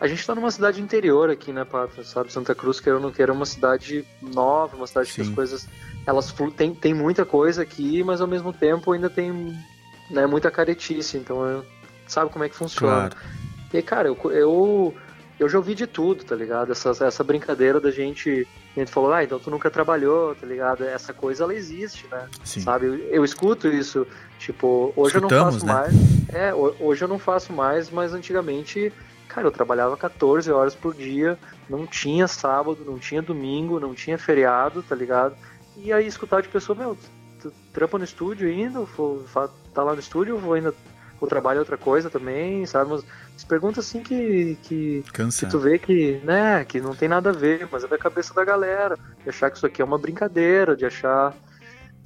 a 0.00 0.08
gente 0.08 0.26
tá 0.26 0.34
numa 0.34 0.50
cidade 0.50 0.82
interior 0.82 1.30
aqui, 1.30 1.52
né, 1.52 1.64
Pata? 1.64 2.02
Sabe? 2.02 2.32
Santa 2.32 2.54
Cruz, 2.56 2.80
queira 2.80 2.96
ou 2.98 3.02
não 3.02 3.12
queira, 3.12 3.30
é 3.30 3.34
uma 3.34 3.46
cidade 3.46 4.04
nova, 4.20 4.76
uma 4.76 4.86
cidade 4.88 5.12
que 5.12 5.20
as 5.20 5.28
Sim. 5.28 5.34
coisas. 5.34 5.68
Elas 6.04 6.28
flu- 6.30 6.50
tem, 6.50 6.74
tem 6.74 6.92
muita 6.92 7.24
coisa 7.24 7.62
aqui, 7.62 8.02
mas 8.02 8.20
ao 8.20 8.26
mesmo 8.26 8.52
tempo 8.52 8.90
ainda 8.92 9.08
tem 9.08 9.56
né, 10.10 10.26
muita 10.26 10.50
caretice. 10.50 11.16
Então, 11.16 11.44
eu- 11.48 11.64
sabe 12.08 12.30
como 12.32 12.44
é 12.44 12.48
que 12.48 12.56
funciona. 12.56 13.08
Claro. 13.10 13.16
E, 13.72 13.80
cara, 13.80 14.08
eu, 14.08 14.18
eu, 14.32 14.94
eu 15.38 15.48
já 15.48 15.56
ouvi 15.56 15.74
de 15.74 15.86
tudo, 15.86 16.24
tá 16.24 16.34
ligado? 16.34 16.72
Essa, 16.72 16.90
essa 17.06 17.22
brincadeira 17.24 17.80
da 17.80 17.90
gente. 17.92 18.46
A 18.76 18.80
gente 18.80 18.90
falou, 18.90 19.12
ah, 19.12 19.22
então 19.22 19.38
tu 19.38 19.50
nunca 19.50 19.70
trabalhou, 19.70 20.34
tá 20.34 20.46
ligado? 20.46 20.82
Essa 20.84 21.12
coisa, 21.12 21.44
ela 21.44 21.54
existe, 21.54 22.06
né? 22.10 22.28
Sim. 22.42 22.60
Sabe? 22.60 22.86
Eu, 22.86 22.94
eu 22.94 23.24
escuto 23.24 23.68
isso. 23.68 24.06
Tipo, 24.38 24.92
hoje 24.96 25.14
eu 25.16 25.20
não 25.20 25.28
Escutamos, 25.28 25.54
faço 25.62 25.66
né? 25.66 25.72
mais. 25.72 25.94
É, 26.34 26.52
ho- 26.54 26.74
hoje 26.80 27.04
eu 27.04 27.08
não 27.08 27.18
faço 27.18 27.52
mais, 27.52 27.88
mas 27.88 28.12
antigamente, 28.12 28.92
cara, 29.28 29.46
eu 29.46 29.52
trabalhava 29.52 29.96
14 29.96 30.50
horas 30.50 30.74
por 30.74 30.92
dia, 30.92 31.38
não 31.70 31.86
tinha 31.86 32.26
sábado, 32.26 32.78
não 32.84 32.98
tinha 32.98 33.22
domingo, 33.22 33.78
não 33.78 33.94
tinha 33.94 34.18
feriado, 34.18 34.82
tá 34.82 34.94
ligado? 34.96 35.36
E 35.76 35.92
aí 35.92 36.06
escutar 36.06 36.42
de 36.42 36.48
pessoa, 36.48 36.76
meu, 36.76 36.98
tu 37.40 37.52
trampa 37.72 37.96
no 37.96 38.04
estúdio 38.04 38.48
ainda, 38.48 38.80
ou 38.80 38.86
for- 38.86 39.22
fa- 39.28 39.48
tá 39.72 39.84
lá 39.84 39.92
no 39.94 40.00
estúdio, 40.00 40.34
ou 40.34 40.40
vou 40.40 40.54
ainda. 40.54 40.74
O 41.24 41.28
trabalho 41.28 41.56
é 41.56 41.60
outra 41.60 41.76
coisa 41.76 42.10
também, 42.10 42.66
sabe? 42.66 42.90
Mas 42.90 43.04
as 43.36 43.44
perguntas 43.44 43.86
assim 43.86 44.02
que, 44.02 44.58
que, 44.62 45.02
Cansa. 45.12 45.46
que 45.46 45.50
tu 45.50 45.58
vê 45.58 45.78
que, 45.78 46.20
né, 46.24 46.64
que 46.64 46.80
não 46.80 46.94
tem 46.94 47.08
nada 47.08 47.30
a 47.30 47.32
ver, 47.32 47.66
mas 47.70 47.82
é 47.82 47.88
da 47.88 47.98
cabeça 47.98 48.34
da 48.34 48.44
galera, 48.44 48.98
de 49.22 49.28
achar 49.28 49.50
que 49.50 49.56
isso 49.56 49.66
aqui 49.66 49.80
é 49.80 49.84
uma 49.84 49.98
brincadeira, 49.98 50.76
de 50.76 50.84
achar. 50.84 51.34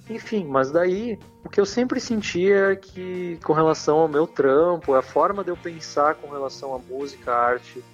Enfim, 0.09 0.47
mas 0.47 0.71
daí 0.71 1.19
o 1.45 1.49
que 1.49 1.61
eu 1.61 1.67
sempre 1.67 2.01
sentia 2.01 2.73
é 2.73 2.77
que 2.77 3.39
com 3.45 3.53
relação 3.53 3.99
ao 3.99 4.09
meu 4.09 4.27
trampo, 4.27 4.95
a 4.95 5.03
forma 5.03 5.45
de 5.45 5.51
eu 5.51 5.57
pensar 5.57 6.15
com 6.15 6.31
relação 6.31 6.75
à 6.75 6.79
música, 6.79 7.33
à 7.33 7.37
arte 7.37 7.85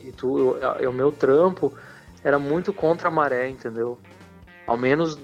e 0.00 0.12
tudo, 0.12 0.58
é 0.78 0.88
o 0.88 0.92
meu 0.92 1.12
trampo 1.12 1.72
era 2.24 2.38
muito 2.38 2.72
contra 2.72 3.08
a 3.08 3.10
maré, 3.10 3.48
entendeu? 3.48 3.98
Ao 4.66 4.76
menos 4.76 5.18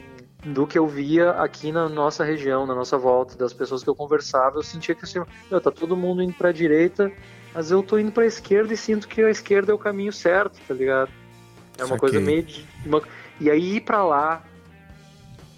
do 0.44 0.66
que 0.66 0.78
eu 0.78 0.86
via 0.86 1.32
aqui 1.32 1.73
na 1.73 1.89
nossa 1.89 2.24
região, 2.24 2.65
na 2.66 2.74
nossa 2.74 2.97
volta, 2.97 3.36
das 3.36 3.52
pessoas 3.52 3.82
que 3.82 3.90
eu 3.90 3.94
conversava, 3.94 4.56
eu 4.59 4.62
sentia 4.62 4.94
que 4.94 5.05
assim, 5.05 5.20
meu, 5.51 5.60
tá 5.60 5.70
todo 5.70 5.97
mundo 5.97 6.23
indo 6.23 6.32
pra 6.32 6.52
direita, 6.52 7.10
mas 7.52 7.70
eu 7.70 7.82
tô 7.82 7.98
indo 7.98 8.12
pra 8.12 8.24
esquerda 8.27 8.73
e 8.73 8.77
sinto 8.77 9.09
que 9.09 9.20
a 9.23 9.31
esquerda 9.31 9.73
é 9.73 9.74
o 9.74 9.78
caminho 9.78 10.12
certo, 10.12 10.59
tá 10.66 10.74
ligado? 10.74 11.10
É 11.77 11.82
uma 11.82 11.89
Saquei. 11.97 11.98
coisa 11.98 12.20
meio 12.20 12.43
de. 12.43 12.66
uma- 12.86 13.02
E 13.40 13.51
aí 13.51 13.77
ir 13.77 13.81
pra 13.81 14.05
lá, 14.05 14.43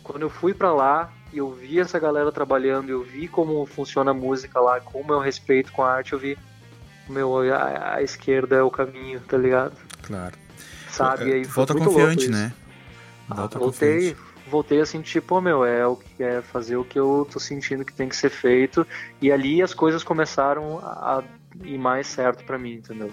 quando 0.02 0.22
eu 0.22 0.30
fui 0.30 0.54
pra 0.54 0.72
lá, 0.72 1.10
e 1.32 1.38
eu 1.38 1.50
vi 1.50 1.78
essa 1.78 1.98
galera 1.98 2.32
trabalhando, 2.32 2.88
eu 2.90 3.02
vi 3.02 3.28
como 3.28 3.64
funciona 3.66 4.10
a 4.10 4.14
música 4.14 4.60
lá, 4.60 4.80
como 4.80 5.12
eu 5.12 5.20
respeito 5.20 5.72
com 5.72 5.82
a 5.82 5.92
arte, 5.92 6.12
eu 6.14 6.18
vi, 6.18 6.36
meu, 7.08 7.38
a, 7.52 7.94
a 7.96 8.02
esquerda 8.02 8.56
é 8.56 8.62
o 8.62 8.70
caminho, 8.70 9.20
tá 9.20 9.36
ligado? 9.36 9.72
Claro. 10.02 10.34
Sabe? 10.90 11.28
E 11.30 11.32
aí 11.34 11.44
Volta 11.44 11.74
confiante, 11.74 12.28
né? 12.28 12.52
Volta 13.28 13.56
Ah, 13.58 13.60
voltei, 13.60 14.10
confiante. 14.14 14.29
Voltei 14.50 14.80
assim, 14.80 15.00
tipo, 15.00 15.40
meu, 15.40 15.64
é 15.64 15.86
o 15.86 15.96
que 15.96 16.22
é 16.22 16.42
fazer 16.42 16.76
o 16.76 16.84
que 16.84 16.98
eu 16.98 17.26
tô 17.30 17.38
sentindo 17.38 17.84
que 17.84 17.92
tem 17.92 18.08
que 18.08 18.16
ser 18.16 18.30
feito. 18.30 18.86
E 19.22 19.30
ali 19.30 19.62
as 19.62 19.72
coisas 19.72 20.02
começaram 20.02 20.78
a 20.78 21.22
ir 21.64 21.78
mais 21.78 22.06
certo 22.06 22.44
pra 22.44 22.58
mim, 22.58 22.74
entendeu? 22.74 23.10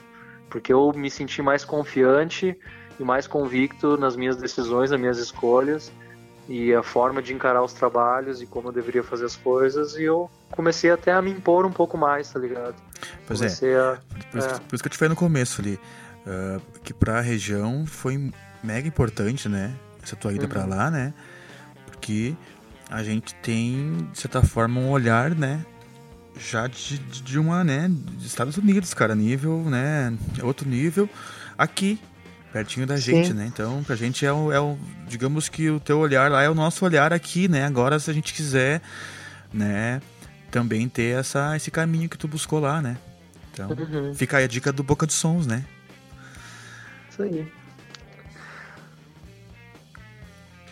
Porque 0.50 0.74
eu 0.74 0.92
me 0.94 1.10
senti 1.10 1.42
mais 1.42 1.64
confiante 1.64 2.58
e 3.00 3.04
mais 3.04 3.28
convicto 3.28 3.98
nas 3.98 4.16
minhas 4.16 4.36
decisões, 4.38 4.92
nas 4.92 5.00
minhas 5.00 5.18
escolhas 5.20 5.92
e 6.50 6.74
a 6.74 6.82
forma 6.82 7.22
de 7.22 7.34
encarar 7.34 7.62
os 7.62 7.74
trabalhos 7.74 8.42
e 8.42 8.46
como 8.46 8.70
eu 8.70 8.72
deveria 8.72 9.04
fazer 9.04 9.26
as 9.26 9.36
coisas. 9.36 9.96
E 9.96 10.04
eu 10.04 10.30
comecei 10.52 10.90
até 10.90 11.12
a 11.12 11.22
me 11.22 11.32
impor 11.32 11.66
um 11.66 11.72
pouco 11.72 11.98
mais, 11.98 12.32
tá 12.32 12.40
ligado? 12.40 12.76
Pois 13.26 13.42
é. 13.42 13.46
comecei 13.46 13.76
a. 13.76 14.00
Por 14.32 14.38
isso, 14.40 14.48
é. 14.48 14.54
que, 14.54 14.60
por 14.62 14.76
isso 14.76 14.84
que 14.84 14.88
eu 14.88 14.92
te 14.92 14.98
falei 14.98 15.10
no 15.10 15.16
começo 15.16 15.62
ali, 15.62 15.80
ah, 16.26 16.60
que 16.84 16.94
pra 16.94 17.22
região 17.22 17.86
foi 17.86 18.32
mega 18.64 18.88
importante, 18.88 19.48
né? 19.50 19.74
Essa 20.08 20.16
tua 20.16 20.32
ida 20.32 20.48
Uhum. 20.48 20.70
lá, 20.70 20.90
né? 20.90 21.14
Porque 21.86 22.34
a 22.90 23.04
gente 23.04 23.36
tem, 23.36 24.08
de 24.14 24.18
certa 24.20 24.42
forma, 24.42 24.80
um 24.80 24.90
olhar, 24.90 25.32
né? 25.36 25.66
Já 26.40 26.66
de, 26.68 26.98
de 26.98 27.38
uma, 27.38 27.62
né? 27.62 27.90
De 27.90 28.26
Estados 28.26 28.56
Unidos, 28.58 28.94
cara, 28.94 29.14
nível, 29.14 29.64
né? 29.70 30.14
Outro 30.42 30.66
nível 30.70 31.10
aqui, 31.58 32.00
pertinho 32.54 32.88
da 32.88 32.96
Sim. 32.96 33.02
gente, 33.02 33.34
né? 33.34 33.48
Então, 33.48 33.84
pra 33.84 33.98
gente 33.98 34.26
é 34.26 34.32
o, 34.32 34.50
é 34.50 34.60
o, 34.62 34.78
digamos 35.10 35.50
que 35.50 35.70
o 35.70 35.78
teu 35.80 35.98
olhar 36.00 36.32
lá 36.32 36.42
é 36.42 36.50
o 36.50 36.56
nosso 36.56 36.86
olhar 36.86 37.12
aqui, 37.12 37.50
né? 37.50 37.66
Agora, 37.66 38.00
se 38.00 38.10
a 38.10 38.14
gente 38.14 38.34
quiser, 38.34 38.82
né? 39.52 40.02
Também 40.50 40.88
ter 40.88 41.20
essa, 41.20 41.54
esse 41.58 41.70
caminho 41.70 42.08
que 42.08 42.18
tu 42.18 42.30
buscou 42.30 42.62
lá, 42.62 42.82
né? 42.82 42.98
Então, 43.52 43.70
Uhum. 43.72 44.14
fica 44.16 44.38
aí 44.38 44.46
a 44.46 44.48
dica 44.48 44.72
do 44.72 44.84
Boca 44.84 45.06
de 45.06 45.12
Sons, 45.12 45.46
né? 45.46 45.66
Isso 47.10 47.24
aí. 47.24 47.52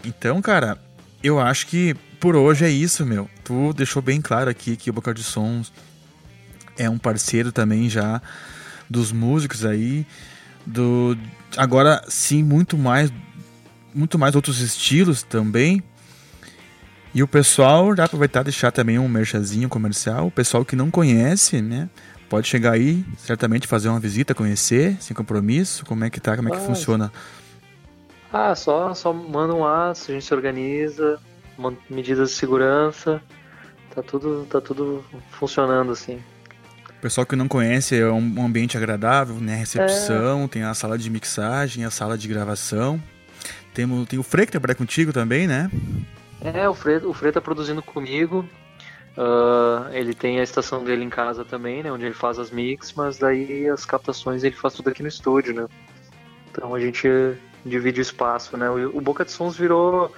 Então, 0.06 0.42
cara, 0.42 0.78
eu 1.24 1.40
acho 1.40 1.68
que 1.68 1.96
por 2.20 2.36
hoje 2.36 2.66
é 2.66 2.70
isso, 2.70 3.06
meu. 3.06 3.30
Tu 3.44 3.74
deixou 3.74 4.02
bem 4.02 4.22
claro 4.22 4.50
aqui 4.50 4.76
que 4.76 4.90
o 4.90 4.94
Boca 4.94 5.14
de 5.14 5.24
Sons 5.24 5.72
é 6.78 6.90
um 6.90 6.98
parceiro 6.98 7.52
também 7.52 7.90
já 7.90 8.22
dos 8.90 9.12
músicos 9.12 9.66
aí, 9.66 10.06
do 10.66 11.18
agora 11.58 12.04
sim 12.08 12.44
muito 12.44 12.78
mais 12.78 13.12
muito 13.94 14.20
mais 14.20 14.36
outros 14.36 14.60
estilos 14.60 15.24
também. 15.24 15.82
E 17.14 17.24
o 17.24 17.28
pessoal 17.28 17.96
já 17.96 18.04
aproveitar 18.04 18.42
e 18.42 18.46
deixar 18.46 18.72
também 18.72 19.00
um 19.00 19.08
merchazinho 19.08 19.70
comercial, 19.70 20.28
o 20.28 20.32
pessoal 20.32 20.66
que 20.66 20.76
não 20.76 20.92
conhece, 20.92 21.62
né? 21.62 21.90
Pode 22.30 22.48
chegar 22.48 22.74
aí, 22.74 23.06
certamente 23.18 23.68
fazer 23.68 23.88
uma 23.88 24.00
visita, 24.00 24.36
conhecer, 24.36 24.98
sem 25.00 25.16
compromisso, 25.16 25.86
como 25.86 26.04
é 26.04 26.10
que 26.10 26.20
tá, 26.20 26.36
como 26.36 26.50
é 26.50 26.52
que 26.52 26.66
funciona. 26.66 27.12
Ah, 28.38 28.54
só, 28.54 28.94
só 28.94 29.14
manda 29.14 29.54
um 29.54 29.66
aço, 29.66 30.12
a 30.12 30.14
gente 30.14 30.26
se 30.26 30.34
organiza, 30.34 31.18
medidas 31.90 32.32
de 32.32 32.36
segurança, 32.36 33.24
tá 33.96 34.04
tudo, 34.04 34.46
tá 34.50 34.60
tudo 34.60 35.06
funcionando 35.32 35.94
assim. 35.94 36.22
Pessoal 37.02 37.26
que 37.26 37.34
não 37.34 37.48
conhece 37.48 37.98
é 37.98 38.06
um 38.06 38.46
ambiente 38.46 38.76
agradável, 38.76 39.38
né? 39.38 39.56
Recepção, 39.56 40.50
tem 40.50 40.64
a 40.64 40.74
sala 40.74 40.98
de 40.98 41.10
mixagem, 41.10 41.86
a 41.86 41.90
sala 41.90 42.18
de 42.18 42.28
gravação. 42.28 43.02
Temos, 43.74 44.06
tem 44.06 44.20
o 44.20 44.24
Frei 44.24 44.46
que 44.46 44.52
trabalha 44.52 44.76
contigo 44.76 45.14
também, 45.14 45.48
né? 45.48 45.72
É, 46.42 46.68
o 46.68 46.74
Fred, 46.74 47.06
o 47.06 47.14
tá 47.32 47.40
produzindo 47.40 47.82
comigo. 47.82 48.46
ah, 49.18 49.90
ele 49.94 50.14
tem 50.14 50.42
a 50.42 50.44
estação 50.44 50.84
dele 50.84 51.06
em 51.06 51.10
casa 51.10 51.46
também, 51.46 51.82
né? 51.82 51.90
Onde 51.90 52.04
ele 52.04 52.14
faz 52.14 52.38
as 52.38 52.52
mix, 52.52 52.92
mas 52.92 53.18
daí 53.18 53.70
as 53.70 53.86
captações 53.86 54.44
ele 54.44 54.58
faz 54.58 54.74
tudo 54.74 54.90
aqui 54.90 55.02
no 55.02 55.08
estúdio, 55.08 55.54
né? 55.54 55.68
Então 56.52 56.76
a 56.76 56.82
gente 56.82 57.08
divide 57.66 58.00
o 58.00 58.02
espaço, 58.02 58.56
né? 58.58 58.70
O, 58.70 59.02
Boca 59.02 59.26
de 59.26 59.32
Sons 59.32 59.58
virou 59.58 60.14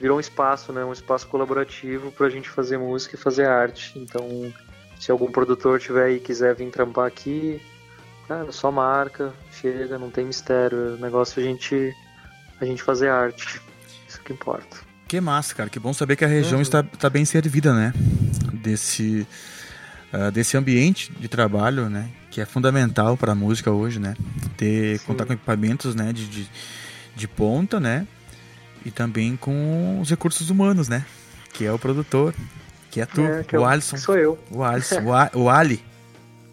virou 0.00 0.16
um 0.16 0.20
espaço, 0.20 0.72
né? 0.72 0.82
Um 0.84 0.92
espaço 0.94 1.26
colaborativo 1.26 2.10
pra 2.12 2.30
gente 2.30 2.48
fazer 2.48 2.78
música 2.78 3.16
e 3.16 3.18
fazer 3.18 3.46
arte. 3.46 3.92
Então, 3.98 4.50
se 4.98 5.10
algum 5.10 5.30
produtor 5.30 5.78
tiver 5.78 6.04
aí 6.04 6.16
e 6.16 6.20
quiser 6.20 6.54
vir 6.54 6.70
trampar 6.70 7.06
aqui, 7.06 7.60
cara, 8.26 8.50
só 8.50 8.70
marca, 8.72 9.32
chega, 9.60 9.98
não 9.98 10.10
tem 10.10 10.24
mistério. 10.24 10.94
O 10.94 10.98
negócio 10.98 11.38
é 11.40 11.44
a 11.44 11.46
gente 11.46 11.94
a 12.60 12.64
gente 12.64 12.82
fazer 12.82 13.08
arte. 13.10 13.60
Isso 14.08 14.20
que 14.22 14.32
importa. 14.32 14.78
Que 15.06 15.20
massa, 15.20 15.54
cara. 15.54 15.68
Que 15.68 15.78
bom 15.78 15.92
saber 15.92 16.16
que 16.16 16.24
a 16.24 16.28
região 16.28 16.56
Uhum. 16.56 16.62
está, 16.62 16.80
está 16.80 17.10
bem 17.10 17.24
servida, 17.24 17.74
né? 17.74 17.92
Desse, 18.62 19.26
ah, 20.12 20.30
desse 20.30 20.56
ambiente 20.56 21.12
de 21.18 21.28
trabalho, 21.28 21.88
né? 21.88 22.08
Que 22.30 22.40
é 22.40 22.46
fundamental 22.46 23.16
para 23.16 23.32
a 23.32 23.34
música 23.34 23.70
hoje, 23.70 23.98
né? 23.98 24.14
Ter, 24.56 24.98
Sim. 24.98 25.06
contar 25.06 25.26
com 25.26 25.32
equipamentos, 25.32 25.94
né? 25.94 26.12
De, 26.12 26.26
de, 26.26 26.48
de 27.16 27.28
ponta, 27.28 27.78
né? 27.80 28.06
E 28.84 28.90
também 28.90 29.36
com 29.36 30.00
os 30.00 30.08
recursos 30.08 30.48
humanos, 30.50 30.88
né? 30.88 31.04
Que 31.52 31.64
é 31.66 31.72
o 31.72 31.78
produtor, 31.78 32.34
que 32.90 33.00
é 33.00 33.06
tu, 33.06 33.20
É, 33.22 33.42
que 33.44 33.56
o 33.56 33.60
eu- 33.60 33.64
Alisson. 33.66 33.96
sou 33.96 34.16
eu. 34.16 34.38
O 34.50 34.62
Alisson, 34.62 35.00
o, 35.02 35.12
A- 35.12 35.30
o 35.34 35.50
Ali. 35.50 35.84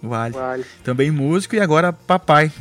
O 0.01 0.13
Ali. 0.13 0.35
Também 0.83 1.09
músico 1.11 1.55
e 1.55 1.59
agora 1.59 1.91
papai. 1.93 2.51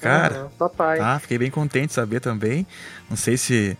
Cara, 0.00 0.36
Aham, 0.40 0.48
papai. 0.58 0.98
tá, 0.98 1.18
fiquei 1.18 1.38
bem 1.38 1.50
contente 1.50 1.88
de 1.88 1.92
saber 1.94 2.20
também. 2.20 2.66
Não 3.08 3.16
sei 3.16 3.36
se 3.36 3.76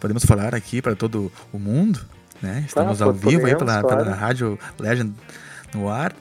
podemos 0.00 0.24
falar 0.24 0.54
aqui 0.54 0.82
para 0.82 0.94
todo 0.96 1.30
o 1.52 1.58
mundo, 1.58 2.00
né? 2.42 2.64
Estamos 2.66 3.00
Ah, 3.00 3.06
ao 3.06 3.12
vivo 3.12 3.46
aí 3.46 3.52
podemos, 3.54 3.58
pela, 3.58 3.80
pela 3.88 4.02
claro. 4.04 4.18
Rádio 4.20 4.58
Legend 4.78 5.14
no 5.74 5.88
ar. 5.88 6.14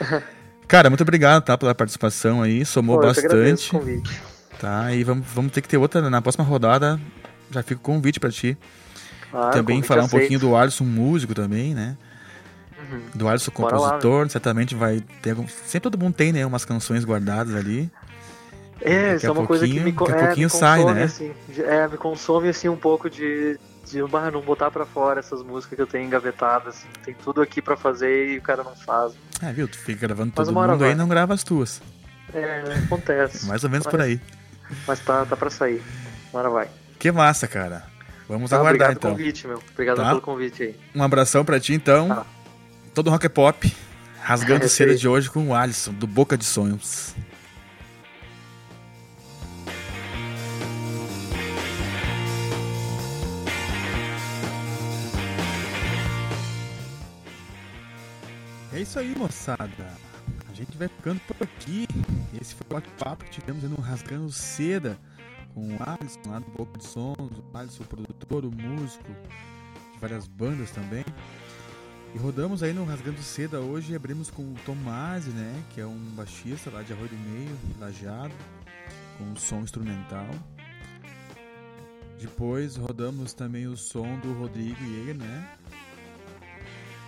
Cara, 0.66 0.88
muito 0.88 1.02
obrigado, 1.02 1.42
tá, 1.42 1.56
pela 1.58 1.74
participação 1.74 2.42
aí, 2.42 2.64
somou 2.64 2.96
Pô, 2.98 3.06
bastante, 3.06 3.70
tá? 4.58 4.94
E 4.94 5.04
vamos, 5.04 5.26
vamos 5.34 5.52
ter 5.52 5.60
que 5.60 5.68
ter 5.68 5.76
outra 5.76 6.08
na 6.08 6.22
próxima 6.22 6.44
rodada. 6.44 6.98
Já 7.50 7.62
fica 7.62 7.80
o 7.80 7.84
convite 7.84 8.18
para 8.18 8.30
ti. 8.30 8.56
Ah, 9.32 9.50
também 9.50 9.82
falar 9.82 10.02
um 10.02 10.04
aceito. 10.06 10.20
pouquinho 10.20 10.40
do 10.40 10.56
Alisson, 10.56 10.84
músico 10.84 11.34
também, 11.34 11.74
né? 11.74 11.96
Uhum. 12.78 13.00
Do 13.14 13.28
Alisson 13.28 13.50
lá, 13.58 13.70
compositor, 13.70 14.28
certamente 14.30 14.74
vai 14.74 15.02
ter 15.20 15.30
algum... 15.30 15.46
Sempre 15.48 15.90
todo 15.90 15.98
mundo 15.98 16.14
tem, 16.14 16.32
né? 16.32 16.44
Umas 16.46 16.64
canções 16.64 17.04
guardadas 17.04 17.54
ali. 17.54 17.90
É, 18.80 19.16
isso 19.16 19.26
é 19.26 19.30
uma 19.30 19.46
coisa 19.46 19.66
que 19.66 19.78
me, 19.78 19.92
daqui 19.92 20.12
a 20.12 20.16
é, 20.16 20.26
pouquinho 20.26 20.46
me 20.46 20.50
sai, 20.50 20.80
consome, 20.80 20.98
né? 20.98 21.04
assim. 21.04 21.32
É, 21.58 21.88
me 21.88 21.96
consome 21.96 22.48
assim 22.48 22.68
um 22.68 22.76
pouco 22.76 23.08
de, 23.08 23.58
de 23.92 24.02
bah, 24.04 24.30
não 24.30 24.40
botar 24.40 24.70
pra 24.70 24.84
fora 24.84 25.20
essas 25.20 25.42
músicas 25.42 25.76
que 25.76 25.82
eu 25.82 25.86
tenho 25.86 26.04
engavetadas. 26.06 26.74
assim. 26.76 26.88
Tem 27.04 27.14
tudo 27.14 27.40
aqui 27.42 27.62
pra 27.62 27.76
fazer 27.76 28.30
e 28.32 28.38
o 28.38 28.42
cara 28.42 28.62
não 28.64 28.74
faz. 28.74 29.12
É, 29.42 29.52
viu? 29.52 29.68
Tu 29.68 29.78
fica 29.78 30.00
gravando 30.06 30.32
Mas 30.36 30.46
todo 30.48 30.54
mundo 30.54 30.84
aí 30.84 30.92
e 30.92 30.94
não 30.94 31.06
grava 31.08 31.34
as 31.34 31.44
tuas. 31.44 31.80
É, 32.34 32.62
acontece. 32.86 33.44
Mais 33.48 33.62
ou 33.62 33.70
menos 33.70 33.86
Mas- 33.86 33.90
por 33.90 34.00
aí. 34.00 34.20
Mas 34.86 35.00
tá, 35.00 35.24
tá 35.26 35.36
pra 35.36 35.50
sair. 35.50 35.82
Agora 36.30 36.48
vai. 36.50 36.68
Que 36.98 37.12
massa, 37.12 37.46
cara. 37.46 37.84
Vamos 38.28 38.48
Tá, 38.50 38.56
aguardar 38.56 38.90
obrigado 38.90 38.96
então. 38.96 39.10
pelo 39.10 39.18
convite, 39.18 39.46
meu. 39.46 39.62
Obrigado 39.72 39.96
Tá. 39.98 40.08
pelo 40.08 40.20
convite 40.22 40.62
aí. 40.62 40.76
Um 40.94 41.02
abração 41.02 41.44
pra 41.44 41.60
ti 41.60 41.74
então. 41.74 42.08
Tá. 42.08 42.26
Todo 42.94 43.10
rock 43.10 43.26
é 43.26 43.28
pop. 43.28 43.76
Rasgando 44.22 44.64
É, 44.66 44.68
sei. 44.68 44.94
de 44.94 45.06
hoje 45.08 45.28
com 45.30 45.48
o 45.48 45.54
Alisson, 45.54 45.92
do 45.92 46.06
Boca 46.06 46.38
de 46.38 46.44
Sonhos. 46.44 47.14
Isso 58.82 58.98
aí, 58.98 59.14
moçada. 59.16 59.92
A 60.50 60.54
gente 60.54 60.76
vai 60.76 60.88
ficando 60.88 61.20
por 61.20 61.36
aqui. 61.40 61.86
Esse 62.40 62.54
foi 62.54 62.66
o 62.68 62.74
bate-papo 62.74 63.24
que 63.24 63.30
tivemos 63.30 63.62
no 63.62 63.76
Rasgando 63.76 64.30
Seda 64.30 64.98
com 65.54 65.74
o 65.74 65.78
Alisson 65.80 66.20
lá 66.26 66.38
do 66.38 66.50
Boca 66.50 66.78
de 66.78 66.86
Sons, 66.86 67.16
o 67.18 67.56
Alisson, 67.56 67.82
o 67.82 67.86
produtor, 67.86 68.44
o 68.44 68.50
músico 68.50 69.04
de 69.92 69.98
várias 70.00 70.26
bandas 70.26 70.70
também. 70.70 71.04
E 72.14 72.18
rodamos 72.18 72.62
aí 72.62 72.72
no 72.72 72.84
Rasgando 72.84 73.22
Seda 73.22 73.60
hoje 73.60 73.92
e 73.92 73.96
abrimos 73.96 74.30
com 74.30 74.42
o 74.42 74.54
Tomasi, 74.66 75.30
né? 75.30 75.62
Que 75.70 75.80
é 75.80 75.86
um 75.86 75.98
baixista 76.16 76.70
lá 76.70 76.82
de 76.82 76.92
Arroio 76.92 77.08
do 77.08 77.16
Meio, 77.16 77.58
lajeado, 77.78 78.34
com 79.16 79.24
um 79.24 79.36
som 79.36 79.60
instrumental. 79.60 80.28
Depois 82.20 82.76
rodamos 82.76 83.32
também 83.32 83.66
o 83.66 83.76
som 83.76 84.18
do 84.18 84.32
Rodrigo 84.34 84.76
Jäger, 84.80 85.16
né? 85.16 85.56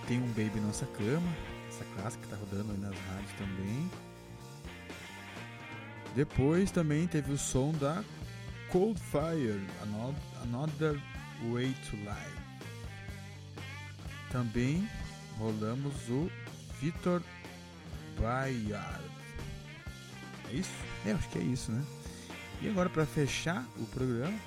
Tem 0.06 0.20
um 0.20 0.28
Baby 0.28 0.60
Nossa 0.60 0.86
Cama, 0.86 1.34
essa 1.74 1.84
clássica 1.96 2.24
que 2.24 2.30
tá 2.30 2.36
rodando 2.36 2.72
aí 2.72 2.78
nas 2.78 2.96
rádios 3.08 3.32
também. 3.32 3.90
Depois 6.14 6.70
também 6.70 7.06
teve 7.08 7.32
o 7.32 7.38
som 7.38 7.72
da 7.72 8.04
Cold 8.70 9.00
Fire, 9.00 9.66
Another, 10.42 11.00
Way 11.52 11.74
to 11.90 11.96
Live. 12.04 12.44
Também 14.30 14.88
rolamos 15.38 16.08
o 16.08 16.30
Vitor 16.80 17.22
Bayard. 18.20 19.04
É 20.50 20.54
isso? 20.54 20.70
É, 21.04 21.12
acho 21.12 21.28
que 21.30 21.38
é 21.38 21.42
isso, 21.42 21.72
né? 21.72 21.84
E 22.62 22.68
agora 22.68 22.88
para 22.88 23.04
fechar 23.04 23.66
o 23.76 23.86
programa, 23.86 24.38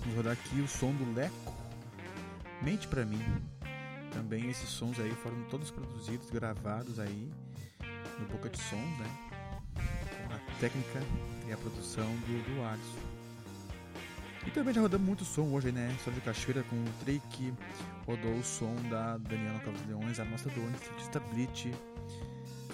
vamos 0.00 0.16
rodar 0.16 0.32
aqui 0.34 0.60
o 0.60 0.68
som 0.68 0.92
do 0.92 1.12
Leco 1.14 1.54
Mente 2.62 2.86
Pra 2.86 3.04
Mim. 3.04 3.51
Também 4.12 4.50
esses 4.50 4.68
sons 4.68 4.98
aí 5.00 5.10
foram 5.22 5.42
todos 5.44 5.70
produzidos, 5.70 6.30
gravados 6.30 6.98
aí 6.98 7.30
no 8.18 8.26
Boca 8.26 8.48
de 8.48 8.58
Sons, 8.58 8.98
né? 8.98 9.30
A 10.30 10.60
técnica 10.60 11.00
e 11.48 11.52
a 11.52 11.56
produção 11.56 12.06
do, 12.06 12.54
do 12.54 12.64
Alisson. 12.64 13.12
E 14.46 14.50
também 14.50 14.74
já 14.74 14.80
rodamos 14.80 15.06
muito 15.06 15.24
som 15.24 15.52
hoje, 15.52 15.70
né? 15.70 15.96
Só 16.04 16.10
de 16.10 16.20
Cachoeira 16.20 16.62
com 16.64 16.76
o 16.76 16.92
Trick, 17.04 17.54
rodou 18.06 18.34
o 18.34 18.42
som 18.42 18.74
da 18.90 19.16
Daniela 19.18 19.60
Carlos 19.60 19.86
Leões, 19.86 20.18
a 20.18 20.24
nossa 20.24 20.48
do 20.50 20.60
Artista 20.66 21.20
Blitz. 21.20 21.70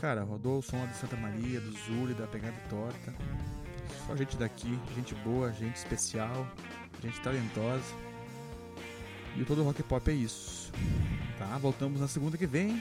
Cara, 0.01 0.23
rodou 0.23 0.59
o 0.59 0.63
som 0.63 0.87
de 0.87 0.97
Santa 0.97 1.17
Maria, 1.17 1.61
do 1.61 1.73
Zuli, 1.73 2.15
da 2.15 2.27
Pegada 2.27 2.57
Torta. 2.71 3.15
Só 4.07 4.17
gente 4.17 4.37
daqui, 4.37 4.79
gente 4.95 5.15
boa, 5.17 5.53
gente 5.53 5.77
especial, 5.77 6.47
gente 7.03 7.21
talentosa. 7.21 8.08
E 9.39 9.45
Todo 9.45 9.63
Rock 9.63 9.83
Pop 9.83 10.11
é 10.11 10.15
isso. 10.15 10.73
Tá? 11.39 11.57
Voltamos 11.59 12.01
na 12.01 12.09
segunda 12.09 12.37
que 12.37 12.47
vem, 12.47 12.81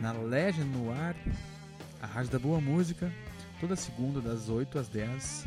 na 0.00 0.12
Legend 0.12 0.68
no 0.70 0.90
ar, 0.90 1.14
a 2.00 2.06
Rádio 2.06 2.32
da 2.32 2.38
Boa 2.38 2.60
Música, 2.60 3.12
toda 3.60 3.76
segunda 3.76 4.20
das 4.20 4.48
8 4.48 4.78
às 4.78 4.88
10 4.88 5.46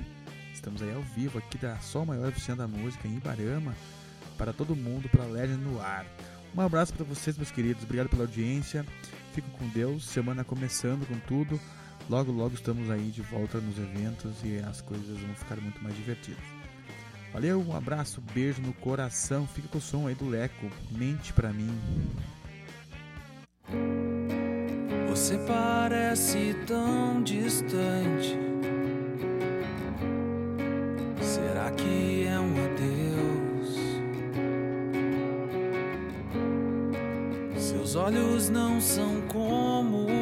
Estamos 0.53 0.83
aí 0.83 0.93
ao 0.93 1.01
vivo 1.01 1.39
aqui 1.39 1.57
da 1.57 1.79
Sol 1.79 2.05
Maior 2.05 2.29
Oficina 2.29 2.55
da 2.55 2.67
Música 2.67 3.07
em 3.07 3.17
Ibarama 3.17 3.75
para 4.37 4.53
todo 4.53 4.75
mundo, 4.75 5.09
para 5.09 5.23
Legend 5.25 5.59
no 5.59 5.81
ar. 5.81 6.05
Um 6.55 6.61
abraço 6.61 6.93
para 6.93 7.03
vocês, 7.03 7.35
meus 7.35 7.49
queridos. 7.49 7.83
Obrigado 7.83 8.09
pela 8.09 8.23
audiência. 8.23 8.85
Fico 9.33 9.49
com 9.57 9.67
Deus. 9.69 10.05
Semana 10.05 10.43
começando 10.43 11.07
com 11.07 11.17
tudo. 11.21 11.59
Logo, 12.07 12.31
logo 12.31 12.53
estamos 12.53 12.91
aí 12.91 13.09
de 13.09 13.23
volta 13.23 13.59
nos 13.59 13.75
eventos 13.79 14.35
e 14.43 14.59
as 14.59 14.81
coisas 14.81 15.17
vão 15.17 15.33
ficar 15.33 15.55
muito 15.57 15.81
mais 15.81 15.95
divertidas. 15.95 16.60
Valeu, 17.33 17.61
um 17.61 17.75
abraço, 17.75 18.21
beijo 18.33 18.61
no 18.61 18.73
coração. 18.73 19.47
Fica 19.47 19.67
com 19.69 19.77
o 19.77 19.81
som 19.81 20.07
aí 20.07 20.15
do 20.15 20.27
Leco. 20.27 20.69
Mente 20.91 21.31
pra 21.31 21.53
mim. 21.53 21.71
Você 25.09 25.37
parece 25.47 26.55
tão 26.67 27.23
distante. 27.23 28.37
Será 31.21 31.71
que 31.71 32.25
é 32.27 32.39
um 32.39 32.53
adeus? 32.65 33.77
Seus 37.57 37.95
olhos 37.95 38.49
não 38.49 38.81
são 38.81 39.21
como 39.27 40.20